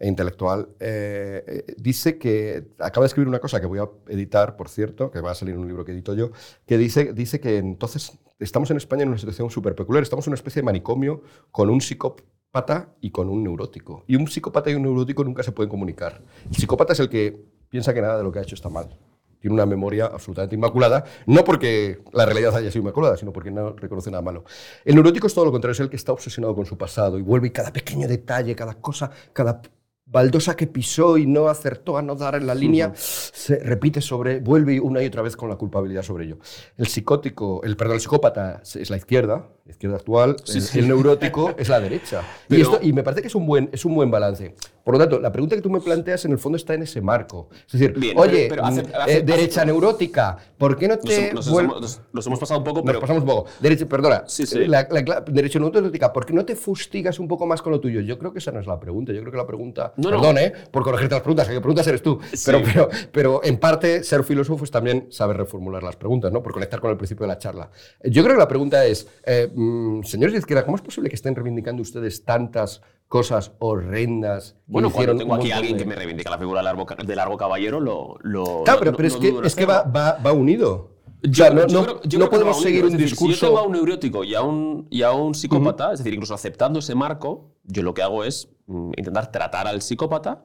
intelectual, 0.00 0.68
eh, 0.78 1.44
eh, 1.46 1.74
dice 1.78 2.18
que 2.18 2.68
acaba 2.78 3.04
de 3.04 3.08
escribir 3.08 3.28
una 3.28 3.38
cosa 3.38 3.60
que 3.60 3.66
voy 3.66 3.78
a 3.78 3.88
editar, 4.08 4.56
por 4.56 4.68
cierto, 4.68 5.10
que 5.10 5.20
va 5.20 5.30
a 5.30 5.34
salir 5.34 5.54
en 5.54 5.60
un 5.60 5.68
libro 5.68 5.84
que 5.84 5.92
edito 5.92 6.14
yo, 6.14 6.30
que 6.66 6.76
dice, 6.76 7.12
dice 7.12 7.40
que 7.40 7.56
entonces 7.56 8.18
estamos 8.38 8.70
en 8.70 8.76
España 8.76 9.02
en 9.02 9.08
una 9.08 9.18
situación 9.18 9.50
súper 9.50 9.74
peculiar, 9.74 10.02
estamos 10.02 10.26
en 10.26 10.32
una 10.32 10.36
especie 10.36 10.60
de 10.60 10.66
manicomio 10.66 11.22
con 11.50 11.70
un 11.70 11.80
psicópata 11.80 12.94
y 13.00 13.10
con 13.10 13.28
un 13.28 13.42
neurótico. 13.42 14.04
Y 14.06 14.16
un 14.16 14.28
psicópata 14.28 14.70
y 14.70 14.74
un 14.74 14.82
neurótico 14.82 15.24
nunca 15.24 15.42
se 15.42 15.52
pueden 15.52 15.70
comunicar. 15.70 16.22
El 16.48 16.56
psicópata 16.56 16.92
es 16.92 17.00
el 17.00 17.08
que 17.08 17.44
piensa 17.68 17.94
que 17.94 18.02
nada 18.02 18.18
de 18.18 18.22
lo 18.22 18.32
que 18.32 18.38
ha 18.38 18.42
hecho 18.42 18.54
está 18.54 18.68
mal. 18.68 18.96
Tiene 19.40 19.54
una 19.54 19.66
memoria 19.66 20.06
absolutamente 20.06 20.56
inmaculada, 20.56 21.04
no 21.26 21.44
porque 21.44 22.00
la 22.12 22.24
realidad 22.24 22.56
haya 22.56 22.70
sido 22.70 22.82
inmaculada, 22.82 23.16
sino 23.16 23.32
porque 23.32 23.50
no 23.50 23.72
reconoce 23.74 24.10
nada 24.10 24.22
malo. 24.22 24.44
El 24.84 24.94
neurótico 24.94 25.26
es 25.26 25.34
todo 25.34 25.44
lo 25.44 25.52
contrario, 25.52 25.72
es 25.72 25.80
el 25.80 25.90
que 25.90 25.96
está 25.96 26.12
obsesionado 26.12 26.54
con 26.54 26.66
su 26.66 26.76
pasado 26.76 27.18
y 27.18 27.22
vuelve 27.22 27.48
y 27.48 27.50
cada 27.50 27.72
pequeño 27.72 28.08
detalle, 28.08 28.56
cada 28.56 28.74
cosa, 28.74 29.10
cada 29.32 29.60
baldosa 30.06 30.56
que 30.56 30.68
pisó 30.68 31.18
y 31.18 31.26
no 31.26 31.48
acertó 31.48 31.98
a 31.98 32.02
no 32.02 32.14
dar 32.14 32.36
en 32.36 32.46
la 32.46 32.54
línea, 32.54 32.92
se 32.94 33.58
repite 33.58 34.00
sobre, 34.00 34.40
vuelve 34.40 34.80
una 34.80 35.02
y 35.02 35.06
otra 35.06 35.22
vez 35.22 35.36
con 35.36 35.48
la 35.48 35.56
culpabilidad 35.56 36.02
sobre 36.02 36.24
ello. 36.24 36.38
El 36.76 36.86
psicótico, 36.86 37.62
el, 37.64 37.76
perdón, 37.76 37.96
el 37.96 38.00
psicópata 38.00 38.62
es 38.62 38.88
la 38.88 38.96
izquierda, 38.96 39.48
la 39.66 39.72
izquierda 39.72 39.96
actual, 39.96 40.36
el, 40.46 40.78
el, 40.78 40.88
neurótico 40.88 41.54
es 41.58 41.68
la 41.68 41.80
derecha. 41.80 42.22
Y, 42.48 42.60
esto, 42.60 42.78
y 42.80 42.92
me 42.92 43.02
parece 43.02 43.22
que 43.22 43.28
es 43.28 43.34
un, 43.34 43.44
buen, 43.44 43.68
es 43.72 43.84
un 43.84 43.94
buen 43.94 44.08
balance. 44.08 44.54
Por 44.84 44.94
lo 44.94 45.00
tanto, 45.00 45.18
la 45.18 45.32
pregunta 45.32 45.56
que 45.56 45.62
tú 45.62 45.68
me 45.68 45.80
planteas 45.80 46.24
en 46.26 46.30
el 46.30 46.38
fondo 46.38 46.56
está 46.56 46.74
en 46.74 46.82
ese 46.82 47.00
marco. 47.00 47.48
Es 47.66 47.72
decir, 47.72 48.14
oye, 48.14 48.46
pero, 48.48 48.64
hace, 48.64 48.82
hace, 48.94 49.16
eh, 49.16 49.22
derecha 49.22 49.62
hace, 49.62 49.72
neurótica, 49.72 50.38
¿por 50.56 50.78
qué 50.78 50.86
no 50.86 50.96
te... 50.96 51.32
Nos, 51.34 51.48
nos, 51.48 51.58
hemos, 51.58 52.00
nos 52.12 52.26
hemos, 52.28 52.38
pasado 52.38 52.60
un 52.60 52.64
poco, 52.64 52.84
pero... 52.84 52.94
Nos 52.94 53.00
pasamos 53.00 53.24
un 53.24 53.28
poco. 53.28 53.50
Derecha, 53.58 53.86
perdona, 53.86 54.22
sí, 54.28 54.46
sí. 54.46 54.64
La, 54.66 54.86
la, 54.88 55.02
la, 55.02 55.20
derecha 55.22 55.58
neurótica, 55.58 56.12
¿por 56.12 56.24
qué 56.24 56.32
no 56.32 56.44
te 56.44 56.54
fustigas 56.54 57.18
un 57.18 57.26
poco 57.26 57.46
más 57.46 57.60
con 57.60 57.72
lo 57.72 57.80
tuyo? 57.80 58.00
Yo 58.00 58.16
creo 58.16 58.32
que 58.32 58.38
esa 58.38 58.52
no 58.52 58.60
es 58.60 58.66
la 58.68 58.78
pregunta. 58.78 59.12
Yo 59.12 59.20
creo 59.22 59.32
que 59.32 59.38
la 59.38 59.46
pregunta... 59.46 59.92
No, 59.96 60.10
Perdón, 60.10 60.36
no. 60.36 60.40
¿eh? 60.40 60.52
Por 60.70 60.84
corregirte 60.84 61.16
las 61.16 61.22
preguntas, 61.22 61.48
que 61.48 61.60
preguntas 61.60 61.86
eres 61.88 62.02
tú. 62.02 62.20
Sí. 62.32 62.44
Pero, 62.46 62.62
pero, 62.62 62.88
pero 63.10 63.40
en 63.42 63.58
parte, 63.58 64.04
ser 64.04 64.22
filósofo 64.22 64.62
es 64.62 64.70
también 64.70 65.08
saber 65.10 65.36
reformular 65.36 65.82
las 65.82 65.96
preguntas, 65.96 66.30
¿no? 66.30 66.44
Por 66.44 66.52
conectar 66.52 66.78
con 66.78 66.92
el 66.92 66.96
principio 66.96 67.24
de 67.24 67.32
la 67.32 67.38
charla. 67.38 67.70
Yo 68.04 68.22
creo 68.22 68.36
que 68.36 68.40
la 68.40 68.48
pregunta 68.48 68.84
es, 68.84 69.08
eh, 69.24 69.50
mm, 69.56 70.02
señores 70.04 70.32
de 70.32 70.38
izquierda, 70.38 70.64
¿cómo 70.64 70.76
es 70.76 70.82
posible 70.82 71.08
que 71.08 71.16
estén 71.16 71.34
reivindicando 71.34 71.82
ustedes 71.82 72.24
tantas 72.24 72.82
cosas 73.08 73.52
horrendas. 73.58 74.56
Bueno, 74.66 74.90
cuando 74.90 75.16
tengo 75.16 75.34
aquí 75.34 75.50
a 75.50 75.56
alguien 75.56 75.76
de... 75.76 75.82
que 75.82 75.88
me 75.88 75.94
reivindica 75.94 76.30
la 76.30 76.38
figura 76.38 76.58
del 76.58 76.64
largo, 76.64 76.86
del 77.04 77.16
largo 77.16 77.36
caballero, 77.36 77.80
lo. 77.80 78.16
lo 78.22 78.64
claro, 78.64 78.80
pero, 78.80 78.90
no, 78.92 78.96
pero 78.96 79.08
es, 79.08 79.16
que, 79.16 79.34
es 79.44 79.54
que 79.54 79.66
va, 79.66 79.82
va, 79.82 80.18
va, 80.18 80.32
unido. 80.32 80.96
Yo, 81.22 81.44
o 81.44 81.46
sea, 81.46 81.50
no, 81.50 81.66
yo 81.66 81.82
creo, 81.82 82.02
yo 82.02 82.18
no 82.18 82.30
podemos 82.30 82.60
seguir 82.60 82.84
un 82.84 82.92
decir, 82.92 83.08
discurso. 83.08 83.34
Si 83.34 83.40
yo 83.40 83.46
tengo 83.48 83.60
a 83.60 83.62
un 83.62 83.72
neurótico 83.72 84.24
y 84.24 84.34
a 84.34 84.42
un, 84.42 84.86
y 84.90 85.02
a 85.02 85.12
un 85.12 85.34
psicópata, 85.34 85.86
uh 85.86 85.90
-huh. 85.90 85.92
es 85.94 85.98
decir, 86.00 86.14
incluso 86.14 86.34
aceptando 86.34 86.80
ese 86.80 86.94
marco, 86.94 87.52
yo 87.64 87.82
lo 87.82 87.94
que 87.94 88.02
hago 88.02 88.24
es 88.24 88.48
mm, 88.66 88.92
intentar 88.96 89.30
tratar 89.30 89.66
al 89.66 89.82
psicópata 89.82 90.44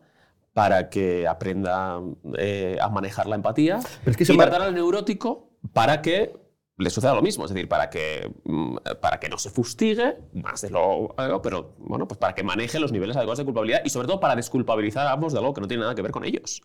para 0.54 0.90
que 0.90 1.28
aprenda 1.28 2.02
eh, 2.38 2.78
a 2.82 2.90
manejar 2.90 3.26
la 3.26 3.36
empatía 3.38 3.80
pero 4.04 4.12
es 4.12 4.18
que 4.18 4.34
y 4.34 4.38
tratar 4.38 4.62
al 4.62 4.74
neurótico 4.74 5.50
para 5.72 6.02
que 6.02 6.36
le 6.82 6.90
suceda 6.90 7.14
lo 7.14 7.22
mismo, 7.22 7.46
es 7.46 7.52
decir, 7.54 7.68
para 7.68 7.90
que, 7.90 8.32
mm, 8.44 8.78
para 9.00 9.20
que 9.20 9.30
no 9.30 9.38
se 9.38 9.50
fustigue 9.50 10.18
más 10.34 10.62
de 10.62 10.70
lo 10.70 11.16
pero 11.42 11.74
bueno, 11.80 12.08
pues 12.08 12.18
para 12.18 12.36
que 12.36 12.44
maneje 12.44 12.80
los 12.80 12.92
niveles 12.92 13.16
adecuados 13.16 13.40
de 13.40 13.46
culpabilidad 13.46 13.82
y 13.86 13.90
sobre 13.90 14.08
todo 14.08 14.20
para 14.20 14.36
desculpabilizar 14.36 15.08
a 15.08 15.14
ambos 15.14 15.34
de 15.34 15.40
algo 15.40 15.54
que 15.54 15.62
no 15.62 15.68
tiene 15.68 15.82
nada 15.82 15.96
que 15.96 16.02
ver 16.02 16.12
con 16.12 16.26
ellos. 16.26 16.62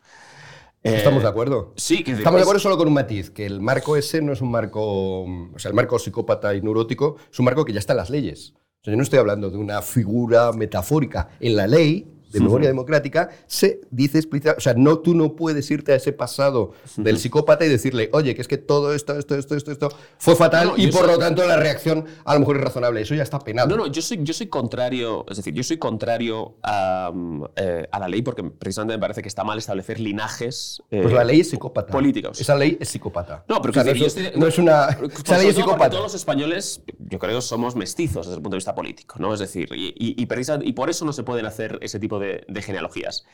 Estamos 0.83 1.23
de 1.23 1.29
acuerdo. 1.29 1.69
Eh, 1.71 1.73
Sí, 1.77 2.05
que 2.05 2.13
Estamos 2.13 2.39
de 2.39 2.43
acuerdo 2.43 2.61
solo 2.61 2.77
con 2.77 2.89
un 2.89 2.95
matiz, 2.95 3.31
que 3.31 3.45
el 3.47 3.61
marco 3.61 3.97
ese 3.97 4.23
no 4.23 4.33
es 4.33 4.41
un 4.41 4.51
marco, 4.51 5.23
o 5.23 5.59
sea, 5.59 5.71
el 5.71 5.75
marco 5.75 5.99
psicópata 5.99 6.55
y 6.55 6.61
neurótico 6.61 7.17
es 7.31 7.39
un 7.39 7.45
marco 7.45 7.65
que 7.65 7.73
ya 7.73 7.79
está 7.79 7.93
en 7.93 7.99
las 7.99 8.11
leyes. 8.11 8.55
O 8.57 8.85
sea, 8.85 8.93
yo 8.93 8.97
no 8.97 9.03
estoy 9.03 9.19
hablando 9.19 9.51
de 9.51 9.59
una 9.59 9.83
figura 9.83 10.53
metafórica. 10.53 11.29
En 11.41 11.57
la 11.57 11.67
ley 11.67 12.16
de 12.33 12.41
memoria 12.41 12.69
democrática, 12.69 13.31
se 13.47 13.81
dice 13.91 14.19
explícitamente, 14.19 14.59
o 14.59 14.63
sea, 14.63 14.75
no, 14.75 14.99
tú 14.99 15.15
no 15.15 15.37
puedes 15.37 15.71
irte 15.71 15.93
a 15.93 15.97
ese 15.97 16.13
pasado 16.13 16.73
del 16.97 17.19
psicópata 17.19 17.65
y 17.65 17.69
decirle, 17.69 18.11
oye, 18.13 18.35
que 18.35 18.43
es 18.43 18.49
que 18.49 18.59
todo 18.59 18.95
esto, 18.95 19.19
esto, 19.19 19.37
esto, 19.37 19.55
esto, 19.55 19.73
esto 19.73 19.89
fue 20.19 20.37
fatal 20.37 20.69
no, 20.69 20.77
no, 20.77 20.83
y 20.83 20.91
por 20.91 21.03
soy... 21.03 21.13
lo 21.13 21.19
tanto 21.19 21.47
la 21.47 21.57
reacción 21.57 22.05
a 22.25 22.35
lo 22.35 22.41
mejor 22.41 22.57
es 22.57 22.63
razonable. 22.63 23.01
Eso 23.01 23.15
ya 23.15 23.23
está 23.23 23.39
penado. 23.39 23.69
No, 23.69 23.77
no, 23.77 23.87
yo 23.87 24.03
soy, 24.03 24.19
yo 24.23 24.35
soy 24.35 24.49
contrario, 24.49 25.25
es 25.29 25.37
decir, 25.37 25.55
yo 25.55 25.63
soy 25.63 25.79
contrario 25.79 26.57
a, 26.63 27.13
eh, 27.57 27.89
a 27.91 27.99
la 27.99 28.09
ley 28.09 28.23
porque 28.23 28.43
precisamente 28.43 28.97
me 28.97 29.01
parece 29.01 29.23
que 29.23 29.29
está 29.29 29.45
mal 29.45 29.59
establecer 29.59 30.01
linajes. 30.01 30.83
Eh, 30.91 31.01
pues 31.03 31.15
la 31.15 31.25
ley 31.25 31.41
es 31.41 31.51
psicópata. 31.51 31.93
Políticos. 31.93 32.41
Esa 32.41 32.57
ley 32.57 32.77
es 32.81 32.89
psicópata. 32.89 33.45
No, 33.49 33.61
pero 33.61 33.71
o 33.71 33.75
sea, 33.75 33.85
no, 33.85 33.91
es, 33.93 34.17
estoy, 34.17 34.31
no, 34.37 34.47
es 34.47 34.59
una. 34.59 34.89
Esa 35.25 35.39
ley 35.39 35.49
es 35.49 35.57
psicópata. 35.57 35.91
Todos 35.91 36.05
los 36.05 36.15
españoles, 36.15 36.83
yo 36.99 37.19
creo, 37.19 37.41
somos 37.41 37.77
mestizos 37.77 38.27
desde 38.27 38.37
el 38.37 38.43
punto 38.43 38.55
de 38.55 38.59
vista 38.59 38.75
político, 38.75 39.17
¿no? 39.19 39.33
Es 39.33 39.41
decir, 39.41 39.69
y, 39.75 39.95
y, 39.97 40.23
y, 40.23 40.29
y 40.63 40.73
por 40.73 40.91
eso 40.91 41.05
no 41.05 41.13
se 41.13 41.23
pueden 41.23 41.47
hacer 41.47 41.79
ese 41.81 41.99
tipo 41.99 42.16
de, 42.19 42.45
de 42.49 42.63
genealogías. 42.63 43.25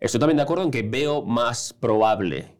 Estoy 0.00 0.20
también 0.20 0.36
de 0.36 0.42
acuerdo 0.42 0.64
en 0.64 0.70
que 0.70 0.82
veo 0.82 1.22
más 1.22 1.72
probable 1.72 2.56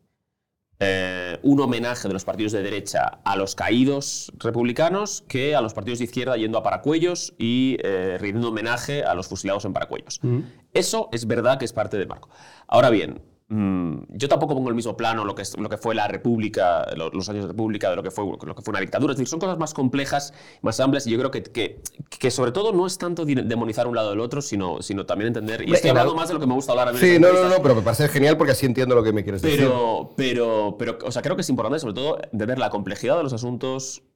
eh, 0.79 1.39
un 1.43 1.59
homenaje 1.61 2.07
de 2.07 2.13
los 2.13 2.27
partidos 2.27 2.53
de 2.53 2.63
derecha 2.63 3.21
a 3.25 3.35
los 3.37 3.55
caídos 3.55 4.31
republicanos 4.39 5.25
que 5.27 5.57
a 5.57 5.63
los 5.63 5.73
partidos 5.73 6.01
de 6.01 6.05
izquierda 6.05 6.37
yendo 6.37 6.59
a 6.59 6.63
Paracuellos 6.63 7.33
y 7.39 7.79
eh, 7.83 8.19
rindiendo 8.21 8.51
homenaje 8.51 9.03
a 9.03 9.15
los 9.15 9.27
fusilados 9.27 9.65
en 9.65 9.73
Paracuellos. 9.73 10.21
Mm. 10.23 10.41
Eso 10.75 11.09
es 11.13 11.27
verdad 11.27 11.59
que 11.59 11.65
es 11.65 11.73
parte 11.73 11.97
del 11.97 12.09
marco. 12.09 12.29
Ahora 12.69 12.91
bien, 12.91 13.23
Mm, 13.49 13.99
yo 14.09 14.29
tampoco 14.29 14.57
pongo 14.57 14.71
el 14.71 14.75
mismo 14.75 14.97
plano 14.97 15.25
lo 15.25 15.37
que, 15.37 15.43
es, 15.43 15.57
lo 15.57 15.69
que 15.69 15.77
fue 15.77 15.95
la 15.95 16.09
República, 16.09 16.85
los, 16.97 17.15
los, 17.15 17.29
años 17.29 17.45
de 17.45 17.49
República, 17.49 17.91
de 17.91 17.95
lo 17.95 18.03
que, 18.03 18.11
fue, 18.11 18.25
lo 18.25 18.55
que 18.57 18.63
fue 18.63 18.73
una 18.73 18.81
dictadura. 18.81 19.13
Es 19.13 19.19
decir, 19.19 19.29
son 19.29 19.39
cosas 19.39 19.57
más 19.57 19.73
complejas, 19.73 20.35
más 20.63 20.81
amplias, 20.81 21.07
y 21.07 21.11
yo 21.11 21.19
creo 21.19 21.31
que, 21.31 21.45
que, 21.45 21.81
que 22.19 22.31
sobre 22.33 22.51
todo 22.51 22.73
no 22.73 22.89
es 22.89 22.99
tanto 22.99 23.25
demonizar 23.25 23.87
un 23.87 23.95
lado 23.95 24.11
del 24.11 24.19
otro, 24.19 24.43
sino, 24.43 24.83
sino 24.83 25.07
también 25.07 25.29
entender. 25.29 25.69
Y 25.69 25.73
estoy 25.73 25.91
hablando 25.91 26.17
más 26.17 26.27
de 26.27 26.35
lo 26.35 26.41
que 26.41 26.47
me 26.47 26.55
gusta 26.55 26.73
hablar 26.73 26.89
a 26.89 26.93
mí. 26.93 26.99
Sí, 26.99 27.19
no, 27.21 27.33
no, 27.33 27.49
no, 27.49 27.63
pero 27.63 27.77
me 27.77 27.83
parece 27.83 28.09
genial 28.09 28.37
porque 28.37 28.51
así 28.51 28.67
entiendo 28.67 28.97
lo 28.97 29.05
que 29.05 29.13
me 29.13 29.23
quieres 29.23 29.43
pero, 29.43 29.55
decir. 29.55 30.17
Pero, 30.17 30.77
pero, 30.77 30.99
o 31.05 31.13
sea, 31.13 31.23
creo 31.23 31.37
que 31.37 31.43
es 31.43 31.49
importante, 31.49 31.79
sobre 31.79 31.95
todo, 31.95 32.19
entender 32.33 32.59
la 32.59 32.71
complejidad 32.71 33.17
de 33.17 33.23
los 33.23 33.33
asuntos, 33.33 34.03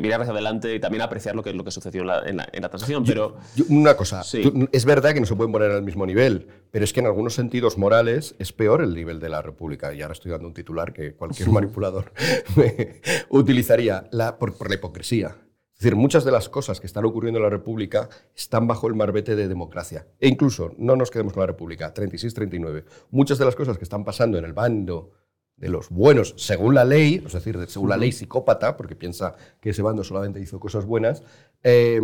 mirar 0.00 0.22
hacia 0.22 0.32
adelante 0.32 0.74
y 0.74 0.80
también 0.80 1.02
apreciar 1.02 1.36
lo 1.36 1.42
que, 1.42 1.52
lo 1.52 1.64
que 1.64 1.70
sucedió 1.70 2.02
en 2.02 2.06
la, 2.06 2.22
en 2.24 2.36
la, 2.36 2.48
en 2.52 2.62
la 2.62 2.68
transición. 2.68 3.04
Pero, 3.04 3.36
yo, 3.54 3.64
yo, 3.64 3.74
una 3.74 3.96
cosa, 3.96 4.22
sí. 4.22 4.42
tú, 4.42 4.68
es 4.72 4.84
verdad 4.84 5.12
que 5.14 5.20
no 5.20 5.26
se 5.26 5.36
pueden 5.36 5.52
poner 5.52 5.70
al 5.70 5.82
mismo 5.82 6.06
nivel, 6.06 6.48
pero 6.70 6.84
es 6.84 6.92
que 6.92 7.00
en 7.00 7.06
algunos 7.06 7.34
sentidos 7.34 7.78
morales 7.78 8.34
es 8.38 8.52
peor 8.52 8.82
el 8.82 8.94
nivel 8.94 9.20
de 9.20 9.28
la 9.28 9.42
República. 9.42 9.92
Y 9.92 10.02
ahora 10.02 10.12
estoy 10.12 10.32
dando 10.32 10.48
un 10.48 10.54
titular 10.54 10.92
que 10.92 11.14
cualquier 11.14 11.48
manipulador 11.52 12.12
utilizaría 13.28 14.08
la, 14.10 14.38
por, 14.38 14.56
por 14.56 14.68
la 14.68 14.76
hipocresía. 14.76 15.36
Es 15.74 15.80
decir, 15.80 15.96
muchas 15.96 16.24
de 16.24 16.30
las 16.30 16.48
cosas 16.48 16.80
que 16.80 16.86
están 16.86 17.04
ocurriendo 17.04 17.38
en 17.38 17.42
la 17.42 17.50
República 17.50 18.08
están 18.34 18.68
bajo 18.68 18.86
el 18.86 18.94
marbete 18.94 19.34
de 19.34 19.48
democracia. 19.48 20.06
E 20.20 20.28
incluso, 20.28 20.72
no 20.78 20.94
nos 20.94 21.10
quedemos 21.10 21.32
con 21.32 21.40
la 21.40 21.48
República, 21.48 21.92
36-39, 21.92 22.84
muchas 23.10 23.38
de 23.38 23.44
las 23.44 23.56
cosas 23.56 23.76
que 23.76 23.82
están 23.82 24.04
pasando 24.04 24.38
en 24.38 24.44
el 24.44 24.52
bando 24.52 25.10
de 25.56 25.68
los 25.68 25.88
buenos, 25.88 26.34
según 26.36 26.74
la 26.74 26.84
ley, 26.84 27.22
es 27.24 27.32
decir, 27.32 27.58
según 27.68 27.88
la 27.88 27.96
ley 27.96 28.12
psicópata, 28.12 28.76
porque 28.76 28.96
piensa 28.96 29.36
que 29.60 29.70
ese 29.70 29.82
bando 29.82 30.02
solamente 30.02 30.40
hizo 30.40 30.58
cosas 30.58 30.84
buenas, 30.84 31.22
eh, 31.62 32.00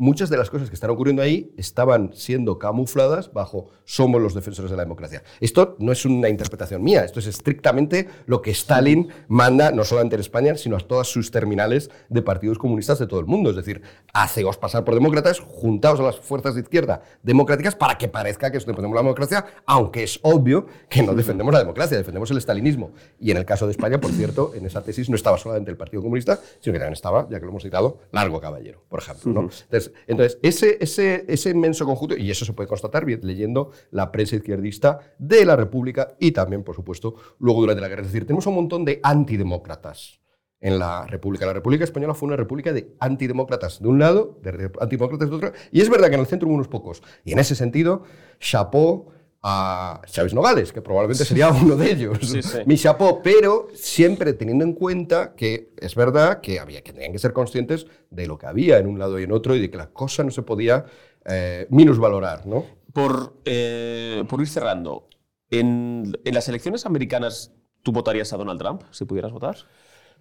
muchas 0.00 0.30
de 0.30 0.38
las 0.38 0.48
cosas 0.48 0.70
que 0.70 0.74
están 0.74 0.88
ocurriendo 0.88 1.20
ahí 1.20 1.52
estaban 1.58 2.12
siendo 2.14 2.58
camufladas 2.58 3.32
bajo 3.34 3.68
somos 3.84 4.20
los 4.22 4.32
defensores 4.32 4.70
de 4.70 4.76
la 4.78 4.82
democracia. 4.82 5.22
Esto 5.40 5.76
no 5.78 5.92
es 5.92 6.06
una 6.06 6.30
interpretación 6.30 6.82
mía, 6.82 7.04
esto 7.04 7.20
es 7.20 7.26
estrictamente 7.26 8.08
lo 8.24 8.40
que 8.40 8.50
Stalin 8.50 9.08
manda, 9.28 9.72
no 9.72 9.84
solamente 9.84 10.14
en 10.14 10.22
España, 10.22 10.56
sino 10.56 10.76
a 10.76 10.80
todas 10.80 11.08
sus 11.08 11.30
terminales 11.30 11.90
de 12.08 12.22
partidos 12.22 12.56
comunistas 12.56 12.98
de 12.98 13.06
todo 13.06 13.20
el 13.20 13.26
mundo. 13.26 13.50
Es 13.50 13.56
decir, 13.56 13.82
haceos 14.14 14.56
pasar 14.56 14.84
por 14.84 14.94
demócratas, 14.94 15.38
juntaos 15.38 16.00
a 16.00 16.04
las 16.04 16.18
fuerzas 16.18 16.54
de 16.54 16.62
izquierda 16.62 17.02
democráticas 17.22 17.76
para 17.76 17.98
que 17.98 18.08
parezca 18.08 18.50
que 18.50 18.58
defendemos 18.58 18.94
la 18.94 19.02
democracia, 19.02 19.44
aunque 19.66 20.04
es 20.04 20.18
obvio 20.22 20.66
que 20.88 21.02
no 21.02 21.14
defendemos 21.14 21.52
la 21.52 21.60
democracia, 21.60 21.98
defendemos 21.98 22.30
el 22.30 22.40
stalinismo. 22.40 22.92
Y 23.20 23.32
en 23.32 23.36
el 23.36 23.44
caso 23.44 23.66
de 23.66 23.72
España, 23.72 24.00
por 24.00 24.12
cierto, 24.12 24.52
en 24.54 24.64
esa 24.64 24.82
tesis 24.82 25.10
no 25.10 25.16
estaba 25.16 25.36
solamente 25.36 25.70
el 25.70 25.76
Partido 25.76 26.02
Comunista, 26.02 26.38
sino 26.60 26.72
que 26.72 26.78
también 26.78 26.94
estaba, 26.94 27.28
ya 27.28 27.38
que 27.38 27.44
lo 27.44 27.50
hemos 27.50 27.62
citado, 27.62 27.98
Largo 28.12 28.40
Caballero, 28.40 28.82
por 28.88 29.00
ejemplo. 29.00 29.30
¿no? 29.32 29.40
Entonces, 29.40 29.89
entonces, 30.06 30.38
ese, 30.42 30.78
ese, 30.80 31.24
ese 31.28 31.50
inmenso 31.50 31.84
conjunto, 31.84 32.16
y 32.16 32.30
eso 32.30 32.44
se 32.44 32.52
puede 32.52 32.68
constatar 32.68 33.04
bien 33.04 33.20
leyendo 33.22 33.70
la 33.90 34.10
prensa 34.10 34.36
izquierdista 34.36 34.98
de 35.18 35.44
la 35.44 35.56
República 35.56 36.16
y 36.18 36.32
también, 36.32 36.62
por 36.62 36.74
supuesto, 36.74 37.14
luego 37.38 37.60
durante 37.60 37.80
la 37.80 37.88
guerra. 37.88 38.02
Es 38.02 38.08
decir, 38.08 38.26
tenemos 38.26 38.46
un 38.46 38.54
montón 38.54 38.84
de 38.84 39.00
antidemócratas 39.02 40.20
en 40.60 40.78
la 40.78 41.06
República. 41.06 41.46
La 41.46 41.52
República 41.52 41.84
Española 41.84 42.14
fue 42.14 42.26
una 42.26 42.36
república 42.36 42.72
de 42.72 42.94
antidemócratas 43.00 43.80
de 43.80 43.88
un 43.88 43.98
lado, 43.98 44.38
de 44.42 44.70
antidemócratas 44.80 45.30
de 45.30 45.36
otro, 45.36 45.52
y 45.72 45.80
es 45.80 45.88
verdad 45.88 46.08
que 46.08 46.14
en 46.14 46.20
el 46.20 46.26
centro 46.26 46.48
hubo 46.48 46.54
unos 46.54 46.68
pocos. 46.68 47.02
Y 47.24 47.32
en 47.32 47.38
ese 47.38 47.54
sentido, 47.54 48.02
chapó 48.38 49.08
a 49.42 50.02
Chávez 50.06 50.34
Nogales, 50.34 50.72
que 50.72 50.82
probablemente 50.82 51.24
sería 51.24 51.48
uno 51.50 51.76
de 51.76 51.92
ellos. 51.92 52.18
Sí, 52.22 52.42
sí. 52.42 52.58
Mi 52.66 52.76
chapó, 52.76 53.22
pero 53.22 53.68
siempre 53.74 54.34
teniendo 54.34 54.64
en 54.64 54.74
cuenta 54.74 55.34
que 55.34 55.72
es 55.78 55.94
verdad 55.94 56.40
que, 56.40 56.60
había, 56.60 56.82
que 56.82 56.92
tenían 56.92 57.12
que 57.12 57.18
ser 57.18 57.32
conscientes 57.32 57.86
de 58.10 58.26
lo 58.26 58.36
que 58.36 58.46
había 58.46 58.78
en 58.78 58.86
un 58.86 58.98
lado 58.98 59.18
y 59.18 59.24
en 59.24 59.32
otro 59.32 59.54
y 59.54 59.60
de 59.60 59.70
que 59.70 59.76
la 59.76 59.90
cosa 59.90 60.24
no 60.24 60.30
se 60.30 60.42
podía 60.42 60.84
eh, 61.24 61.66
minusvalorar. 61.70 62.46
¿no? 62.46 62.66
Por, 62.92 63.34
eh, 63.44 64.24
por 64.28 64.40
ir 64.40 64.48
cerrando, 64.48 65.08
en, 65.50 66.12
en, 66.24 66.34
las 66.34 66.48
elecciones 66.48 66.86
americanas, 66.86 67.52
¿tú 67.82 67.92
votarías 67.92 68.32
a 68.32 68.36
Donald 68.36 68.60
Trump 68.60 68.82
si 68.90 69.04
pudieras 69.04 69.32
votar? 69.32 69.56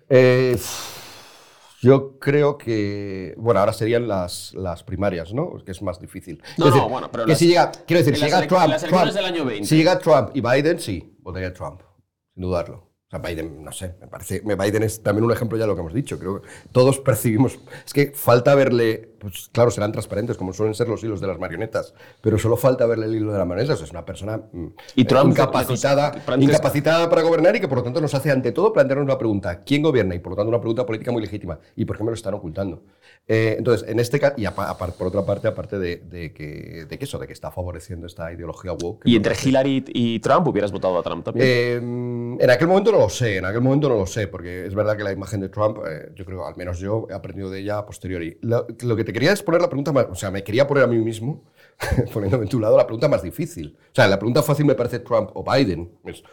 Eh, 0.09 0.57
yo 1.81 2.19
creo 2.19 2.57
que, 2.57 3.34
bueno, 3.38 3.60
ahora 3.60 3.73
serían 3.73 4.07
las, 4.07 4.53
las 4.53 4.84
primarias, 4.84 5.34
¿no? 5.34 5.57
Que 5.64 5.72
es 5.72 5.81
más 5.81 5.99
difícil. 5.99 6.41
No, 6.57 6.65
decir, 6.65 6.81
no, 6.81 6.89
bueno, 6.89 7.10
pero 7.11 7.26
que 7.26 7.31
las, 7.31 7.39
si 7.39 7.47
llega, 7.47 7.72
quiero 7.88 8.03
decir, 8.03 8.15
si 8.15 8.26
llega 8.26 8.47
Trump, 8.47 8.68
las 8.68 8.84
elecciones 8.84 9.14
Trump, 9.14 9.26
del 9.26 9.26
año 9.26 9.45
20. 9.45 9.68
si 9.68 9.77
llega 9.77 9.99
Trump 9.99 10.31
y 10.34 10.41
Biden, 10.41 10.80
sí, 10.80 11.18
votaría 11.19 11.53
Trump, 11.53 11.81
sin 12.34 12.43
dudarlo. 12.43 12.89
O 13.07 13.10
sea, 13.10 13.19
Biden, 13.19 13.64
no 13.64 13.72
sé, 13.72 13.95
me 13.99 14.07
parece, 14.07 14.41
Biden 14.41 14.84
es 14.84 15.01
también 15.01 15.26
un 15.26 15.31
ejemplo 15.31 15.57
ya 15.57 15.64
de 15.64 15.68
lo 15.69 15.76
que 15.76 15.81
hemos 15.81 15.93
dicho. 15.95 16.19
Creo 16.19 16.41
que 16.41 16.47
todos 16.72 16.99
percibimos, 16.99 17.57
es 17.84 17.91
que 17.91 18.11
falta 18.14 18.53
verle 18.53 19.18
pues 19.19 19.49
claro, 19.51 19.69
serán 19.71 19.91
transparentes, 19.91 20.37
como 20.37 20.53
suelen 20.53 20.73
ser 20.73 20.87
los 20.87 21.03
hilos 21.03 21.21
de 21.21 21.27
las 21.27 21.37
marionetas, 21.39 21.93
pero 22.21 22.37
solo 22.39 22.57
falta 22.57 22.85
verle 22.85 23.05
el 23.05 23.15
hilo 23.15 23.31
de 23.31 23.37
las 23.37 23.47
marionetas. 23.47 23.81
Es 23.81 23.91
una 23.91 24.05
persona 24.05 24.37
mm, 24.51 24.65
¿Y 24.95 25.05
Trump- 25.05 25.31
incapacitada, 25.31 26.11
incapacitada 26.39 27.09
para 27.09 27.21
gobernar 27.21 27.55
y 27.55 27.59
que 27.59 27.67
por 27.67 27.77
lo 27.79 27.83
tanto 27.83 28.01
nos 28.01 28.13
hace 28.13 28.31
ante 28.31 28.51
todo 28.51 28.73
plantearnos 28.73 29.05
una 29.05 29.17
pregunta, 29.17 29.61
¿quién 29.63 29.81
gobierna? 29.81 30.15
Y 30.15 30.19
por 30.19 30.31
lo 30.31 30.35
tanto 30.35 30.49
una 30.49 30.59
pregunta 30.59 30.85
política 30.85 31.11
muy 31.11 31.21
legítima. 31.21 31.59
¿Y 31.75 31.85
por 31.85 31.97
qué 31.97 32.03
me 32.03 32.09
lo 32.11 32.15
están 32.15 32.33
ocultando? 32.33 32.83
Eh, 33.27 33.55
entonces, 33.57 33.87
en 33.87 33.99
este 33.99 34.19
caso, 34.19 34.35
y 34.37 34.45
por 34.97 35.07
otra 35.07 35.23
parte, 35.23 35.47
aparte 35.47 35.77
de, 35.77 35.97
de 35.97 36.33
que, 36.33 36.85
de 36.89 36.97
que 36.97 37.05
eso, 37.05 37.19
de 37.19 37.27
que 37.27 37.33
está 37.33 37.51
favoreciendo 37.51 38.07
esta 38.07 38.31
ideología 38.33 38.71
woke. 38.73 39.03
Y 39.05 39.15
entre 39.15 39.35
Hillary 39.35 39.85
y 39.89 40.19
Trump 40.19 40.47
hubieras 40.47 40.71
votado 40.71 40.97
a 40.97 41.03
Trump 41.03 41.25
también. 41.25 41.45
eh, 41.47 41.75
en 42.39 42.49
aquel 42.49 42.67
momento 42.67 42.91
no 42.91 42.99
lo 42.99 43.09
sé, 43.09 43.37
en 43.37 43.45
aquel 43.45 43.61
momento 43.61 43.89
no 43.89 43.95
lo 43.95 44.05
sé, 44.05 44.27
porque 44.27 44.65
es 44.65 44.73
verdad 44.73 44.97
que 44.97 45.03
la 45.03 45.11
imagen 45.11 45.41
de 45.41 45.49
Trump, 45.49 45.77
eh, 45.87 46.11
yo 46.15 46.25
creo, 46.25 46.45
al 46.47 46.55
menos 46.55 46.79
yo, 46.79 47.05
he 47.09 47.13
aprendido 47.13 47.49
de 47.49 47.59
ella 47.59 47.77
a 47.79 47.85
posteriori. 47.85 48.37
Lo, 48.41 48.65
lo 48.81 48.95
que 48.95 49.03
te 49.10 49.14
quería 49.14 49.31
es 49.34 49.41
poner 49.41 49.60
la 49.60 49.68
pregunta 49.68 49.91
más, 49.91 50.06
o 50.11 50.14
sea, 50.14 50.30
me 50.30 50.44
quería 50.44 50.68
poner 50.68 50.84
a 50.84 50.88
mí 50.88 50.99
mismo, 50.99 51.44
poniéndome 52.14 52.44
en 52.44 52.49
tu 52.49 52.60
lado, 52.60 52.77
la 52.77 52.86
pregunta 52.86 53.07
más 53.07 53.23
difícil. 53.23 53.76
O 53.91 53.95
sea, 53.95 54.07
la 54.07 54.19
pregunta 54.19 54.44
fácil 54.44 54.65
me 54.68 54.76
parece 54.76 54.99
Trump 54.99 55.31
o 55.34 55.44
Biden, 55.44 55.91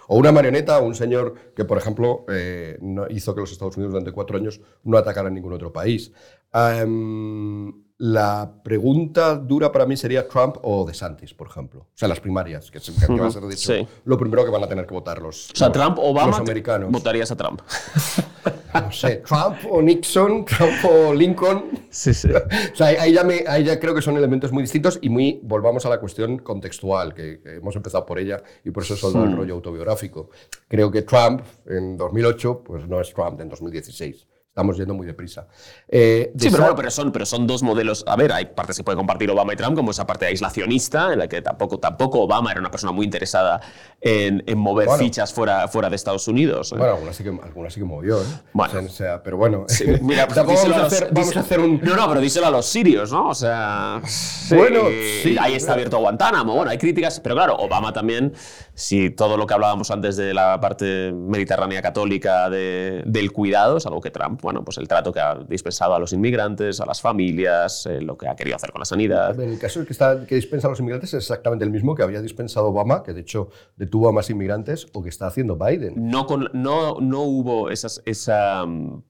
o 0.09 0.17
una 0.19 0.31
marioneta 0.31 0.79
o 0.79 0.85
un 0.85 0.95
señor 0.95 1.33
que, 1.57 1.65
por 1.65 1.79
ejemplo, 1.79 2.27
eh, 2.29 2.77
no 2.83 3.07
hizo 3.09 3.35
que 3.35 3.41
los 3.41 3.51
Estados 3.51 3.79
Unidos 3.79 3.93
durante 3.95 4.13
cuatro 4.13 4.37
años 4.37 4.61
no 4.85 4.99
atacaran 4.99 5.33
ningún 5.33 5.55
otro 5.55 5.73
país. 5.73 6.13
Am, 6.53 7.83
la 7.99 8.61
pregunta 8.63 9.37
dura 9.37 9.73
para 9.73 9.87
mí 9.87 9.97
sería 9.97 10.29
Trump 10.29 10.57
o 10.63 10.85
DeSantis, 10.85 11.33
por 11.33 11.49
ejemplo. 11.49 11.81
O 11.81 11.87
sea, 11.95 12.09
las 12.09 12.21
primarias, 12.21 12.71
que, 12.71 12.77
es- 12.77 12.91
que 12.91 13.07
va 13.19 13.29
a 13.29 13.31
ser 13.31 13.43
de 13.45 13.55
hecho 13.55 13.73
Sí. 13.73 13.89
lo 14.05 14.19
primero 14.19 14.45
que 14.45 14.51
van 14.51 14.63
a 14.65 14.69
tener 14.69 14.87
que 14.87 14.93
votar 14.93 15.23
los, 15.23 15.51
o 15.51 15.57
sea, 15.57 15.69
los- 15.69 15.79
Trump, 15.79 15.99
Obama, 15.99 16.27
los 16.33 16.41
americanos. 16.41 16.91
votarías 16.93 17.31
a 17.31 17.37
Trump. 17.37 17.63
No 18.83 18.93
sé, 18.93 19.17
Trump 19.27 19.57
o 19.71 19.81
Nixon, 19.83 20.45
Trump 20.47 20.73
o 20.85 21.13
Lincoln. 21.15 21.65
Sí, 21.91 22.13
sí. 22.15 22.29
O 22.73 22.77
sea, 22.77 22.87
ahí- 22.89 23.13
ya, 23.13 23.25
me- 23.25 23.45
ahí 23.47 23.65
ya 23.65 23.79
creo 23.81 23.95
que 23.95 24.03
son 24.03 24.17
elementos 24.17 24.53
muy 24.53 24.63
distintos 24.63 24.99
y 25.03 25.09
muy. 25.09 25.41
Volvamos 25.43 25.87
a 25.87 25.89
la 25.89 25.99
cuestión 26.01 26.39
contextual, 26.39 27.15
que, 27.15 27.41
que 27.41 27.57
hemos 27.57 27.75
empezado 27.77 28.05
por 28.07 28.19
ella 28.19 28.43
y 28.65 28.71
por 28.71 28.83
eso 28.83 28.95
es 28.95 29.01
solo 29.01 29.25
el 29.25 29.37
rollo 29.37 29.55
autobiográfico. 29.55 30.31
Creo 30.69 30.91
que 30.91 31.03
Trump 31.03 31.43
en 31.67 31.97
2008, 31.97 32.63
pues 32.65 32.87
no 32.89 33.01
es 33.01 33.13
Trump 33.15 33.41
en 33.41 33.49
2016. 33.49 34.27
Estamos 34.57 34.79
yendo 34.79 34.95
muy 34.95 35.07
deprisa. 35.07 35.47
Eh, 35.87 36.33
Sí, 36.35 36.45
de 36.47 36.51
pero 36.51 36.57
Sa- 36.57 36.61
bueno, 36.63 36.77
pero 36.77 36.91
son, 36.91 37.13
pero 37.13 37.27
son 37.27 37.47
dos 37.47 37.63
modelos. 37.63 38.03
A 38.09 38.17
ver, 38.17 38.33
hay 38.33 38.47
partes 38.47 38.79
que 38.79 38.83
puede 38.83 38.97
compartir 38.97 39.31
Obama 39.31 39.53
y 39.53 39.57
Trump, 39.57 39.77
como 39.77 39.91
esa 39.91 40.07
parte 40.07 40.25
aislacionista, 40.25 41.13
en 41.13 41.19
la 41.19 41.29
que 41.29 41.43
tampoco, 41.43 41.79
tampoco 41.79 42.23
Obama 42.23 42.53
era 42.53 42.61
una 42.61 42.71
persona 42.71 42.91
muy 42.91 43.05
interesada 43.05 43.61
en, 44.01 44.43
en 44.47 44.57
mover 44.57 44.87
Bueno. 44.87 45.05
fichas 45.05 45.35
fuera, 45.35 45.69
fuera 45.69 45.91
de 45.91 45.97
Estados 45.97 46.27
Unidos. 46.27 46.73
¿eh? 46.73 46.77
Bueno, 46.79 46.95
algunas 46.95 47.15
sí 47.17 47.23
que, 47.23 47.29
algunas 47.43 47.75
sí 47.75 47.81
que 47.81 47.85
movió, 47.85 48.19
¿eh? 48.19 48.25
Bueno. 48.55 48.81
O 48.81 48.89
sea, 48.89 49.23
pero 49.23 49.37
bueno. 49.37 49.67
Sí, 49.69 49.85
mira, 50.01 50.25
pues 50.27 50.39
vamos, 50.39 50.65
a 50.65 50.69
los- 50.69 50.79
hacer, 50.79 51.09
vamos 51.13 51.29
díselo- 51.29 51.37
a 51.37 51.41
hacer 51.41 51.61
un. 51.61 51.81
No, 51.83 51.95
no, 51.95 52.09
pero 52.09 52.21
díselo 52.23 52.47
a 52.47 52.51
los 52.51 52.65
sirios, 52.65 53.13
¿no? 53.13 53.29
O 53.29 53.35
sea. 53.35 54.01
Bueno, 54.49 54.85
sí. 55.23 55.37
Ahí 55.39 55.55
está 55.55 55.75
abierto 55.75 55.99
Guantánamo. 55.99 56.55
Bueno, 56.55 56.71
hay 56.71 56.79
críticas, 56.79 57.21
pero 57.21 57.35
claro, 57.35 57.57
Obama 57.57 57.93
también, 57.93 58.33
si 58.73 59.11
todo 59.11 59.37
lo 59.37 59.47
que 59.47 59.53
hablábamos 59.53 59.91
antes 59.91 60.17
de 60.17 60.33
la 60.33 60.59
parte 60.63 61.13
mediterránea 61.13 61.83
católica 61.83 62.49
de- 62.49 63.03
del 63.05 63.33
cuidado, 63.33 63.77
es 63.77 63.85
algo 63.85 64.01
que 64.01 64.11
Trump, 64.11 64.41
bueno, 64.47 64.65
pues 64.65 64.79
el 64.79 64.87
trato 64.87 65.13
que 65.13 65.19
ha 65.19 65.35
dispensado 65.35 65.93
a 65.97 65.99
los 65.99 66.13
inmigrantes, 66.13 66.81
a 66.81 66.87
las 66.87 67.01
familias, 67.01 67.85
eh, 67.87 68.01
lo 68.01 68.17
que 68.17 68.29
ha 68.29 68.37
querido 68.37 68.55
hacer 68.55 68.71
con 68.71 68.79
la 68.79 68.85
sanidad. 68.85 69.39
En 69.41 69.51
el 69.51 69.59
caso 69.59 69.85
que, 69.85 69.93
está, 69.93 70.25
que 70.25 70.37
dispensa 70.37 70.69
a 70.69 70.71
los 70.71 70.79
inmigrantes 70.79 71.11
es 71.15 71.25
exactamente 71.25 71.65
el 71.65 71.73
mismo 71.73 71.97
que 71.97 72.05
había 72.05 72.23
dispensado 72.23 72.69
Obama, 72.69 73.03
que 73.03 73.13
de 73.13 73.23
hecho 73.23 73.49
detuvo 73.75 74.09
a 74.09 74.13
más 74.13 74.31
inmigrantes, 74.31 74.87
o 74.93 75.03
que 75.03 75.09
está 75.09 75.27
haciendo 75.27 75.57
Biden. 75.57 75.95
No, 75.97 76.27
con, 76.27 76.49
no, 76.53 77.01
no 77.01 77.23
hubo 77.23 77.71
esas, 77.71 78.01
esa. 78.07 78.65
mm, 78.65 79.03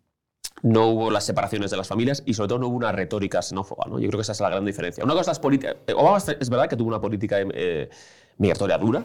No 0.62 0.86
hubo 0.88 1.10
las 1.10 1.24
separaciones 1.24 1.70
de 1.70 1.76
las 1.76 1.86
familias 1.86 2.22
y 2.24 2.32
sobre 2.32 2.48
todo 2.48 2.58
no 2.60 2.68
hubo 2.68 2.76
una 2.76 2.90
retórica 2.90 3.42
xenófoba. 3.42 3.84
¿no? 3.90 3.98
Yo 4.00 4.08
creo 4.08 4.18
que 4.18 4.22
esa 4.22 4.32
es 4.32 4.40
la 4.40 4.48
gran 4.48 4.64
diferencia. 4.64 5.04
Una 5.04 5.12
cosa 5.14 5.32
es 5.32 5.38
política. 5.38 5.76
Obama 5.94 6.16
es 6.16 6.48
verdad 6.48 6.66
que 6.66 6.76
tuvo 6.76 6.88
una 6.88 7.00
política 7.00 7.36
eh, 7.40 7.90
migratoria 8.38 8.78
dura, 8.78 9.04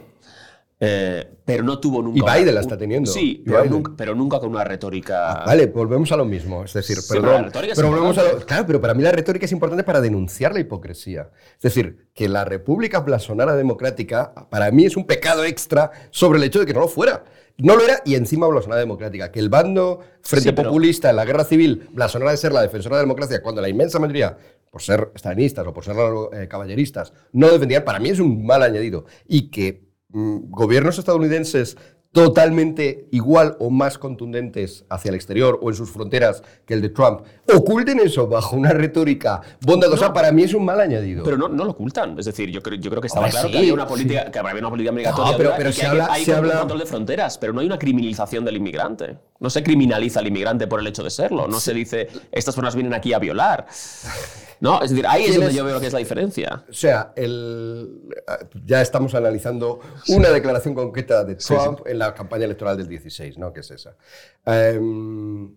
eh, 0.83 1.29
pero 1.45 1.63
no 1.63 1.79
tuvo 1.79 2.01
nunca. 2.01 2.37
Y 2.37 2.39
Biden 2.41 2.55
la 2.55 2.61
está 2.61 2.75
teniendo. 2.77 3.11
Sí, 3.11 3.43
pero 3.45 3.65
nunca, 3.65 3.91
pero 3.95 4.15
nunca 4.15 4.39
con 4.39 4.49
una 4.49 4.63
retórica. 4.63 5.31
Ah, 5.31 5.45
vale, 5.45 5.67
volvemos 5.67 6.11
a 6.11 6.17
lo 6.17 6.25
mismo. 6.25 6.63
Es 6.63 6.73
decir, 6.73 6.97
Sí, 6.97 7.05
pero 7.09 7.21
perdón. 7.21 7.51
volvemos 7.91 8.17
a 8.17 8.23
lo- 8.23 8.39
claro, 8.45 8.65
pero 8.65 8.81
para 8.81 8.93
mí 8.95 9.03
la 9.03 9.11
retórica 9.11 9.45
es 9.45 9.51
importante 9.51 9.83
para 9.83 10.01
denunciar 10.01 10.53
la 10.53 10.59
hipocresía. 10.59 11.29
Es 11.55 11.61
decir, 11.61 12.07
que 12.15 12.27
la 12.27 12.45
República 12.45 12.99
blasonara 13.01 13.55
democrática, 13.55 14.33
para 14.49 14.71
mí 14.71 14.85
es 14.85 14.97
un 14.97 15.05
pecado 15.05 15.43
extra 15.43 15.91
sobre 16.09 16.39
el 16.39 16.45
hecho 16.45 16.59
de 16.59 16.65
que 16.65 16.73
no 16.73 16.79
lo 16.79 16.87
fuera. 16.87 17.23
No 17.57 17.75
lo 17.75 17.83
era 17.83 18.01
y 18.05 18.15
encima 18.15 18.47
blasonara 18.47 18.79
democrática. 18.81 19.31
Que 19.31 19.39
el 19.39 19.49
bando 19.49 19.99
Frente 20.23 20.49
Sí, 20.49 20.55
pero- 20.55 20.69
Populista 20.69 21.11
en 21.11 21.15
la 21.17 21.25
guerra 21.25 21.43
civil 21.43 21.89
blasonara 21.91 22.31
de 22.31 22.37
ser 22.37 22.53
la 22.53 22.61
defensora 22.63 22.95
de 22.95 23.01
la 23.01 23.05
democracia 23.05 23.43
cuando 23.43 23.61
la 23.61 23.69
inmensa 23.69 23.99
mayoría, 23.99 24.35
por 24.71 24.81
ser 24.81 25.11
estalinistas 25.13 25.67
o 25.67 25.73
por 25.73 25.83
ser 25.85 25.95
eh, 26.33 26.47
caballeristas, 26.47 27.13
no 27.33 27.49
defendían, 27.49 27.83
para 27.83 27.99
mí 27.99 28.09
es 28.09 28.19
un 28.19 28.43
mal 28.45 28.63
añadido. 28.63 29.05
Y 29.27 29.51
que 29.51 29.90
gobiernos 30.13 30.97
estadounidenses 30.99 31.77
totalmente 32.11 33.07
igual 33.11 33.55
o 33.59 33.69
más 33.69 33.97
contundentes 33.97 34.83
hacia 34.89 35.09
el 35.09 35.15
exterior 35.15 35.57
o 35.61 35.69
en 35.69 35.75
sus 35.77 35.89
fronteras 35.91 36.43
que 36.65 36.73
el 36.73 36.81
de 36.81 36.89
Trump, 36.89 37.21
oculten 37.55 37.99
eso 38.01 38.27
bajo 38.27 38.57
una 38.57 38.71
retórica 38.73 39.41
bondadosa, 39.61 40.09
No. 40.09 40.13
para 40.13 40.31
mí 40.33 40.43
es 40.43 40.53
un 40.53 40.65
mal 40.65 40.81
añadido. 40.81 41.23
Pero 41.23 41.37
no, 41.37 41.47
no 41.47 41.63
lo 41.63 41.71
ocultan. 41.71 42.19
Es 42.19 42.25
decir, 42.25 42.49
yo 42.49 42.61
creo, 42.61 42.77
yo 42.77 42.89
creo 42.89 43.01
que 43.01 43.07
estaba 43.07 43.29
claro 43.29 43.47
sí, 43.47 43.53
que 43.53 43.59
había 43.59 43.73
una 43.73 43.83
sí. 43.85 43.89
política, 43.89 44.29
que 44.29 44.39
había 44.39 44.59
una 44.59 44.69
política 44.69 44.91
migratoria 44.91 45.31
No, 45.31 45.37
pero- 45.37 45.51
pero 45.55 45.69
y 45.69 45.73
que 45.73 45.79
se 45.79 45.85
hay, 45.85 45.91
habla- 45.91 46.07
hay 46.11 46.25
se 46.25 46.31
un 46.31 46.37
habla- 46.37 46.59
control 46.59 46.79
de 46.79 46.85
fronteras, 46.85 47.37
pero 47.37 47.53
no 47.53 47.61
hay 47.61 47.67
una 47.67 47.79
criminalización 47.79 48.43
del 48.43 48.57
inmigrante. 48.57 49.17
No 49.41 49.49
se 49.49 49.63
criminaliza 49.63 50.19
al 50.19 50.27
inmigrante 50.27 50.67
por 50.67 50.79
el 50.79 50.87
hecho 50.87 51.03
de 51.03 51.09
serlo. 51.09 51.47
No 51.47 51.59
se 51.59 51.73
dice, 51.73 52.07
estas 52.31 52.55
personas 52.55 52.75
vienen 52.75 52.93
aquí 52.93 53.11
a 53.11 53.19
violar. 53.19 53.65
No, 54.59 54.83
es 54.83 54.91
decir, 54.91 55.07
ahí 55.07 55.23
es 55.23 55.29
¿Quién 55.31 55.41
donde 55.41 55.55
yo 55.55 55.65
veo 55.65 55.79
que 55.79 55.87
es 55.87 55.93
la 55.93 55.97
diferencia. 55.97 56.63
O 56.69 56.73
sea, 56.73 57.11
el- 57.15 58.03
ya 58.63 58.81
estamos 58.81 59.15
analizando 59.15 59.79
una 60.09 60.29
declaración 60.29 60.75
concreta 60.75 61.23
de 61.23 61.35
Trump 61.35 61.79
en 61.87 61.97
la 61.97 62.13
campaña 62.13 62.45
electoral 62.45 62.77
del 62.77 62.87
16, 62.87 63.39
¿no? 63.39 63.51
Que 63.51 63.61
es 63.61 63.71
esa. 63.71 63.97
Em, 64.45 65.55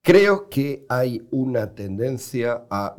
creo 0.00 0.48
que 0.48 0.86
hay 0.88 1.26
una 1.32 1.74
tendencia 1.74 2.66
a... 2.70 2.94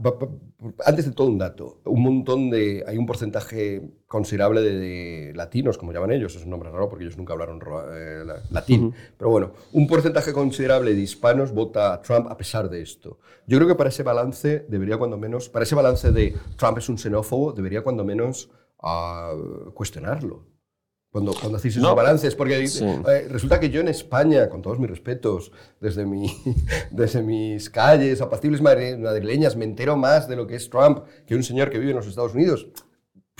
Antes 0.85 1.05
de 1.05 1.11
todo 1.13 1.27
un 1.27 1.37
dato, 1.37 1.79
un 1.85 2.03
montón 2.03 2.49
de... 2.49 2.83
Hay 2.85 2.97
un 2.97 3.05
porcentaje 3.05 3.89
considerable 4.13 4.61
de, 4.61 4.73
de 4.79 5.33
latinos, 5.33 5.77
como 5.77 5.91
llaman 5.91 6.11
ellos, 6.11 6.35
es 6.35 6.43
un 6.43 6.51
nombre 6.51 6.69
raro 6.69 6.87
porque 6.87 7.03
ellos 7.03 7.17
nunca 7.17 7.33
hablaron 7.33 7.59
ro- 7.59 7.91
eh, 7.93 8.23
la- 8.23 8.41
latín, 8.51 8.93
pero 9.17 9.31
bueno, 9.31 9.51
un 9.73 9.87
porcentaje 9.87 10.31
considerable 10.31 10.93
de 10.93 11.01
hispanos 11.01 11.51
vota 11.51 11.93
a 11.93 12.01
Trump 12.01 12.27
a 12.29 12.37
pesar 12.37 12.69
de 12.69 12.81
esto. 12.81 13.17
Yo 13.47 13.57
creo 13.57 13.67
que 13.67 13.75
para 13.75 13.89
ese 13.89 14.03
balance 14.03 14.65
debería 14.69 14.97
cuando 14.97 15.17
menos, 15.17 15.49
para 15.49 15.63
ese 15.63 15.75
balance 15.75 16.11
de 16.11 16.33
Trump 16.55 16.77
es 16.77 16.87
un 16.89 16.97
xenófobo, 16.97 17.53
debería 17.53 17.81
cuando 17.81 18.03
menos 18.05 18.49
ah, 18.81 19.33
cuestionarlo. 19.73 20.53
Cuando, 21.11 21.31
cuando 21.39 21.57
hacéis 21.57 21.75
esos 21.75 21.87
No, 21.87 21.93
balances, 21.95 22.33
porque 22.33 22.67
sí. 22.67 22.83
eh, 22.83 23.27
resulta 23.29 23.59
que 23.59 23.69
yo 23.69 23.81
en 23.81 23.87
España, 23.87 24.49
con 24.49 24.63
todos 24.63 24.79
mis 24.79 24.89
respetos, 24.89 25.51
desde, 25.79 26.05
mi, 26.07 26.25
desde 26.91 27.21
mis 27.21 27.69
calles 27.69 28.19
apacibles 28.19 28.61
madri- 28.63 28.97
madrileñas, 28.97 29.55
me 29.55 29.65
entero 29.65 29.95
más 29.95 30.27
de 30.27 30.35
lo 30.35 30.47
que 30.47 30.55
es 30.55 30.69
Trump 30.71 31.03
que 31.27 31.35
un 31.35 31.43
señor 31.43 31.69
que 31.69 31.77
vive 31.77 31.91
en 31.91 31.97
los 31.97 32.07
Estados 32.07 32.33
Unidos. 32.33 32.67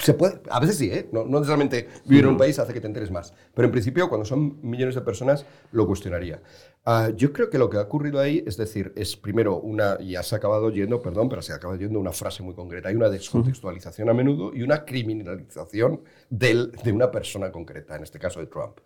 Se 0.04 0.14
puede, 0.14 0.42
a 0.50 0.60
veces 0.60 0.78
sí, 0.78 0.92
¿eh? 0.92 1.08
no, 1.14 1.24
no 1.24 1.40
necesariamente 1.40 1.88
vivir 2.06 2.26
en 2.26 2.32
un 2.32 2.38
país 2.38 2.60
hace 2.60 2.74
que 2.74 2.82
te 2.82 2.88
enteres 2.88 3.10
más. 3.10 3.34
Pero 3.54 3.68
en 3.68 3.72
principio, 3.72 4.10
cuando 4.10 4.26
son 4.26 4.60
millones 4.62 4.96
de 4.96 5.02
personas, 5.02 5.46
lo 5.72 5.88
cuestionaría. 5.88 6.42
Ah, 6.86 7.10
yo 7.16 7.32
creo 7.32 7.50
que 7.50 7.58
lo 7.58 7.70
que 7.70 7.78
ha 7.78 7.82
ocurrido 7.82 8.20
ahí, 8.20 8.44
es 8.46 8.58
decir, 8.58 8.92
es 8.98 9.16
primero 9.16 9.58
una, 9.58 9.98
ya 10.02 10.22
se 10.22 10.36
ha 10.36 10.38
acabado 10.38 10.70
yendo, 10.70 11.02
perdón, 11.02 11.30
pero 11.30 11.42
se 11.42 11.54
acaba 11.54 11.78
yendo 11.78 11.98
una 11.98 12.12
frase 12.12 12.44
muy 12.44 12.54
concreta. 12.54 12.90
Hay 12.90 12.96
una 12.96 13.10
descontextualización 13.10 14.10
a 14.10 14.14
menudo 14.14 14.54
y 14.54 14.64
una 14.64 14.84
criminalización 14.84 16.02
del- 16.30 16.72
de 16.84 16.92
una 16.92 17.10
persona 17.10 17.52
concreta, 17.54 17.96
en 17.96 18.04
este 18.04 18.20
caso 18.20 18.42
de 18.42 18.48
Trump. 18.48 18.80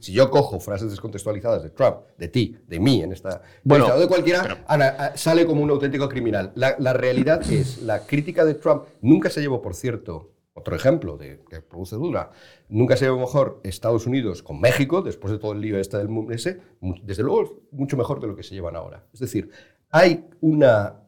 Si 0.00 0.12
yo 0.12 0.30
cojo 0.30 0.58
frases 0.58 0.90
descontextualizadas 0.90 1.62
de 1.62 1.70
Trump, 1.70 1.96
de 2.16 2.28
ti, 2.28 2.56
de 2.66 2.80
mí, 2.80 3.02
en 3.02 3.12
esta, 3.12 3.42
Bueno, 3.62 3.84
de 3.98 4.08
cualquiera, 4.08 4.64
ana- 4.66 4.88
a- 4.98 5.16
sale 5.16 5.44
como 5.44 5.62
un 5.62 5.70
auténtico 5.70 6.08
criminal. 6.08 6.52
La, 6.54 6.76
la 6.78 6.94
realidad 6.94 7.42
es, 7.52 7.82
la 7.82 8.06
crítica 8.06 8.44
de 8.46 8.54
Trump 8.54 8.84
nunca 9.02 9.28
se 9.28 9.42
llevó, 9.42 9.60
por 9.60 9.74
cierto, 9.74 10.30
otro 10.56 10.76
ejemplo 10.76 11.16
de, 11.18 11.40
que 11.50 11.60
produce 11.60 11.96
duda, 11.96 12.30
nunca 12.74 12.96
se 12.96 13.04
llevó 13.06 13.18
mejor 13.18 13.60
Estados 13.64 14.06
Unidos 14.06 14.42
con 14.42 14.60
México, 14.60 15.02
después 15.02 15.32
de 15.32 15.38
todo 15.38 15.52
el 15.52 15.60
lío 15.60 15.78
este 15.78 15.96
del 15.96 16.08
mundo 16.08 16.32
ese, 16.32 16.60
desde 17.02 17.22
luego 17.22 17.62
mucho 17.70 17.96
mejor 17.96 18.20
de 18.20 18.26
lo 18.26 18.36
que 18.36 18.42
se 18.42 18.54
llevan 18.54 18.76
ahora. 18.76 19.06
Es 19.12 19.20
decir, 19.20 19.50
hay 19.90 20.26
una 20.40 21.00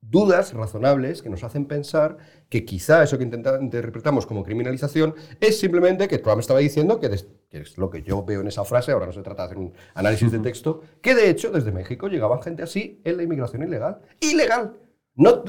dudas 0.00 0.52
razonables 0.54 1.22
que 1.22 1.28
nos 1.28 1.42
hacen 1.42 1.64
pensar 1.66 2.18
que 2.48 2.64
quizá 2.64 3.02
eso 3.02 3.18
que 3.18 3.24
intenta- 3.24 3.58
interpretamos 3.60 4.26
como 4.26 4.44
criminalización 4.44 5.14
es 5.40 5.58
simplemente 5.58 6.06
que 6.06 6.18
Trump 6.18 6.38
estaba 6.38 6.60
diciendo, 6.60 7.00
que, 7.00 7.10
que 7.48 7.58
es 7.58 7.76
lo 7.76 7.90
que 7.90 8.02
yo 8.02 8.24
veo 8.24 8.40
en 8.40 8.46
esa 8.46 8.64
frase, 8.64 8.92
ahora 8.92 9.06
no 9.06 9.12
se 9.12 9.22
trata 9.22 9.42
de 9.42 9.46
hacer 9.46 9.58
un 9.58 9.72
análisis 9.94 10.30
de 10.30 10.38
texto, 10.48 10.82
que 11.02 11.14
de 11.16 11.28
hecho 11.30 11.50
desde 11.50 11.72
México 11.72 12.06
llegaban 12.06 12.40
gente 12.42 12.62
así 12.62 13.00
en 13.04 13.16
la 13.16 13.24
inmigración 13.24 13.62
ilegal. 13.64 14.00
¡Ilegal! 14.20 14.74
No, 15.18 15.42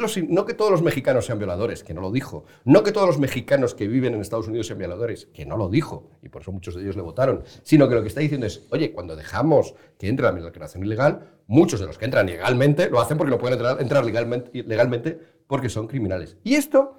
que 0.45 0.55
todos 0.55 0.71
los 0.71 0.81
mexicanos 0.81 1.27
sean 1.27 1.37
violadores, 1.37 1.83
que 1.83 1.93
no 1.93 2.01
lo 2.01 2.11
dijo. 2.11 2.43
No 2.65 2.81
que 2.81 2.91
todos 2.91 3.05
los 3.05 3.19
mexicanos 3.19 3.75
que 3.75 3.87
viven 3.87 4.15
en 4.15 4.21
Estados 4.21 4.47
Unidos 4.47 4.65
sean 4.65 4.79
violadores, 4.79 5.27
que 5.27 5.45
no 5.45 5.57
lo 5.57 5.69
dijo. 5.69 6.09
Y 6.23 6.29
por 6.29 6.41
eso 6.41 6.51
muchos 6.51 6.73
de 6.73 6.81
ellos 6.81 6.95
le 6.95 7.03
votaron. 7.03 7.43
Sino 7.61 7.87
que 7.87 7.93
lo 7.93 8.01
que 8.01 8.07
está 8.07 8.19
diciendo 8.19 8.47
es, 8.47 8.65
oye, 8.71 8.91
cuando 8.91 9.15
dejamos 9.15 9.75
que 9.99 10.07
entre 10.07 10.25
la 10.25 10.31
migración 10.31 10.83
ilegal, 10.83 11.21
muchos 11.45 11.79
de 11.79 11.85
los 11.85 11.99
que 11.99 12.05
entran 12.05 12.25
legalmente 12.25 12.89
lo 12.89 12.99
hacen 12.99 13.15
porque 13.15 13.29
no 13.29 13.37
pueden 13.37 13.59
entrar, 13.59 13.79
entrar 13.79 14.03
legalmente, 14.03 14.63
legalmente 14.63 15.19
porque 15.45 15.69
son 15.69 15.85
criminales. 15.85 16.35
Y 16.43 16.55
esto, 16.55 16.97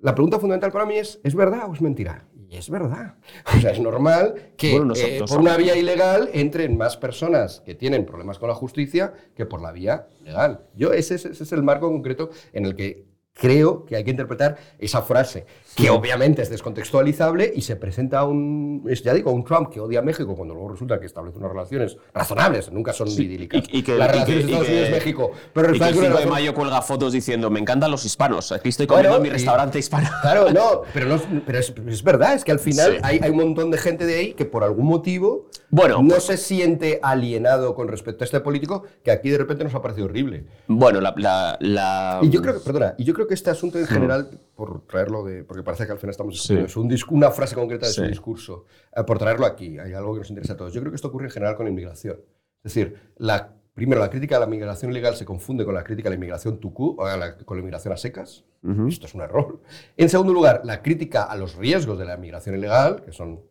la 0.00 0.14
pregunta 0.14 0.38
fundamental 0.38 0.72
para 0.72 0.86
mí 0.86 0.96
es, 0.96 1.20
¿es 1.24 1.34
verdad 1.34 1.68
o 1.68 1.74
es 1.74 1.80
mentira? 1.80 2.26
Y 2.48 2.56
es 2.56 2.70
verdad. 2.70 3.16
O 3.56 3.60
sea, 3.60 3.72
es 3.72 3.80
normal 3.80 4.52
que 4.56 4.76
eh, 4.76 5.24
por 5.26 5.40
una 5.40 5.56
vía 5.56 5.76
ilegal 5.76 6.30
entren 6.32 6.76
más 6.76 6.96
personas 6.96 7.60
que 7.64 7.74
tienen 7.74 8.06
problemas 8.06 8.38
con 8.38 8.48
la 8.48 8.54
justicia 8.54 9.12
que 9.34 9.46
por 9.46 9.60
la 9.60 9.72
vía 9.72 10.06
legal. 10.22 10.66
Yo, 10.74 10.92
ese, 10.92 11.16
ese 11.16 11.30
es 11.30 11.52
el 11.52 11.62
marco 11.64 11.90
concreto 11.90 12.30
en 12.52 12.66
el 12.66 12.76
que 12.76 13.06
creo 13.32 13.84
que 13.84 13.96
hay 13.96 14.04
que 14.04 14.10
interpretar 14.10 14.56
esa 14.78 15.02
frase 15.02 15.46
que 15.76 15.90
obviamente 15.90 16.40
es 16.40 16.48
descontextualizable 16.48 17.52
y 17.54 17.60
se 17.60 17.76
presenta 17.76 18.24
un, 18.24 18.88
ya 19.04 19.12
digo, 19.12 19.30
un 19.30 19.44
Trump 19.44 19.68
que 19.68 19.78
odia 19.78 19.98
a 19.98 20.02
México 20.02 20.34
cuando 20.34 20.54
luego 20.54 20.70
resulta 20.70 20.98
que 20.98 21.04
establece 21.04 21.36
unas 21.36 21.50
relaciones 21.50 21.98
razonables, 22.14 22.72
nunca 22.72 22.94
son 22.94 23.08
idílicas. 23.08 23.62
Y, 23.70 23.82
que, 23.82 23.94
Las 23.94 24.10
relaciones 24.10 24.46
de 24.46 24.52
Estados 24.52 24.68
Unidos-México. 24.70 25.32
Pero 25.52 25.68
el 25.68 25.80
5 25.80 26.18
de 26.18 26.26
mayo 26.26 26.54
cuelga 26.54 26.80
fotos 26.80 27.12
diciendo, 27.12 27.50
me 27.50 27.60
encantan 27.60 27.90
los 27.90 28.06
hispanos, 28.06 28.52
aquí 28.52 28.70
estoy 28.70 28.86
comiendo 28.86 29.18
en 29.18 29.22
mi 29.22 29.28
restaurante 29.28 29.78
hispano. 29.78 30.08
Claro, 30.22 30.50
no, 30.50 30.82
pero, 30.92 31.06
no, 31.06 31.20
pero 31.44 31.58
es, 31.58 32.02
verdad, 32.02 32.34
es 32.34 32.42
que 32.42 32.50
al 32.50 32.58
final 32.58 32.98
hay, 33.02 33.20
hay, 33.22 33.30
un 33.30 33.36
montón 33.36 33.70
de 33.70 33.78
gente 33.78 34.06
de 34.06 34.14
ahí 34.16 34.32
que 34.32 34.44
por 34.44 34.64
algún 34.64 34.86
motivo 34.86 35.48
bueno, 35.70 36.02
no 36.02 36.20
se 36.20 36.36
siente 36.36 37.00
alienado 37.02 37.74
con 37.74 37.88
respecto 37.88 38.22
a 38.22 38.26
este 38.26 38.40
político 38.40 38.84
que 39.02 39.10
aquí 39.10 39.30
de 39.30 39.38
repente 39.38 39.64
nos 39.64 39.74
ha 39.74 39.82
parecido 39.82 40.06
horrible. 40.06 40.46
Bueno, 40.68 41.00
la... 41.00 41.58
la, 41.60 42.20
Y 42.22 42.30
yo 42.30 42.40
creo 42.40 42.54
que, 42.54 42.60
perdona, 42.60 42.94
y 42.98 43.04
yo 43.04 43.14
creo 43.14 43.26
que 43.26 43.34
este 43.34 43.50
asunto 43.50 43.78
en 43.78 43.86
general, 43.86 44.38
por 44.56 44.86
traerlo 44.86 45.22
de... 45.22 45.44
porque 45.44 45.62
parece 45.62 45.86
que 45.86 45.92
al 45.92 45.98
final 45.98 46.10
estamos 46.10 46.50
es 46.50 47.06
una 47.08 47.30
frase 47.30 47.54
concreta 47.54 47.86
de 47.86 47.92
su 47.92 48.02
discurso, 48.02 48.64
eh, 48.94 49.04
por 49.04 49.18
traerlo 49.18 49.46
aquí, 49.46 49.78
hay 49.78 49.92
algo 49.92 50.14
que 50.14 50.20
nos 50.20 50.30
interesa 50.30 50.54
a 50.54 50.56
todos. 50.56 50.72
Yo 50.72 50.80
creo 50.80 50.90
que 50.90 50.96
esto 50.96 51.08
ocurre 51.08 51.26
en 51.26 51.30
general 51.30 51.56
con 51.56 51.66
la 51.66 51.70
inmigración. 51.70 52.16
Es 52.64 52.74
decir, 52.74 52.98
la, 53.18 53.54
primero, 53.74 54.00
la 54.00 54.08
crítica 54.10 54.38
a 54.38 54.40
la 54.40 54.46
migración 54.46 54.90
ilegal 54.90 55.14
se 55.14 55.24
confunde 55.24 55.64
con 55.64 55.74
la 55.74 55.84
crítica 55.84 56.08
a 56.08 56.10
la 56.10 56.16
inmigración 56.16 56.58
tucú, 56.58 56.96
o 56.98 57.04
con 57.44 57.56
la 57.56 57.60
inmigración 57.60 57.92
a 57.92 57.96
secas. 57.96 58.44
Esto 58.88 59.06
es 59.06 59.14
un 59.14 59.20
error. 59.20 59.60
En 59.96 60.08
segundo 60.08 60.32
lugar, 60.32 60.62
la 60.64 60.82
crítica 60.82 61.24
a 61.24 61.36
los 61.36 61.54
riesgos 61.54 61.98
de 61.98 62.04
la 62.06 62.14
inmigración 62.14 62.56
ilegal, 62.56 63.02
que 63.02 63.12
son 63.12 63.42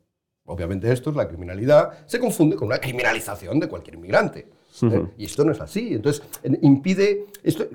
obviamente 0.43 0.91
estos, 0.91 1.15
la 1.15 1.27
criminalidad, 1.27 2.05
se 2.05 2.19
confunde 2.19 2.55
con 2.55 2.67
una 2.67 2.79
criminalización 2.79 3.59
de 3.59 3.69
cualquier 3.69 3.95
inmigrante. 3.95 4.49
¿eh? 4.81 5.07
Y 5.17 5.25
esto 5.25 5.45
no 5.45 5.51
es 5.51 5.61
así. 5.61 5.93
Entonces, 5.93 6.23
impide... 6.61 7.27
Esto, 7.43 7.67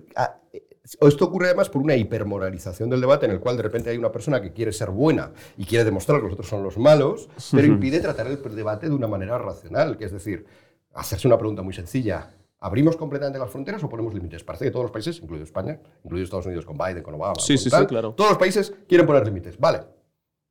esto 1.00 1.24
ocurre 1.24 1.46
además 1.46 1.68
por 1.68 1.82
una 1.82 1.94
hipermoralización 1.94 2.90
del 2.90 3.00
debate 3.00 3.26
en 3.26 3.32
el 3.32 3.40
cual 3.40 3.56
de 3.56 3.62
repente 3.62 3.90
hay 3.90 3.96
una 3.96 4.10
persona 4.10 4.40
que 4.40 4.52
quiere 4.52 4.72
ser 4.72 4.90
buena 4.90 5.32
y 5.56 5.64
quiere 5.64 5.84
demostrar 5.84 6.18
que 6.18 6.24
los 6.24 6.32
otros 6.32 6.48
son 6.48 6.62
los 6.62 6.78
malos, 6.78 7.28
pero 7.52 7.66
impide 7.66 8.00
tratar 8.00 8.26
el 8.26 8.40
debate 8.54 8.88
de 8.88 8.94
una 8.94 9.06
manera 9.06 9.38
racional, 9.38 9.96
que 9.96 10.06
es 10.06 10.12
decir, 10.12 10.46
hacerse 10.94 11.28
una 11.28 11.38
pregunta 11.38 11.62
muy 11.62 11.74
sencilla. 11.74 12.34
¿Abrimos 12.58 12.96
completamente 12.96 13.38
las 13.38 13.50
fronteras 13.50 13.82
o 13.84 13.88
ponemos 13.88 14.12
límites? 14.12 14.44
Parece 14.44 14.66
que 14.66 14.70
todos 14.70 14.84
los 14.84 14.92
países, 14.92 15.18
incluido 15.22 15.44
España, 15.44 15.80
incluido 16.04 16.24
Estados 16.24 16.46
Unidos 16.46 16.66
con 16.66 16.76
Biden, 16.76 17.02
con 17.02 17.14
Obama, 17.14 17.34
sí, 17.38 17.56
sí, 17.56 17.70
sí, 17.70 17.86
claro. 17.86 18.12
todos 18.12 18.30
los 18.30 18.38
países 18.38 18.74
quieren 18.86 19.06
poner 19.06 19.24
límites. 19.24 19.58
Vale, 19.58 19.80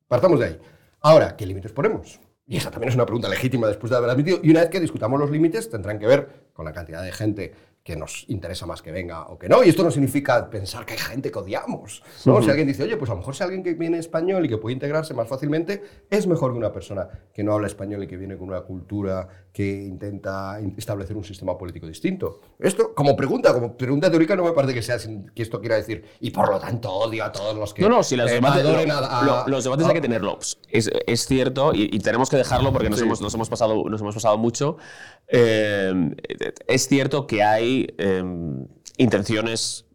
partamos 0.07 0.39
de 0.39 0.45
ahí. 0.45 0.59
Ahora, 1.01 1.35
¿qué 1.35 1.45
límites 1.45 1.71
ponemos? 1.71 2.19
Y 2.47 2.57
esa 2.57 2.71
también 2.71 2.89
es 2.89 2.95
una 2.95 3.05
pregunta 3.05 3.29
legítima 3.29 3.67
después 3.67 3.91
de 3.91 3.97
haber 3.97 4.09
admitido. 4.09 4.39
Y 4.41 4.49
una 4.49 4.61
vez 4.61 4.69
que 4.69 4.79
discutamos 4.79 5.19
los 5.19 5.29
límites, 5.29 5.69
tendrán 5.69 5.99
que 5.99 6.07
ver 6.07 6.49
con 6.51 6.65
la 6.65 6.73
cantidad 6.73 7.03
de 7.03 7.11
gente 7.11 7.53
que 7.89 7.95
nos 7.95 8.25
interesa 8.27 8.67
más 8.67 8.83
que 8.83 8.91
venga 8.91 9.25
o 9.29 9.39
que 9.39 9.49
no. 9.49 9.63
Y 9.63 9.69
esto 9.69 9.83
no 9.83 9.89
significa 9.89 10.47
pensar 10.47 10.85
que 10.85 10.93
hay 10.93 10.99
gente 10.99 11.31
que 11.31 11.39
odiamos. 11.39 12.03
¿no? 12.23 12.39
Si 12.43 12.47
alguien 12.47 12.67
dice, 12.67 12.83
oye, 12.83 12.97
pues 12.97 13.09
a 13.09 13.13
lo 13.13 13.17
mejor 13.17 13.35
si 13.35 13.41
alguien 13.41 13.63
que 13.63 13.73
viene 13.73 13.97
español 13.97 14.45
y 14.45 14.47
que 14.47 14.59
puede 14.59 14.73
integrarse 14.73 15.15
más 15.15 15.27
fácilmente, 15.27 15.81
es 16.07 16.27
mejor 16.27 16.51
que 16.51 16.59
una 16.59 16.71
persona 16.71 17.09
que 17.33 17.43
no 17.43 17.53
habla 17.53 17.65
español 17.65 18.03
y 18.03 18.07
que 18.07 18.15
viene 18.15 18.37
con 18.37 18.49
una 18.49 18.61
cultura 18.61 19.27
que 19.51 19.85
intenta 19.85 20.59
establecer 20.77 21.17
un 21.17 21.23
sistema 21.23 21.57
político 21.57 21.87
distinto. 21.87 22.41
Esto, 22.59 22.93
como 22.93 23.15
pregunta, 23.15 23.53
como 23.53 23.75
pregunta 23.75 24.11
teórica, 24.11 24.35
no 24.35 24.43
me 24.43 24.51
parece 24.51 24.75
que 24.75 24.83
sea 24.83 24.97
que 25.33 25.41
esto 25.41 25.59
quiera 25.59 25.75
decir, 25.75 26.05
y 26.19 26.29
por 26.29 26.47
lo 26.47 26.59
tanto 26.59 26.91
odio 26.91 27.23
a 27.23 27.31
todos 27.31 27.57
los 27.57 27.73
que. 27.73 27.81
No, 27.81 27.89
no, 27.89 28.03
si 28.03 28.15
los, 28.15 28.29
debates, 28.29 28.63
los 29.47 29.63
debates 29.63 29.87
hay 29.87 29.93
que 29.95 30.01
tenerlos. 30.01 30.59
Es, 30.69 30.91
es 31.07 31.25
cierto, 31.25 31.71
y, 31.73 31.97
tenemos 31.99 32.29
que 32.29 32.37
dejarlo 32.37 32.71
porque 32.71 32.91
nos, 32.91 33.01
hemos, 33.01 33.19
nos, 33.19 33.33
hemos, 33.33 33.49
pasado, 33.49 33.89
nos 33.89 33.99
hemos 33.99 34.13
pasado 34.13 34.37
mucho. 34.37 34.77
Eh, 35.31 36.15
es 36.67 36.87
cierto 36.87 37.27
que 37.27 37.43
hay 37.43 37.87
Em, 37.97 38.65
intenciones 38.97 39.85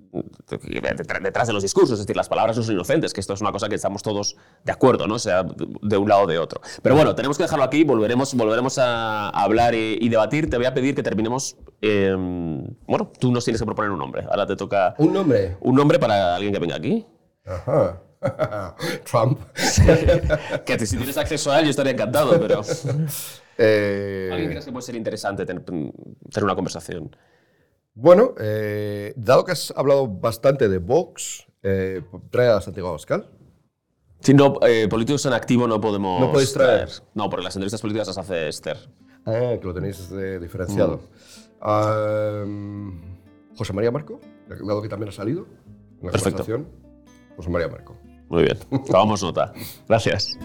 detrás 1.22 1.48
de 1.48 1.52
los 1.52 1.62
discursos, 1.62 1.98
es 1.98 2.06
decir, 2.06 2.16
las 2.16 2.28
palabras 2.28 2.56
no 2.56 2.62
son 2.62 2.74
inocentes, 2.74 3.12
que 3.12 3.20
esto 3.20 3.34
es 3.34 3.40
una 3.40 3.50
cosa 3.50 3.68
que 3.68 3.74
estamos 3.74 4.02
todos 4.02 4.36
de 4.62 4.70
acuerdo, 4.70 5.08
¿no? 5.08 5.18
sea 5.18 5.42
de 5.42 5.96
un 5.96 6.08
lado 6.08 6.22
o 6.22 6.26
de 6.26 6.38
otro. 6.38 6.60
Pero 6.82 6.94
bueno, 6.94 7.16
tenemos 7.16 7.36
que 7.36 7.42
dejarlo 7.42 7.64
aquí, 7.64 7.82
volveremos, 7.82 8.32
volveremos 8.34 8.78
a 8.78 9.30
hablar 9.30 9.74
y, 9.74 10.08
debatir. 10.08 10.48
Te 10.48 10.56
voy 10.56 10.66
a 10.66 10.74
pedir 10.74 10.94
que 10.94 11.02
terminemos. 11.02 11.56
Em, 11.80 12.64
bueno, 12.86 13.10
tú 13.18 13.32
nos 13.32 13.44
tienes 13.44 13.60
que 13.60 13.66
proponer 13.66 13.90
un 13.90 13.98
nombre. 13.98 14.24
Ahora 14.30 14.46
te 14.46 14.54
toca. 14.54 14.94
¿Un 14.98 15.12
nombre? 15.12 15.56
Un 15.60 15.74
nombre 15.74 15.98
para 15.98 16.36
alguien 16.36 16.52
que 16.52 16.60
venga 16.60 16.76
aquí. 16.76 17.04
Ajá. 17.44 18.00
Trump. 19.10 19.40
que 20.64 20.86
si 20.86 20.96
tienes 20.96 21.18
acceso 21.18 21.50
a 21.50 21.58
él, 21.58 21.64
yo 21.64 21.70
estaría 21.70 21.92
encantado, 21.92 22.38
pero. 22.40 22.62
Eh... 23.58 24.30
¿Alguien 24.32 24.50
crees 24.50 24.64
que 24.64 24.72
puede 24.72 24.86
ser 24.86 24.96
interesante 24.96 25.46
tener 25.46 25.64
una 26.42 26.54
conversación? 26.54 27.14
Bueno, 27.94 28.34
eh, 28.40 29.14
dado 29.16 29.44
que 29.44 29.52
has 29.52 29.72
hablado 29.76 30.08
bastante 30.08 30.68
de 30.68 30.78
Vox, 30.78 31.46
eh, 31.62 32.02
trae 32.30 32.48
a 32.48 32.60
Santiago 32.60 32.88
Abascal. 32.88 33.30
Si 34.20 34.34
no, 34.34 34.58
eh, 34.66 34.88
políticos 34.88 35.24
en 35.26 35.32
activo 35.32 35.68
no 35.68 35.80
podemos. 35.80 36.20
No 36.20 36.32
podéis 36.32 36.52
traer. 36.52 36.88
No, 37.14 37.30
porque 37.30 37.44
las 37.44 37.54
entrevistas 37.54 37.80
políticas 37.80 38.08
las 38.08 38.18
hace 38.18 38.48
Esther. 38.48 38.78
Ah, 39.26 39.54
que 39.60 39.66
lo 39.66 39.72
tenéis 39.72 40.10
diferenciado. 40.40 41.00
Mm. 41.62 43.14
José 43.56 43.72
María 43.72 43.92
Marco, 43.92 44.20
dado 44.48 44.82
que 44.82 44.88
también 44.88 45.10
ha 45.10 45.12
salido 45.12 45.46
en 46.00 46.06
la 46.06 46.10
Perfecto. 46.10 46.44
José 47.36 47.48
María 47.48 47.68
Marco. 47.68 47.96
Muy 48.28 48.42
bien, 48.42 48.58
tomamos 48.86 49.22
nota. 49.22 49.52
Gracias. 49.86 50.36